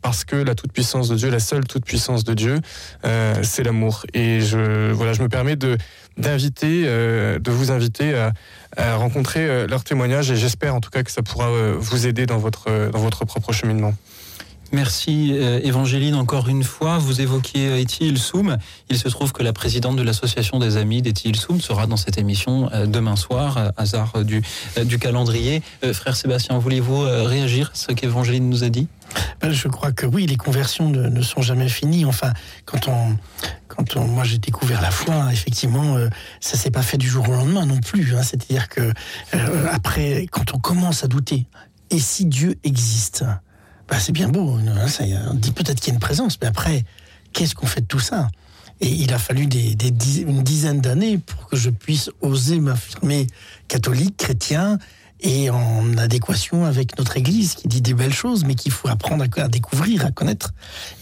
parce 0.03 0.25
que 0.25 0.37
la 0.37 0.55
toute 0.55 0.73
puissance 0.73 1.09
de 1.09 1.17
Dieu, 1.17 1.31
la 1.31 1.41
seule 1.41 1.65
toute 1.65 1.85
puissance 1.85 2.25
de 2.25 2.35
Dieu, 2.35 2.61
c'est 3.43 3.63
l'amour. 3.63 4.05
Et 4.15 4.41
je 4.41 4.93
voilà, 4.93 5.13
je 5.13 5.23
me 5.23 5.29
permets 5.29 5.57
de 5.57 5.77
d'inviter, 6.17 6.85
de 6.85 7.51
vous 7.51 7.71
inviter 7.71 8.15
à, 8.77 8.97
rencontrer 8.97 9.67
leur 9.67 9.85
témoignage 9.85 10.31
et 10.31 10.37
j'espère 10.37 10.75
en 10.75 10.81
tout 10.81 10.91
cas 10.91 11.03
que 11.03 11.11
ça 11.11 11.23
pourra 11.23 11.49
vous 11.79 12.07
aider 12.07 12.27
dans 12.27 12.39
votre 12.39 12.91
dans 12.91 12.99
votre 12.99 13.25
propre 13.25 13.53
cheminement. 13.53 13.95
Merci 14.71 15.31
euh, 15.33 15.61
Évangéline 15.65 16.15
encore 16.15 16.49
une 16.49 16.63
fois. 16.63 16.99
Vous 16.99 17.23
évoquiez 17.23 17.69
euh, 17.69 17.81
Eti 17.81 18.09
Ilsoum. 18.09 18.59
Il 18.91 18.99
se 18.99 19.09
trouve 19.09 19.33
que 19.33 19.43
la 19.43 19.55
présidente 19.55 19.97
de 19.97 20.03
l'association 20.03 20.59
des 20.59 20.77
amis 20.77 21.01
d'Eti 21.01 21.31
Ilsoum 21.31 21.61
sera 21.61 21.87
dans 21.87 21.97
cette 21.97 22.19
émission 22.19 22.69
euh, 22.73 22.85
demain 22.85 23.17
soir, 23.17 23.57
euh, 23.57 23.71
hasard 23.79 24.25
du, 24.25 24.43
calendrier. 24.99 25.63
Frère 25.93 26.17
Sébastien, 26.17 26.59
voulez-vous 26.59 27.01
réagir 27.01 27.71
à 27.73 27.77
ce 27.77 27.93
qu'Évangéline 27.93 28.49
nous 28.51 28.65
a 28.65 28.69
dit? 28.69 28.89
Ben, 29.41 29.53
Je 29.53 29.69
crois 29.69 29.93
que 29.93 30.05
oui, 30.05 30.27
les 30.27 30.37
conversions 30.37 30.91
ne, 30.91 31.23
sont 31.23 31.41
jamais 31.41 31.69
finies. 31.69 32.05
Enfin, 32.05 32.33
quand 32.67 32.89
on, 32.89 33.17
quand 33.69 33.97
on, 33.97 34.07
moi 34.07 34.25
j'ai 34.25 34.39
découvert 34.39 34.83
la 34.83 34.91
foi, 34.91 35.15
hein, 35.15 35.31
effectivement, 35.31 35.97
ça 36.41 36.57
s'est 36.57 36.71
pas 36.71 36.83
fait 36.83 36.99
du 36.99 37.09
jour 37.09 37.29
au 37.29 37.33
lendemain 37.33 37.65
non 37.65 37.79
plus. 37.79 38.15
hein. 38.17 38.23
C'est-à-dire 38.23 38.69
que 38.69 38.93
après, 39.71 40.27
quand 40.31 40.53
on 40.55 40.59
commence 40.59 41.05
à 41.05 41.07
douter, 41.07 41.47
et 41.91 42.01
si 42.01 42.27
Dieu 42.27 42.57
existe, 42.65 43.25
ben, 43.89 43.99
c'est 43.99 44.13
bien 44.13 44.29
beau. 44.29 44.57
hein, 44.57 44.89
ça, 44.89 45.05
on 45.31 45.35
dit 45.35 45.53
peut-être 45.53 45.81
qu'il 45.81 45.89
y 45.89 45.91
a 45.93 45.95
une 45.95 46.01
présence, 46.01 46.39
mais 46.41 46.47
après, 46.49 46.85
qu'est-ce 47.33 47.55
qu'on 47.55 47.67
fait 47.67 47.81
de 47.83 47.87
tout 47.87 48.01
ça? 48.01 48.29
Et 48.81 48.89
il 48.89 49.13
a 49.13 49.19
fallu 49.19 49.43
une 49.43 50.43
dizaine 50.43 50.81
d'années 50.81 51.19
pour 51.19 51.49
que 51.49 51.57
je 51.57 51.71
puisse 51.71 52.11
oser 52.21 52.61
m'affirmer 52.61 53.27
catholique, 53.67 54.17
chrétien, 54.17 54.79
et 55.21 55.51
en 55.51 55.97
adéquation 55.99 56.65
avec 56.65 56.97
notre 56.99 57.17
Église 57.17 57.55
qui 57.55 57.69
dit 57.69 57.81
des 57.81 57.95
belles 57.95 58.15
choses, 58.15 58.45
mais 58.45 58.55
qu'il 58.55 58.73
faut 58.73 58.89
apprendre 58.89 59.25
à, 59.37 59.49
découvrir, 59.49 60.07
à 60.07 60.11
connaître. 60.11 60.53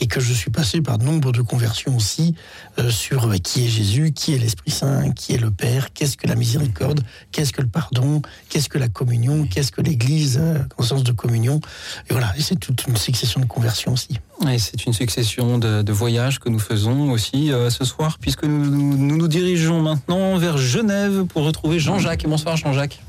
Et 0.00 0.06
que 0.06 0.20
je 0.20 0.32
suis 0.32 0.50
passé 0.50 0.80
par 0.80 0.98
nombre 0.98 1.32
de 1.32 1.42
conversions 1.42 1.96
aussi 1.96 2.34
euh, 2.78 2.90
sur 2.90 3.26
euh, 3.26 3.36
qui 3.36 3.64
est 3.64 3.68
Jésus, 3.68 4.12
qui 4.12 4.34
est 4.34 4.38
l'Esprit 4.38 4.70
Saint, 4.70 5.10
qui 5.12 5.34
est 5.34 5.38
le 5.38 5.50
Père, 5.50 5.92
qu'est-ce 5.92 6.16
que 6.16 6.26
la 6.26 6.34
miséricorde, 6.34 7.00
qu'est-ce 7.32 7.52
que 7.52 7.62
le 7.62 7.68
pardon, 7.68 8.22
qu'est-ce 8.48 8.68
que 8.68 8.78
la 8.78 8.88
communion, 8.88 9.46
qu'est-ce 9.46 9.72
que 9.72 9.80
l'Église, 9.82 10.38
euh, 10.40 10.58
en 10.78 10.82
sens 10.82 11.04
de 11.04 11.12
communion. 11.12 11.60
Et 12.08 12.12
voilà, 12.12 12.32
c'est 12.38 12.58
toute 12.58 12.86
une 12.86 12.96
succession 12.96 13.40
de 13.40 13.46
conversions 13.46 13.92
aussi. 13.92 14.18
Et 14.50 14.58
c'est 14.58 14.86
une 14.86 14.92
succession 14.92 15.58
de, 15.58 15.92
voyages 15.92 16.40
que 16.40 16.50
nous 16.50 16.58
faisons 16.58 17.10
aussi 17.10 17.52
euh, 17.52 17.70
ce 17.70 17.84
soir, 17.84 18.18
puisque 18.20 18.44
nous, 18.44 18.64
nous 18.64 19.16
nous 19.16 19.28
dirigeons 19.28 19.80
maintenant 19.80 20.36
vers 20.36 20.58
Genève 20.58 21.24
pour 21.24 21.44
retrouver 21.44 21.78
Jean-Jacques. 21.78 22.26
Bonsoir 22.26 22.56
Jean-Jacques. 22.56 23.00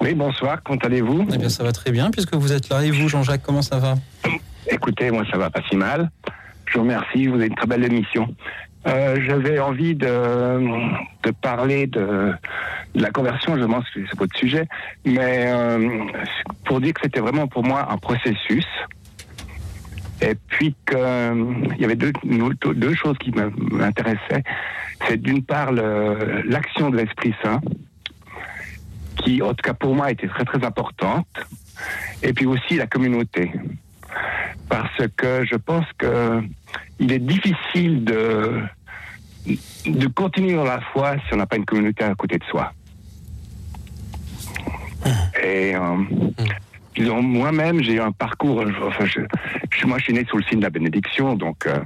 Oui, 0.00 0.14
bonsoir, 0.14 0.62
comment 0.62 0.78
allez-vous 0.82 1.26
Eh 1.32 1.38
bien 1.38 1.48
ça 1.48 1.64
va 1.64 1.72
très 1.72 1.90
bien 1.90 2.10
puisque 2.10 2.34
vous 2.34 2.52
êtes 2.52 2.68
là. 2.68 2.84
Et 2.84 2.90
vous 2.90 3.08
Jean-Jacques, 3.08 3.42
comment 3.42 3.62
ça 3.62 3.78
va 3.78 3.94
Écoutez, 4.70 5.10
moi 5.10 5.24
ça 5.30 5.38
va 5.38 5.50
pas 5.50 5.60
si 5.68 5.76
mal. 5.76 6.10
Je 6.66 6.74
vous 6.74 6.80
remercie, 6.84 7.26
vous 7.26 7.36
avez 7.36 7.46
une 7.46 7.54
très 7.54 7.66
belle 7.66 7.84
émission. 7.84 8.34
Euh, 8.86 9.18
J'avais 9.26 9.58
envie 9.58 9.94
de, 9.94 10.06
de 11.24 11.30
parler 11.30 11.86
de, 11.86 12.32
de 12.94 13.02
la 13.02 13.10
conversion, 13.10 13.56
je 13.58 13.64
pense 13.64 13.84
que 13.90 14.00
c'est 14.08 14.18
votre 14.18 14.36
sujet, 14.38 14.66
mais 15.04 15.44
euh, 15.48 16.04
pour 16.64 16.80
dire 16.80 16.94
que 16.94 17.00
c'était 17.02 17.20
vraiment 17.20 17.46
pour 17.48 17.64
moi 17.64 17.88
un 17.90 17.96
processus. 17.98 18.66
Et 20.22 20.34
puis 20.48 20.74
qu'il 20.88 21.76
y 21.78 21.84
avait 21.84 21.94
deux, 21.96 22.12
deux 22.24 22.94
choses 22.94 23.18
qui 23.18 23.32
m'intéressaient. 23.32 24.42
C'est 25.06 25.20
d'une 25.20 25.42
part 25.42 25.72
l'action 25.72 26.88
de 26.90 26.96
l'Esprit 26.96 27.34
Saint, 27.42 27.60
qui 29.16 29.42
en 29.42 29.54
tout 29.54 29.62
cas 29.62 29.74
pour 29.74 29.94
moi 29.94 30.10
était 30.10 30.28
très 30.28 30.44
très 30.44 30.64
importante, 30.64 31.28
et 32.22 32.32
puis 32.32 32.46
aussi 32.46 32.76
la 32.76 32.86
communauté 32.86 33.50
parce 34.68 35.06
que 35.16 35.44
je 35.44 35.56
pense 35.56 35.86
que 35.98 36.42
il 36.98 37.12
est 37.12 37.18
difficile 37.18 38.04
de 38.04 38.62
de 39.86 40.06
continuer 40.08 40.54
dans 40.54 40.64
la 40.64 40.80
foi 40.80 41.16
si 41.26 41.34
on 41.34 41.36
n'a 41.36 41.46
pas 41.46 41.56
une 41.56 41.64
communauté 41.64 42.04
à 42.04 42.14
côté 42.14 42.38
de 42.38 42.44
soi. 42.44 42.72
Et 45.40 45.76
euh, 45.76 45.96
disons, 46.96 47.22
moi-même, 47.22 47.80
j'ai 47.80 47.94
eu 47.94 48.00
un 48.00 48.10
parcours. 48.10 48.64
Enfin, 48.82 49.04
je, 49.04 49.20
moi, 49.86 49.98
je 49.98 50.04
suis 50.04 50.12
né 50.12 50.24
sous 50.28 50.38
le 50.38 50.42
signe 50.44 50.58
de 50.58 50.64
la 50.64 50.70
bénédiction, 50.70 51.36
donc 51.36 51.64
euh, 51.66 51.78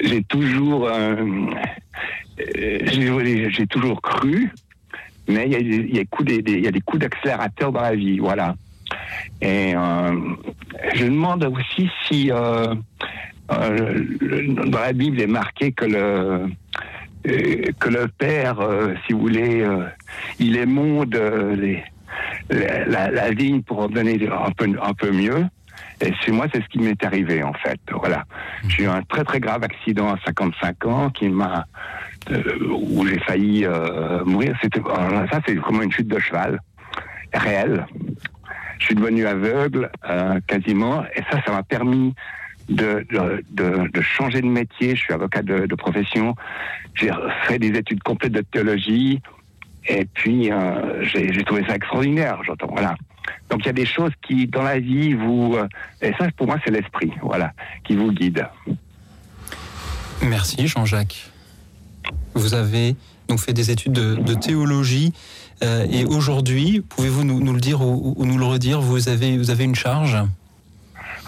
j'ai 0.00 0.24
toujours, 0.24 0.88
euh, 0.88 1.14
j'ai 2.36 3.66
toujours 3.68 4.02
cru, 4.02 4.50
mais 5.28 5.46
il 5.46 5.94
y 5.94 5.98
a, 5.98 6.70
des- 6.70 6.80
coups 6.80 7.00
d'accélérateur 7.00 7.72
dans 7.72 7.80
la 7.80 7.94
vie, 7.94 8.18
voilà. 8.18 8.54
Et 9.40 9.74
euh, 9.74 10.12
je 10.94 11.04
demande 11.04 11.44
aussi 11.44 11.90
si 12.06 12.30
euh, 12.30 12.74
euh, 13.50 14.04
dans 14.66 14.80
la 14.80 14.92
Bible 14.92 15.20
est 15.20 15.26
marqué 15.26 15.72
que 15.72 15.84
le 15.84 16.46
que 17.80 17.88
le 17.88 18.06
Père, 18.06 18.56
si 19.04 19.12
vous 19.12 19.18
voulez, 19.18 19.66
il 20.38 20.56
émonde 20.56 21.18
la, 22.50 23.30
vigne 23.30 23.62
pour 23.62 23.80
en 23.80 23.88
donner 23.88 24.18
un 24.28 24.92
peu, 24.94 25.10
mieux. 25.10 25.44
Et 26.00 26.12
chez 26.24 26.30
moi, 26.30 26.46
c'est 26.52 26.62
ce 26.62 26.68
qui 26.68 26.78
m'est 26.78 27.02
arrivé, 27.04 27.42
en 27.42 27.52
fait. 27.54 27.80
Voilà. 27.90 28.24
J'ai 28.68 28.84
eu 28.84 28.86
un 28.86 29.02
très, 29.02 29.24
très 29.24 29.40
grave 29.40 29.64
accident 29.64 30.12
à 30.12 30.18
55 30.24 30.86
ans 30.86 31.10
qui 31.10 31.28
m'a, 31.28 31.66
où 32.30 33.06
j'ai 33.06 33.18
failli 33.20 33.64
euh, 33.64 34.24
mourir. 34.24 34.56
Ça, 34.62 35.40
c'est 35.46 35.54
vraiment 35.54 35.82
une 35.82 35.92
chute 35.92 36.08
de 36.08 36.18
cheval. 36.18 36.60
Réelle. 37.32 37.86
Je 38.78 38.86
suis 38.86 38.94
devenu 38.94 39.26
aveugle, 39.26 39.90
euh, 40.08 40.40
quasiment. 40.46 41.04
Et 41.14 41.22
ça, 41.30 41.42
ça 41.44 41.52
m'a 41.52 41.62
permis 41.62 42.14
de, 42.68 43.06
changer 44.00 44.40
de 44.40 44.46
métier. 44.46 44.94
Je 44.94 45.02
suis 45.02 45.14
avocat 45.14 45.42
de, 45.42 45.74
profession. 45.74 46.34
J'ai 46.94 47.10
fait 47.44 47.58
des 47.58 47.68
études 47.78 48.02
complètes 48.02 48.32
de 48.32 48.42
théologie. 48.42 49.20
Et 49.88 50.04
puis, 50.04 50.50
euh, 50.50 51.04
j'ai 51.04 51.44
trouvé 51.44 51.64
ça 51.66 51.76
extraordinaire. 51.76 52.40
J'entends, 52.44 52.68
voilà. 52.70 52.96
Donc, 53.50 53.60
il 53.60 53.66
y 53.66 53.70
a 53.70 53.72
des 53.72 53.86
choses 53.86 54.12
qui, 54.26 54.46
dans 54.46 54.62
la 54.62 54.78
vie, 54.78 55.14
vous. 55.14 55.54
euh, 55.56 55.68
et 56.02 56.12
ça, 56.18 56.28
pour 56.36 56.46
moi, 56.46 56.56
c'est 56.64 56.70
l'esprit, 56.70 57.12
voilà, 57.22 57.52
qui 57.84 57.96
vous 57.96 58.12
guide. 58.12 58.46
Merci 60.22 60.66
Jean-Jacques. 60.66 61.30
Vous 62.34 62.54
avez 62.54 62.96
donc 63.28 63.40
fait 63.40 63.52
des 63.52 63.70
études 63.70 63.92
de, 63.92 64.14
de 64.14 64.34
théologie 64.34 65.12
euh, 65.62 65.86
et 65.90 66.04
aujourd'hui, 66.04 66.82
pouvez-vous 66.88 67.24
nous, 67.24 67.40
nous 67.40 67.52
le 67.52 67.60
dire 67.60 67.80
ou, 67.80 68.14
ou 68.16 68.26
nous 68.26 68.38
le 68.38 68.44
redire, 68.44 68.80
vous 68.80 69.08
avez, 69.08 69.38
vous 69.38 69.50
avez 69.50 69.64
une 69.64 69.74
charge? 69.74 70.18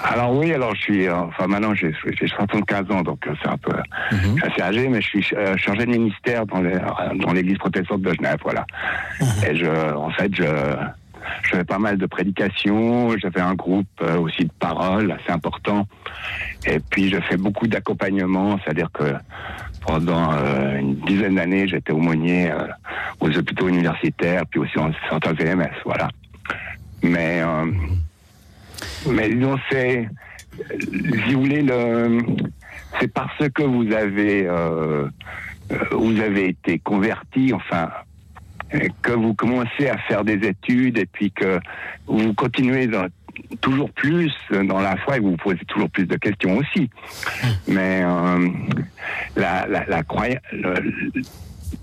Alors 0.02 0.32
oui, 0.32 0.52
alors 0.52 0.74
je 0.76 0.80
suis, 0.80 1.08
euh, 1.08 1.16
enfin 1.16 1.48
maintenant 1.48 1.74
j'ai 1.74 1.92
j'ai 2.18 2.28
75 2.28 2.90
ans, 2.90 3.02
donc 3.02 3.26
euh, 3.26 3.34
c'est 3.42 3.48
un 3.48 3.56
peu, 3.56 3.72
je 4.12 4.16
suis 4.16 4.42
assez 4.42 4.62
âgé, 4.62 4.88
mais 4.88 5.00
je 5.00 5.06
suis 5.08 5.26
euh, 5.36 5.56
chargé 5.56 5.86
de 5.86 5.90
ministère 5.90 6.46
dans 6.46 7.32
l'église 7.32 7.58
protestante 7.58 8.02
de 8.02 8.12
Genève, 8.12 8.38
voilà. 8.42 8.64
Et 9.44 9.56
je, 9.56 9.66
en 9.94 10.10
fait, 10.10 10.32
je, 10.32 10.44
je 11.42 11.56
fais 11.56 11.64
pas 11.64 11.78
mal 11.78 11.98
de 11.98 12.06
prédications, 12.06 13.16
j'avais 13.18 13.40
un 13.40 13.54
groupe 13.54 13.88
aussi 14.20 14.44
de 14.44 14.52
paroles 14.60 15.10
assez 15.10 15.32
important, 15.32 15.88
et 16.64 16.78
puis 16.78 17.10
je 17.10 17.20
fais 17.22 17.36
beaucoup 17.36 17.66
d'accompagnement, 17.66 18.58
c'est-à-dire 18.62 18.90
que 18.92 19.14
pendant 19.88 20.34
euh, 20.34 20.78
une 20.78 20.96
dizaine 20.96 21.36
d'années, 21.36 21.66
j'étais 21.66 21.92
aumônier 21.92 22.50
euh, 22.50 22.66
aux 23.20 23.34
hôpitaux 23.34 23.68
universitaires, 23.68 24.42
puis 24.50 24.60
aussi 24.60 24.78
en 24.78 24.92
centre 25.08 25.32
VMS, 25.32 25.70
voilà. 25.86 26.08
Mais, 27.02 27.40
euh, 27.40 27.64
mais 29.06 29.30
disons, 29.30 29.58
c'est, 29.70 30.06
si 31.26 31.32
le, 31.32 32.18
c'est 33.00 33.10
parce 33.14 33.48
que 33.54 33.62
vous 33.62 33.90
avez, 33.90 34.46
euh, 34.46 35.08
vous 35.92 36.20
avez 36.20 36.48
été 36.48 36.78
converti, 36.80 37.54
enfin, 37.54 37.88
que 39.00 39.12
vous 39.12 39.32
commencez 39.32 39.88
à 39.88 39.96
faire 40.06 40.22
des 40.22 40.46
études 40.46 40.98
et 40.98 41.06
puis 41.06 41.30
que 41.30 41.58
vous 42.06 42.34
continuez 42.34 42.88
dans- 42.88 43.06
toujours 43.60 43.90
plus 43.90 44.32
dans 44.50 44.80
la 44.80 44.96
foi 44.96 45.16
et 45.16 45.20
vous 45.20 45.30
vous 45.32 45.36
posez 45.36 45.64
toujours 45.66 45.90
plus 45.90 46.06
de 46.06 46.16
questions 46.16 46.56
aussi. 46.58 46.90
Mais 47.66 48.02
euh, 48.04 48.48
la, 49.36 49.66
la, 49.66 49.84
la, 49.86 50.02
croya- 50.02 50.40
le- 50.52 50.92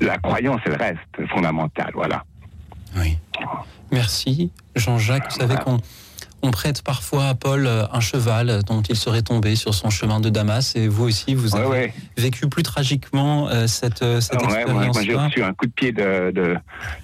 la 0.02 0.18
croyance, 0.18 0.62
elle 0.66 0.76
reste 0.76 1.28
fondamentale, 1.30 1.92
voilà. 1.94 2.24
Merci 3.92 4.52
Jean-Jacques. 4.76 5.32
Vous 5.32 5.40
savez 5.40 5.56
qu'on 5.64 5.80
on 6.46 6.52
prête 6.52 6.84
parfois 6.84 7.28
à 7.28 7.36
Paul 7.36 7.66
euh, 7.68 7.86
un 7.92 8.00
cheval 8.00 8.64
dont 8.64 8.82
il 8.82 8.96
serait 8.96 9.22
tombé 9.22 9.56
sur 9.56 9.74
son 9.74 9.90
chemin 9.90 10.20
de 10.20 10.30
Damas 10.30 10.76
et 10.76 10.88
vous 10.88 11.06
aussi 11.06 11.34
vous 11.34 11.56
avez 11.56 11.92
vécu 12.18 12.48
plus 12.48 12.64
tragiquement 12.64 13.50
euh, 13.50 13.68
cette, 13.68 14.02
euh, 14.02 14.22
cette 14.22 14.42
Ouais, 14.42 14.66
moi, 14.66 14.90
j'ai 15.02 15.16
reçu 15.16 15.44
un 15.44 15.54
coup 15.54 15.66
de 15.66 15.72
pied 15.72 15.92
de, 15.92 16.32
de, 16.32 16.56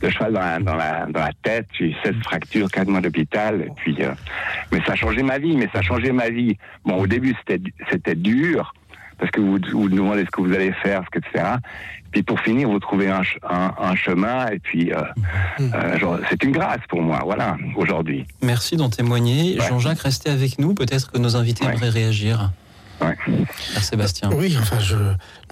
de 0.01 0.09
cheval 0.09 0.33
dans 0.33 0.39
la, 0.39 0.59
dans, 0.59 0.75
la, 0.75 1.05
dans 1.07 1.19
la 1.19 1.31
tête, 1.43 1.67
j'ai 1.77 1.85
eu 1.85 1.95
16 2.03 2.15
fractures, 2.23 2.69
4 2.69 2.87
mois 2.87 3.01
d'hôpital, 3.01 3.67
puis, 3.77 3.97
euh, 4.01 4.11
mais 4.71 4.79
ça 4.85 4.93
a 4.93 4.95
changé 4.95 5.23
ma 5.23 5.39
vie, 5.39 5.55
mais 5.55 5.69
ça 5.73 5.79
a 5.79 5.81
changé 5.81 6.11
ma 6.11 6.29
vie. 6.29 6.57
Bon, 6.85 6.95
au 6.97 7.07
début, 7.07 7.35
c'était, 7.39 7.61
c'était 7.89 8.15
dur, 8.15 8.73
parce 9.21 9.31
que 9.31 9.39
vous 9.39 9.57
vous 9.71 9.87
demandez 9.87 10.25
ce 10.25 10.31
que 10.31 10.41
vous 10.41 10.51
allez 10.53 10.73
faire, 10.83 11.01
ce 11.05 11.09
que, 11.17 11.25
etc. 11.25 11.45
Puis 12.11 12.23
pour 12.23 12.41
finir, 12.41 12.67
vous 12.67 12.79
trouvez 12.79 13.07
un, 13.09 13.23
ch- 13.23 13.37
un, 13.49 13.71
un 13.79 13.95
chemin, 13.95 14.47
et 14.49 14.59
puis, 14.59 14.91
euh, 14.91 14.97
euh, 15.61 15.97
genre, 15.97 16.19
c'est 16.29 16.43
une 16.43 16.51
grâce 16.51 16.81
pour 16.89 17.01
moi, 17.01 17.21
voilà, 17.23 17.55
aujourd'hui. 17.77 18.25
Merci 18.41 18.75
d'en 18.75 18.89
témoigner. 18.89 19.55
Jean-Jacques, 19.69 20.01
restez 20.01 20.29
avec 20.29 20.59
nous. 20.59 20.73
Peut-être 20.73 21.09
que 21.09 21.17
nos 21.19 21.37
invités 21.37 21.63
aimeraient 21.75 21.87
réagir. 21.89 22.51
Père 23.73 23.83
Sébastien. 23.83 24.29
Oui, 24.33 24.55
enfin, 24.59 24.79
je 24.79 24.95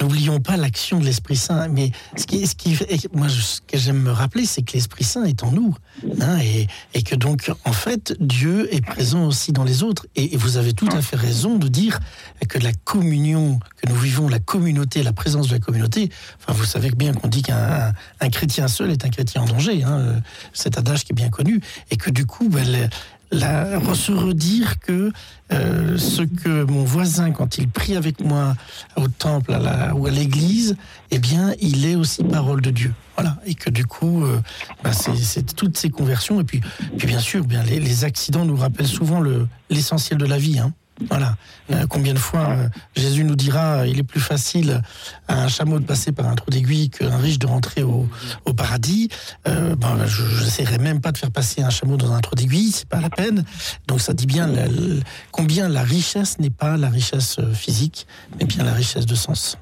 n'oublions 0.02 0.40
pas 0.40 0.56
l'action 0.58 1.00
de 1.00 1.06
l'Esprit 1.06 1.36
Saint. 1.36 1.68
Mais 1.68 1.92
ce 2.16 2.26
qui, 2.26 2.46
ce 2.48 2.56
qui, 2.56 2.78
moi, 3.14 3.28
ce 3.30 3.62
que 3.62 3.78
j'aime 3.78 4.00
me 4.02 4.12
rappeler, 4.12 4.46
c'est 4.46 4.62
que 4.62 4.74
l'Esprit 4.74 5.04
Saint 5.04 5.24
est 5.26 5.44
en 5.44 5.52
nous, 5.52 5.76
hein, 6.22 6.38
et, 6.40 6.68
et 6.94 7.02
que 7.04 7.16
donc, 7.16 7.52
en 7.66 7.74
fait, 7.74 8.16
Dieu 8.20 8.74
est 8.74 8.82
présent 8.86 9.26
aussi 9.26 9.52
dans 9.52 9.64
les 9.64 9.84
autres. 9.84 10.06
Et, 10.16 10.34
et 10.34 10.38
vous 10.38 10.58
avez 10.58 10.74
tout 10.74 10.88
à 10.92 11.02
fait 11.02 11.16
raison 11.16 11.58
de 11.58 11.68
dire 11.68 12.00
que 12.48 12.60
la 12.60 12.72
communion 12.86 13.60
que 13.82 13.90
nous 13.90 13.96
vivons, 13.98 14.28
la 14.28 14.40
communauté, 14.40 15.04
la 15.04 15.14
présence 15.14 15.48
de 15.48 15.54
la 15.54 15.60
communauté. 15.60 16.10
Enfin, 16.40 16.54
vous 16.58 16.66
savez 16.66 16.92
bien 16.92 17.14
qu'on 17.14 17.28
dit 17.28 17.42
qu'un 17.42 17.58
un- 17.90 17.94
un 18.22 18.30
chrétien 18.30 18.68
seul 18.68 18.92
est 18.92 19.06
un 19.06 19.10
chrétien 19.10 19.42
en 19.42 19.46
danger. 19.46 19.84
Hein, 19.84 20.00
euh, 20.00 20.20
cet 20.54 20.78
adage 20.78 21.04
qui 21.04 21.14
est 21.14 21.16
bien 21.16 21.30
connu, 21.30 21.62
et 21.92 21.98
que 21.98 22.10
du 22.10 22.26
coup, 22.26 22.50
ben, 22.50 22.90
la, 23.32 23.80
se 23.94 24.12
redire 24.12 24.80
que 24.80 25.12
euh, 25.52 25.98
ce 25.98 26.22
que 26.24 26.64
mon 26.64 26.84
voisin, 26.84 27.32
quand 27.32 27.58
il 27.58 27.68
prie 27.68 27.96
avec 27.96 28.22
moi 28.24 28.56
au 28.96 29.08
temple 29.08 29.58
ou 29.96 30.08
à 30.08 30.10
l'église, 30.12 30.76
eh 31.12 31.20
bien, 31.20 31.54
il 31.62 31.86
est 31.86 31.96
aussi 31.96 32.24
parole 32.24 32.62
de 32.62 32.72
Dieu. 32.72 32.94
Voilà. 33.16 33.38
Et 33.46 33.54
que 33.56 33.70
du 33.70 33.86
coup, 33.86 34.24
euh, 34.24 34.40
bah, 34.84 34.94
c'est- 34.94 35.56
toutes 35.56 35.78
ces 35.78 35.90
conversions. 35.90 36.40
Et 36.40 36.44
puis, 36.44 36.62
puis 36.98 37.08
bien 37.08 37.20
sûr, 37.20 37.44
bien, 37.44 37.64
les, 37.64 38.04
accidents 38.06 38.46
nous 38.46 38.56
rappellent 38.56 38.88
souvent 38.88 39.20
le- 39.20 39.48
l'essentiel 39.70 40.18
de 40.18 40.26
la 40.26 40.38
vie. 40.38 40.60
hein. 40.60 40.74
Voilà. 41.08 41.38
Euh, 41.72 41.86
combien 41.88 42.14
de 42.14 42.20
fois 42.20 42.50
euh, 42.50 42.68
Jésus 42.96 43.24
nous 43.24 43.36
dira 43.36 43.78
euh, 43.80 43.88
il 43.88 44.00
est 44.00 44.04
plus 44.04 44.20
facile 44.20 44.82
à 45.28 45.44
un 45.44 45.48
chameau 45.48 45.80
de 45.80 45.86
passer 45.86 46.12
par 46.12 46.28
un 46.28 46.36
trou 46.36 46.50
d'aiguille 46.52 46.90
qu'un 46.90 47.16
riche 47.18 47.40
de 47.40 47.48
rentrer 47.48 47.84
au, 47.84 48.08
au 48.46 48.54
paradis. 48.54 49.08
Euh, 49.48 49.76
ben, 49.76 50.06
je 50.06 50.44
n'essaierai 50.44 50.78
même 50.78 51.00
pas 51.00 51.12
de 51.14 51.18
faire 51.18 51.32
passer 51.32 51.62
un 51.62 51.70
chameau 51.70 51.96
dans 51.96 52.12
un 52.12 52.20
trou 52.20 52.36
d'aiguille, 52.36 52.72
c'est 52.72 52.90
pas 52.90 53.00
la 53.00 53.10
peine. 53.10 53.46
Donc 53.88 54.02
ça 54.02 54.14
dit 54.14 54.26
bien 54.26 54.48
la- 54.48 54.68
la- 54.68 55.02
combien 55.32 55.70
la 55.70 55.84
richesse 55.84 56.38
n'est 56.40 56.50
pas 56.50 56.76
la 56.76 56.90
richesse 56.90 57.38
physique, 57.54 58.06
mais 58.40 58.46
bien 58.46 58.64
la 58.66 58.74
richesse 58.74 59.06
de 59.06 59.16
sens. 59.16 59.58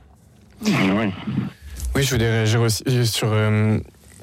Oui, 1.95 2.03
je 2.03 2.09
voulais 2.11 2.30
réagir 2.31 2.61
aussi 2.61 2.84
sur. 3.05 3.30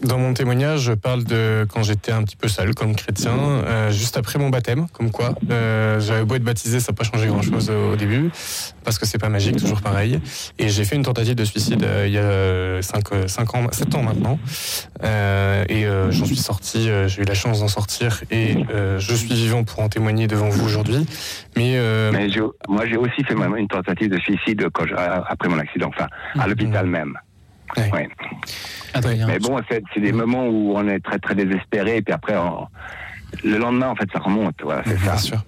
Euh, 0.02 0.06
dans 0.06 0.18
mon 0.18 0.34
témoignage, 0.34 0.80
je 0.80 0.92
parle 0.92 1.24
de 1.24 1.66
quand 1.72 1.82
j'étais 1.82 2.12
un 2.12 2.22
petit 2.24 2.36
peu 2.36 2.48
seul 2.48 2.74
comme 2.74 2.94
chrétien, 2.94 3.32
euh, 3.38 3.90
juste 3.90 4.16
après 4.16 4.38
mon 4.38 4.50
baptême, 4.50 4.86
comme 4.92 5.10
quoi 5.10 5.34
euh, 5.50 6.00
j'avais 6.00 6.24
beau 6.24 6.34
être 6.34 6.42
baptisé, 6.44 6.80
ça 6.80 6.92
n'a 6.92 6.96
pas 6.96 7.04
changé 7.04 7.26
grand-chose 7.26 7.70
au 7.70 7.96
début, 7.96 8.30
parce 8.84 8.98
que 8.98 9.06
c'est 9.06 9.18
pas 9.18 9.28
magique, 9.28 9.56
toujours 9.56 9.80
pareil. 9.80 10.20
Et 10.58 10.68
j'ai 10.68 10.84
fait 10.84 10.96
une 10.96 11.02
tentative 11.04 11.34
de 11.34 11.44
suicide 11.44 11.82
euh, 11.84 12.06
il 12.06 12.12
y 12.12 12.18
a 12.18 12.82
5, 13.28 13.54
ans, 13.54 13.66
7 13.72 13.94
ans 13.94 14.02
maintenant, 14.02 14.38
Euh, 15.02 15.64
et 15.68 15.86
euh, 15.86 16.10
j'en 16.10 16.24
suis 16.24 16.36
sorti, 16.36 16.88
euh, 16.88 17.08
j'ai 17.08 17.22
eu 17.22 17.24
la 17.24 17.34
chance 17.34 17.60
d'en 17.60 17.68
sortir, 17.68 18.22
et 18.30 18.56
euh, 18.72 18.98
je 18.98 19.14
suis 19.14 19.34
vivant 19.34 19.64
pour 19.64 19.80
en 19.80 19.88
témoigner 19.88 20.26
devant 20.26 20.48
vous 20.48 20.64
aujourd'hui. 20.64 21.06
Mais, 21.56 21.74
euh, 21.76 22.10
Mais 22.12 22.30
j'ai- 22.30 22.40
moi, 22.68 22.86
j'ai 22.86 22.96
aussi 22.96 23.22
fait 23.24 23.34
ma- 23.34 23.58
une 23.58 23.68
tentative 23.68 24.10
de 24.10 24.18
suicide 24.18 24.66
quand 24.72 24.86
j'ai- 24.86 24.94
après 24.96 25.48
mon 25.48 25.58
accident, 25.58 25.90
enfin, 25.94 26.06
à 26.38 26.46
l'hôpital 26.46 26.86
même. 26.86 27.14
Ouais. 27.92 28.08
Mais 29.26 29.38
bon, 29.40 29.60
c'est 29.68 29.82
c'est 29.92 30.00
des 30.00 30.12
moments 30.12 30.46
où 30.46 30.74
on 30.76 30.86
est 30.88 31.00
très 31.00 31.18
très 31.18 31.34
désespéré, 31.34 31.96
et 31.98 32.02
puis 32.02 32.14
après, 32.14 32.36
on- 32.36 32.66
le 33.42 33.58
lendemain, 33.58 33.88
en 33.88 33.96
fait, 33.96 34.08
ça 34.12 34.20
remonte. 34.20 34.54
Voilà, 34.62 34.82
c'est 34.84 34.96
ça. 34.98 35.16
Bien 35.30 35.40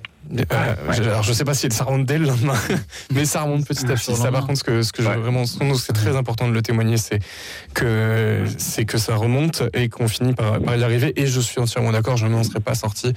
Euh, 0.53 0.74
je- 0.93 1.03
alors 1.03 1.23
je 1.23 1.32
sais 1.32 1.44
pas 1.44 1.55
si 1.55 1.69
ça 1.70 1.85
remonte 1.85 2.07
dès 2.07 2.19
le 2.19 2.27
lendemain, 2.27 2.55
mais 3.15 3.24
ça 3.24 3.43
remonte 3.43 3.66
petit 3.66 3.85
à 3.86 3.94
petit. 3.94 4.05
Ça, 4.16 4.32
par 4.32 4.47
contre, 4.47 4.59
ce 4.59 4.65
que, 4.65 4.82
ce 4.82 4.93
que 4.93 5.03
je 5.03 5.09
vraiment, 5.09 5.44
c'est 5.47 5.93
très 5.93 6.16
important 6.16 6.48
de 6.48 6.53
le 6.53 6.62
témoigner, 6.62 6.97
c'est 6.97 7.20
que 7.74 8.44
c'est 8.59 8.85
que 8.85 8.98
ça 8.98 9.15
remonte 9.16 9.62
et 9.74 9.89
qu'on 9.89 10.09
finit 10.09 10.32
par, 10.35 10.61
par 10.61 10.77
y 10.77 10.82
arriver. 10.85 11.12
Et 11.20 11.27
je 11.27 11.40
suis 11.40 11.61
entièrement 11.61 11.93
d'accord, 11.93 12.16
je 12.16 12.27
n'en 12.27 12.43
serais 12.43 12.61
pas 12.61 12.74
sorti. 12.74 13.12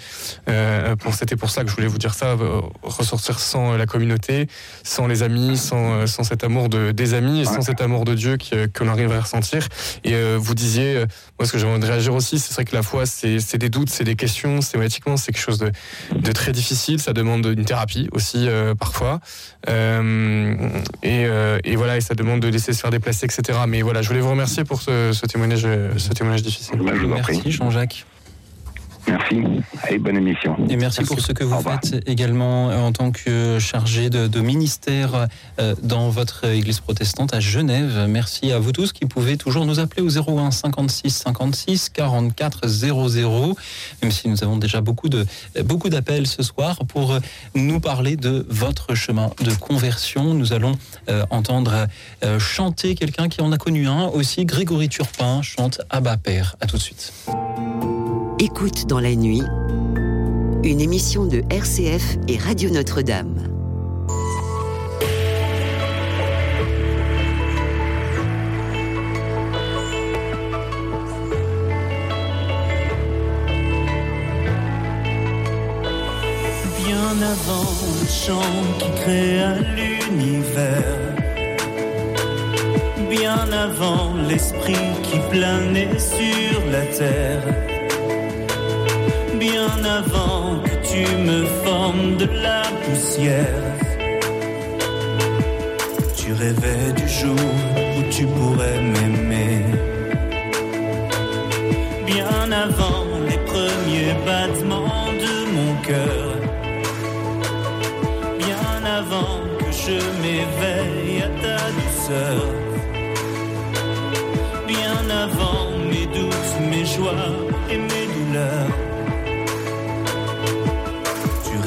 Euh, 0.50 0.96
pour 0.96 1.14
c'était 1.14 1.36
pour 1.36 1.50
ça 1.50 1.64
que 1.64 1.70
je 1.70 1.76
voulais 1.76 1.88
vous 1.88 1.98
dire 1.98 2.14
ça, 2.14 2.28
euh, 2.28 2.62
ressortir 2.84 3.40
sans 3.40 3.76
la 3.78 3.86
communauté, 3.86 4.48
sans 4.84 5.08
les 5.08 5.24
amis, 5.24 5.58
sans, 5.58 5.94
euh, 5.94 6.06
sans 6.08 6.24
cet 6.24 6.44
amour 6.44 6.70
de, 6.70 6.92
des 6.92 7.14
amis 7.14 7.42
et 7.42 7.46
sans 7.46 7.62
cet 7.62 7.82
amour 7.82 8.06
de 8.06 8.14
Dieu 8.16 8.38
euh, 8.54 8.68
que 8.68 8.84
l'on 8.84 8.92
arrive 8.92 9.12
à 9.12 9.22
ressentir. 9.22 9.68
Et 10.04 10.14
euh, 10.14 10.38
vous 10.40 10.54
disiez, 10.56 10.96
euh, 10.98 11.06
moi, 11.40 11.46
ce 11.48 11.52
que 11.52 11.58
j'aimerais 11.58 11.80
réagir 11.86 12.14
aussi, 12.14 12.40
c'est 12.40 12.54
vrai 12.54 12.66
que 12.66 12.76
la 12.76 12.84
foi, 12.84 13.06
c'est 13.06 13.40
c'est 13.40 13.58
des 13.58 13.70
doutes, 13.70 13.90
c'est 13.90 14.04
des 14.04 14.16
questions. 14.16 14.60
Thématiquement, 14.60 15.18
c'est 15.18 15.32
quelque 15.32 15.42
chose 15.42 15.58
de, 15.60 15.72
de 16.16 16.32
très 16.32 16.52
difficile. 16.52 16.99
Ça 17.00 17.14
demande 17.14 17.46
une 17.46 17.66
thérapie 17.66 18.10
aussi 18.12 18.48
euh, 18.48 18.76
parfois. 18.76 19.20
Euh, 19.70 20.54
et, 21.04 21.26
euh, 21.26 21.60
et 21.64 21.76
voilà, 21.76 21.98
et 21.98 22.02
ça 22.02 22.14
demande 22.14 22.40
de 22.42 22.48
laisser 22.48 22.74
se 22.74 22.82
faire 22.82 22.92
déplacer, 22.92 23.26
etc. 23.26 23.60
Mais 23.68 23.82
voilà, 23.82 24.02
je 24.02 24.08
voulais 24.10 24.20
vous 24.22 24.32
remercier 24.32 24.64
pour 24.64 24.82
ce, 24.82 25.12
ce 25.14 25.26
témoignage, 25.26 25.68
ce 25.98 26.10
témoignage 26.10 26.44
difficile. 26.44 26.80
Merci 26.82 27.52
Jean-Jacques. 27.52 28.06
Merci. 29.08 29.42
Allez, 29.84 29.98
bonne 29.98 30.18
émission. 30.18 30.56
Et 30.70 30.76
merci 30.76 31.04
pour 31.04 31.20
ce 31.20 31.32
que 31.32 31.44
vous 31.44 31.62
faites 31.62 32.04
également 32.08 32.70
euh, 32.70 32.80
en 32.80 32.92
tant 32.92 33.12
que 33.12 33.58
chargé 33.60 34.10
de, 34.10 34.28
de 34.28 34.40
ministère 34.40 35.28
euh, 35.60 35.76
dans 35.82 36.10
votre 36.10 36.46
église 36.46 36.80
protestante 36.80 37.34
à 37.34 37.40
Genève. 37.40 38.06
Merci 38.08 38.52
à 38.52 38.60
vous 38.60 38.72
tous 38.72 38.94
qui 38.94 39.06
pouvez 39.06 39.38
toujours 39.38 39.66
nous 39.66 39.80
appeler 39.80 40.02
au 40.02 40.10
01 40.10 40.52
56 40.52 41.10
56 41.10 41.90
44 41.90 42.68
00, 42.68 43.56
même 44.02 44.12
si 44.12 44.28
nous 44.28 44.44
avons 44.44 44.58
déjà 44.58 44.82
beaucoup 44.82 45.10
de 45.10 45.26
beaucoup 45.64 45.90
d'appels 45.90 46.28
ce 46.28 46.44
soir 46.44 46.80
pour 46.88 47.14
euh, 47.14 47.20
nous 47.56 47.80
parler 47.80 48.16
de 48.16 48.46
votre 48.50 48.96
chemin 48.96 49.32
de 49.42 49.54
conversion. 49.54 50.34
Nous 50.34 50.54
allons 50.54 50.78
euh, 51.10 51.26
entendre 51.30 51.88
euh, 52.24 52.40
chanter 52.40 52.96
quelqu'un 52.96 53.30
qui 53.30 53.42
en 53.42 53.52
a 53.52 53.58
connu 53.58 53.88
un 53.88 54.08
aussi. 54.08 54.46
Grégory 54.46 54.90
Turpin 54.90 55.42
chante 55.42 55.82
Abba 55.90 56.18
Père. 56.18 56.56
À 56.62 56.68
tout 56.68 56.78
de 56.78 56.82
suite. 56.82 57.14
Écoute 58.40 58.88
dans 58.88 59.00
la 59.00 59.16
nuit, 59.16 59.44
une 60.64 60.82
émission 60.82 61.26
de 61.26 61.44
RCF 61.50 62.18
et 62.28 62.38
Radio 62.38 62.70
Notre-Dame. 62.70 63.36
Bien 76.86 77.22
avant 77.22 77.72
le 78.02 78.08
chant 78.08 78.42
qui 78.80 78.92
créa 79.02 79.56
l'univers. 79.76 81.16
Bien 83.10 83.52
avant 83.52 84.14
l'esprit 84.28 84.74
qui 85.04 85.20
planait 85.30 85.98
sur 86.00 86.66
la 86.72 86.86
terre 86.86 87.79
bien 89.40 89.84
avant 89.86 90.60
que 90.66 90.76
tu 90.92 91.04
me 91.28 91.46
formes 91.64 92.18
de 92.18 92.26
la 92.26 92.64
poussière. 92.84 93.64
Tu 96.18 96.34
rêvais 96.34 96.92
du 97.00 97.08
jour 97.08 97.46
où 97.98 98.02
tu 98.12 98.26
pourrais 98.26 98.82
m'aimer. 98.82 99.64
Bien 102.06 102.52
avant 102.52 103.06
les 103.30 103.40
premiers 103.52 104.14
battements 104.26 105.08
de 105.26 105.36
mon 105.56 105.72
cœur. 105.90 106.30
Bien 108.46 108.80
avant 109.00 109.40
que 109.60 109.72
je 109.84 109.98
m'éveille 110.22 111.24
à 111.28 111.30
ta 111.44 111.60
douceur. 111.80 112.42
Bien 114.68 115.00
avant 115.26 115.66
mes 115.90 116.08
doutes, 116.08 116.56
mes 116.72 116.86
joies 116.86 117.39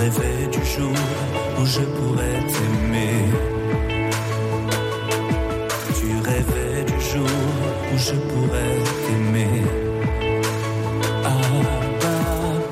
Rêvais 0.03 0.49
du 0.51 0.65
jour 0.75 0.97
où 1.61 1.65
je 1.65 1.81
pourrais 1.97 2.41
t'aimer. 2.53 3.19
Tu 5.97 6.09
rêvais 6.29 6.85
du 6.91 7.01
jour 7.11 7.39
où 7.93 7.97
je 7.97 8.15
pourrais 8.31 8.79
t'aimer. 9.05 9.63
Abba, 11.25 12.21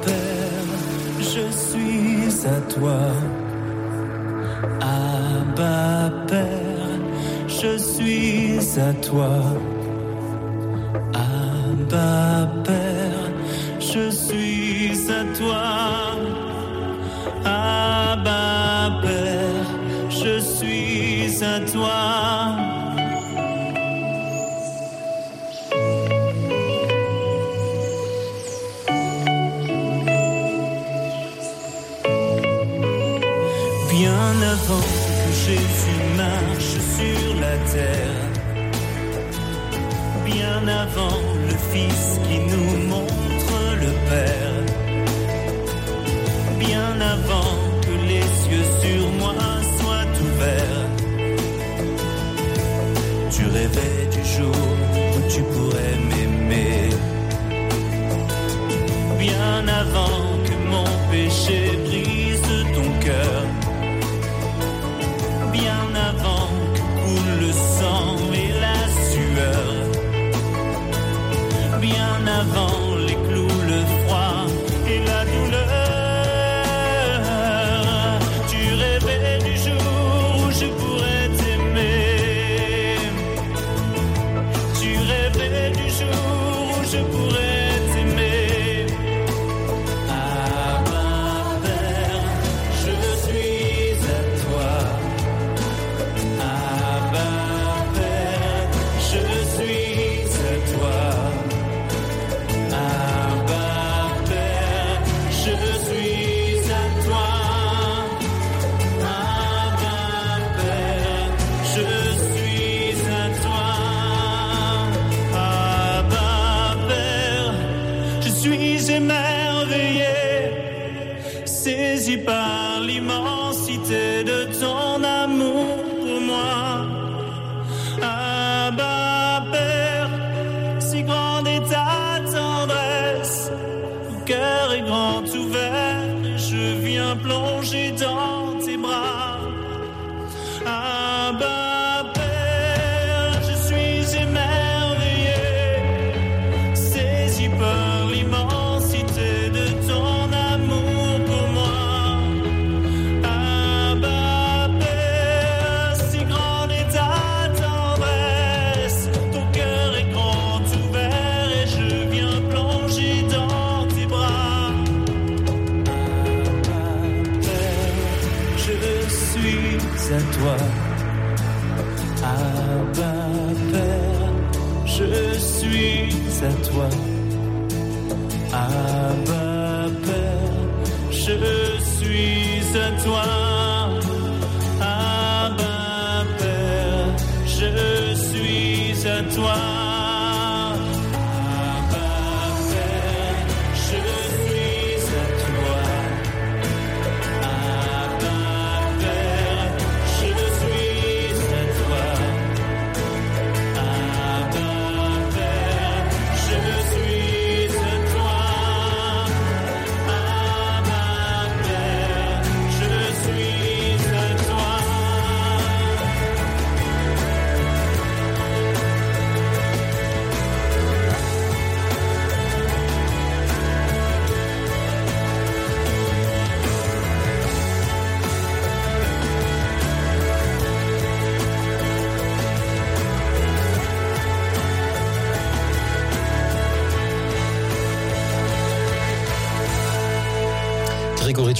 Père, 0.04 0.70
je 1.20 1.44
suis 1.66 2.48
à 2.48 2.60
toi. 2.74 3.00
Abba, 4.80 6.12
Père, 6.26 6.98
je 7.46 7.78
suis 7.78 8.80
à 8.80 8.92
toi. 8.94 9.34
Abba, 11.14 12.50
Père, 12.64 13.30
je 13.78 14.10
suis 14.10 15.12
à 15.12 15.22
toi. 15.38 16.29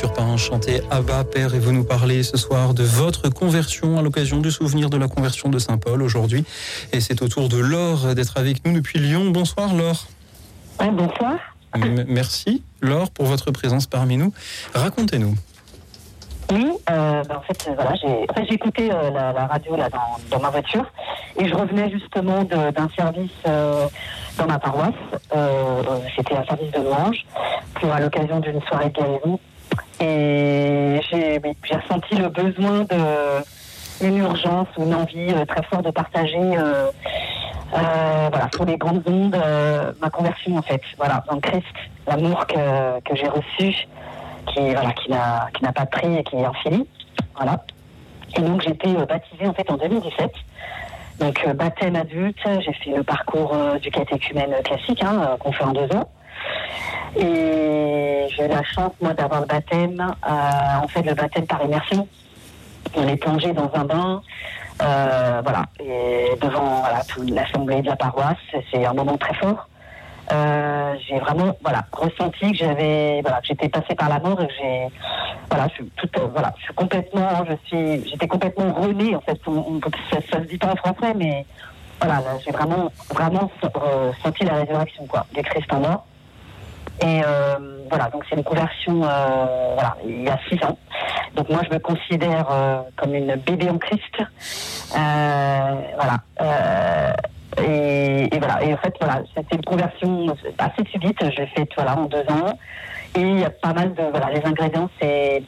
Turpin 0.01 0.39
chantait 0.39 0.83
Abba 0.91 1.25
Père 1.25 1.55
et 1.55 1.59
vous 1.59 1.73
nous 1.73 1.85
parlez 1.85 2.23
ce 2.23 2.39
soir 2.39 2.73
de 2.73 2.83
votre 2.83 3.29
conversion 3.29 3.99
à 3.99 4.03
l'occasion 4.03 4.39
du 4.39 4.51
souvenir 4.51 4.89
de 4.89 4.97
la 4.97 5.09
conversion 5.09 5.51
de 5.51 5.59
Saint 5.59 5.77
Paul 5.77 6.01
aujourd'hui. 6.01 6.43
Et 6.95 7.01
c'est 7.01 7.21
au 7.21 7.29
tour 7.29 7.51
de 7.51 7.59
Laure 7.59 8.15
d'être 8.15 8.39
avec 8.39 8.65
nous 8.65 8.73
depuis 8.73 8.99
Lyon. 8.99 9.29
Bonsoir 9.31 9.75
Laure. 9.75 10.07
bonsoir. 10.79 11.35
M- 11.75 12.07
merci 12.09 12.63
Laure 12.81 13.11
pour 13.11 13.27
votre 13.27 13.51
présence 13.51 13.87
parmi 13.87 14.17
nous. 14.17 14.33
Racontez-nous. 14.73 15.35
Oui, 16.51 16.67
euh, 16.89 17.23
ben, 17.25 17.37
en 17.37 17.43
fait, 17.43 17.69
euh, 17.69 17.75
voilà, 17.75 17.95
j'ai 17.97 18.25
en 18.27 18.35
fait, 18.35 18.47
j'ai 18.49 18.55
écouté 18.55 18.91
euh, 18.91 19.11
la, 19.11 19.33
la 19.35 19.47
radio 19.49 19.77
là 19.77 19.91
dans, 19.91 20.19
dans 20.31 20.41
ma 20.43 20.49
voiture 20.49 20.91
et 21.39 21.47
je 21.47 21.55
revenais 21.55 21.91
justement 21.91 22.45
d'un 22.45 22.89
service 22.97 23.31
dans 23.45 24.47
ma 24.47 24.59
paroisse. 24.59 24.95
C'était 26.17 26.37
un 26.37 26.45
service 26.47 26.71
de 26.73 26.79
louange 26.81 27.19
pour 27.75 27.93
à 27.93 28.01
l'occasion 28.01 28.41
d'une 28.41 28.63
soirée 28.63 28.89
de 28.89 28.95
guérison 28.95 29.39
et 30.01 31.01
j'ai 31.11 31.41
ressenti 31.77 32.17
le 32.17 32.29
besoin 32.29 32.81
de 32.85 33.43
une 34.03 34.19
urgence 34.19 34.69
ou 34.77 34.85
une 34.85 34.95
envie 34.95 35.31
euh, 35.31 35.45
très 35.45 35.63
forte 35.65 35.85
de 35.85 35.91
partager 35.91 36.39
euh, 36.39 36.91
euh, 37.75 38.29
voilà, 38.31 38.49
sur 38.55 38.65
les 38.65 38.77
grandes 38.77 39.03
ondes, 39.07 39.35
euh, 39.35 39.93
ma 40.01 40.11
conversion 40.11 40.57
en 40.57 40.63
fait, 40.63 40.81
voilà, 40.97 41.23
dans 41.31 41.39
Christ, 41.39 41.67
l'amour 42.07 42.47
que, 42.47 43.01
que 43.01 43.15
j'ai 43.15 43.29
reçu, 43.29 43.87
qui 44.47 44.61
voilà, 44.73 44.93
qui 44.93 45.11
n'a 45.11 45.73
pas 45.73 45.85
de 45.85 45.91
prix 45.91 46.17
et 46.17 46.25
qui 46.25 46.37
est 46.37 46.45
infini, 46.45 46.89
voilà. 47.37 47.65
Et 48.37 48.41
donc 48.41 48.63
j'ai 48.63 48.71
été 48.71 48.89
euh, 48.89 49.07
baptisée 49.07 49.47
en 49.47 49.55
fait 49.55 49.71
en 49.71 49.77
2017. 49.77 50.33
Donc 51.21 51.47
baptême 51.55 51.97
adulte, 51.97 52.39
j'ai 52.61 52.73
fait 52.73 52.97
le 52.97 53.03
parcours 53.03 53.55
du 53.83 53.91
catéchumène 53.91 54.55
classique 54.65 55.03
hein, 55.03 55.37
qu'on 55.39 55.53
fait 55.53 55.65
en 55.65 55.73
deux 55.73 55.95
ans. 55.95 56.09
Et 57.17 58.27
j'ai 58.31 58.45
eu 58.45 58.49
la 58.49 58.63
chance 58.63 58.93
moi 59.01 59.15
d'avoir 59.15 59.41
le 59.41 59.47
baptême, 59.47 60.01
euh, 60.01 60.83
en 60.83 60.89
fait 60.89 61.03
le 61.03 61.15
baptême 61.15 61.47
par 61.47 61.65
immersion. 61.65 62.07
On 62.97 63.07
est 63.07 63.17
plongé 63.17 63.53
dans 63.53 63.71
un 63.75 63.85
bain, 63.85 64.23
euh, 64.83 65.41
voilà, 65.43 65.67
et 65.79 66.37
devant 66.41 66.83
l'assemblée 67.29 67.83
de 67.83 67.89
la 67.89 67.97
paroisse, 67.97 68.37
c'est 68.73 68.85
un 68.85 68.95
moment 68.95 69.17
très 69.17 69.35
fort. 69.35 69.69
Euh, 70.33 70.95
j'ai 71.09 71.19
vraiment 71.19 71.57
voilà 71.61 71.85
ressenti 71.91 72.53
que 72.53 72.59
j'avais 72.59 73.21
voilà 73.21 73.41
que 73.41 73.49
j'étais 73.49 73.69
passée 73.69 73.97
par 73.97 74.09
la 74.09 74.21
mort 74.21 74.41
et 74.41 74.47
que 74.47 74.53
j'ai 74.61 74.87
voilà 75.51 75.67
je 75.69 75.75
suis 75.75 75.91
euh, 76.19 76.27
voilà 76.33 76.55
je 76.57 76.63
suis 76.63 76.75
complètement 76.75 77.45
je 77.49 77.55
suis 77.67 78.09
j'étais 78.09 78.29
complètement 78.29 78.73
renée 78.73 79.17
en 79.17 79.21
fait 79.23 79.41
ça, 80.13 80.19
ça 80.31 80.39
se 80.39 80.47
dit 80.47 80.57
pas 80.57 80.69
en 80.69 80.77
français 80.77 81.15
mais 81.17 81.45
voilà 82.01 82.21
là, 82.21 82.39
j'ai 82.45 82.53
vraiment 82.53 82.93
vraiment 83.13 83.51
euh, 83.65 84.13
senti 84.23 84.45
la 84.45 84.55
résurrection 84.55 85.05
quoi 85.07 85.27
du 85.35 85.43
Christ 85.43 85.73
en 85.73 85.81
moi 85.81 86.07
et 87.03 87.23
euh, 87.25 87.57
voilà 87.89 88.09
donc 88.11 88.25
c'est 88.29 88.37
une 88.37 88.45
conversion 88.45 89.03
euh, 89.03 89.75
voilà 89.75 89.97
il 90.05 90.23
y 90.23 90.29
a 90.29 90.39
six 90.49 90.63
ans 90.65 90.79
donc 91.35 91.49
moi 91.49 91.61
je 91.69 91.75
me 91.75 91.81
considère 91.81 92.47
euh, 92.51 92.81
comme 92.97 93.15
une 93.15 93.35
bébé 93.37 93.71
en 93.71 93.79
Christ 93.79 94.23
voilà 94.93 96.21
et, 97.59 98.29
voilà. 98.39 98.63
Et 98.63 98.73
en 98.73 98.77
fait, 98.77 98.95
voilà, 99.01 99.23
c'était 99.37 99.57
une 99.57 99.65
conversion 99.65 100.27
assez 100.59 100.85
subite. 100.91 101.19
Je 101.21 101.41
l'ai 101.41 101.47
faite 101.49 101.71
voilà, 101.77 101.99
en 101.99 102.05
deux 102.05 102.25
ans. 102.31 102.57
Et 103.17 103.21
il 103.21 103.41
y 103.41 103.45
a 103.45 103.51
pas 103.51 103.73
mal 103.73 103.93
de. 103.93 104.03
Voilà, 104.11 104.31
les 104.31 104.45
ingrédients, 104.47 104.89
c'est 105.01 105.43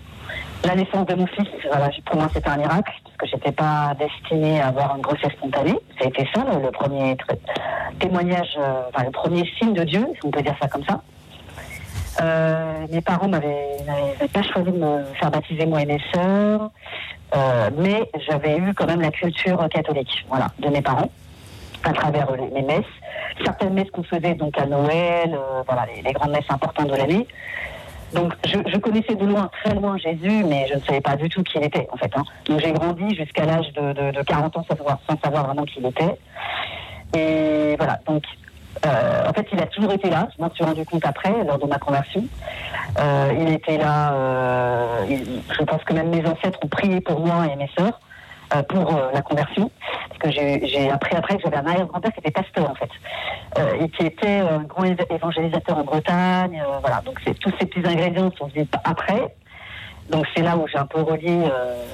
la 0.64 0.74
naissance 0.74 1.06
de 1.06 1.14
mon 1.14 1.26
fils. 1.26 1.48
Voilà, 1.70 1.90
pour 2.04 2.16
moi, 2.16 2.28
c'était 2.32 2.48
un 2.48 2.56
miracle, 2.56 2.92
parce 3.04 3.16
que 3.16 3.26
j'étais 3.26 3.52
pas 3.52 3.94
destinée 3.98 4.60
à 4.60 4.68
avoir 4.68 4.96
une 4.96 5.02
grossesse 5.02 5.32
spontanée. 5.32 5.78
Ça 5.98 6.06
a 6.06 6.08
été 6.08 6.28
ça, 6.34 6.44
le, 6.44 6.70
premier 6.70 7.16
témoignage, 8.00 8.58
enfin, 8.88 9.04
le 9.04 9.10
premier 9.10 9.48
signe 9.58 9.74
de 9.74 9.84
Dieu, 9.84 10.04
si 10.14 10.26
on 10.26 10.30
peut 10.30 10.42
dire 10.42 10.56
ça 10.60 10.68
comme 10.68 10.84
ça. 10.84 11.00
Euh, 12.20 12.86
mes 12.90 13.00
parents 13.00 13.28
m'avaient 13.28 13.78
pas 14.32 14.42
choisi 14.42 14.70
de 14.70 14.76
me 14.76 15.04
faire 15.18 15.30
baptiser 15.30 15.66
moi 15.66 15.82
et 15.82 15.86
mes 15.86 16.00
sœurs, 16.12 16.70
euh, 17.34 17.70
mais 17.76 18.10
j'avais 18.28 18.58
eu 18.58 18.74
quand 18.74 18.86
même 18.86 19.00
la 19.00 19.10
culture 19.10 19.66
catholique, 19.70 20.26
voilà, 20.28 20.48
de 20.58 20.68
mes 20.68 20.82
parents 20.82 21.10
à 21.84 21.92
travers 21.92 22.28
les, 22.36 22.62
messes. 22.62 22.84
Certaines 23.44 23.72
messes 23.72 23.90
qu'on 23.90 24.04
faisait 24.04 24.34
donc 24.34 24.56
à 24.58 24.66
Noël, 24.66 25.34
euh, 25.34 25.62
voilà, 25.66 25.86
les, 26.04 26.12
grandes 26.12 26.30
messes 26.32 26.50
importantes 26.50 26.88
de 26.88 26.96
l'année. 26.96 27.26
Donc 28.14 28.34
je, 28.44 28.76
connaissais 28.76 29.14
de 29.14 29.24
loin, 29.24 29.50
très 29.64 29.74
loin 29.74 29.96
Jésus, 29.96 30.44
mais 30.44 30.66
je 30.68 30.74
ne 30.74 30.80
savais 30.80 31.00
pas 31.00 31.16
du 31.16 31.30
tout 31.30 31.42
qui 31.42 31.56
il 31.56 31.64
était 31.64 31.88
en 31.90 31.96
fait. 31.96 32.10
hein. 32.14 32.24
Donc 32.44 32.60
j'ai 32.60 32.72
grandi 32.72 33.16
jusqu'à 33.16 33.46
l'âge 33.46 33.72
de, 33.72 33.94
de, 33.94 34.10
de 34.10 34.22
40 34.22 34.58
ans 34.58 34.66
sans 34.68 34.76
savoir, 34.76 34.98
sans 35.08 35.18
savoir 35.18 35.46
vraiment 35.46 35.64
qui 35.64 35.80
il 35.80 35.86
était. 35.86 36.14
Et 37.14 37.74
voilà, 37.78 37.98
donc 38.06 38.22
euh, 38.86 39.28
en 39.28 39.32
fait 39.32 39.46
il 39.52 39.60
a 39.60 39.66
toujours 39.66 39.92
été 39.92 40.10
là, 40.10 40.28
je 40.36 40.42
m'en 40.42 40.50
suis 40.50 40.64
rendu 40.64 40.84
compte 40.84 41.04
après, 41.06 41.32
lors 41.44 41.58
de 41.58 41.66
ma 41.66 41.78
conversion. 41.78 42.24
Euh, 42.98 43.32
il 43.38 43.52
était 43.52 43.78
là, 43.78 44.12
euh, 44.12 45.06
je 45.58 45.62
pense 45.64 45.82
que 45.84 45.92
même 45.94 46.08
mes 46.10 46.26
ancêtres 46.26 46.58
ont 46.62 46.68
prié 46.68 47.00
pour 47.00 47.20
moi 47.20 47.46
et 47.52 47.56
mes 47.56 47.70
sœurs 47.78 48.00
euh, 48.54 48.62
pour 48.64 48.94
euh, 48.94 49.10
la 49.14 49.22
conversion. 49.22 49.70
Parce 50.08 50.18
que 50.20 50.30
j'ai 50.30 50.90
appris 50.90 51.16
après 51.16 51.36
que 51.36 51.42
j'avais 51.44 51.56
un 51.56 51.66
arrière-grand-père 51.66 52.12
qui 52.12 52.20
était 52.20 52.30
pasteur 52.30 52.70
en 52.70 52.74
fait. 52.74 52.90
Euh, 53.58 53.84
et 53.84 53.88
qui 53.88 54.04
était 54.06 54.40
un 54.40 54.58
grand 54.64 54.84
éva- 54.84 55.06
évangélisateur 55.14 55.78
en 55.78 55.84
Bretagne. 55.84 56.62
voilà, 56.80 57.00
donc 57.04 57.18
c'est 57.24 57.38
tous 57.38 57.52
ces 57.58 57.66
petits 57.66 57.86
ingrédients 57.86 58.30
sont 58.38 58.46
venus 58.48 58.66
après. 58.84 59.34
Donc 60.10 60.26
c'est 60.34 60.42
là 60.42 60.56
où 60.56 60.66
j'ai 60.68 60.78
un 60.78 60.86
peu 60.86 61.00
relié, 61.00 61.38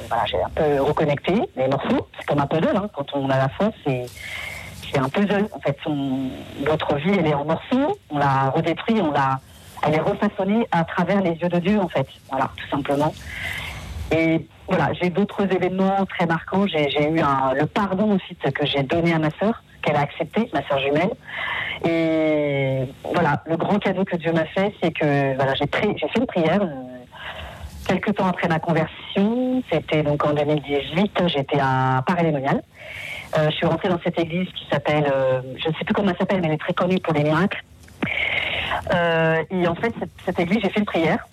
voilà, 0.09 0.25
j'ai 0.25 0.43
un 0.43 0.49
peu 0.49 0.81
reconnecté 0.83 1.35
les 1.57 1.69
morceaux. 1.69 2.09
C'est 2.19 2.27
comme 2.27 2.41
un 2.41 2.47
puzzle, 2.47 2.75
hein, 2.77 2.89
quand 2.95 3.07
on 3.15 3.29
a 3.29 3.37
la 3.37 3.49
foi, 3.51 3.71
c'est 3.87 4.07
c'est 4.93 4.99
un 4.99 5.09
puzzle. 5.09 5.49
En 5.53 5.61
fait, 5.61 5.77
notre 6.67 6.97
vie, 6.97 7.13
elle 7.19 7.27
est 7.27 7.35
en 7.35 7.45
morceaux. 7.45 7.99
On 8.11 8.19
l'a 8.19 8.51
redétruit, 8.51 9.01
on 9.01 9.11
l'a, 9.11 9.41
elle 9.87 9.95
est 9.95 10.01
refaçonnée 10.01 10.67
à 10.73 10.85
travers 10.85 11.21
les 11.21 11.33
yeux 11.33 11.49
de 11.49 11.59
Dieu, 11.59 11.81
en 11.81 11.89
fait. 11.89 12.07
Voilà, 12.31 12.51
tout 12.57 12.69
simplement. 12.69 13.13
Et 14.11 14.47
voilà, 14.67 14.91
j'ai 15.01 15.11
d'autres 15.11 15.43
événements 15.53 16.05
très 16.07 16.27
marquants. 16.27 16.67
J'ai 16.67 17.11
eu 17.11 17.21
un, 17.21 17.53
le 17.55 17.67
pardon 17.67 18.17
aussi 18.17 18.35
que 18.37 18.65
j'ai 18.67 18.83
donné 18.83 19.13
à 19.13 19.19
ma 19.19 19.31
sœur, 19.39 19.63
qu'elle 19.83 19.97
a 19.97 20.01
accepté, 20.01 20.49
ma 20.55 20.67
sœur 20.67 20.79
jumelle. 20.81 21.11
Et 21.85 22.85
voilà, 23.13 23.43
le 23.47 23.57
grand 23.57 23.79
cadeau 23.79 24.05
que 24.05 24.17
Dieu 24.17 24.33
m'a 24.33 24.47
fait, 24.47 24.75
c'est 24.83 24.93
que 24.93 25.35
voilà, 25.37 25.55
j'ai 25.55 25.67
fait 25.67 26.19
une 26.19 26.27
prière. 26.27 26.63
euh, 26.63 26.67
Quelques 27.87 28.17
temps 28.17 28.27
après 28.27 28.49
ma 28.49 28.59
conversion, 28.59 29.63
c'était 29.73 30.03
donc 30.03 30.23
en 30.23 30.35
2018, 30.35 31.23
j'étais 31.29 31.59
à 31.59 32.03
Paris-Lémonial. 32.07 32.63
Euh, 33.37 33.51
je 33.51 33.57
suis 33.57 33.67
rentrée 33.67 33.89
dans 33.89 34.01
cette 34.03 34.19
église 34.19 34.49
qui 34.49 34.67
s'appelle, 34.71 35.11
euh, 35.13 35.41
je 35.57 35.69
ne 35.69 35.75
sais 35.75 35.85
plus 35.85 35.95
comment 35.95 36.11
elle 36.11 36.17
s'appelle, 36.17 36.41
mais 36.41 36.49
elle 36.49 36.55
est 36.55 36.59
très 36.59 36.73
connue 36.73 36.99
pour 36.99 37.13
les 37.13 37.23
miracles. 37.23 37.63
Euh, 38.95 39.43
et 39.51 39.67
en 39.67 39.75
fait, 39.75 39.93
cette, 40.25 40.39
église, 40.39 40.61
j'ai 40.63 40.71
fait 40.71 40.81
une 40.81 40.87
prière. 40.87 41.27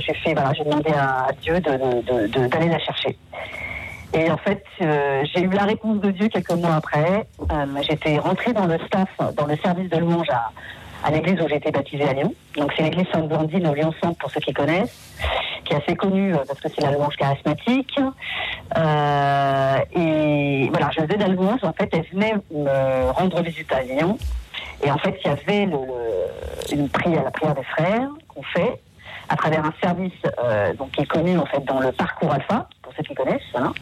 J'ai 0.00 0.14
fait, 0.14 0.34
voilà, 0.34 0.52
j'ai 0.54 0.64
demandé 0.64 0.90
à, 0.90 1.28
Dieu 1.40 1.60
d'aller 1.60 2.68
la 2.68 2.78
chercher. 2.78 3.16
Et 4.14 4.30
en 4.30 4.38
fait, 4.38 4.64
j'ai 4.80 5.42
eu 5.42 5.50
la 5.50 5.64
réponse 5.64 6.00
de 6.00 6.10
Dieu 6.10 6.28
quelques 6.28 6.52
mois 6.52 6.76
après. 6.76 7.26
J'étais 7.82 8.18
rentrée 8.18 8.52
dans 8.52 8.66
le 8.66 8.78
staff, 8.86 9.10
dans 9.36 9.46
le 9.46 9.56
service 9.56 9.90
de 9.90 9.98
louange 9.98 10.28
à, 10.30 10.50
à 11.04 11.10
l'église 11.10 11.40
où 11.40 11.48
j'ai 11.48 11.56
été 11.56 11.70
baptisée 11.70 12.08
à 12.08 12.12
Lyon. 12.12 12.34
Donc 12.56 12.72
c'est 12.76 12.82
l'église 12.82 13.06
Sainte-Blandine 13.12 13.66
au 13.66 13.74
Lyon-Centre 13.74 14.18
pour 14.18 14.30
ceux 14.30 14.40
qui 14.40 14.52
connaissent, 14.52 15.16
qui 15.64 15.74
est 15.74 15.76
assez 15.76 15.96
connue 15.96 16.34
euh, 16.34 16.38
parce 16.46 16.60
que 16.60 16.68
c'est 16.68 16.82
la 16.82 16.92
louange 16.92 17.16
charismatique. 17.16 17.98
Euh, 18.76 19.76
et 19.94 20.68
voilà, 20.70 20.90
je 20.90 21.00
faisais 21.02 21.16
de. 21.16 21.38
En 21.64 21.72
fait, 21.72 21.88
elle 21.92 22.04
venait 22.12 22.34
me 22.50 23.10
rendre 23.10 23.42
visite 23.42 23.72
à 23.72 23.82
Lyon. 23.82 24.18
Et 24.82 24.90
en 24.90 24.98
fait, 24.98 25.18
il 25.24 25.28
y 25.28 25.30
avait 25.30 25.68
une 26.72 26.88
prière, 26.88 27.24
la 27.24 27.30
prière 27.30 27.54
des 27.54 27.64
frères 27.64 28.08
qu'on 28.28 28.42
fait 28.42 28.80
à 29.28 29.36
travers 29.36 29.64
un 29.64 29.72
service 29.82 30.12
euh, 30.42 30.72
donc, 30.74 30.90
qui 30.92 31.02
est 31.02 31.06
connu 31.06 31.38
en 31.38 31.46
fait 31.46 31.64
dans 31.64 31.80
le 31.80 31.92
parcours 31.92 32.32
alpha, 32.32 32.68
pour 32.82 32.92
ceux 32.96 33.02
qui 33.02 33.14
connaissent. 33.14 33.42
Voilà. 33.52 33.72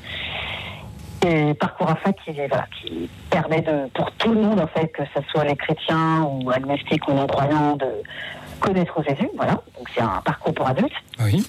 Et 1.24 1.55
parcours 1.55 1.88
alpha 1.88 2.12
qui, 2.12 2.32
voilà, 2.32 2.66
qui 2.80 3.09
permet 3.30 3.60
de, 3.62 3.88
pour 3.94 4.10
tout 4.12 4.32
le 4.32 4.40
monde, 4.40 4.60
en 4.60 4.66
fait, 4.66 4.88
que 4.88 5.02
ce 5.14 5.20
soit 5.30 5.44
les 5.44 5.56
chrétiens 5.56 6.22
ou 6.22 6.51
agnostiques 6.51 7.06
ou 7.09 7.14
non-croyants, 7.14 7.76
de 7.76 7.86
connaître 8.60 9.02
Jésus. 9.02 9.28
Voilà. 9.36 9.52
Donc 9.76 9.88
c'est 9.94 10.02
un 10.02 10.20
parcours 10.24 10.55
pour 10.55 10.66
adultes. 10.68 10.93
Oui. 11.20 11.47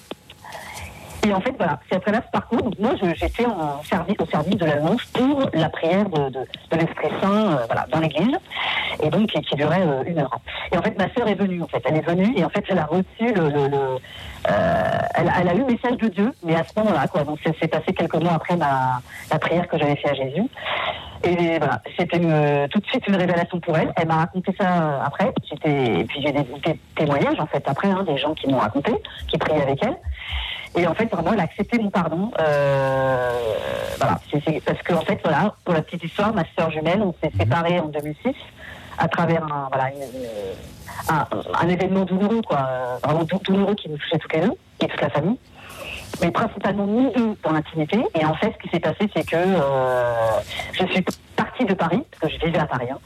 Et 1.26 1.32
en 1.32 1.40
fait, 1.40 1.54
voilà, 1.58 1.80
c'est 1.88 1.96
à 1.96 2.00
travers 2.00 2.22
ce 2.24 2.30
parcours. 2.30 2.62
Donc 2.62 2.78
moi, 2.78 2.92
j'étais 3.14 3.44
en 3.44 3.82
service, 3.82 4.16
au 4.20 4.26
service 4.26 4.56
de 4.56 4.64
la 4.64 4.76
louange 4.76 5.04
pour 5.12 5.50
la 5.52 5.68
prière 5.68 6.08
de, 6.08 6.30
de, 6.30 6.40
de 6.70 6.76
l'Esprit 6.76 7.08
Saint, 7.20 7.52
euh, 7.52 7.66
voilà, 7.66 7.86
dans 7.90 8.00
l'église, 8.00 8.36
et 9.02 9.10
donc 9.10 9.28
qui, 9.28 9.40
qui 9.42 9.56
durait 9.56 9.82
euh, 9.82 10.04
une 10.06 10.18
heure. 10.20 10.38
Et 10.72 10.78
en 10.78 10.82
fait, 10.82 10.96
ma 10.96 11.12
sœur 11.14 11.26
est 11.28 11.34
venue. 11.34 11.62
En 11.62 11.66
fait, 11.66 11.82
elle 11.84 11.96
est 11.96 12.06
venue 12.06 12.32
et 12.36 12.44
en 12.44 12.48
fait, 12.48 12.64
elle 12.68 12.78
a 12.78 12.86
reçu 12.86 13.34
le, 13.34 13.48
le, 13.48 13.68
le, 13.68 13.78
euh, 13.78 14.98
elle, 15.14 15.32
elle 15.40 15.48
a 15.48 15.54
eu 15.54 15.58
le 15.58 15.66
message 15.66 15.96
de 15.96 16.08
Dieu, 16.08 16.32
mais 16.44 16.54
à 16.54 16.62
ce 16.64 16.78
moment-là, 16.78 17.08
quoi. 17.08 17.24
Donc 17.24 17.38
c'est 17.42 17.68
passé 17.68 17.92
quelques 17.92 18.14
mois 18.14 18.34
après 18.34 18.56
ma 18.56 19.00
la 19.30 19.38
prière 19.38 19.66
que 19.66 19.76
j'avais 19.76 19.96
fait 19.96 20.10
à 20.10 20.14
Jésus. 20.14 20.44
Et 21.24 21.58
voilà, 21.58 21.82
c'était 21.98 22.20
tout 22.68 22.78
de 22.78 22.86
suite 22.86 23.06
une 23.08 23.16
révélation 23.16 23.58
pour 23.58 23.76
elle. 23.76 23.92
Elle 23.96 24.06
m'a 24.06 24.18
raconté 24.18 24.54
ça 24.58 24.82
euh, 24.82 25.00
après. 25.04 25.32
Et 25.64 26.04
puis 26.04 26.22
j'ai 26.22 26.30
des, 26.30 26.44
des 26.44 26.78
témoignages 26.94 27.40
en 27.40 27.46
fait 27.46 27.62
après, 27.66 27.88
hein, 27.88 28.04
des 28.06 28.16
gens 28.16 28.34
qui 28.34 28.46
m'ont 28.46 28.58
raconté, 28.58 28.92
qui 29.26 29.36
priaient 29.36 29.62
avec 29.62 29.82
elle. 29.84 29.96
Et 30.76 30.86
en 30.86 30.94
fait, 30.94 31.06
vraiment, 31.06 31.32
elle 31.32 31.40
a 31.40 31.44
accepté 31.44 31.78
mon 31.78 31.90
pardon. 31.90 32.30
Euh, 32.40 33.30
voilà, 33.98 34.20
parce 34.64 34.82
que 34.82 34.94
en 34.94 35.00
fait, 35.00 35.18
voilà, 35.24 35.54
pour 35.64 35.74
la 35.74 35.82
petite 35.82 36.04
histoire, 36.04 36.32
ma 36.34 36.44
sœur 36.56 36.70
jumelle, 36.70 37.02
on 37.02 37.14
s'est 37.22 37.32
séparés 37.38 37.80
en 37.80 37.86
2006 37.86 38.34
à 38.98 39.08
travers 39.08 39.42
un, 39.44 39.68
voilà, 39.72 39.90
une- 39.90 40.02
une- 40.20 41.14
un, 41.14 41.26
un 41.60 41.68
événement 41.68 42.04
douloureux, 42.04 42.42
quoi, 42.42 42.66
euh, 42.68 42.96
vraiment 43.02 43.24
dou- 43.24 43.40
douloureux 43.44 43.74
qui 43.74 43.88
nous 43.88 43.96
touchait 43.96 44.18
toutes 44.18 44.32
les 44.34 44.40
deux 44.40 44.52
et 44.82 44.86
toute 44.86 45.00
la 45.00 45.10
famille. 45.10 45.38
Mais 46.20 46.30
principalement 46.30 46.86
nous 46.86 47.10
deux 47.12 47.36
dans 47.44 47.52
l'intimité. 47.52 48.02
Et 48.18 48.24
en 48.24 48.34
fait, 48.34 48.52
ce 48.52 48.58
qui 48.62 48.68
s'est 48.70 48.80
passé, 48.80 49.08
c'est 49.14 49.24
que 49.26 49.36
euh, 49.36 50.12
je 50.72 50.84
suis 50.86 51.04
partie 51.36 51.64
de 51.64 51.74
Paris, 51.74 52.02
parce 52.20 52.32
que 52.32 52.38
je 52.40 52.46
vivais 52.46 52.58
à 52.58 52.66
Paris. 52.66 52.88
hein. 52.90 52.98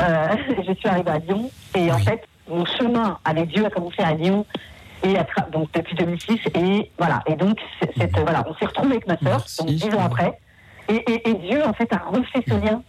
Euh, 0.00 0.36
je 0.66 0.72
suis 0.74 0.88
arrivée 0.88 1.10
à 1.10 1.18
Lyon. 1.18 1.50
Et 1.76 1.90
en 1.92 1.98
fait, 1.98 2.22
mon 2.48 2.64
chemin 2.66 3.18
avec 3.24 3.48
Dieu 3.48 3.64
a 3.64 3.70
commencé 3.70 4.02
à 4.02 4.12
Lyon. 4.12 4.44
Et 5.04 5.14
donc 5.52 5.68
depuis 5.74 5.94
2006 5.96 6.38
et 6.54 6.90
voilà 6.98 7.22
et 7.26 7.34
donc 7.36 7.58
cette- 7.98 8.18
voilà 8.20 8.42
on 8.48 8.54
s'est 8.54 8.66
retrouvés 8.66 8.92
avec 8.96 9.06
ma 9.06 9.18
sœur 9.18 9.44
donc 9.58 9.68
dix 9.68 9.84
ans 9.94 10.04
après 10.06 10.38
et, 10.88 10.94
et- 10.94 11.28
et 11.28 11.34
Dieu 11.34 11.62
en 11.66 11.72
fait 11.74 11.92
a 11.92 11.98
refait 12.10 12.42
ce 12.48 12.54
lien 12.54 12.80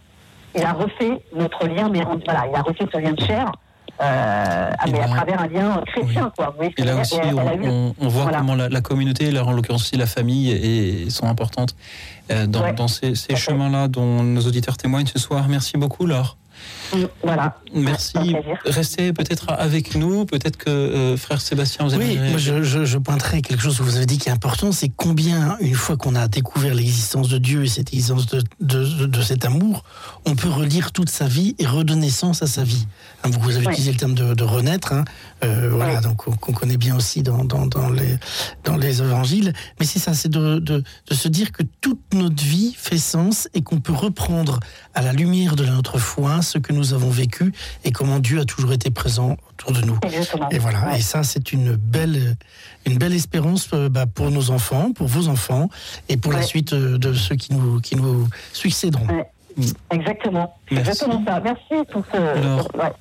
il 0.54 0.64
a 0.64 0.72
refait 0.72 1.20
notre 1.34 1.66
lien 1.66 1.88
mais 1.90 2.00
voilà 2.24 2.46
il 2.50 2.56
a 2.56 2.62
refait 2.62 2.86
ce 2.92 2.98
lien 2.98 3.12
de 3.12 3.20
chair 3.22 3.52
ah, 3.98 4.70
mais 4.90 5.00
à 5.00 5.08
travers 5.08 5.40
un 5.40 5.46
lien 5.46 5.82
chrétien, 5.86 6.30
quoi. 6.36 6.54
Vous 6.58 6.68
Et 6.76 6.82
là 6.84 6.96
aussi, 7.00 7.14
on, 7.18 7.92
voit 8.08 8.24
voilà. 8.24 8.38
comment 8.38 8.54
la, 8.54 8.68
la 8.68 8.80
communauté, 8.82 9.30
là, 9.30 9.42
en 9.42 9.52
l'occurrence 9.52 9.82
aussi 9.84 9.96
la 9.96 10.04
famille, 10.06 10.50
et, 10.50 11.08
sont 11.08 11.26
importantes 11.26 11.74
euh, 12.30 12.46
dans, 12.46 12.72
dans 12.74 12.88
ces, 12.88 13.14
ces 13.14 13.36
chemins-là 13.36 13.88
dont 13.88 14.22
nos 14.22 14.42
auditeurs 14.42 14.76
témoignent 14.76 15.06
ce 15.06 15.18
soir. 15.18 15.46
Merci 15.48 15.78
beaucoup, 15.78 16.04
Laure. 16.06 16.36
Voilà. 17.22 17.58
Merci. 17.74 18.36
Restez 18.64 19.12
peut-être 19.12 19.50
avec 19.50 19.94
nous. 19.94 20.24
Peut-être 20.26 20.56
que 20.56 20.70
euh, 20.70 21.16
frère 21.16 21.40
Sébastien, 21.40 21.86
vous 21.86 21.96
Oui, 21.96 22.18
moi 22.18 22.38
je, 22.38 22.62
je, 22.62 22.84
je 22.84 22.98
pointerai 22.98 23.42
quelque 23.42 23.60
chose 23.62 23.78
que 23.78 23.82
vous 23.82 23.96
avez 23.96 24.06
dit 24.06 24.18
qui 24.18 24.28
est 24.28 24.32
important, 24.32 24.72
c'est 24.72 24.90
combien, 24.94 25.56
une 25.60 25.74
fois 25.74 25.96
qu'on 25.96 26.14
a 26.14 26.28
découvert 26.28 26.74
l'existence 26.74 27.28
de 27.28 27.38
Dieu 27.38 27.64
et 27.64 27.68
cette 27.68 27.88
existence 27.92 28.26
de, 28.26 28.42
de, 28.60 28.84
de- 28.84 29.06
de 29.06 29.22
cet 29.22 29.44
amour, 29.44 29.84
on 30.24 30.34
peut 30.36 30.48
relire 30.48 30.92
toute 30.92 31.10
sa 31.10 31.26
vie 31.26 31.54
et 31.58 31.66
redonner 31.66 32.10
sens 32.10 32.42
à 32.42 32.46
sa 32.46 32.62
vie. 32.64 32.86
Hein, 33.26 33.38
vous 33.40 33.56
avez 33.56 33.66
Ouais. 33.66 33.72
utilisé 33.72 33.92
le 33.92 33.98
terme 33.98 34.14
de, 34.14 34.34
de 34.34 34.44
renaître, 34.44 34.92
hein, 34.92 35.04
euh, 35.44 35.68
voilà, 35.72 36.00
donc 36.00 36.16
qu'on 36.16 36.52
connaît 36.52 36.76
bien 36.76 36.96
aussi 36.96 37.22
dans, 37.22 37.44
dans, 37.44 37.66
dans, 37.66 37.88
les, 37.90 38.16
dans 38.64 38.76
les 38.76 39.02
évangiles. 39.02 39.52
Mais 39.80 39.86
c'est 39.86 39.98
ça, 39.98 40.14
c'est 40.14 40.28
de, 40.28 40.58
de, 40.58 40.82
de 41.08 41.14
se 41.14 41.28
dire 41.28 41.52
que 41.52 41.62
toute 41.80 42.00
notre 42.14 42.42
vie 42.42 42.74
fait 42.76 42.98
sens 42.98 43.48
et 43.54 43.62
qu'on 43.62 43.80
peut 43.80 43.92
reprendre 43.92 44.60
à 44.94 45.02
la 45.02 45.12
lumière 45.12 45.56
de 45.56 45.64
notre 45.66 45.98
foi 45.98 46.42
ce 46.42 46.58
que 46.58 46.72
nous 46.72 46.94
avons 46.94 47.10
vécu 47.10 47.52
et 47.84 47.92
comment 47.92 48.18
Dieu 48.18 48.40
a 48.40 48.44
toujours 48.44 48.72
été 48.72 48.90
présent 48.90 49.36
autour 49.52 49.72
de 49.72 49.80
nous. 49.82 49.98
Et 50.50 50.58
voilà, 50.58 50.96
et 50.96 51.00
ça 51.02 51.22
c'est 51.22 51.52
une 51.52 51.74
belle, 51.76 52.36
une 52.86 52.98
belle 52.98 53.14
espérance 53.14 53.68
euh, 53.74 53.88
bah, 53.88 54.06
pour 54.06 54.30
nos 54.30 54.50
enfants, 54.50 54.92
pour 54.92 55.08
vos 55.08 55.28
enfants 55.28 55.68
et 56.08 56.16
pour 56.16 56.32
la 56.32 56.42
suite 56.42 56.72
euh, 56.72 56.98
de 56.98 57.12
ceux 57.12 57.36
qui 57.36 57.52
nous, 57.54 57.80
qui 57.80 57.96
nous 57.96 58.28
succéderont. 58.52 59.06
Exactement. 59.90 60.54
Merci. 60.70 60.90
Exactement 60.90 61.24
ça. 61.26 61.40
Merci 61.40 61.86
pour 61.90 62.02
ce. 62.12 62.16
Alors, 62.18 62.68
ouais. 62.74 62.92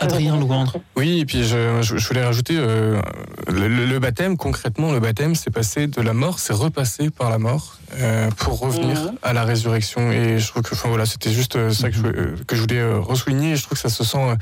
Adrien 0.00 0.36
Louandre. 0.38 0.76
Oui, 0.96 1.20
et 1.20 1.24
puis 1.26 1.44
je, 1.44 1.80
je- 1.82 1.96
je 1.96 2.08
voulais 2.08 2.24
rajouter 2.24 2.54
euh, 2.56 3.00
le, 3.48 3.68
le- 3.68 3.86
le 3.86 3.98
baptême, 3.98 4.36
concrètement, 4.36 4.92
le 4.92 5.00
baptême, 5.00 5.34
c'est 5.34 5.50
passé 5.50 5.86
de 5.86 6.00
la 6.00 6.12
mort, 6.12 6.38
c'est 6.38 6.52
repassé 6.52 7.10
par 7.10 7.30
la 7.30 7.38
mort 7.38 7.78
euh, 7.98 8.30
pour 8.38 8.58
revenir 8.58 8.98
Mhm. 9.00 9.12
à 9.22 9.32
la 9.32 9.44
résurrection. 9.44 10.10
Et 10.10 10.38
je 10.38 10.48
trouve 10.48 10.62
que, 10.62 10.74
enfin 10.74 10.88
voilà, 10.88 11.06
c'était 11.06 11.30
juste 11.32 11.56
euh, 11.56 11.70
ça 11.70 11.90
que 11.90 11.96
je, 11.96 12.00
voulais- 12.02 12.44
que 12.46 12.56
je 12.56 12.60
voulais 12.60 12.84
ressouligner. 12.94 13.52
Et 13.52 13.56
je 13.56 13.62
trouve 13.62 13.76
que 13.80 13.88
ça 13.88 13.94
se 13.94 14.04
sent 14.04 14.36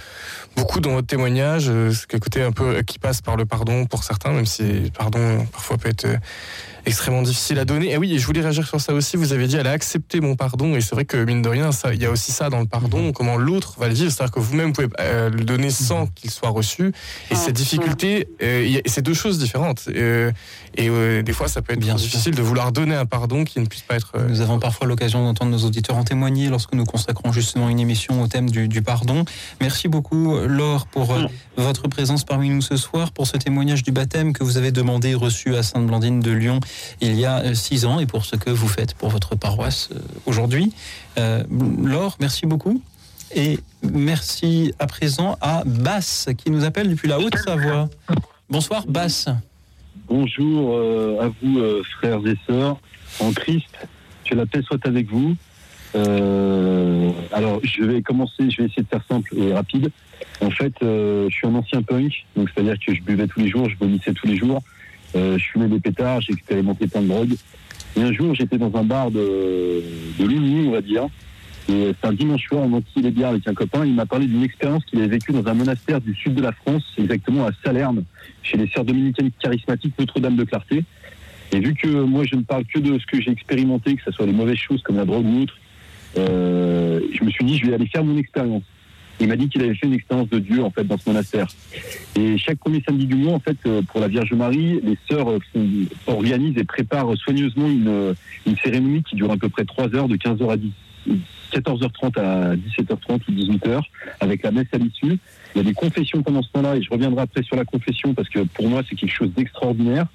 beaucoup 0.57 0.81
dans 0.81 0.93
votre 0.93 1.07
témoignage, 1.07 1.65
ce 1.67 2.07
côté 2.19 2.43
un 2.43 2.53
peu 2.53 2.83
qui 2.83 2.99
passe 2.99 3.21
par 3.21 3.37
le 3.37 3.45
pardon 3.45 3.87
pour 3.87 4.05
certains, 4.05 4.33
même 4.33 4.47
si 4.47 4.63
le 4.63 4.91
pardon 4.91 5.47
parfois 5.53 5.77
peut 5.79 5.89
être 5.89 6.07
extrêmement 6.91 7.23
difficile 7.23 7.59
à 7.59 7.65
donner. 7.65 7.93
Et 7.93 7.97
oui, 7.97 8.13
et 8.15 8.19
je 8.19 8.27
voulais 8.27 8.41
réagir 8.43 8.67
sur 8.67 8.81
ça 8.81 8.93
aussi. 8.93 9.17
Vous 9.17 9.33
avez 9.33 9.47
dit, 9.47 9.57
elle 9.57 9.67
a 9.67 9.71
accepté 9.73 10.21
mon 10.21 10.37
pardon. 10.37 10.75
Et 10.77 10.81
c'est 10.81 10.95
vrai 10.95 11.05
que, 11.05 11.17
mine 11.25 11.41
de 11.43 11.49
rien, 11.49 11.73
ça, 11.73 11.95
il 11.95 12.03
y 12.03 12.05
a 12.07 12.11
aussi 12.11 12.33
ça 12.33 12.51
dans 12.51 12.61
le 12.61 12.67
pardon, 12.67 13.13
comment 13.13 13.37
l'autre 13.37 13.77
va 13.79 13.89
le 13.89 13.95
vivre. 13.95 14.11
C'est-à-dire 14.13 14.33
que 14.35 14.41
vous-même 14.41 14.73
pouvez 14.73 14.89
euh, 15.01 15.31
le 15.31 15.45
donner 15.45 15.71
sans 15.71 16.07
qu'il 16.07 16.31
soit 16.31 16.51
reçu. 16.51 16.93
Et 17.31 17.35
cette 17.35 17.57
difficulté, 17.57 18.29
euh, 18.43 18.63
il 18.67 18.73
y 18.73 18.77
a- 18.79 18.83
c'est 18.87 19.03
deux 19.03 19.15
choses 19.15 19.39
différentes. 19.39 19.85
Euh, 19.89 20.31
et 20.77 20.89
euh, 20.89 21.23
des 21.23 21.33
fois, 21.33 21.49
ça 21.49 21.63
peut 21.63 21.73
être 21.73 21.81
bien 21.81 21.95
difficile 21.95 22.35
de 22.35 22.43
vouloir 22.43 22.73
donner 22.73 22.95
un 22.95 23.07
pardon 23.07 23.45
qui 23.45 23.61
ne 23.61 23.67
puisse 23.67 23.83
pas 23.83 23.97
être. 23.97 24.13
euh, 24.17 24.29
Nous 24.29 24.41
avons 24.41 24.59
parfois 24.59 24.87
l'occasion 24.87 25.25
d'entendre 25.25 25.51
nos 25.53 25.65
auditeurs 25.65 25.97
en 25.97 26.05
témoigner 26.05 26.49
lorsque 26.49 26.75
nous 26.75 26.85
consacrons 26.85 27.33
justement 27.33 27.69
une 27.69 27.81
émission 27.81 28.21
au 28.23 28.27
thème 28.27 28.51
du, 28.51 28.69
du 28.69 28.83
pardon. 28.83 29.25
Merci 29.61 29.89
beaucoup, 29.89 30.37
Laure, 30.47 30.87
pour 30.87 31.13
euh, 31.15 31.25
votre 31.57 31.89
présence 31.89 32.25
parmi 32.25 32.49
nous 32.51 32.63
ce 32.63 32.77
soir, 32.77 33.13
pour 33.13 33.27
ce 33.27 33.37
témoignage 33.37 33.83
du 33.83 33.93
baptême 33.93 34.33
que 34.33 34.43
vous 34.45 34.57
avez 34.57 34.73
demandé 34.73 35.11
et 35.11 35.15
reçu 35.15 35.55
à 35.57 35.63
Sainte-Blandine 35.63 36.21
de 36.21 36.31
Lyon 36.31 36.61
il 37.01 37.19
y 37.19 37.25
a 37.25 37.41
euh, 37.41 37.55
six 37.55 37.85
ans 37.85 37.99
et 38.01 38.07
pour 38.07 38.25
ce 38.25 38.37
que 38.37 38.51
vous 38.51 38.69
faites 38.69 38.95
pour 38.95 39.09
votre 39.09 39.37
paroisse 39.37 39.91
euh, 39.93 39.99
aujourd'hui. 40.27 40.73
Euh, 41.19 41.43
Laure, 41.83 42.17
merci 42.21 42.47
beaucoup. 42.47 42.81
Et 43.35 43.59
merci 43.83 44.75
à 44.79 44.87
présent 44.87 45.39
à 45.41 45.63
Basse 45.65 46.29
qui 46.37 46.51
nous 46.51 46.65
appelle 46.65 46.91
depuis 46.91 47.09
la 47.09 47.21
Haute-Savoie. 47.21 47.89
Bonsoir, 48.49 48.87
Basse. 48.87 49.29
Bonjour 50.09 50.77
à 51.21 51.29
vous, 51.41 51.63
frères 51.99 52.27
et 52.27 52.35
sœurs, 52.49 52.77
en 53.21 53.31
Christ. 53.33 53.69
Que 54.25 54.35
la 54.35 54.47
paix 54.47 54.63
soit 54.63 54.85
avec 54.85 55.09
vous. 55.09 55.37
Alors, 55.95 57.61
je 57.63 57.85
vais 57.85 58.03
commencer, 58.03 58.51
je 58.51 58.63
vais 58.63 58.65
essayer 58.65 58.83
de 58.83 58.89
faire 58.89 59.05
simple 59.09 59.33
et 59.39 59.53
rapide. 59.53 59.93
En 60.41 60.51
fait, 60.51 60.75
je 60.81 61.31
suis 61.31 61.47
un 61.47 61.55
ancien 61.55 61.83
punk, 61.83 62.27
donc 62.35 62.49
c'est-à-dire 62.53 62.75
que 62.85 62.93
je 62.93 63.01
buvais 63.01 63.29
tous 63.29 63.39
les 63.39 63.49
jours, 63.49 63.71
je 63.71 63.77
vomissais 63.77 64.13
tous 64.13 64.27
les 64.27 64.37
jours, 64.37 64.61
euh, 65.17 65.39
je 65.39 65.45
fumais 65.45 65.69
des 65.69 65.81
pétards, 65.81 66.21
j'ai 66.21 66.33
expérimenté 66.33 66.87
plein 66.87 67.03
de 67.03 67.09
drogues. 67.09 67.35
Et 67.97 68.03
un 68.03 68.13
jour, 68.13 68.35
j'étais 68.35 68.59
dans 68.59 68.75
un 68.77 68.85
bar 68.85 69.11
de, 69.11 69.83
de 70.19 70.69
on 70.69 70.71
va 70.71 70.81
dire. 70.81 71.09
Et 71.69 71.93
c'est 72.01 72.09
un 72.09 72.13
dimanche 72.13 72.45
soir, 72.47 72.63
on 72.63 72.73
enquillait 72.73 73.05
les 73.07 73.11
bières 73.11 73.29
avec 73.29 73.47
un 73.47 73.55
copain. 73.55 73.85
Il 73.85 73.95
m'a 73.95 74.07
parlé 74.07 74.27
d'une 74.27 74.43
expérience 74.43 74.85
qu'il 74.85 74.99
avait 74.99 75.09
vécue 75.09 75.33
dans 75.33 75.47
un 75.47 75.55
monastère 75.55 76.01
du 76.01 76.15
sud 76.15 76.35
de 76.35 76.43
la 76.43 76.53
France, 76.53 76.83
exactement 76.99 77.47
à 77.47 77.51
Salerne, 77.65 78.05
chez 78.43 78.57
les 78.57 78.69
sœurs 78.69 78.85
dominicaines 78.85 79.31
charismatiques 79.41 79.95
Notre-Dame 79.99 80.37
de 80.37 80.45
Clarté. 80.45 80.85
Et 81.53 81.61
vu 81.61 81.75
que 81.75 81.89
moi, 81.89 82.25
je 82.25 82.37
ne 82.37 82.43
parle 82.43 82.65
que 82.65 82.79
de 82.79 82.99
ce 82.99 83.07
que 83.07 83.21
j'ai 83.21 83.31
expérimenté, 83.31 83.97
que 83.97 84.03
ce 84.05 84.11
soit 84.13 84.27
les 84.27 84.33
mauvaises 84.33 84.57
choses 84.57 84.83
comme 84.83 84.97
la 84.97 85.05
drogue 85.05 85.27
ou 85.27 85.43
autre, 85.43 85.57
euh, 86.19 87.01
je 87.13 87.25
me 87.25 87.31
suis 87.31 87.45
dit, 87.45 87.59
je 87.59 87.67
vais 87.67 87.75
aller 87.75 87.87
faire 87.87 88.05
mon 88.05 88.17
expérience. 88.17 88.63
Il 89.21 89.29
m'a 89.29 89.37
dit 89.37 89.49
qu'il 89.49 89.63
avait 89.63 89.75
fait 89.75 89.87
une 89.87 89.93
expérience 89.93 90.29
de 90.31 90.39
Dieu, 90.39 90.63
en 90.63 90.71
fait, 90.71 90.85
dans 90.85 90.97
ce 90.97 91.09
monastère. 91.09 91.47
Et 92.17 92.39
chaque 92.39 92.59
premier 92.59 92.83
samedi 92.87 93.07
du 93.07 93.17
mois, 93.17 93.35
en 93.35 93.41
fait, 93.41 93.57
euh, 93.67 93.83
pour 93.83 94.01
la 94.01 94.09
Vierge 94.09 94.33
Marie, 94.33 94.81
les 94.83 94.97
sœurs 95.09 95.31
euh, 95.31 95.39
organisent 96.07 96.57
et 96.57 96.65
préparent 96.65 97.15
soigneusement 97.17 97.67
une, 97.67 98.15
une 98.47 98.57
cérémonie 98.59 99.03
qui 99.03 99.17
dure 99.17 99.31
à 99.31 99.37
peu 99.37 99.49
près 99.49 99.65
3 99.65 99.95
heures, 99.95 100.09
de 100.09 100.17
15h 100.17 100.51
à 100.51 100.57
10, 100.57 100.71
14h30 101.53 102.19
à 102.19 102.57
17h30 102.57 103.21
ou 103.29 103.33
18h, 103.33 103.81
avec 104.21 104.43
la 104.43 104.51
messe 104.51 104.69
à 104.73 104.79
l'issue. 104.79 105.19
Il 105.55 105.59
y 105.59 105.61
a 105.61 105.65
des 105.65 105.75
confessions 105.75 106.23
pendant 106.23 106.43
ce 106.43 106.51
temps-là, 106.53 106.77
et 106.77 106.83
je 106.83 106.91
reviendrai 106.91 107.23
après 107.23 107.43
sur 107.43 107.57
la 107.57 107.65
confession, 107.65 108.15
parce 108.15 108.29
que 108.29 108.41
pour 108.41 108.69
moi, 108.69 108.83
c'est 108.89 108.97
quelque 108.97 109.15
chose 109.15 109.33
d'extraordinaire. 109.35 110.07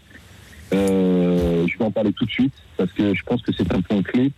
Euh, 0.74 1.68
je 1.68 1.78
vais 1.78 1.86
en 1.86 1.92
parler 1.92 2.14
tout 2.14 2.26
de 2.26 2.32
suite, 2.32 2.54
parce 2.78 2.92
que 2.92 3.14
je 3.14 3.24
pense 3.24 3.42
que 3.42 3.52
c'est 3.52 3.72
un 3.74 3.82
point 3.82 4.02
clé. 4.02 4.32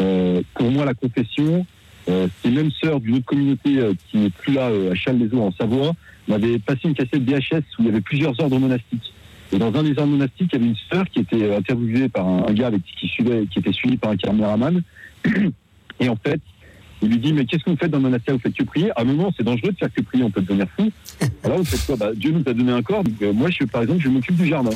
Euh, 0.00 0.42
pour 0.54 0.70
moi, 0.70 0.84
la 0.84 0.94
confession, 0.94 1.66
euh, 2.08 2.28
ces 2.42 2.50
mêmes 2.50 2.70
sœurs 2.82 3.00
d'une 3.00 3.16
autre 3.16 3.24
communauté 3.24 3.78
euh, 3.78 3.94
qui 4.10 4.18
n'est 4.18 4.30
plus 4.30 4.52
là, 4.54 4.68
euh, 4.68 4.92
à 4.92 4.94
Châles-les-Eaux, 4.94 5.40
en 5.40 5.52
Savoie, 5.52 5.92
m'avaient 6.28 6.58
passé 6.58 6.80
une 6.84 6.94
cassette 6.94 7.22
VHS 7.22 7.62
où 7.78 7.82
il 7.82 7.86
y 7.86 7.88
avait 7.88 8.00
plusieurs 8.00 8.38
ordres 8.40 8.58
monastiques. 8.58 9.12
Et 9.52 9.58
dans 9.58 9.74
un 9.74 9.82
des 9.82 9.90
ordres 9.90 10.06
monastiques, 10.06 10.50
il 10.52 10.58
y 10.58 10.62
avait 10.62 10.70
une 10.70 10.76
sœur 10.90 11.04
qui 11.10 11.20
était 11.20 11.42
euh, 11.42 11.58
interviewée 11.58 12.08
par 12.08 12.26
un, 12.26 12.46
un 12.48 12.52
gars 12.52 12.68
avec 12.68 12.82
qui 12.82 13.08
suivait, 13.08 13.46
qui 13.50 13.58
était 13.58 13.72
suivi 13.72 13.96
par 13.96 14.10
un 14.10 14.16
caméraman. 14.16 14.82
Et 16.00 16.08
en 16.08 16.16
fait, 16.16 16.40
il 17.02 17.10
lui 17.10 17.18
dit 17.18 17.32
mais 17.32 17.44
qu'est-ce 17.44 17.62
que 17.62 17.70
vous 17.70 17.76
faites 17.76 17.90
dans 17.90 17.98
le 17.98 18.04
monastère? 18.04 18.34
Vous 18.34 18.40
faites 18.40 18.54
que 18.54 18.64
prier? 18.64 18.90
À 18.96 19.02
un 19.02 19.04
moment, 19.04 19.32
c'est 19.36 19.44
dangereux 19.44 19.70
de 19.72 19.76
faire 19.76 19.92
que 19.92 20.00
prier, 20.00 20.24
on 20.24 20.30
peut 20.30 20.40
devenir 20.40 20.66
fou. 20.76 20.90
Alors 21.44 21.58
vous 21.58 21.64
faites 21.64 21.84
quoi? 21.86 21.96
Bah, 21.96 22.10
Dieu 22.14 22.32
nous 22.32 22.42
a 22.46 22.54
donné 22.54 22.72
un 22.72 22.82
corps. 22.82 23.04
donc, 23.04 23.14
euh, 23.22 23.32
moi, 23.32 23.50
je, 23.50 23.64
par 23.64 23.82
exemple, 23.82 24.00
je 24.00 24.08
m'occupe 24.08 24.36
du 24.36 24.46
jardin. 24.46 24.70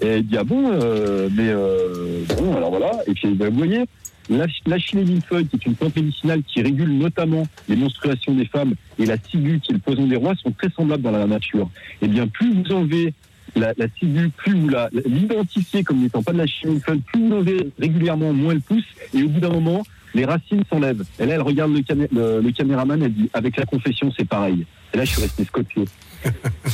Et 0.00 0.18
il 0.18 0.26
dit 0.26 0.36
ah 0.36 0.44
bon, 0.44 0.70
euh, 0.72 1.28
mais 1.32 1.48
euh, 1.48 2.24
bon, 2.38 2.56
alors 2.56 2.70
voilà. 2.70 2.92
Et 3.06 3.12
puis 3.12 3.28
bah, 3.34 3.48
vous 3.48 3.56
voyez, 3.56 3.84
la, 4.30 4.46
la 4.66 4.76
millefeuille, 4.94 5.46
qui 5.46 5.56
est 5.56 5.66
une 5.66 5.74
plante 5.74 5.96
médicinale 5.96 6.42
qui 6.42 6.62
régule 6.62 6.96
notamment 6.96 7.46
les 7.68 7.76
menstruations 7.76 8.34
des 8.34 8.46
femmes, 8.46 8.74
et 8.98 9.06
la 9.06 9.16
ciguë, 9.18 9.60
qui 9.60 9.72
est 9.72 9.74
le 9.74 9.80
poison 9.80 10.06
des 10.06 10.16
rois, 10.16 10.34
sont 10.36 10.52
très 10.52 10.70
semblables 10.70 11.02
dans 11.02 11.10
la 11.10 11.26
nature. 11.26 11.68
Et 12.02 12.08
bien, 12.08 12.26
plus 12.26 12.52
vous 12.54 12.72
enlevez 12.72 13.12
la, 13.56 13.72
la 13.76 13.86
ciguë, 13.98 14.30
plus 14.30 14.54
vous 14.54 14.68
la- 14.68 14.88
l'identifiez 15.06 15.84
comme 15.84 16.00
n'étant 16.00 16.22
pas 16.22 16.32
de 16.32 16.38
la 16.38 16.46
millefeuille, 16.64 17.00
plus 17.00 17.20
vous 17.20 17.28
l'enlevez 17.30 17.68
régulièrement, 17.78 18.32
moins 18.32 18.52
elle 18.52 18.60
pousse, 18.60 18.84
et 19.14 19.22
au 19.22 19.28
bout 19.28 19.40
d'un 19.40 19.50
moment, 19.50 19.82
les 20.14 20.24
racines 20.24 20.62
s'enlèvent. 20.70 21.04
Et 21.18 21.26
là, 21.26 21.34
elle 21.34 21.42
regarde 21.42 21.72
le, 21.72 21.80
camé- 21.80 22.08
le- 22.12 22.40
le 22.40 22.50
caméraman, 22.52 23.02
elle 23.02 23.12
dit 23.12 23.28
avec 23.32 23.56
la 23.56 23.66
confession, 23.66 24.12
c'est 24.16 24.26
pareil. 24.28 24.64
Et 24.92 24.96
là, 24.96 25.04
je 25.04 25.10
suis 25.12 25.22
resté 25.22 25.44
scotché. 25.44 25.84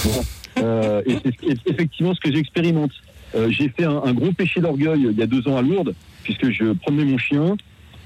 Bon. 0.05 0.23
Euh, 0.63 1.01
et 1.07 1.15
c'est 1.25 1.33
ce- 1.57 1.71
effectivement 1.71 2.15
ce 2.15 2.21
que 2.21 2.31
j'expérimente. 2.33 2.91
Euh, 3.35 3.49
j'ai 3.51 3.69
fait 3.69 3.85
un, 3.85 4.03
un 4.05 4.13
gros 4.13 4.33
péché 4.33 4.61
d'orgueil 4.61 5.07
il 5.11 5.19
y 5.19 5.23
a 5.23 5.27
deux 5.27 5.47
ans 5.49 5.57
à 5.57 5.63
Lourdes, 5.63 5.95
puisque 6.31 6.53
je 6.53 6.73
promenais 6.73 7.05
mon 7.05 7.19
chien 7.19 7.57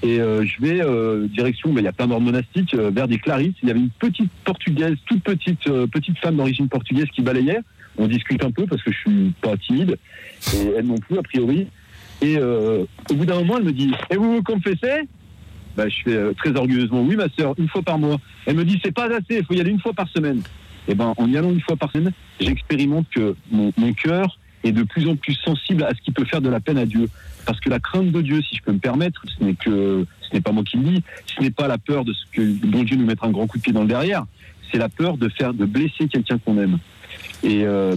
et 0.03 0.19
euh, 0.19 0.45
je 0.45 0.61
vais 0.61 0.81
euh, 0.81 1.27
direction, 1.27 1.71
ben, 1.71 1.81
il 1.81 1.85
y 1.85 1.87
a 1.87 1.93
plein 1.93 2.07
d'ordres 2.07 2.25
monastiques, 2.25 2.73
euh, 2.73 2.91
vers 2.91 3.07
des 3.07 3.17
clarisses. 3.17 3.55
Il 3.63 3.69
y 3.69 3.71
avait 3.71 3.79
une 3.79 3.89
petite 3.89 4.31
portugaise, 4.43 4.95
toute 5.05 5.23
petite, 5.23 5.67
euh, 5.67 5.87
petite 5.87 6.17
femme 6.19 6.35
d'origine 6.35 6.67
portugaise 6.67 7.05
qui 7.13 7.21
balayait. 7.21 7.59
On 7.97 8.07
discute 8.07 8.43
un 8.43 8.51
peu 8.51 8.65
parce 8.65 8.81
que 8.83 8.91
je 8.91 8.97
suis 8.97 9.33
pas 9.41 9.55
timide 9.57 9.97
et 10.53 10.71
elle 10.77 10.85
non 10.85 10.97
plus 10.97 11.17
a 11.17 11.23
priori. 11.23 11.67
Et 12.21 12.37
au 12.37 13.13
bout 13.13 13.25
d'un 13.25 13.35
moment, 13.35 13.57
elle 13.57 13.63
me 13.65 13.71
dit 13.71 13.91
Et 14.09 14.15
vous 14.15 14.35
vous 14.35 14.43
confessez? 14.43 15.07
Bah, 15.77 15.87
Je 15.87 15.95
fais 16.03 16.33
très 16.35 16.55
orgueilleusement 16.55 17.01
Oui, 17.01 17.15
ma 17.15 17.27
sœur, 17.37 17.53
une 17.57 17.69
fois 17.69 17.81
par 17.81 17.97
mois. 17.97 18.17
Elle 18.45 18.55
me 18.55 18.65
dit 18.65 18.79
C'est 18.83 18.93
pas 18.93 19.05
assez, 19.05 19.37
il 19.37 19.45
faut 19.45 19.53
y 19.53 19.61
aller 19.61 19.71
une 19.71 19.79
fois 19.79 19.93
par 19.93 20.09
semaine. 20.09 20.41
Et 20.87 20.95
ben, 20.95 21.13
en 21.15 21.31
y 21.31 21.37
allant 21.37 21.51
une 21.51 21.61
fois 21.61 21.77
par 21.77 21.91
semaine, 21.91 22.11
j'expérimente 22.39 23.05
que 23.13 23.35
mon 23.51 23.93
cœur 23.93 24.37
est 24.65 24.71
de 24.71 24.83
plus 24.83 25.07
en 25.07 25.15
plus 25.15 25.35
sensible 25.35 25.83
à 25.83 25.89
ce 25.89 26.01
qui 26.01 26.11
peut 26.11 26.25
faire 26.25 26.41
de 26.41 26.49
la 26.49 26.59
peine 26.59 26.77
à 26.77 26.85
Dieu. 26.85 27.07
Parce 27.45 27.59
que 27.59 27.69
la 27.69 27.79
crainte 27.79 28.11
de 28.11 28.21
Dieu, 28.21 28.41
si 28.41 28.55
je 28.55 28.61
peux 28.61 28.71
me 28.71 28.79
permettre, 28.79 29.23
ce 29.37 29.43
n'est 29.43 29.53
que 29.53 30.05
ce 30.21 30.35
n'est 30.35 30.41
pas 30.41 30.51
moi 30.51 30.63
qui 30.63 30.77
le 30.77 30.83
dis, 30.83 31.03
ce 31.25 31.41
n'est 31.41 31.51
pas 31.51 31.67
la 31.67 31.77
peur 31.77 32.03
de 32.03 32.13
ce 32.13 32.25
que 32.31 32.41
dont 32.65 32.83
Dieu 32.83 32.95
nous 32.95 33.05
mettra 33.05 33.27
un 33.27 33.31
grand 33.31 33.47
coup 33.47 33.57
de 33.57 33.63
pied 33.63 33.73
dans 33.73 33.81
le 33.81 33.87
derrière, 33.87 34.25
c'est 34.71 34.77
la 34.77 34.89
peur 34.89 35.17
de 35.17 35.29
faire 35.29 35.53
de 35.53 35.65
blesser 35.65 36.07
quelqu'un 36.07 36.37
qu'on 36.39 36.57
aime. 36.57 36.79
Et 37.43 37.63
euh, 37.63 37.95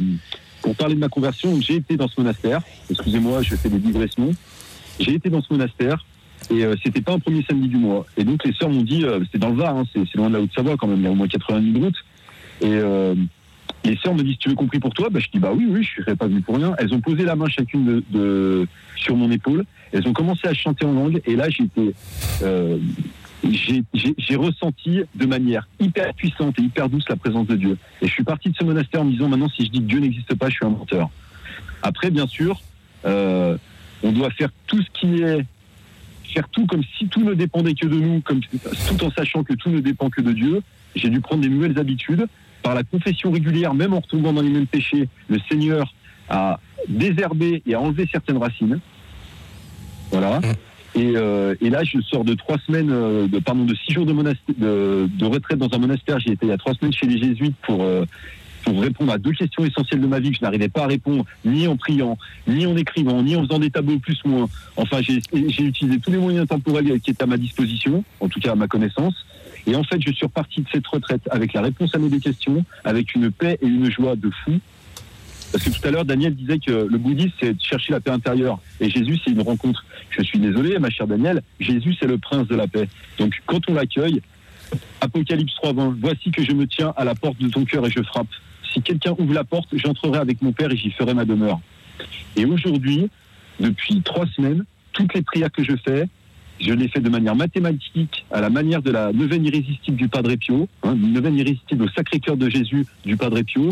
pour 0.62 0.76
parler 0.76 0.94
de 0.94 1.00
ma 1.00 1.08
conversion, 1.08 1.60
j'ai 1.60 1.76
été 1.76 1.96
dans 1.96 2.08
ce 2.08 2.20
monastère. 2.20 2.60
Excusez-moi, 2.90 3.42
je 3.42 3.54
fais 3.56 3.70
des 3.70 3.78
digressions. 3.78 4.30
J'ai 5.00 5.14
été 5.14 5.30
dans 5.30 5.42
ce 5.42 5.52
monastère 5.52 6.04
et 6.50 6.64
euh, 6.64 6.74
c'était 6.84 7.00
pas 7.00 7.12
un 7.12 7.18
premier 7.18 7.42
samedi 7.48 7.68
du 7.68 7.76
mois. 7.76 8.06
Et 8.16 8.24
donc 8.24 8.44
les 8.44 8.52
sœurs 8.52 8.68
m'ont 8.68 8.82
dit, 8.82 9.04
euh, 9.04 9.20
c'était 9.24 9.38
dans 9.38 9.50
le 9.50 9.56
Var, 9.56 9.76
hein, 9.76 9.84
c'est 9.94 10.14
loin 10.14 10.28
de 10.28 10.34
la 10.34 10.40
Haute-Savoie 10.40 10.76
quand 10.76 10.86
même, 10.86 10.98
il 10.98 11.04
y 11.04 11.06
a 11.06 11.10
au 11.10 11.14
moins 11.14 11.28
80 11.28 11.62
000 11.72 11.84
routes. 11.84 12.04
Et 12.60 12.80
les 13.84 13.96
sœurs 13.96 14.14
me 14.14 14.22
disent, 14.22 14.38
tu 14.38 14.48
veux 14.48 14.54
compris 14.54 14.78
pour 14.78 14.92
toi 14.92 15.08
bah, 15.10 15.20
Je 15.20 15.28
dis, 15.30 15.38
bah 15.38 15.52
oui, 15.54 15.66
oui, 15.68 15.82
je 15.82 16.00
ne 16.00 16.04
serais 16.04 16.16
pas 16.16 16.26
venu 16.26 16.40
pour 16.40 16.56
rien. 16.56 16.74
Elles 16.78 16.92
ont 16.92 17.00
posé 17.00 17.24
la 17.24 17.36
main 17.36 17.48
chacune 17.48 18.02
de, 18.10 18.66
sur 18.96 19.16
mon 19.16 19.30
épaule. 19.30 19.64
Elles 19.92 20.06
ont 20.06 20.12
commencé 20.12 20.46
à 20.46 20.54
chanter 20.54 20.84
en 20.84 20.92
langue. 20.92 21.20
Et 21.26 21.36
là, 21.36 21.46
euh, 22.42 22.78
j'ai 23.44 24.36
ressenti 24.36 25.02
de 25.14 25.26
manière 25.26 25.68
hyper 25.80 26.12
puissante 26.14 26.58
et 26.58 26.62
hyper 26.62 26.88
douce 26.88 27.04
la 27.08 27.16
présence 27.16 27.46
de 27.46 27.56
Dieu. 27.56 27.78
Et 28.02 28.06
je 28.06 28.12
suis 28.12 28.24
parti 28.24 28.50
de 28.50 28.56
ce 28.56 28.64
monastère 28.64 29.00
en 29.00 29.04
me 29.04 29.12
disant, 29.12 29.28
maintenant, 29.28 29.48
si 29.48 29.64
je 29.64 29.70
dis 29.70 29.80
que 29.80 29.86
Dieu 29.86 30.00
n'existe 30.00 30.34
pas, 30.34 30.48
je 30.48 30.54
suis 30.54 30.66
un 30.66 30.70
menteur. 30.70 31.08
Après, 31.82 32.10
bien 32.10 32.26
sûr, 32.26 32.60
euh, 33.04 33.56
on 34.02 34.12
doit 34.12 34.30
faire 34.30 34.50
tout 34.66 34.82
ce 34.82 34.88
qui 34.92 35.22
est 35.22 35.44
faire 36.34 36.48
tout 36.50 36.66
comme 36.66 36.82
si 36.98 37.08
tout 37.08 37.24
ne 37.24 37.32
dépendait 37.32 37.72
que 37.72 37.86
de 37.86 37.96
nous, 37.98 38.20
tout 38.20 39.04
en 39.04 39.10
sachant 39.10 39.42
que 39.44 39.54
tout 39.54 39.70
ne 39.70 39.80
dépend 39.80 40.10
que 40.10 40.20
de 40.20 40.32
Dieu. 40.32 40.60
J'ai 40.94 41.08
dû 41.08 41.20
prendre 41.20 41.40
des 41.40 41.48
nouvelles 41.48 41.78
habitudes. 41.78 42.26
Par 42.62 42.74
la 42.74 42.82
confession 42.82 43.30
régulière, 43.30 43.74
même 43.74 43.94
en 43.94 44.00
retombant 44.00 44.32
dans 44.32 44.42
les 44.42 44.50
mêmes 44.50 44.66
péchés, 44.66 45.08
le 45.28 45.38
Seigneur 45.48 45.94
a 46.28 46.60
désherbé 46.88 47.62
et 47.66 47.74
a 47.74 47.80
enlevé 47.80 48.08
certaines 48.10 48.38
racines. 48.38 48.80
Voilà. 50.10 50.40
Et, 50.94 51.12
euh, 51.16 51.54
et 51.60 51.70
là, 51.70 51.84
je 51.84 52.00
sors 52.00 52.24
de 52.24 52.34
trois 52.34 52.56
semaines, 52.66 52.90
euh, 52.90 53.28
de, 53.28 53.38
pardon, 53.38 53.64
de 53.64 53.74
six 53.74 53.92
jours 53.92 54.06
de, 54.06 54.12
monastère, 54.12 54.54
de, 54.56 55.08
de 55.12 55.24
retraite 55.24 55.58
dans 55.58 55.72
un 55.72 55.78
monastère. 55.78 56.18
J'ai 56.18 56.32
été 56.32 56.46
il 56.46 56.48
y 56.48 56.52
a 56.52 56.58
trois 56.58 56.74
semaines 56.74 56.92
chez 56.92 57.06
les 57.06 57.18
jésuites 57.18 57.56
pour, 57.62 57.82
euh, 57.82 58.04
pour 58.64 58.80
répondre 58.80 59.12
à 59.12 59.18
deux 59.18 59.32
questions 59.32 59.64
essentielles 59.64 60.00
de 60.00 60.06
ma 60.06 60.18
vie 60.18 60.30
que 60.30 60.38
je 60.38 60.42
n'arrivais 60.42 60.68
pas 60.68 60.84
à 60.84 60.86
répondre, 60.86 61.24
ni 61.44 61.68
en 61.68 61.76
priant, 61.76 62.18
ni 62.46 62.66
en 62.66 62.76
écrivant, 62.76 63.22
ni 63.22 63.36
en 63.36 63.44
faisant 63.44 63.58
des 63.58 63.70
tableaux 63.70 63.98
plus 63.98 64.18
moins. 64.24 64.48
Enfin, 64.76 65.00
j'ai 65.02 65.20
j'ai 65.32 65.64
utilisé 65.64 66.00
tous 66.00 66.10
les 66.10 66.18
moyens 66.18 66.48
temporels 66.48 67.00
qui 67.00 67.10
étaient 67.10 67.22
à 67.22 67.26
ma 67.26 67.36
disposition, 67.36 68.02
en 68.20 68.28
tout 68.28 68.40
cas 68.40 68.52
à 68.52 68.56
ma 68.56 68.66
connaissance. 68.66 69.14
Et 69.68 69.76
en 69.76 69.84
fait, 69.84 70.00
je 70.00 70.10
suis 70.12 70.24
reparti 70.24 70.62
de 70.62 70.66
cette 70.72 70.86
retraite 70.86 71.20
avec 71.30 71.52
la 71.52 71.60
réponse 71.60 71.94
à 71.94 71.98
mes 71.98 72.08
deux 72.08 72.20
questions, 72.20 72.64
avec 72.84 73.14
une 73.14 73.30
paix 73.30 73.58
et 73.60 73.66
une 73.66 73.90
joie 73.90 74.16
de 74.16 74.30
fou. 74.30 74.58
Parce 75.52 75.62
que 75.62 75.70
tout 75.70 75.86
à 75.86 75.90
l'heure, 75.90 76.06
Daniel 76.06 76.34
disait 76.34 76.58
que 76.58 76.72
le 76.90 76.96
bouddhisme, 76.98 77.32
c'est 77.38 77.52
de 77.52 77.62
chercher 77.62 77.92
la 77.92 78.00
paix 78.00 78.10
intérieure. 78.10 78.58
Et 78.80 78.88
Jésus, 78.88 79.18
c'est 79.22 79.30
une 79.30 79.42
rencontre. 79.42 79.84
Je 80.10 80.22
suis 80.22 80.38
désolé, 80.38 80.78
ma 80.78 80.88
chère 80.88 81.06
Daniel, 81.06 81.42
Jésus, 81.60 81.94
c'est 82.00 82.06
le 82.06 82.16
prince 82.16 82.48
de 82.48 82.56
la 82.56 82.66
paix. 82.66 82.88
Donc, 83.18 83.42
quand 83.44 83.60
on 83.68 83.74
l'accueille, 83.74 84.22
Apocalypse 85.02 85.52
3.20, 85.62 85.96
voici 86.00 86.30
que 86.30 86.42
je 86.42 86.52
me 86.52 86.66
tiens 86.66 86.94
à 86.96 87.04
la 87.04 87.14
porte 87.14 87.38
de 87.38 87.48
ton 87.48 87.66
cœur 87.66 87.86
et 87.86 87.90
je 87.90 88.02
frappe. 88.02 88.28
Si 88.72 88.80
quelqu'un 88.80 89.14
ouvre 89.18 89.34
la 89.34 89.44
porte, 89.44 89.68
j'entrerai 89.72 90.18
avec 90.18 90.40
mon 90.40 90.52
Père 90.52 90.70
et 90.70 90.76
j'y 90.76 90.90
ferai 90.92 91.12
ma 91.12 91.26
demeure. 91.26 91.60
Et 92.36 92.46
aujourd'hui, 92.46 93.08
depuis 93.60 94.00
trois 94.00 94.26
semaines, 94.28 94.64
toutes 94.92 95.12
les 95.12 95.22
prières 95.22 95.52
que 95.52 95.62
je 95.62 95.76
fais, 95.76 96.08
je 96.60 96.72
les 96.72 96.88
fais 96.88 97.00
de 97.00 97.08
manière 97.08 97.36
mathématique, 97.36 98.26
à 98.30 98.40
la 98.40 98.50
manière 98.50 98.82
de 98.82 98.90
la 98.90 99.12
neuvaine 99.12 99.44
irrésistible 99.44 99.96
du 99.96 100.08
Padre 100.08 100.34
Pio, 100.36 100.68
hein, 100.82 100.94
une 100.94 101.12
neuvaine 101.12 101.36
irrésistible 101.36 101.84
au 101.84 101.88
Sacré-Cœur 101.88 102.36
de 102.36 102.48
Jésus 102.48 102.86
du 103.04 103.16
Padre 103.16 103.40
Pio. 103.42 103.70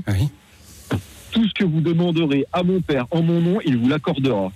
Tout 1.33 1.47
ce 1.47 1.55
que 1.55 1.65
vous 1.65 1.81
demanderez 1.81 2.47
à 2.53 2.63
mon 2.63 2.81
Père 2.81 3.07
en 3.11 3.23
mon 3.23 3.41
nom, 3.41 3.59
il 3.67 3.77
vous 3.77 3.89
l'accordera. 3.89 4.53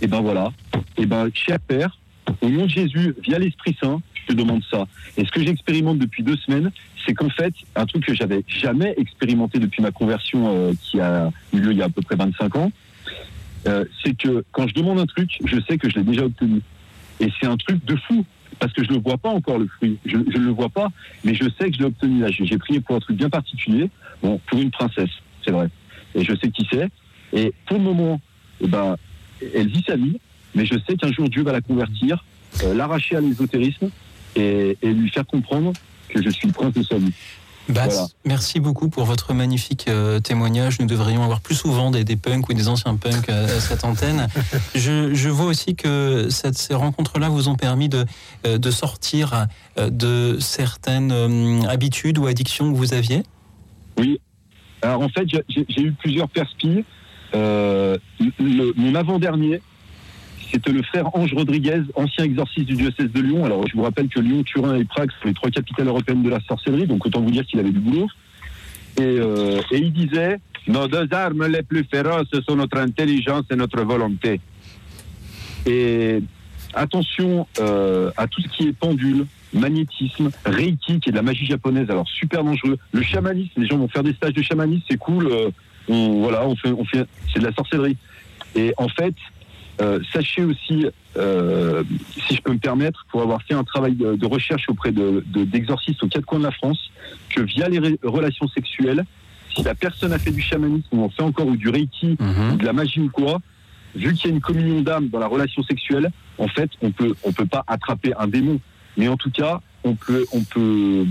Et 0.00 0.06
ben 0.06 0.20
voilà. 0.20 0.52
Et 0.96 1.06
ben, 1.06 1.28
cher 1.32 1.58
Père, 1.60 1.98
au 2.40 2.48
nom 2.48 2.64
de 2.64 2.70
Jésus, 2.70 3.14
via 3.22 3.38
l'Esprit 3.38 3.76
Saint, 3.80 4.00
je 4.14 4.32
te 4.32 4.32
demande 4.32 4.62
ça. 4.70 4.86
Et 5.16 5.24
ce 5.24 5.30
que 5.30 5.42
j'expérimente 5.42 5.98
depuis 5.98 6.22
deux 6.22 6.36
semaines, 6.36 6.72
c'est 7.06 7.14
qu'en 7.14 7.28
fait, 7.28 7.54
un 7.76 7.86
truc 7.86 8.06
que 8.06 8.14
j'avais 8.14 8.42
jamais 8.46 8.94
expérimenté 8.96 9.58
depuis 9.58 9.82
ma 9.82 9.90
conversion 9.90 10.48
euh, 10.48 10.72
qui 10.80 11.00
a 11.00 11.30
eu 11.52 11.60
lieu 11.60 11.72
il 11.72 11.78
y 11.78 11.82
a 11.82 11.86
à 11.86 11.88
peu 11.90 12.02
près 12.02 12.16
25 12.16 12.56
ans, 12.56 12.72
euh, 13.66 13.84
c'est 14.02 14.16
que 14.16 14.44
quand 14.52 14.66
je 14.66 14.74
demande 14.74 14.98
un 14.98 15.06
truc, 15.06 15.38
je 15.44 15.58
sais 15.68 15.78
que 15.78 15.88
je 15.88 15.96
l'ai 15.96 16.04
déjà 16.04 16.24
obtenu. 16.24 16.60
Et 17.20 17.30
c'est 17.40 17.46
un 17.46 17.56
truc 17.56 17.84
de 17.84 17.96
fou, 17.96 18.24
parce 18.58 18.72
que 18.72 18.84
je 18.84 18.92
ne 18.92 18.98
vois 18.98 19.18
pas 19.18 19.30
encore 19.30 19.58
le 19.58 19.66
fruit. 19.66 19.98
Je 20.04 20.16
ne 20.16 20.44
le 20.44 20.50
vois 20.50 20.68
pas, 20.68 20.88
mais 21.24 21.34
je 21.34 21.44
sais 21.44 21.70
que 21.70 21.76
je 21.76 21.80
l'ai 21.80 21.86
obtenu 21.86 22.20
là. 22.20 22.28
J'ai 22.30 22.58
prié 22.58 22.80
pour 22.80 22.96
un 22.96 23.00
truc 23.00 23.16
bien 23.16 23.30
particulier, 23.30 23.90
bon, 24.22 24.40
pour 24.46 24.60
une 24.60 24.70
princesse, 24.70 25.10
c'est 25.44 25.50
vrai. 25.50 25.68
Et 26.14 26.24
je 26.24 26.34
sais 26.36 26.50
qui 26.50 26.66
c'est. 26.70 26.88
Et 27.32 27.52
pour 27.66 27.78
le 27.78 27.84
moment, 27.84 28.20
eh 28.60 28.68
ben, 28.68 28.96
elle 29.54 29.68
vit 29.68 29.84
sa 29.86 29.96
vie, 29.96 30.18
mais 30.54 30.64
je 30.66 30.74
sais 30.86 30.96
qu'un 30.96 31.12
jour 31.12 31.28
Dieu 31.28 31.42
va 31.42 31.52
la 31.52 31.60
convertir, 31.60 32.24
euh, 32.62 32.74
l'arracher 32.74 33.16
à 33.16 33.20
l'ésotérisme 33.20 33.90
et 34.36 34.76
lui 34.82 35.10
faire 35.10 35.26
comprendre 35.26 35.72
que 36.08 36.20
je 36.20 36.28
suis 36.28 36.48
le 36.48 36.52
prince 36.52 36.74
de 36.74 36.82
sa 36.82 36.98
vie. 36.98 37.12
Bass, 37.68 37.94
Voilà. 37.94 38.06
merci 38.26 38.60
beaucoup 38.60 38.90
pour 38.90 39.04
votre 39.04 39.32
magnifique 39.32 39.86
euh, 39.88 40.20
témoignage. 40.20 40.78
Nous 40.80 40.86
devrions 40.86 41.22
avoir 41.22 41.40
plus 41.40 41.54
souvent 41.54 41.90
des, 41.90 42.04
des 42.04 42.16
punks 42.16 42.48
ou 42.48 42.52
des 42.52 42.68
anciens 42.68 42.94
punks 42.96 43.28
à 43.30 43.48
cette 43.48 43.84
antenne. 43.84 44.28
Je, 44.74 45.14
je 45.14 45.28
vois 45.30 45.46
aussi 45.46 45.74
que 45.74 46.28
cette- 46.28 46.58
ces 46.58 46.74
rencontres-là 46.74 47.28
vous 47.30 47.48
ont 47.48 47.54
permis 47.56 47.88
de, 47.88 48.04
euh, 48.46 48.58
de 48.58 48.70
sortir 48.70 49.46
euh, 49.78 49.88
de 49.88 50.38
certaines 50.40 51.10
euh, 51.12 51.62
habitudes 51.68 52.18
ou 52.18 52.26
addictions 52.26 52.70
que 52.70 52.76
vous 52.76 52.92
aviez? 52.92 53.22
Oui. 53.98 54.20
Alors 54.82 55.00
en 55.00 55.08
fait, 55.08 55.26
j'ai- 55.28 55.80
eu 55.82 55.92
plusieurs 55.92 56.28
perspis. 56.28 56.84
Euh, 57.34 57.96
le- 58.38 58.72
mon 58.76 58.94
avant-dernier, 58.94 59.62
c'était 60.54 60.70
le 60.70 60.82
frère 60.84 61.14
Ange 61.16 61.34
Rodriguez, 61.34 61.82
ancien 61.96 62.24
exorciste 62.24 62.66
du 62.66 62.74
diocèse 62.74 63.10
de 63.10 63.20
Lyon. 63.20 63.44
Alors 63.44 63.66
je 63.66 63.74
vous 63.74 63.82
rappelle 63.82 64.08
que 64.08 64.20
Lyon, 64.20 64.44
Turin 64.44 64.76
et 64.76 64.84
Prague 64.84 65.10
sont 65.20 65.26
les 65.26 65.34
trois 65.34 65.50
capitales 65.50 65.88
européennes 65.88 66.22
de 66.22 66.30
la 66.30 66.38
sorcellerie, 66.46 66.86
donc 66.86 67.04
autant 67.04 67.20
vous 67.20 67.30
dire 67.32 67.44
qu'il 67.44 67.58
avait 67.58 67.72
du 67.72 67.80
boulot. 67.80 68.06
Et, 68.96 69.02
euh, 69.02 69.60
il 69.72 69.92
disait, 69.92 70.38
nos 70.68 70.86
deux 70.86 71.08
armes 71.10 71.48
les 71.48 71.64
plus 71.64 71.84
féroces 71.90 72.28
sont 72.48 72.54
notre 72.54 72.78
intelligence 72.78 73.42
et 73.50 73.56
notre 73.56 73.82
volonté. 73.82 74.40
Et 75.66 76.20
attention 76.72 77.48
euh, 77.58 78.12
à 78.16 78.28
tout 78.28 78.40
ce 78.40 78.48
qui 78.48 78.68
est 78.68 78.72
pendule, 78.72 79.26
magnétisme, 79.52 80.30
reiki, 80.46 81.00
qui 81.00 81.08
est 81.08 81.12
de 81.12 81.16
la 81.16 81.22
magie 81.22 81.46
japonaise, 81.46 81.90
alors 81.90 82.08
super 82.08 82.44
dangereux. 82.44 82.78
Le 82.92 83.02
chamanisme, 83.02 83.60
les 83.60 83.66
gens 83.66 83.78
vont 83.78 83.88
faire 83.88 84.04
des 84.04 84.12
stages 84.12 84.34
de 84.34 84.42
chamanisme, 84.42 84.84
c'est 84.88 84.98
cool. 84.98 85.26
euh, 85.26 85.50
voilà, 85.88 86.46
on 86.46 86.54
fait, 86.54 87.04
c'est 87.32 87.40
de 87.40 87.44
la 87.44 87.52
sorcellerie. 87.52 87.96
Et 88.54 88.72
en 88.76 88.88
fait, 88.88 89.14
euh, 89.80 89.98
sachez 90.12 90.42
aussi, 90.44 90.86
euh, 91.16 91.82
si 92.28 92.36
je 92.36 92.40
peux 92.42 92.52
me 92.52 92.58
permettre, 92.58 93.06
pour 93.10 93.22
avoir 93.22 93.42
fait 93.42 93.54
un 93.54 93.64
travail 93.64 93.94
de, 93.94 94.14
de 94.14 94.26
recherche 94.26 94.68
auprès 94.68 94.92
de- 94.92 95.24
de- 95.26 95.44
d'exorcistes 95.44 96.02
aux 96.02 96.08
quatre 96.08 96.24
coins 96.26 96.38
de 96.38 96.44
la 96.44 96.52
France, 96.52 96.90
que 97.30 97.40
via 97.42 97.68
les 97.68 97.78
ré- 97.80 97.98
relations 98.02 98.46
sexuelles, 98.48 99.04
si 99.54 99.62
la 99.62 99.74
personne 99.74 100.12
a 100.12 100.18
fait 100.18 100.30
du 100.32 100.40
chamanisme 100.42 100.86
ou 100.92 101.04
en 101.04 101.08
fait 101.08 101.22
encore 101.22 101.46
ou 101.46 101.56
du 101.56 101.68
reiki 101.68 102.16
ou 102.52 102.56
de 102.56 102.64
la 102.64 102.72
magie 102.72 103.00
ou 103.00 103.08
quoi, 103.10 103.40
vu 103.94 104.12
qu'il 104.14 104.30
y 104.30 104.32
a 104.32 104.36
une 104.36 104.40
communion 104.40 104.80
d'âme 104.80 105.08
dans 105.08 105.18
la 105.20 105.26
relation 105.28 105.62
sexuelle, 105.62 106.10
en 106.38 106.48
fait, 106.48 106.70
on 106.82 106.90
peut 106.90 107.14
on 107.24 107.32
peut 107.32 107.46
pas 107.46 107.64
attraper 107.68 108.12
un 108.18 108.26
démon, 108.26 108.58
mais 108.96 109.06
en 109.08 109.16
tout 109.16 109.30
cas, 109.30 109.60
on 109.84 109.94
peut 109.94 110.24
on 110.32 110.42
peut 110.42 111.04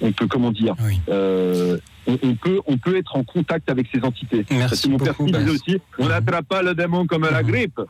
on 0.00 0.12
peut 0.12 0.26
comment 0.26 0.50
dire, 0.50 0.74
euh, 1.10 1.76
on, 2.10 2.18
on 2.28 2.34
peut 2.34 2.60
on 2.66 2.78
peut 2.78 2.96
être 2.96 3.16
en 3.16 3.24
contact 3.24 3.70
avec 3.70 3.86
ces 3.92 4.00
entités. 4.02 4.44
Parce 4.48 4.80
que 4.80 4.88
mon 4.88 4.98
père 4.98 5.14
beaucoup, 5.14 5.26
disait 5.26 5.44
Bas. 5.44 5.50
aussi, 5.52 5.78
on 5.98 6.08
n'attrape 6.08 6.46
pas 6.46 6.62
le 6.62 6.74
démon 6.74 7.06
comme 7.06 7.22
la 7.30 7.42
grippe. 7.42 7.80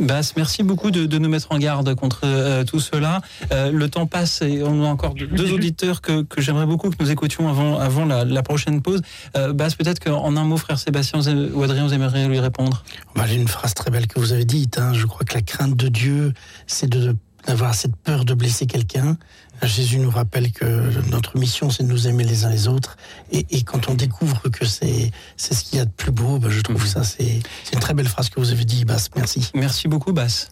Bass, 0.00 0.34
merci 0.36 0.64
beaucoup 0.64 0.90
de, 0.90 1.06
de 1.06 1.18
nous 1.18 1.28
mettre 1.28 1.52
en 1.52 1.58
garde 1.58 1.94
contre 1.94 2.22
euh, 2.24 2.64
tout 2.64 2.80
cela. 2.80 3.20
Euh, 3.52 3.70
le 3.70 3.88
temps 3.88 4.06
passe 4.06 4.42
et 4.42 4.60
on 4.64 4.82
a 4.84 4.88
encore 4.88 5.14
deux 5.14 5.52
auditeurs 5.54 6.00
que, 6.00 6.22
que 6.22 6.40
j'aimerais 6.40 6.66
beaucoup 6.66 6.90
que 6.90 6.96
nous 6.98 7.12
écoutions 7.12 7.48
avant, 7.48 7.78
avant 7.78 8.04
la, 8.04 8.24
la 8.24 8.42
prochaine 8.42 8.82
pause. 8.82 9.02
Euh, 9.36 9.52
Bass, 9.52 9.76
peut-être 9.76 10.00
qu'en 10.00 10.34
un 10.36 10.42
mot, 10.44 10.56
frère 10.56 10.80
Sébastien 10.80 11.20
ou 11.54 11.62
Adrien, 11.62 11.86
vous 11.86 11.94
aimeriez 11.94 12.26
lui 12.26 12.40
répondre? 12.40 12.82
Bah, 13.14 13.22
J'ai 13.28 13.36
une 13.36 13.46
phrase 13.46 13.74
très 13.74 13.92
belle 13.92 14.08
que 14.08 14.18
vous 14.18 14.32
avez 14.32 14.44
dite. 14.44 14.78
hein. 14.78 14.92
Je 14.94 15.06
crois 15.06 15.24
que 15.24 15.34
la 15.34 15.42
crainte 15.42 15.76
de 15.76 15.86
Dieu, 15.86 16.32
c'est 16.66 16.88
de 16.90 17.14
d'avoir 17.46 17.74
cette 17.74 17.94
peur 17.96 18.24
de 18.24 18.32
blesser 18.32 18.64
quelqu'un. 18.66 19.18
Jésus 19.62 19.98
nous 19.98 20.10
rappelle 20.10 20.52
que 20.52 20.64
notre 21.10 21.38
mission, 21.38 21.70
c'est 21.70 21.84
de 21.84 21.88
nous 21.88 22.06
aimer 22.08 22.24
les 22.24 22.44
uns 22.44 22.50
les 22.50 22.68
autres. 22.68 22.96
Et, 23.32 23.46
et 23.50 23.62
quand 23.62 23.88
on 23.88 23.94
découvre 23.94 24.48
que 24.48 24.64
c'est 24.64 25.10
ce 25.36 25.64
qu'il 25.64 25.78
y 25.78 25.80
a 25.80 25.84
de 25.84 25.90
plus 25.90 26.12
beau, 26.12 26.38
bah, 26.38 26.48
je 26.50 26.60
trouve 26.60 26.86
ça, 26.86 27.04
c'est 27.04 27.40
une 27.72 27.80
très 27.80 27.94
belle 27.94 28.08
phrase 28.08 28.28
que 28.28 28.40
vous 28.40 28.52
avez 28.52 28.64
dit, 28.64 28.84
Bass. 28.84 29.10
Merci. 29.16 29.50
Merci 29.54 29.88
beaucoup, 29.88 30.12
Bass. 30.12 30.50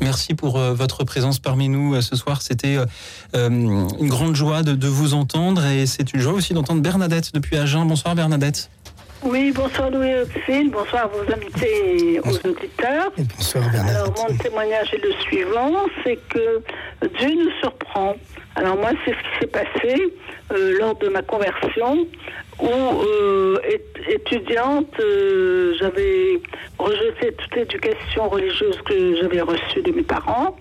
Merci 0.00 0.34
pour 0.34 0.58
euh, 0.58 0.74
votre 0.74 1.04
présence 1.04 1.38
parmi 1.38 1.68
nous 1.68 1.94
euh, 1.94 2.00
ce 2.00 2.14
soir. 2.14 2.42
C'était 2.42 2.78
euh, 3.34 3.48
une 3.50 4.08
grande 4.08 4.36
joie 4.36 4.62
de, 4.62 4.74
de 4.74 4.88
vous 4.88 5.14
entendre 5.14 5.64
et 5.64 5.86
c'est 5.86 6.12
une 6.14 6.20
joie 6.20 6.34
aussi 6.34 6.54
d'entendre 6.54 6.82
Bernadette 6.82 7.34
depuis 7.34 7.56
Agen. 7.56 7.84
Bonsoir 7.84 8.14
Bernadette. 8.14 8.70
Oui, 9.22 9.52
bonsoir 9.52 9.90
Louis 9.90 10.14
Auxine, 10.14 10.70
bonsoir 10.70 11.04
à 11.04 11.06
vos 11.08 11.32
invités 11.32 12.14
et 12.14 12.20
aux 12.20 12.36
auditeurs. 12.48 13.10
Bonsoir 13.16 13.64
Alors 13.88 14.14
mon 14.16 14.36
témoignage 14.36 14.94
est 14.94 15.02
le 15.04 15.12
suivant, 15.22 15.72
c'est 16.04 16.16
que 16.28 16.60
Dieu 17.18 17.28
nous 17.36 17.50
surprend. 17.60 18.14
Alors 18.54 18.76
moi, 18.76 18.90
c'est 19.04 19.12
ce 19.12 19.16
qui 19.16 19.38
s'est 19.40 19.46
passé 19.48 20.12
euh, 20.52 20.78
lors 20.78 20.96
de 20.98 21.08
ma 21.08 21.22
conversion, 21.22 22.06
où 22.60 22.66
euh, 22.68 23.58
ét- 23.68 24.12
étudiante, 24.14 24.92
euh, 25.00 25.74
j'avais 25.78 26.40
rejeté 26.78 27.32
toute 27.32 27.54
l'éducation 27.56 28.28
religieuse 28.28 28.80
que 28.84 29.16
j'avais 29.20 29.40
reçue 29.40 29.82
de 29.82 29.92
mes 29.92 30.02
parents. 30.02 30.56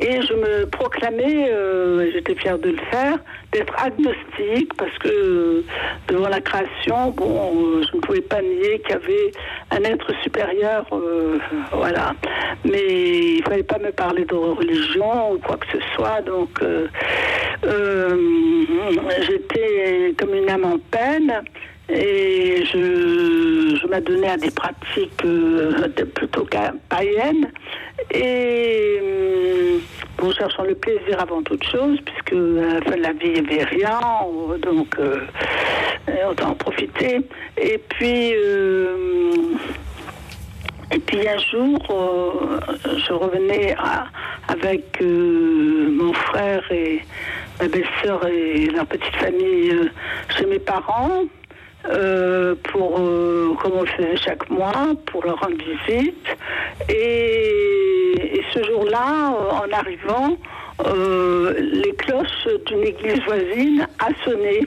Et 0.00 0.22
je 0.22 0.32
me 0.32 0.66
proclamais, 0.66 1.50
euh, 1.50 2.10
j'étais 2.12 2.34
fière 2.34 2.58
de 2.58 2.70
le 2.70 2.78
faire, 2.90 3.18
d'être 3.52 3.74
agnostique 3.78 4.72
parce 4.76 4.96
que 4.98 5.08
euh, 5.08 5.64
devant 6.08 6.28
la 6.28 6.40
création, 6.40 7.10
bon, 7.10 7.52
euh, 7.54 7.82
je 7.88 7.96
ne 7.96 8.00
pouvais 8.00 8.22
pas 8.22 8.40
nier 8.40 8.80
qu'il 8.80 8.90
y 8.90 8.94
avait 8.94 9.32
un 9.70 9.84
être 9.84 10.10
supérieur, 10.22 10.86
euh, 10.92 11.38
voilà. 11.72 12.14
Mais 12.64 13.36
il 13.36 13.42
fallait 13.44 13.62
pas 13.62 13.78
me 13.78 13.92
parler 13.92 14.24
de 14.24 14.34
religion 14.34 15.34
ou 15.34 15.38
quoi 15.38 15.58
que 15.58 15.66
ce 15.72 15.84
soit, 15.94 16.22
donc 16.22 16.58
j'étais 19.20 20.14
comme 20.18 20.34
une 20.34 20.48
âme 20.48 20.64
en 20.64 20.78
peine 20.90 21.42
et 21.88 22.64
je, 22.72 23.78
je 23.80 23.86
m'adonnais 23.86 24.30
à 24.30 24.36
des 24.36 24.50
pratiques 24.50 25.22
plutôt 26.14 26.46
païennes 26.88 27.52
et 28.10 28.98
euh, 29.02 29.78
bon, 30.18 30.32
cherchant 30.32 30.64
le 30.64 30.74
plaisir 30.74 31.20
avant 31.20 31.42
toute 31.42 31.64
chose 31.64 31.98
puisque 32.04 32.32
à 32.32 32.74
la 32.74 32.80
fin 32.82 32.96
de 32.96 33.02
la 33.02 33.12
vie 33.12 33.32
il 33.36 33.42
n'y 33.42 33.50
avait 33.50 33.64
rien 33.64 34.00
donc 34.60 34.96
euh, 34.98 35.20
autant 36.30 36.50
en 36.50 36.54
profiter 36.54 37.20
et 37.56 37.78
puis 37.78 38.34
euh, 38.34 39.42
et 40.94 40.98
puis 40.98 41.26
un 41.26 41.38
jour, 41.38 41.78
euh, 41.90 42.60
je 42.98 43.12
revenais 43.14 43.74
avec 44.46 45.00
euh, 45.00 45.88
mon 45.90 46.12
frère 46.12 46.62
et 46.70 47.00
ma 47.58 47.66
belle-sœur 47.66 48.26
et 48.26 48.66
leur 48.66 48.84
petite 48.84 49.16
famille 49.16 49.90
chez 50.36 50.44
mes 50.44 50.58
parents. 50.58 51.22
Euh, 51.86 52.54
pour, 52.70 52.98
euh, 52.98 53.54
comme 53.60 53.72
on 53.72 53.86
faisait 53.86 54.16
chaque 54.16 54.48
mois, 54.50 54.94
pour 55.06 55.24
leur 55.24 55.38
rendre 55.40 55.56
visite. 55.56 56.26
Et, 56.88 58.40
ce 58.52 58.62
jour-là, 58.64 59.32
euh, 59.32 59.50
en 59.50 59.72
arrivant, 59.72 60.36
euh, 60.86 61.54
les 61.58 61.92
cloches 61.92 62.48
d'une 62.66 62.82
église 62.82 63.20
voisine 63.24 63.86
a 63.98 64.08
sonné. 64.24 64.66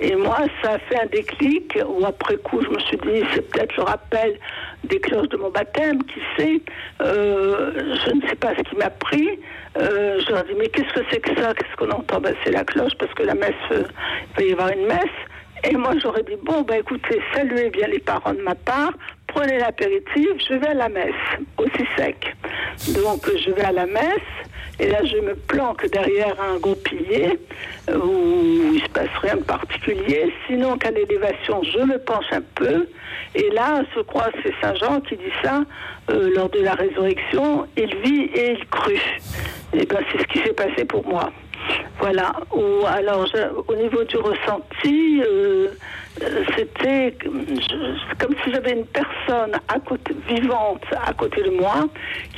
Et 0.00 0.14
moi, 0.14 0.38
ça 0.62 0.74
a 0.74 0.78
fait 0.78 0.98
un 0.98 1.06
déclic 1.06 1.78
où 1.86 2.06
après 2.06 2.36
coup, 2.36 2.62
je 2.62 2.68
me 2.70 2.78
suis 2.78 2.96
dit, 2.98 3.22
c'est 3.34 3.50
peut-être 3.50 3.76
le 3.76 3.82
rappel 3.82 4.38
des 4.84 5.00
cloches 5.00 5.28
de 5.28 5.36
mon 5.36 5.50
baptême, 5.50 6.02
qui 6.04 6.20
sait. 6.36 6.62
Je 7.00 8.14
ne 8.14 8.28
sais 8.28 8.36
pas 8.36 8.54
ce 8.56 8.62
qui 8.62 8.76
m'a 8.76 8.90
pris. 8.90 9.28
Euh, 9.76 10.20
je 10.20 10.30
leur 10.30 10.44
ai 10.44 10.52
dit, 10.52 10.58
mais 10.58 10.68
qu'est-ce 10.68 10.92
que 10.92 11.04
c'est 11.10 11.20
que 11.20 11.34
ça? 11.40 11.52
Qu'est-ce 11.52 11.76
qu'on 11.76 11.90
entend? 11.90 12.20
Ben, 12.20 12.34
C'est 12.44 12.52
la 12.52 12.64
cloche, 12.64 12.92
parce 12.98 13.12
que 13.14 13.24
la 13.24 13.34
messe, 13.34 13.54
il 13.70 13.84
va 14.36 14.42
y 14.42 14.52
avoir 14.52 14.68
une 14.70 14.86
messe. 14.86 15.18
Et 15.64 15.76
moi, 15.76 15.92
j'aurais 16.00 16.22
dit, 16.22 16.36
bon, 16.42 16.62
ben 16.62 16.80
écoutez, 16.80 17.20
saluez 17.34 17.70
bien 17.70 17.88
les 17.88 17.98
parents 17.98 18.32
de 18.32 18.42
ma 18.42 18.54
part, 18.54 18.92
prenez 19.26 19.58
l'apéritif, 19.58 20.28
je 20.48 20.54
vais 20.54 20.68
à 20.68 20.74
la 20.74 20.88
messe, 20.88 21.14
aussi 21.56 21.84
sec. 21.96 22.36
Donc, 23.02 23.28
je 23.44 23.50
vais 23.50 23.64
à 23.64 23.72
la 23.72 23.86
messe, 23.86 24.20
et 24.78 24.88
là, 24.88 25.04
je 25.04 25.16
me 25.16 25.34
planque 25.34 25.90
derrière 25.90 26.36
un 26.40 26.58
gros 26.58 26.76
pilier, 26.76 27.38
euh, 27.90 27.98
où 27.98 28.72
il 28.74 28.80
se 28.80 28.88
passe 28.88 29.10
rien 29.20 29.36
de 29.36 29.42
particulier. 29.42 30.32
Sinon, 30.46 30.78
qu'à 30.78 30.92
l'élévation, 30.92 31.62
je 31.64 31.80
me 31.80 31.98
penche 31.98 32.32
un 32.32 32.42
peu, 32.54 32.86
et 33.34 33.50
là, 33.50 33.82
je 33.94 34.00
crois 34.02 34.28
c'est 34.42 34.54
Saint 34.60 34.74
Jean 34.76 35.00
qui 35.00 35.16
dit 35.16 35.32
ça, 35.42 35.64
euh, 36.10 36.30
lors 36.34 36.48
de 36.50 36.60
la 36.60 36.74
résurrection, 36.74 37.66
il 37.76 37.94
vit 37.96 38.30
et 38.34 38.52
il 38.52 38.66
crut. 38.68 39.00
Et 39.72 39.84
ben, 39.84 39.98
c'est 40.10 40.22
ce 40.22 40.26
qui 40.28 40.38
s'est 40.38 40.54
passé 40.54 40.84
pour 40.84 41.06
moi. 41.06 41.30
Voilà. 42.00 42.32
Ou 42.52 42.86
alors, 42.86 43.26
je- 43.26 43.72
au 43.72 43.76
niveau 43.76 44.04
du 44.04 44.16
ressenti, 44.16 45.22
euh, 45.26 45.68
euh, 46.22 46.44
c'était 46.56 47.16
comme 48.18 48.34
si 48.44 48.52
j'avais 48.52 48.72
une 48.72 48.86
personne 48.86 49.52
côté, 49.86 50.14
vivante 50.28 50.82
à 51.06 51.12
côté 51.12 51.42
de 51.42 51.50
moi 51.50 51.86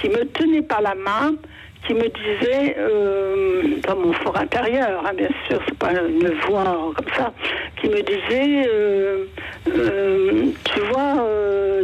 qui 0.00 0.08
me 0.08 0.24
tenait 0.26 0.62
par 0.62 0.80
la 0.82 0.94
main, 0.94 1.34
qui 1.86 1.94
me 1.94 2.08
disait, 2.08 2.74
euh, 2.78 3.62
dans 3.86 3.96
mon 3.96 4.12
fort 4.12 4.36
intérieur, 4.38 5.02
hein, 5.06 5.12
bien 5.16 5.28
sûr, 5.48 5.60
c'est 5.66 5.78
pas 5.78 5.92
une 5.92 6.28
voix 6.46 6.92
comme 6.96 7.12
ça, 7.16 7.32
qui 7.80 7.88
me 7.88 8.02
disait, 8.02 8.68
tu 10.64 10.80
vois, 10.92 11.26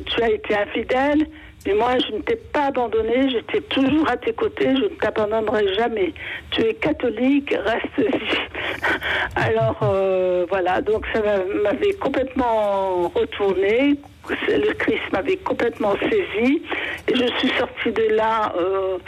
tu 0.06 0.22
as 0.22 0.30
été 0.30 0.54
infidèle. 0.56 1.26
Mais 1.66 1.74
moi, 1.74 1.98
je 1.98 2.14
ne 2.14 2.20
t'ai 2.20 2.36
pas 2.36 2.66
abandonné, 2.66 3.28
j'étais 3.30 3.60
toujours 3.62 4.08
à 4.08 4.16
tes 4.16 4.32
côtés, 4.32 4.76
je 4.76 4.82
ne 4.84 4.88
t'abandonnerai 5.00 5.74
jamais. 5.74 6.14
Tu 6.52 6.60
es 6.62 6.74
catholique, 6.74 7.52
reste-y. 7.64 8.08
Alors, 9.36 9.76
euh, 9.82 10.46
voilà, 10.48 10.80
donc 10.80 11.04
ça 11.12 11.20
m'a- 11.22 11.44
m'avait 11.62 11.92
complètement 11.94 13.08
retourné, 13.08 13.96
le 14.30 14.72
Christ 14.74 15.02
m'avait 15.12 15.36
complètement 15.36 15.94
saisi, 15.96 16.62
et 17.08 17.14
je 17.14 17.26
suis 17.38 17.50
sortie 17.58 17.92
de 17.92 18.14
là 18.14 18.52
euh, 18.58 18.98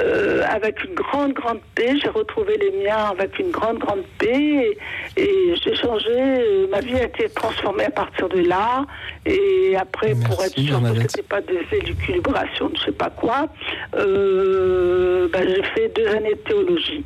euh, 0.00 0.42
avec 0.48 0.84
une 0.84 0.94
grande, 0.94 1.32
grande 1.32 1.60
paix. 1.74 1.94
J'ai 2.00 2.08
retrouvé 2.08 2.56
les 2.58 2.84
miens 2.84 3.10
avec 3.10 3.38
une 3.38 3.50
grande, 3.50 3.78
grande 3.78 4.04
paix, 4.18 4.76
et, 5.16 5.22
et 5.22 5.54
j'ai 5.62 5.74
changé, 5.74 6.66
ma 6.70 6.80
vie 6.80 6.94
a 6.94 7.04
été 7.04 7.28
transformée 7.28 7.84
à 7.84 7.90
partir 7.90 8.28
de 8.28 8.40
là, 8.40 8.86
et 9.26 9.76
après, 9.76 10.14
pour 10.14 10.42
être 10.42 10.58
sûr 10.58 10.80
que 10.80 11.12
ce 11.16 11.22
pas 11.22 11.40
des 11.40 11.64
élucubrations 11.72 12.68
de 12.68 12.76
je 12.76 12.86
sais 12.86 12.92
pas 12.92 13.10
quoi, 13.10 13.48
euh, 13.94 15.28
ben, 15.32 15.46
j'ai 15.46 15.62
fait 15.74 15.88
deux 15.94 16.08
années 16.08 16.34
de 16.34 16.48
théologie. 16.48 17.04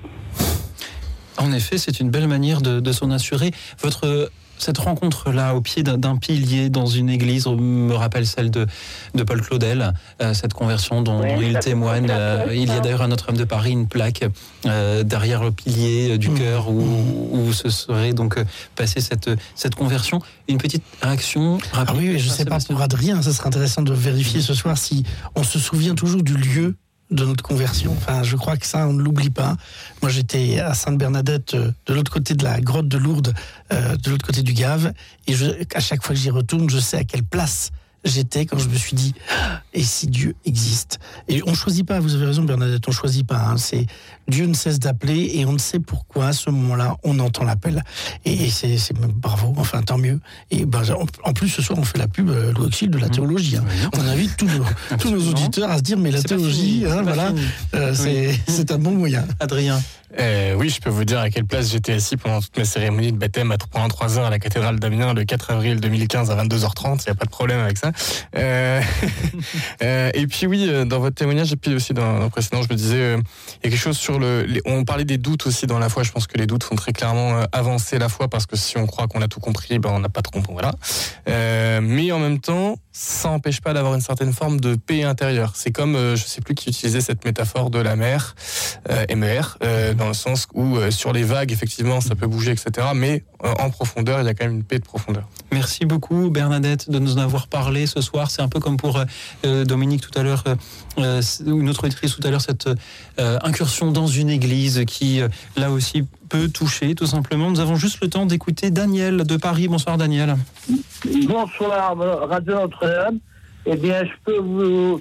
En 1.36 1.52
effet, 1.52 1.78
c'est 1.78 2.00
une 2.00 2.10
belle 2.10 2.28
manière 2.28 2.60
de, 2.60 2.80
de 2.80 2.92
s'en 2.92 3.10
assurer. 3.10 3.50
Votre 3.80 4.30
cette 4.58 4.78
rencontre-là 4.78 5.54
au 5.54 5.60
pied 5.60 5.82
d'un- 5.82 6.16
pilier 6.16 6.70
dans 6.70 6.86
une 6.86 7.08
église 7.10 7.46
me 7.46 7.94
rappelle 7.94 8.26
celle 8.26 8.50
de, 8.50 8.66
de 9.14 9.22
Paul 9.22 9.40
Claudel, 9.42 9.92
euh, 10.22 10.32
cette 10.34 10.54
conversion 10.54 11.02
dont, 11.02 11.22
il 11.40 11.58
témoigne. 11.58 12.06
Euh, 12.10 12.46
il 12.52 12.68
y 12.68 12.70
a 12.70 12.80
d'ailleurs 12.80 13.02
à 13.02 13.08
Notre-Dame 13.08 13.36
de 13.36 13.44
Paris 13.44 13.72
une 13.72 13.86
plaque 13.88 14.24
euh, 14.66 15.02
derrière 15.02 15.42
le 15.42 15.50
pilier 15.50 16.18
du 16.18 16.30
cœur 16.30 16.70
où, 16.70 17.28
où 17.32 17.52
se 17.52 17.68
serait 17.68 18.12
donc 18.12 18.38
passée 18.76 19.00
cette, 19.00 19.30
cette 19.54 19.74
conversion. 19.74 20.20
Une 20.48 20.58
petite 20.58 20.82
réaction 21.02 21.58
Ah 21.72 21.84
oui, 21.96 22.10
oui, 22.12 22.18
je 22.18 22.28
ne 22.28 22.32
sais 22.32 22.44
pas 22.44 22.58
pour 22.60 22.80
Adrien, 22.80 23.20
ça 23.22 23.32
serait 23.32 23.48
intéressant 23.48 23.82
de 23.82 23.92
vérifier 23.92 24.40
ce 24.40 24.54
soir 24.54 24.78
si 24.78 25.04
on 25.34 25.42
se 25.42 25.58
souvient 25.58 25.94
toujours 25.94 26.22
du 26.22 26.36
lieu 26.36 26.76
de 27.14 27.24
notre 27.24 27.42
conversion. 27.42 27.92
Enfin, 27.92 28.22
je 28.22 28.36
crois 28.36 28.56
que 28.56 28.66
ça, 28.66 28.86
on 28.88 28.92
ne 28.92 29.02
l'oublie 29.02 29.30
pas. 29.30 29.56
Moi, 30.02 30.10
j'étais 30.10 30.58
à 30.58 30.74
Sainte-Bernadette, 30.74 31.54
euh, 31.54 31.70
de 31.86 31.94
l'autre 31.94 32.12
côté 32.12 32.34
de 32.34 32.44
la 32.44 32.60
grotte 32.60 32.88
de 32.88 32.98
Lourdes, 32.98 33.32
euh, 33.72 33.96
de 33.96 34.10
l'autre 34.10 34.26
côté 34.26 34.42
du 34.42 34.52
Gave, 34.52 34.92
et 35.26 35.34
à 35.74 35.80
chaque 35.80 36.02
fois 36.02 36.14
que 36.14 36.20
j'y 36.20 36.30
retourne, 36.30 36.68
je 36.68 36.78
sais 36.78 36.98
à 36.98 37.04
quelle 37.04 37.24
place 37.24 37.70
j'étais 38.04 38.46
quand 38.46 38.58
je 38.58 38.68
me 38.68 38.74
suis 38.76 38.94
dit 38.96 39.14
Ah, 39.30 39.62
et 39.72 39.82
si 39.82 40.06
Dieu 40.06 40.34
existe? 40.44 40.98
Et 41.28 41.42
on 41.46 41.54
choisit 41.54 41.86
pas 41.86 42.00
vous 42.00 42.14
avez 42.14 42.26
raison 42.26 42.42
Bernadette 42.42 42.86
on 42.88 42.92
choisit 42.92 43.26
pas 43.26 43.38
hein, 43.38 43.56
c'est 43.56 43.86
Dieu 44.28 44.46
ne 44.46 44.54
cesse 44.54 44.78
d'appeler 44.78 45.32
et 45.34 45.44
on 45.46 45.52
ne 45.52 45.58
sait 45.58 45.80
pourquoi 45.80 46.28
à 46.28 46.32
ce 46.32 46.48
moment-là 46.50 46.96
on 47.04 47.18
entend 47.18 47.44
l'appel. 47.44 47.82
Et, 48.24 48.32
et 48.44 48.48
c'est 48.50 48.92
bravo 48.96 49.52
enfin 49.56 49.82
tant 49.82 49.98
mieux. 49.98 50.20
Et 50.50 50.64
ben, 50.64 50.82
en, 50.92 51.06
en 51.28 51.32
plus 51.32 51.48
ce 51.48 51.62
soir 51.62 51.78
on 51.78 51.84
fait 51.84 51.98
la 51.98 52.08
pub 52.08 52.30
euh, 52.30 52.52
de 52.54 52.98
la 52.98 53.08
théologie 53.08 53.56
hein. 53.56 53.64
on 53.96 54.06
invite 54.06 54.36
tous 54.36 54.46
nos, 54.46 54.64
tous 54.98 55.10
nos 55.10 55.28
auditeurs 55.30 55.70
à 55.70 55.78
se 55.78 55.82
dire 55.82 55.98
mais 55.98 56.10
la 56.10 56.22
théologie 56.22 56.84
hein, 56.88 57.02
voilà. 57.02 57.32
euh, 57.74 57.94
c'est 57.94 58.28
Oui. 58.28 58.40
c'est 58.48 58.70
un 58.70 58.78
bon 58.78 58.92
moyen. 58.92 59.24
Adrien 59.40 59.80
Euh, 60.18 60.54
oui, 60.54 60.68
je 60.68 60.80
peux 60.80 60.90
vous 60.90 61.04
dire 61.04 61.18
à 61.18 61.30
quelle 61.30 61.44
place 61.44 61.70
j'étais 61.70 61.92
assis 61.92 62.16
pendant 62.16 62.40
toute 62.40 62.56
ma 62.56 62.64
cérémonie 62.64 63.12
de 63.12 63.16
baptême 63.16 63.50
à- 63.52 63.58
pendant 63.70 63.88
3 63.88 64.18
heures 64.18 64.26
à 64.26 64.30
la 64.30 64.38
cathédrale 64.38 64.78
d'Amiens 64.78 65.12
le 65.14 65.24
4 65.24 65.50
avril 65.50 65.80
2015 65.80 66.30
à 66.30 66.36
22h30. 66.36 67.02
Il 67.02 67.08
n'y 67.08 67.12
a 67.12 67.14
pas 67.14 67.24
de 67.24 67.30
problème 67.30 67.60
avec 67.60 67.78
ça. 67.78 67.90
Euh, 68.36 68.80
euh, 69.82 70.10
et 70.14 70.26
puis 70.26 70.46
oui, 70.46 70.66
euh, 70.68 70.84
dans 70.84 71.00
votre 71.00 71.16
témoignage 71.16 71.52
et 71.52 71.56
puis 71.56 71.74
aussi 71.74 71.94
dans, 71.94 72.18
le 72.18 72.28
précédent, 72.28 72.62
je 72.62 72.68
me 72.68 72.76
disais, 72.76 73.00
euh, 73.00 73.18
il 73.62 73.64
y 73.64 73.68
a 73.68 73.70
quelque 73.70 73.76
chose 73.76 73.98
sur 73.98 74.18
le. 74.18 74.46
on 74.66 74.84
parlait 74.84 75.04
des 75.04 75.18
doutes 75.18 75.46
aussi 75.46 75.66
dans 75.66 75.78
la 75.78 75.88
foi. 75.88 76.02
Je 76.02 76.12
pense 76.12 76.26
que 76.26 76.38
les 76.38 76.46
doutes 76.46 76.64
font 76.64 76.76
très 76.76 76.92
clairement 76.92 77.40
avancer 77.52 77.98
la 77.98 78.08
foi 78.08 78.28
parce 78.28 78.46
que 78.46 78.56
si 78.56 78.76
on 78.78 78.86
croit 78.86 79.08
qu'on 79.08 79.22
a 79.22 79.28
tout 79.28 79.40
compris, 79.40 79.78
ben 79.78 79.90
on 79.92 79.98
n'a 79.98 80.08
pas 80.08 80.22
trop 80.22 80.32
compris. 80.32 80.52
Voilà. 80.52 80.72
Euh, 81.28 81.80
mais 81.82 82.12
en 82.12 82.18
même 82.18 82.40
temps, 82.40 82.76
ça 82.96 83.28
n'empêche 83.28 83.60
pas 83.60 83.74
d'avoir 83.74 83.94
une 83.94 84.00
certaine 84.00 84.32
forme 84.32 84.60
de 84.60 84.76
paix 84.76 85.02
intérieure. 85.02 85.54
C'est 85.56 85.72
comme, 85.72 85.96
euh, 85.96 86.14
je 86.14 86.24
sais 86.24 86.40
plus 86.40 86.54
qui 86.54 86.70
utilisait 86.70 87.00
cette 87.00 87.24
métaphore 87.24 87.70
de 87.70 87.80
la 87.80 87.96
mer, 87.96 88.36
euh, 88.88 89.04
MER, 89.16 89.58
euh, 89.64 89.94
dans 89.94 90.06
le 90.06 90.14
sens 90.14 90.46
où 90.54 90.76
euh, 90.76 90.92
sur 90.92 91.12
les 91.12 91.24
vagues, 91.24 91.50
effectivement, 91.50 92.00
ça 92.00 92.14
peut 92.14 92.28
bouger, 92.28 92.52
etc. 92.52 92.86
Mais 92.94 93.24
euh, 93.42 93.52
en 93.58 93.70
profondeur, 93.70 94.20
il 94.20 94.26
y 94.26 94.28
a 94.28 94.34
quand 94.34 94.44
même 94.44 94.54
une 94.54 94.62
paix 94.62 94.78
de 94.78 94.84
profondeur. 94.84 95.28
Merci 95.50 95.86
beaucoup 95.86 96.30
Bernadette 96.30 96.88
de 96.88 97.00
nous 97.00 97.14
en 97.14 97.20
avoir 97.20 97.48
parlé 97.48 97.88
ce 97.88 98.00
soir. 98.00 98.30
C'est 98.30 98.42
un 98.42 98.48
peu 98.48 98.60
comme 98.60 98.76
pour 98.76 99.02
Dominique 99.42 100.00
tout 100.00 100.16
à 100.18 100.22
l'heure, 100.22 100.44
une 100.96 101.68
autre 101.68 101.84
auditrice 101.84 102.14
tout 102.14 102.26
à 102.26 102.30
l'heure, 102.30 102.40
cette 102.40 102.68
euh, 103.20 103.38
incursion 103.42 103.92
dans 103.92 104.08
une 104.08 104.28
église 104.28 104.84
qui, 104.86 105.20
euh, 105.20 105.28
là 105.56 105.70
aussi, 105.70 106.04
peut 106.28 106.48
toucher 106.48 106.96
tout 106.96 107.06
simplement. 107.06 107.48
Nous 107.48 107.60
avons 107.60 107.76
juste 107.76 108.02
le 108.02 108.08
temps 108.08 108.26
d'écouter 108.26 108.70
Daniel 108.70 109.18
de 109.18 109.36
Paris. 109.36 109.68
Bonsoir 109.68 109.96
Daniel. 109.96 110.34
Bonsoir, 111.26 111.96
Radio 112.28 112.54
Notre-Dame. 112.54 113.18
Eh 113.66 113.76
bien, 113.76 114.04
je 114.04 114.10
peux 114.24 114.38
vous, 114.38 115.00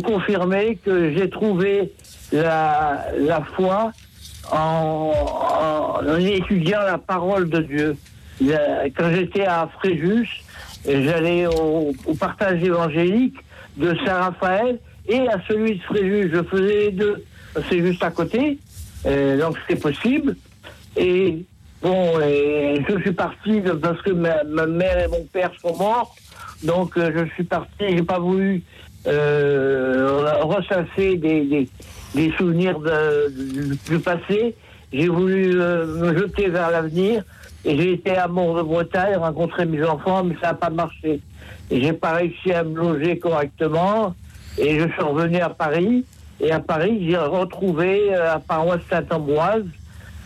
confirmer 0.00 0.78
que 0.82 1.12
j'ai 1.14 1.28
trouvé 1.28 1.92
la, 2.32 3.04
foi 3.54 3.92
en, 4.50 5.12
étudiant 6.18 6.80
la 6.80 6.96
parole 6.96 7.50
de 7.50 7.60
Dieu. 7.60 7.96
Quand 8.96 9.10
j'étais 9.14 9.44
à 9.44 9.68
Fréjus, 9.78 10.42
j'allais 10.88 11.46
au, 11.46 11.92
au 12.06 12.14
partage 12.14 12.62
évangélique 12.62 13.36
de 13.76 13.94
Saint-Raphaël 14.04 14.78
et 15.06 15.28
à 15.28 15.40
celui 15.46 15.76
de 15.76 15.82
Fréjus. 15.82 16.30
Je 16.32 16.42
faisais 16.42 16.78
les 16.86 16.92
deux. 16.92 17.24
C'est 17.68 17.80
juste 17.80 18.02
à 18.02 18.10
côté, 18.10 18.58
euh, 19.06 19.38
donc 19.38 19.56
c'est 19.68 19.76
possible. 19.80 20.36
Et 20.96 21.44
bon, 21.82 22.20
et 22.20 22.82
je 22.88 22.98
suis 23.00 23.12
parti 23.12 23.60
parce 23.82 24.00
que 24.02 24.10
ma, 24.10 24.66
mère 24.66 24.98
et 25.04 25.08
mon 25.08 25.24
père 25.32 25.50
sont 25.62 25.76
morts, 25.76 26.14
donc 26.62 26.96
euh, 26.96 27.10
je 27.16 27.32
suis 27.34 27.44
parti, 27.44 27.70
j'ai 27.88 28.02
pas 28.02 28.18
voulu 28.18 28.62
euh, 29.06 30.38
ressasser 30.42 31.16
des, 31.16 31.44
des, 31.44 31.68
des 32.14 32.32
souvenirs 32.32 32.78
de- 32.80 33.28
du, 33.30 33.78
du 33.88 33.98
passé, 34.00 34.54
j'ai 34.92 35.08
voulu 35.08 35.60
euh, 35.60 35.86
me 35.86 36.16
jeter 36.18 36.48
vers 36.48 36.70
l'avenir. 36.70 37.22
Et 37.62 37.76
j'ai 37.76 37.92
été 37.92 38.16
à 38.16 38.26
Mont-de-Bretagne 38.26 39.16
rencontrer 39.16 39.66
mes 39.66 39.84
enfants, 39.84 40.24
mais 40.24 40.34
ça 40.40 40.46
n'a 40.48 40.54
pas 40.54 40.70
marché. 40.70 41.20
Et 41.70 41.82
j'ai 41.82 41.92
pas 41.92 42.12
réussi 42.14 42.52
à 42.54 42.64
me 42.64 42.74
loger 42.74 43.18
correctement. 43.18 44.14
Et 44.56 44.80
je 44.80 44.88
suis 44.88 45.02
revenu 45.02 45.36
à 45.40 45.50
Paris. 45.50 46.06
Et 46.40 46.50
à 46.52 46.60
Paris, 46.60 47.06
j'ai 47.08 47.16
retrouvé 47.16 48.14
euh, 48.14 48.34
à 48.34 48.38
paroisse 48.38 48.80
Saint-Ambroise, 48.88 49.64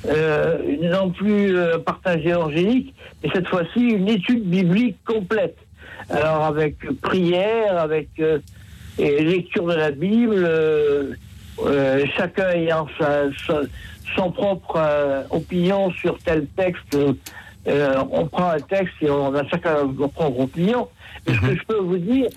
euh, 0.07 0.59
non 0.83 1.11
plus 1.11 1.57
euh, 1.57 1.79
partagée 1.79 2.35
angélique, 2.35 2.95
mais 3.23 3.31
cette 3.33 3.49
fois-ci 3.49 3.81
une 3.81 4.09
étude 4.09 4.45
biblique 4.45 4.97
complète. 5.05 5.57
Alors 6.11 6.45
avec 6.45 6.77
prière, 7.01 7.79
avec 7.79 8.09
euh, 8.21 8.39
et 8.99 9.25
lecture 9.25 9.67
de 9.67 9.75
la 9.75 9.91
Bible, 9.91 10.45
euh, 10.47 11.15
chacun 12.17 12.51
ayant 12.51 12.87
sa, 12.99 13.25
sa- 13.47 13.63
son 14.15 14.31
propre 14.31 14.79
opinion 15.31 15.91
sur 15.93 16.17
tel 16.19 16.47
texte. 16.57 16.97
On 17.67 18.27
prend 18.27 18.51
un 18.51 18.61
texte 18.61 18.95
et 19.01 19.11
on 19.11 19.35
a 19.35 19.45
chacun 19.49 19.79
son 19.99 20.09
propre 20.09 20.41
opinion. 20.41 20.87
Mais 21.27 21.35
ce 21.35 21.41
que 21.41 21.57
je 21.57 21.63
peux 21.67 21.79
vous 21.81 21.97
dire, 21.99 22.29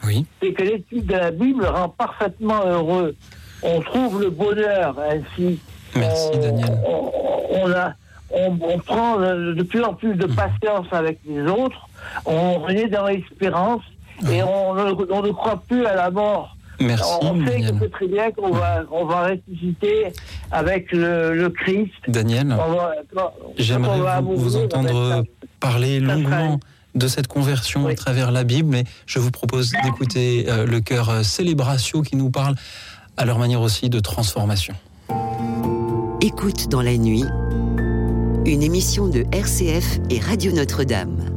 c'est 0.42 0.54
que 0.54 0.64
l'étude 0.64 1.06
de 1.06 1.14
la 1.14 1.30
Bible 1.32 1.66
rend 1.66 1.90
parfaitement 1.90 2.66
heureux. 2.66 3.16
On 3.64 3.82
trouve 3.82 4.22
le 4.22 4.30
bonheur 4.30 4.96
ainsi. 5.00 5.60
Merci, 5.96 6.30
on, 6.34 6.38
Daniel. 6.38 6.80
On, 6.86 7.12
on 7.52 7.72
a, 7.72 7.94
on, 8.32 8.80
prend 8.80 9.20
de 9.20 9.64
plus 9.64 9.84
en 9.84 9.94
plus 9.94 10.16
de 10.16 10.28
patience 10.28 10.88
avec 10.92 11.20
les 11.28 11.42
autres. 11.42 11.88
On 12.26 12.68
est 12.68 12.88
dans 12.88 13.08
l'espérance 13.08 13.84
et 14.32 14.44
on 14.44 14.76
ne, 14.76 15.32
croit 15.32 15.62
plus 15.68 15.86
à 15.86 15.96
la 15.96 16.10
mort. 16.10 16.56
Merci, 16.80 17.12
On 17.22 17.46
sait 17.46 17.62
que 17.62 17.80
c'est 17.80 17.92
très 17.92 18.08
bien 18.08 18.32
qu'on 18.32 18.52
va, 18.52 18.84
on 18.92 19.06
va 19.06 19.30
ressusciter 19.30 20.14
avec 20.52 20.92
le, 20.92 21.34
le 21.34 21.50
Christ. 21.50 21.92
Daniel, 22.08 22.56
j'aimerais 23.58 24.22
vous, 24.22 24.38
vous 24.38 24.58
entendre 24.58 25.24
parler 25.60 26.00
longuement 26.00 26.60
de 26.94 27.08
cette 27.08 27.28
conversion 27.28 27.88
à 27.88 27.96
travers 27.96 28.32
la 28.32 28.44
Bible, 28.44 28.70
mais 28.70 28.84
je 29.06 29.20
vous 29.20 29.32
propose 29.32 29.72
d'écouter 29.84 30.46
euh, 30.48 30.66
le 30.66 30.82
chœur 30.82 31.10
euh, 31.10 31.24
Célébratio 31.24 32.02
qui 32.02 32.16
nous 32.16 32.32
parle 32.32 32.56
à 33.18 33.26
leur 33.26 33.40
manière 33.40 33.62
aussi 33.62 33.90
de 33.90 34.00
transformation. 34.00 34.76
Écoute 36.22 36.70
dans 36.70 36.82
la 36.82 36.98
nuit, 36.98 37.26
une 38.46 38.64
émission 38.64 39.08
de 39.08 39.26
RCF 39.32 40.00
et 40.10 40.20
Radio 40.20 40.52
Notre-Dame. 40.52 41.37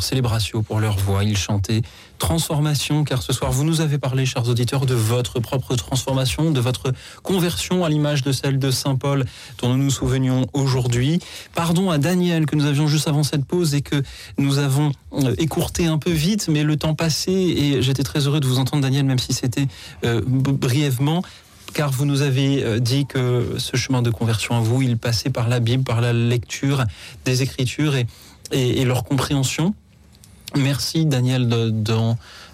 Cœur. 0.00 0.62
Pour 0.66 0.80
leur 0.80 0.98
voix. 0.98 1.24
Ils 1.24 1.36
chantaient 1.36 1.82
transformation, 2.18 3.04
car 3.04 3.22
ce 3.22 3.32
soir, 3.32 3.52
vous 3.52 3.64
nous 3.64 3.80
avez 3.80 3.98
parlé, 3.98 4.26
chers 4.26 4.48
auditeurs, 4.48 4.86
de 4.86 4.94
votre 4.94 5.40
propre 5.40 5.74
transformation, 5.76 6.50
de 6.50 6.60
votre 6.60 6.92
conversion 7.22 7.84
à 7.84 7.88
l'image 7.88 8.22
de 8.22 8.32
celle 8.32 8.58
de 8.58 8.70
Saint 8.70 8.96
Paul 8.96 9.24
dont 9.60 9.68
nous 9.68 9.84
nous 9.84 9.90
souvenions 9.90 10.46
aujourd'hui. 10.52 11.20
Pardon 11.54 11.90
à 11.90 11.98
Daniel 11.98 12.46
que 12.46 12.56
nous 12.56 12.66
avions 12.66 12.86
juste 12.86 13.08
avant 13.08 13.22
cette 13.22 13.44
pause 13.44 13.74
et 13.74 13.82
que 13.82 14.02
nous 14.38 14.58
avons 14.58 14.92
euh, 15.12 15.34
écourté 15.38 15.86
un 15.86 15.98
peu 15.98 16.10
vite, 16.10 16.48
mais 16.48 16.62
le 16.62 16.76
temps 16.76 16.94
passé 16.94 17.32
et 17.32 17.82
j'étais 17.82 18.02
très 18.02 18.26
heureux 18.26 18.40
de 18.40 18.46
vous 18.46 18.58
entendre, 18.58 18.82
Daniel, 18.82 19.04
même 19.04 19.18
si 19.18 19.32
c'était 19.32 19.68
euh, 20.04 20.22
brièvement 20.26 21.22
car 21.74 21.90
vous 21.90 22.06
nous 22.06 22.22
avez 22.22 22.64
euh, 22.64 22.78
dit 22.78 23.04
que 23.04 23.56
ce 23.58 23.76
chemin 23.76 24.00
de 24.00 24.10
conversion 24.10 24.56
à 24.56 24.60
vous, 24.60 24.80
il 24.80 24.96
passait 24.96 25.28
par 25.28 25.48
la 25.48 25.60
Bible, 25.60 25.84
par 25.84 26.00
la 26.00 26.14
lecture 26.14 26.84
des 27.26 27.42
Écritures 27.42 27.94
et 28.52 28.84
leur 28.84 29.02
compréhension. 29.02 29.74
Merci 30.54 31.04
Daniel 31.04 31.48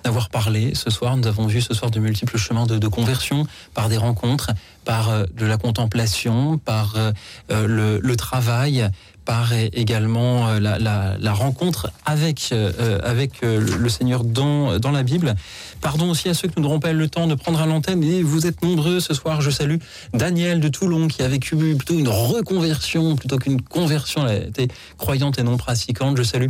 d'avoir 0.03 0.31
parlé 0.31 0.75
ce 0.75 0.91
soir. 0.91 1.17
Nous 1.17 1.27
avons 1.27 1.47
vu 1.47 1.61
ce 1.61 1.75
soir 1.75 1.91
de 1.91 2.01
multiples 2.01 2.39
chemins 2.39 2.67
de, 2.67 2.89
conversion 2.89 3.47
par 3.75 3.89
des 3.89 3.97
rencontres, 3.97 4.51
par 4.85 5.11
euh, 5.11 5.25
de 5.37 5.47
la 5.47 5.57
contemplation, 5.57 6.59
par 6.59 6.95
euh, 6.97 7.13
euh, 7.51 8.01
le, 8.03 8.17
travail, 8.17 8.89
par 9.25 9.53
également 9.53 10.59
la, 10.59 11.33
rencontre 11.33 11.93
avec, 12.05 12.51
le 12.53 13.89
Seigneur 13.89 14.25
dans, 14.25 14.91
la 14.91 15.03
Bible. 15.05 15.37
Pardon 15.81 16.11
aussi 16.11 16.29
à 16.29 16.35
ceux 16.35 16.49
que 16.49 16.55
nous 16.57 16.63
n'aurons 16.65 16.81
pas 16.81 16.93
le 16.93 17.09
temps 17.09 17.29
de 17.29 17.35
prendre 17.35 17.61
à 17.61 17.67
l'antenne. 17.67 18.03
Et 18.03 18.23
vous 18.23 18.47
êtes 18.47 18.63
nombreux 18.63 18.99
ce 18.99 19.15
soir. 19.15 19.41
Je 19.41 19.51
salue 19.51 19.77
Daniel 20.13 20.61
de 20.61 20.69
Toulon 20.69 21.07
qui 21.07 21.23
a 21.23 21.29
vécu 21.29 21.57
plutôt 21.57 21.99
une 21.99 22.09
reconversion 22.09 23.15
plutôt 23.15 23.39
qu'une 23.39 23.61
conversion. 23.63 24.27
Elle 24.27 24.49
était 24.49 24.69
croyante 24.99 25.39
et 25.39 25.45
non 25.45 25.57
pratiquante. 25.57 26.17
Je 26.17 26.25
salue 26.25 26.49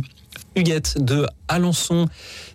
Huguette 0.55 1.03
de 1.03 1.25
Alençon 1.47 2.07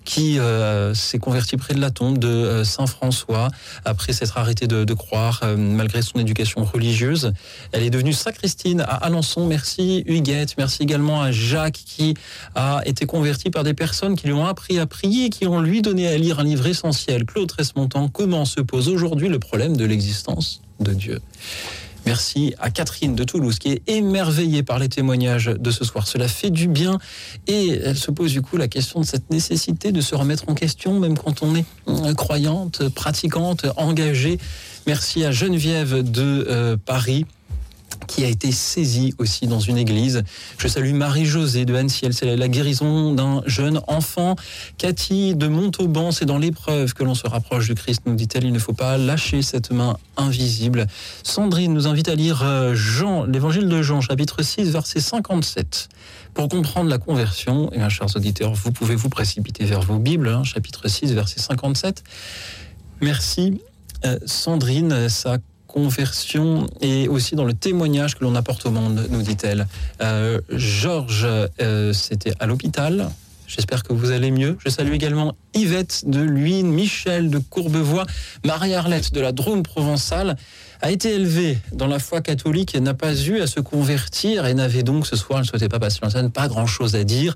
qui 0.04 0.38
euh, 0.38 0.94
s'est 0.94 1.18
convertie 1.18 1.56
près 1.56 1.74
de 1.74 1.80
la 1.80 1.90
tombe 1.90 2.18
de 2.18 2.28
euh, 2.28 2.64
Saint 2.64 2.86
François 2.86 3.48
après 3.84 4.12
s'être 4.12 4.38
arrêtée 4.38 4.66
de, 4.66 4.94
croire 4.94 5.40
euh, 5.42 5.56
malgré 5.56 6.00
son 6.00 6.18
éducation 6.18 6.64
religieuse. 6.64 7.32
Elle 7.72 7.82
est 7.82 7.90
devenue 7.90 8.14
sacristine 8.14 8.80
à 8.80 8.94
Alençon. 8.94 9.46
Merci 9.46 10.04
Huguette. 10.06 10.54
Merci 10.56 10.82
également 10.82 11.20
à 11.20 11.30
Jacques 11.30 11.80
qui 11.84 12.14
a 12.54 12.80
été 12.86 13.04
converti 13.04 13.50
par 13.50 13.64
des 13.64 13.74
personnes 13.74 14.16
qui 14.16 14.26
lui 14.26 14.32
ont 14.32 14.46
appris 14.46 14.78
à 14.78 14.86
prier, 14.86 15.28
qui 15.28 15.46
ont 15.46 15.60
lui 15.60 15.82
donné 15.82 16.08
à 16.08 16.16
lire 16.16 16.40
un 16.40 16.44
livre 16.44 16.66
essentiel. 16.66 17.26
Claude 17.26 17.48
Tresmontant, 17.48 18.08
comment 18.08 18.46
se 18.46 18.60
pose 18.60 18.88
aujourd'hui 18.88 19.28
le 19.28 19.38
problème 19.38 19.76
de 19.76 19.84
l'existence 19.84 20.62
de 20.80 20.94
Dieu? 20.94 21.20
Merci 22.08 22.54
à 22.58 22.70
Catherine 22.70 23.14
de 23.14 23.22
Toulouse 23.22 23.58
qui 23.58 23.68
est 23.68 23.82
émerveillée 23.86 24.62
par 24.62 24.78
les 24.78 24.88
témoignages 24.88 25.44
de 25.44 25.70
ce 25.70 25.84
soir. 25.84 26.06
Cela 26.06 26.26
fait 26.26 26.48
du 26.48 26.66
bien 26.66 26.98
et 27.46 27.68
elle 27.84 27.98
se 27.98 28.10
pose 28.10 28.32
du 28.32 28.40
coup 28.40 28.56
la 28.56 28.66
question 28.66 29.00
de 29.00 29.04
cette 29.04 29.30
nécessité 29.30 29.92
de 29.92 30.00
se 30.00 30.14
remettre 30.14 30.44
en 30.48 30.54
question 30.54 30.98
même 30.98 31.18
quand 31.18 31.42
on 31.42 31.54
est 31.54 31.66
croyante, 32.16 32.88
pratiquante, 32.88 33.66
engagée. 33.76 34.38
Merci 34.86 35.22
à 35.26 35.32
Geneviève 35.32 36.02
de 36.10 36.46
euh, 36.48 36.76
Paris 36.82 37.26
qui 38.08 38.24
a 38.24 38.28
été 38.28 38.50
saisie 38.50 39.14
aussi 39.18 39.46
dans 39.46 39.60
une 39.60 39.78
église. 39.78 40.24
Je 40.58 40.66
salue 40.66 40.92
Marie-Josée 40.94 41.64
de 41.64 41.74
Annecy, 41.74 42.06
c'est 42.10 42.34
la 42.34 42.48
guérison 42.48 43.12
d'un 43.12 43.42
jeune 43.46 43.80
enfant. 43.86 44.34
Cathy 44.78 45.36
de 45.36 45.46
Montauban, 45.46 46.10
c'est 46.10 46.24
dans 46.24 46.38
l'épreuve 46.38 46.94
que 46.94 47.04
l'on 47.04 47.14
se 47.14 47.28
rapproche 47.28 47.68
du 47.68 47.74
Christ, 47.74 48.02
nous 48.06 48.16
dit-elle. 48.16 48.44
Il 48.44 48.52
ne 48.52 48.58
faut 48.58 48.72
pas 48.72 48.98
lâcher 48.98 49.42
cette 49.42 49.70
main 49.70 49.96
invisible. 50.16 50.86
Sandrine 51.22 51.72
nous 51.72 51.86
invite 51.86 52.08
à 52.08 52.14
lire 52.14 52.42
euh, 52.42 52.74
Jean, 52.74 53.24
l'évangile 53.24 53.68
de 53.68 53.82
Jean, 53.82 54.00
chapitre 54.00 54.42
6, 54.42 54.70
verset 54.70 55.00
57. 55.00 55.88
Pour 56.34 56.48
comprendre 56.48 56.88
la 56.88 56.98
conversion, 56.98 57.70
et 57.72 57.78
bien, 57.78 57.88
chers 57.88 58.16
auditeurs, 58.16 58.54
vous 58.54 58.72
pouvez 58.72 58.94
vous 58.94 59.08
précipiter 59.08 59.64
vers 59.64 59.82
vos 59.82 59.98
Bibles, 59.98 60.28
hein, 60.28 60.44
chapitre 60.44 60.88
6, 60.88 61.12
verset 61.12 61.40
57. 61.40 62.02
Merci 63.00 63.60
euh, 64.04 64.18
Sandrine, 64.26 65.08
sa 65.08 65.38
conversion 65.68 66.66
et 66.80 67.06
aussi 67.06 67.36
dans 67.36 67.44
le 67.44 67.52
témoignage 67.52 68.16
que 68.16 68.24
l'on 68.24 68.34
apporte 68.34 68.66
au 68.66 68.72
monde, 68.72 69.06
nous 69.10 69.22
dit-elle. 69.22 69.68
Euh, 70.00 70.40
Georges, 70.50 71.28
euh, 71.60 71.92
c'était 71.92 72.32
à 72.40 72.46
l'hôpital. 72.46 73.10
J'espère 73.46 73.82
que 73.82 73.92
vous 73.92 74.10
allez 74.10 74.30
mieux. 74.30 74.58
Je 74.64 74.68
salue 74.68 74.92
également 74.92 75.34
Yvette 75.54 76.04
de 76.06 76.20
Luynes, 76.20 76.70
Michel 76.70 77.30
de 77.30 77.38
Courbevoie, 77.38 78.06
Marie-Arlette 78.44 79.12
de 79.14 79.20
la 79.20 79.32
Drôme 79.32 79.62
provençale 79.62 80.36
a 80.80 80.90
été 80.90 81.14
élevée 81.14 81.58
dans 81.72 81.86
la 81.86 81.98
foi 81.98 82.20
catholique 82.20 82.74
et 82.74 82.80
n'a 82.80 82.94
pas 82.94 83.14
eu 83.14 83.40
à 83.40 83.46
se 83.46 83.60
convertir 83.60 84.46
et 84.46 84.54
n'avait 84.54 84.82
donc 84.82 85.06
ce 85.06 85.16
soir, 85.16 85.38
elle 85.40 85.44
ne 85.44 85.48
souhaitait 85.48 85.68
pas 85.68 85.78
passer 85.80 85.98
l'antenne, 86.02 86.30
pas 86.30 86.48
grand-chose 86.48 86.94
à 86.94 87.04
dire. 87.04 87.34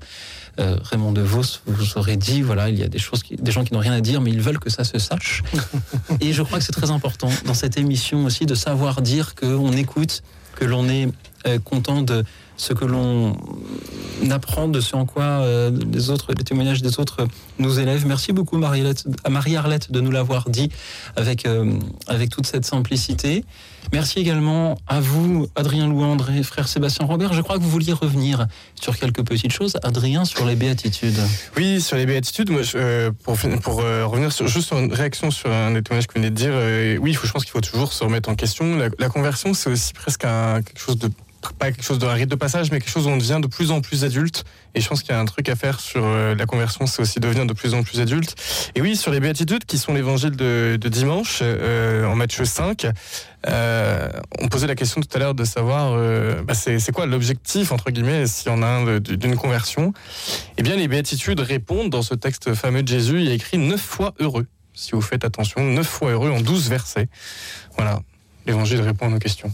Euh, 0.59 0.77
Raymond 0.83 1.11
DeVos 1.13 1.59
vous 1.65 1.97
aurait 1.97 2.15
dit, 2.15 2.41
voilà, 2.41 2.69
il 2.69 2.77
y 2.79 2.83
a 2.83 2.87
des 2.87 2.99
choses, 2.99 3.23
qui- 3.23 3.35
des 3.35 3.51
gens 3.51 3.63
qui 3.63 3.73
n'ont 3.73 3.79
rien 3.79 3.93
à 3.93 4.01
dire, 4.01 4.21
mais 4.21 4.31
ils 4.31 4.39
veulent 4.41 4.59
que 4.59 4.69
ça 4.69 4.83
se 4.83 4.99
sache. 4.99 5.43
et 6.21 6.31
je 6.31 6.41
crois 6.43 6.59
que 6.59 6.63
c'est 6.63 6.71
très 6.71 6.91
important 6.91 7.29
dans 7.45 7.53
cette 7.55 7.77
émission 7.77 8.23
aussi 8.25 8.45
de 8.45 8.55
savoir 8.55 9.01
dire 9.01 9.33
qu'on 9.35 9.71
écoute, 9.73 10.21
que 10.55 10.65
l'on 10.65 10.87
est 10.87 11.09
content 11.65 12.01
de 12.01 12.23
ce 12.57 12.73
que 12.73 12.85
l'on 12.85 13.35
apprend, 14.29 14.67
de 14.67 14.79
ce 14.79 14.95
en 14.95 15.05
quoi 15.05 15.23
euh, 15.23 15.71
les 15.91 16.09
autres, 16.09 16.33
les 16.37 16.43
témoignages 16.43 16.81
des 16.81 16.99
autres 16.99 17.27
nous 17.59 17.79
élèvent. 17.79 18.05
Merci 18.05 18.31
beaucoup 18.31 18.57
à 18.57 19.29
Marie-Arlette 19.29 19.91
de 19.91 19.99
nous 19.99 20.11
l'avoir 20.11 20.49
dit 20.49 20.69
avec, 21.15 21.45
euh, 21.45 21.73
avec 22.07 22.29
toute 22.29 22.45
cette 22.45 22.65
simplicité. 22.65 23.43
Merci 23.91 24.19
également 24.19 24.77
à 24.87 25.01
vous, 25.01 25.47
Adrien 25.55 25.87
Louandre 25.87 26.31
et 26.31 26.41
frère 26.43 26.67
Sébastien 26.67 27.05
Robert. 27.05 27.33
Je 27.33 27.41
crois 27.41 27.57
que 27.57 27.63
vous 27.63 27.69
vouliez 27.69 27.91
revenir 27.91 28.47
sur 28.79 28.97
quelques 28.97 29.23
petites 29.23 29.51
choses. 29.51 29.77
Adrien, 29.83 30.25
sur 30.25 30.45
les 30.45 30.55
béatitudes. 30.55 31.19
Oui, 31.57 31.81
sur 31.81 31.97
les 31.97 32.05
béatitudes, 32.05 32.49
moi, 32.49 32.61
euh, 32.75 33.11
pour, 33.23 33.37
pour 33.61 33.81
euh, 33.81 34.05
revenir 34.05 34.29
juste 34.31 34.67
sur 34.67 34.79
une 34.79 34.93
réaction 34.93 35.31
sur 35.31 35.51
un 35.51 35.71
des 35.71 35.83
témoignages 35.83 36.07
que 36.07 36.13
vous 36.13 36.21
venez 36.21 36.31
de 36.31 36.35
dire, 36.35 36.53
euh, 36.53 36.97
oui, 36.97 37.13
faut, 37.13 37.27
je 37.27 37.33
pense 37.33 37.43
qu'il 37.43 37.51
faut 37.51 37.61
toujours 37.61 37.91
se 37.93 38.03
remettre 38.03 38.29
en 38.29 38.35
question. 38.35 38.77
La, 38.97 39.09
conversion, 39.09 39.53
c'est 39.53 39.69
aussi 39.69 39.93
presque 39.93 40.21
quelque 40.21 40.79
chose 40.79 40.97
de 40.97 41.09
pas 41.51 41.71
quelque 41.71 41.83
chose 41.83 41.99
de 41.99 42.05
rite 42.05 42.29
de 42.29 42.35
passage, 42.35 42.71
mais 42.71 42.79
quelque 42.79 42.89
chose 42.89 43.07
où 43.07 43.09
on 43.09 43.17
devient 43.17 43.39
de 43.41 43.47
plus 43.47 43.71
en 43.71 43.81
plus 43.81 44.05
adulte. 44.05 44.45
Et 44.75 44.81
je 44.81 44.87
pense 44.87 45.03
qu'il 45.03 45.11
y 45.11 45.15
a 45.15 45.19
un 45.19 45.25
truc 45.25 45.49
à 45.49 45.55
faire 45.55 45.79
sur 45.79 46.03
euh, 46.05 46.35
la 46.35 46.45
conversion, 46.45 46.87
c'est 46.87 47.01
aussi 47.01 47.19
devenir 47.19 47.45
de 47.45 47.53
plus 47.53 47.73
en 47.73 47.83
plus 47.83 47.99
adulte. 47.99 48.35
Et 48.75 48.81
oui, 48.81 48.95
sur 48.95 49.11
les 49.11 49.19
béatitudes, 49.19 49.65
qui 49.65 49.77
sont 49.77 49.93
l'évangile 49.93 50.35
de, 50.35 50.77
dimanche, 50.77 51.39
euh, 51.41 52.05
en 52.05 52.15
Matthieu 52.15 52.45
5, 52.45 52.87
euh, 53.45 54.09
on 54.39 54.47
posait 54.47 54.67
la 54.67 54.75
question 54.75 55.01
tout 55.01 55.09
à 55.13 55.19
l'heure 55.19 55.35
de 55.35 55.43
savoir, 55.43 55.97
bah, 56.43 56.53
c'est 56.53 56.91
quoi 56.93 57.05
l'objectif, 57.05 57.71
entre 57.71 57.91
guillemets, 57.91 58.25
s'il 58.25 58.49
y 58.49 58.55
en 58.55 58.63
a 58.63 58.67
un 58.67 58.99
d'une 58.99 59.35
conversion 59.35 59.93
Eh 60.57 60.63
bien, 60.63 60.77
les 60.77 60.87
béatitudes 60.87 61.41
répondent 61.41 61.89
dans 61.89 62.03
ce 62.03 62.15
texte 62.15 62.53
fameux 62.53 62.83
de 62.83 62.87
Jésus, 62.87 63.19
il 63.19 63.27
y 63.27 63.33
écrit 63.33 63.57
neuf 63.57 63.81
fois 63.81 64.13
heureux. 64.19 64.47
Si 64.73 64.93
vous 64.93 65.01
faites 65.01 65.23
attention, 65.23 65.61
neuf 65.61 65.87
fois 65.87 66.11
heureux 66.11 66.31
en 66.31 66.41
douze 66.41 66.69
versets. 66.69 67.07
Voilà, 67.75 67.99
l'évangile 68.45 68.81
répond 68.81 69.07
à 69.07 69.09
nos 69.09 69.19
questions. 69.19 69.51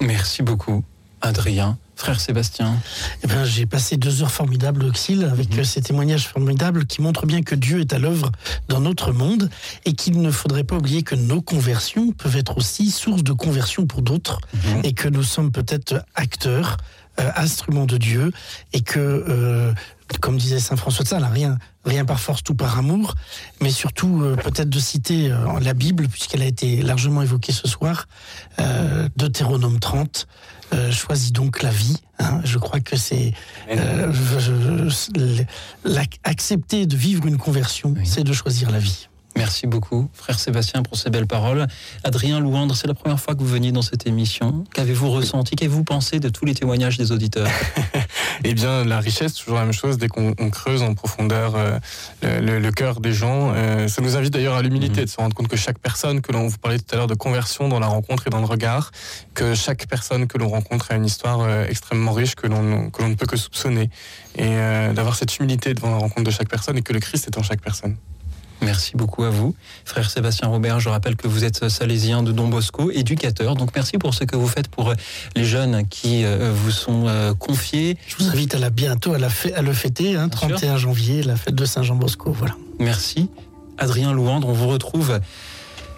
Merci 0.00 0.42
beaucoup, 0.42 0.84
Adrien. 1.20 1.78
Frère 1.96 2.20
Sébastien. 2.20 2.76
Eh 3.24 3.26
ben, 3.26 3.44
j'ai 3.44 3.66
passé 3.66 3.96
deux 3.96 4.22
heures 4.22 4.30
formidables 4.30 4.84
au 4.84 4.92
Xil 4.92 5.24
avec 5.24 5.58
euh, 5.58 5.64
ces 5.64 5.82
témoignages 5.82 6.28
formidables 6.28 6.86
qui 6.86 7.02
montrent 7.02 7.26
bien 7.26 7.42
que 7.42 7.56
Dieu 7.56 7.80
est 7.80 7.92
à 7.92 7.98
l'œuvre 7.98 8.30
dans 8.68 8.80
notre 8.80 9.10
monde 9.12 9.50
et 9.84 9.94
qu'il 9.94 10.20
ne 10.22 10.30
faudrait 10.30 10.62
pas 10.62 10.76
oublier 10.76 11.02
que 11.02 11.16
nos 11.16 11.42
conversions 11.42 12.12
peuvent 12.12 12.36
être 12.36 12.56
aussi 12.56 12.92
source 12.92 13.24
de 13.24 13.32
conversion 13.32 13.86
pour 13.86 14.02
d'autres 14.02 14.40
et 14.84 14.92
que 14.92 15.08
nous 15.08 15.24
sommes 15.24 15.50
peut-être 15.50 16.04
acteurs, 16.14 16.76
euh, 17.18 17.30
instruments 17.34 17.86
de 17.86 17.96
Dieu 17.96 18.30
et 18.72 18.80
que, 18.80 18.98
euh, 19.00 19.72
comme 20.20 20.36
disait 20.36 20.60
Saint 20.60 20.76
François 20.76 21.02
de 21.02 21.08
Sales, 21.08 21.28
rien, 21.32 21.58
rien 21.84 22.04
par 22.04 22.20
force, 22.20 22.44
tout 22.44 22.54
par 22.54 22.78
amour, 22.78 23.16
mais 23.60 23.70
surtout 23.70 24.22
euh, 24.22 24.36
peut-être 24.36 24.70
de 24.70 24.78
citer 24.78 25.34
la 25.60 25.74
Bible 25.74 26.06
puisqu'elle 26.06 26.42
a 26.42 26.46
été 26.46 26.80
largement 26.80 27.22
évoquée 27.22 27.52
ce 27.52 27.66
soir, 27.66 28.06
Deutéronome 29.16 29.80
30. 29.80 30.28
Euh, 30.74 30.90
choisis 30.92 31.32
donc 31.32 31.62
la 31.62 31.70
vie. 31.70 31.96
hein. 32.18 32.40
Je 32.44 32.58
crois 32.58 32.80
que 32.80 32.96
c'est 32.96 33.32
euh, 33.70 34.12
accepter 36.24 36.86
de 36.86 36.96
vivre 36.96 37.26
une 37.26 37.38
conversion, 37.38 37.94
c'est 38.04 38.24
de 38.24 38.32
choisir 38.32 38.70
la 38.70 38.78
vie. 38.78 39.08
Merci 39.38 39.68
beaucoup, 39.68 40.10
frère 40.14 40.38
Sébastien, 40.40 40.82
pour 40.82 40.96
ces 40.98 41.10
belles 41.10 41.28
paroles. 41.28 41.68
Adrien 42.02 42.40
Louandre, 42.40 42.74
c'est 42.76 42.88
la 42.88 42.94
première 42.94 43.20
fois 43.20 43.36
que 43.36 43.38
vous 43.40 43.46
veniez 43.46 43.70
dans 43.70 43.82
cette 43.82 44.04
émission. 44.06 44.64
Qu'avez-vous 44.74 45.10
ressenti? 45.12 45.54
Qu'avez-vous 45.54 45.84
pensé 45.84 46.18
de 46.18 46.28
tous 46.28 46.44
les 46.44 46.54
témoignages 46.54 46.98
des 46.98 47.12
auditeurs? 47.12 47.48
Eh 48.44 48.54
bien, 48.54 48.84
la 48.84 49.00
richesse, 49.00 49.34
toujours 49.34 49.56
la 49.58 49.64
même 49.64 49.72
chose, 49.72 49.98
dès 49.98 50.06
qu'on 50.06 50.32
on 50.38 50.48
creuse 50.50 50.82
en 50.82 50.94
profondeur 50.94 51.54
euh, 51.56 51.78
le, 52.22 52.40
le- 52.40 52.58
le 52.60 52.70
cœur 52.72 53.00
des 53.00 53.12
gens. 53.12 53.52
euh, 53.52 53.88
ça 53.88 54.00
nous 54.00 54.16
invite 54.16 54.32
d'ailleurs 54.32 54.54
à 54.54 54.62
l'humilité, 54.62 55.04
de 55.04 55.10
se 55.10 55.16
rendre 55.16 55.34
compte 55.34 55.48
que 55.48 55.56
chaque 55.56 55.78
personne 55.80 56.20
que 56.20 56.30
l'on 56.30 56.46
vous 56.46 56.56
parlait 56.56 56.78
tout 56.78 56.84
à 56.92 56.96
l'heure 56.96 57.08
de 57.08 57.14
conversion 57.16 57.68
dans 57.68 57.80
la 57.80 57.88
rencontre 57.88 58.28
et 58.28 58.30
dans 58.30 58.38
le 58.38 58.46
regard, 58.46 58.92
que 59.34 59.54
chaque 59.56 59.86
personne 59.88 60.28
que 60.28 60.38
l'on 60.38 60.48
rencontre 60.48 60.92
a 60.92 60.94
une 60.94 61.04
histoire 61.04 61.40
euh, 61.40 61.66
extrêmement 61.68 62.12
riche 62.12 62.36
que 62.36 62.46
l'on 62.46 62.90
que 62.90 63.02
l'on 63.02 63.08
ne 63.08 63.14
peut 63.16 63.26
que 63.26 63.36
soupçonner. 63.36 63.90
Et 64.36 64.50
d'avoir 64.94 65.16
cette 65.16 65.36
humilité 65.38 65.74
devant 65.74 65.90
la 65.90 65.96
rencontre 65.96 66.22
de 66.24 66.30
chaque 66.30 66.48
personne 66.48 66.76
et 66.78 66.82
que 66.82 66.92
le 66.92 67.00
Christ 67.00 67.26
est 67.26 67.36
en 67.38 67.42
chaque 67.42 67.60
personne. 67.60 67.96
Merci 68.60 68.96
beaucoup 68.96 69.22
à 69.24 69.30
vous. 69.30 69.54
Frère 69.84 70.10
Sébastien 70.10 70.48
Robert, 70.48 70.80
je 70.80 70.88
rappelle 70.88 71.14
que 71.16 71.28
vous 71.28 71.44
êtes 71.44 71.68
salésien 71.68 72.22
de 72.22 72.32
Don 72.32 72.48
Bosco, 72.48 72.90
éducateur. 72.90 73.54
Donc 73.54 73.70
merci 73.74 73.98
pour 73.98 74.14
ce 74.14 74.24
que 74.24 74.36
vous 74.36 74.48
faites 74.48 74.68
pour 74.68 74.90
euh, 74.90 74.94
les 75.36 75.44
jeunes 75.44 75.86
qui 75.88 76.24
euh, 76.24 76.52
vous 76.54 76.70
sont 76.72 77.06
euh, 77.06 77.34
confiés. 77.34 77.96
Je 78.08 78.16
vous 78.16 78.30
invite 78.30 78.54
à 78.54 78.58
la 78.58 78.70
bientôt 78.70 79.14
à, 79.14 79.18
la 79.18 79.28
fê- 79.30 79.54
à 79.54 79.62
le 79.62 79.72
fêter, 79.72 80.16
hein, 80.16 80.28
31 80.28 80.76
janvier, 80.76 81.22
la 81.22 81.36
fête 81.36 81.54
de 81.54 81.64
Saint-Jean-Bosco. 81.64 82.32
Voilà. 82.32 82.54
Merci. 82.80 83.30
Adrien 83.78 84.12
Louandre, 84.12 84.48
on 84.48 84.52
vous 84.52 84.68
retrouve 84.68 85.20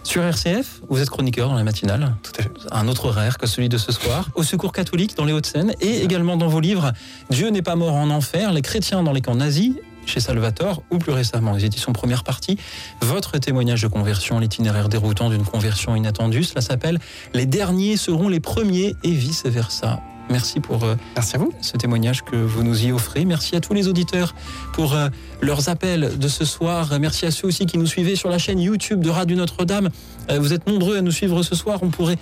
sur 0.02 0.22
RCF. 0.22 0.80
Vous 0.90 1.00
êtes 1.00 1.08
chroniqueur 1.10 1.48
dans 1.48 1.54
la 1.54 1.64
matinale. 1.64 2.14
Tout 2.22 2.32
à 2.38 2.42
fait. 2.42 2.50
Un 2.72 2.88
autre 2.88 3.06
horaire 3.06 3.38
que 3.38 3.46
celui 3.46 3.68
de 3.70 3.78
ce 3.78 3.90
soir. 3.92 4.28
Au 4.34 4.42
Secours 4.42 4.72
catholique 4.72 5.16
dans 5.16 5.24
les 5.24 5.32
Hauts-de-Seine 5.32 5.72
et 5.80 6.02
également 6.02 6.36
dans 6.36 6.48
vos 6.48 6.60
livres 6.60 6.92
Dieu 7.30 7.48
n'est 7.48 7.62
pas 7.62 7.76
mort 7.76 7.94
en 7.94 8.10
enfer, 8.10 8.52
les 8.52 8.62
chrétiens 8.62 9.02
dans 9.02 9.12
les 9.12 9.20
camps 9.22 9.34
nazis 9.34 9.72
chez 10.06 10.20
Salvatore 10.20 10.82
ou 10.90 10.98
plus 10.98 11.12
récemment 11.12 11.52
les 11.52 11.64
éditions 11.64 11.92
première 11.92 12.24
partie, 12.24 12.56
votre 13.00 13.38
témoignage 13.38 13.82
de 13.82 13.88
conversion, 13.88 14.38
l'itinéraire 14.38 14.88
déroutant 14.88 15.30
d'une 15.30 15.44
conversion 15.44 15.96
inattendue, 15.96 16.44
cela 16.44 16.60
s'appelle 16.60 16.98
Les 17.34 17.46
derniers 17.46 17.96
seront 17.96 18.28
les 18.28 18.40
premiers 18.40 18.96
et 19.02 19.10
vice-versa. 19.10 20.00
Merci 20.30 20.60
pour 20.60 20.84
euh, 20.84 20.94
Merci 21.16 21.34
à 21.34 21.38
vous. 21.40 21.52
ce 21.60 21.76
témoignage 21.76 22.22
que 22.22 22.36
vous 22.36 22.62
nous 22.62 22.84
y 22.86 22.92
offrez. 22.92 23.24
Merci 23.24 23.56
à 23.56 23.60
tous 23.60 23.74
les 23.74 23.88
auditeurs 23.88 24.34
pour 24.72 24.94
euh, 24.94 25.08
leurs 25.40 25.68
appels 25.68 26.18
de 26.18 26.28
ce 26.28 26.44
soir. 26.44 26.98
Merci 27.00 27.26
à 27.26 27.32
ceux 27.32 27.48
aussi 27.48 27.66
qui 27.66 27.78
nous 27.78 27.86
suivaient 27.86 28.14
sur 28.14 28.30
la 28.30 28.38
chaîne 28.38 28.60
YouTube 28.60 29.00
de 29.00 29.10
Radio 29.10 29.36
Notre-Dame. 29.36 29.90
Euh, 30.30 30.38
vous 30.38 30.52
êtes 30.52 30.68
nombreux 30.68 30.98
à 30.98 31.02
nous 31.02 31.10
suivre 31.10 31.42
ce 31.42 31.56
soir. 31.56 31.80
On 31.82 31.88
pourrait, 31.90 32.16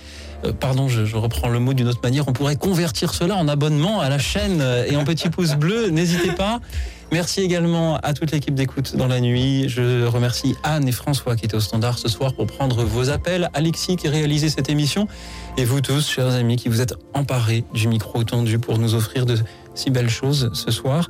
pardon, 0.59 0.87
je, 0.87 1.05
je 1.05 1.17
reprends 1.17 1.49
le 1.49 1.59
mot 1.59 1.73
d'une 1.73 1.87
autre 1.87 2.01
manière, 2.01 2.27
on 2.27 2.33
pourrait 2.33 2.55
convertir 2.55 3.13
cela 3.13 3.35
en 3.35 3.47
abonnement 3.47 4.01
à 4.01 4.09
la 4.09 4.17
chaîne 4.17 4.63
et 4.87 4.95
en 4.95 5.03
petit 5.03 5.29
pouce 5.29 5.53
bleu. 5.53 5.89
N'hésitez 5.89 6.31
pas. 6.31 6.59
Merci 7.11 7.41
également 7.41 7.97
à 7.97 8.13
toute 8.13 8.31
l'équipe 8.31 8.53
d'écoute 8.53 8.95
dans 8.95 9.07
la 9.07 9.19
nuit. 9.19 9.67
Je 9.67 10.05
remercie 10.05 10.55
Anne 10.63 10.87
et 10.87 10.91
François 10.91 11.35
qui 11.35 11.45
étaient 11.45 11.55
au 11.55 11.59
standard 11.59 11.97
ce 11.97 12.07
soir 12.07 12.33
pour 12.35 12.45
prendre 12.45 12.83
vos 12.83 13.09
appels. 13.09 13.49
Alexis 13.55 13.95
qui 13.95 14.07
a 14.07 14.11
réalisé 14.11 14.49
cette 14.49 14.69
émission. 14.69 15.07
Et 15.57 15.65
vous 15.65 15.81
tous, 15.81 16.07
chers 16.07 16.35
amis, 16.35 16.57
qui 16.57 16.69
vous 16.69 16.81
êtes 16.81 16.93
emparés 17.15 17.63
du 17.73 17.87
micro 17.87 18.23
tendu 18.23 18.59
pour 18.59 18.77
nous 18.77 18.93
offrir 18.93 19.25
de 19.25 19.39
si 19.73 19.89
belles 19.89 20.09
choses 20.09 20.51
ce 20.53 20.69
soir. 20.69 21.09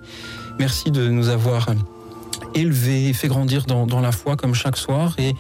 Merci 0.58 0.90
de 0.90 1.10
nous 1.10 1.28
avoir 1.28 1.68
élevés, 2.56 3.12
fait 3.12 3.28
grandir 3.28 3.66
dans, 3.66 3.86
dans 3.86 4.00
la 4.00 4.14
foi 4.14 4.38
comme 4.38 4.56
chaque 4.56 4.78
soir. 4.78 5.16
Et 5.18 5.34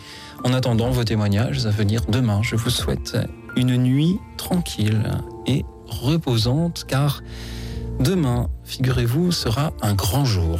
en 0.44 0.53
attendant 0.53 0.90
vos 0.90 1.06
témoignages 1.06 1.65
à 1.65 1.69
venir 1.69 2.02
demain, 2.10 2.41
je 2.44 2.57
vous 2.57 2.69
souhaite 2.69 3.18
une 3.56 3.77
nuit 3.77 4.19
tranquille 4.36 5.10
et 5.48 5.64
reposante 5.88 6.84
car 6.86 7.22
demain, 7.99 8.49
figurez-vous, 8.70 9.32
sera 9.32 9.74
un 9.82 9.96
grand 9.96 10.26
jour. 10.26 10.60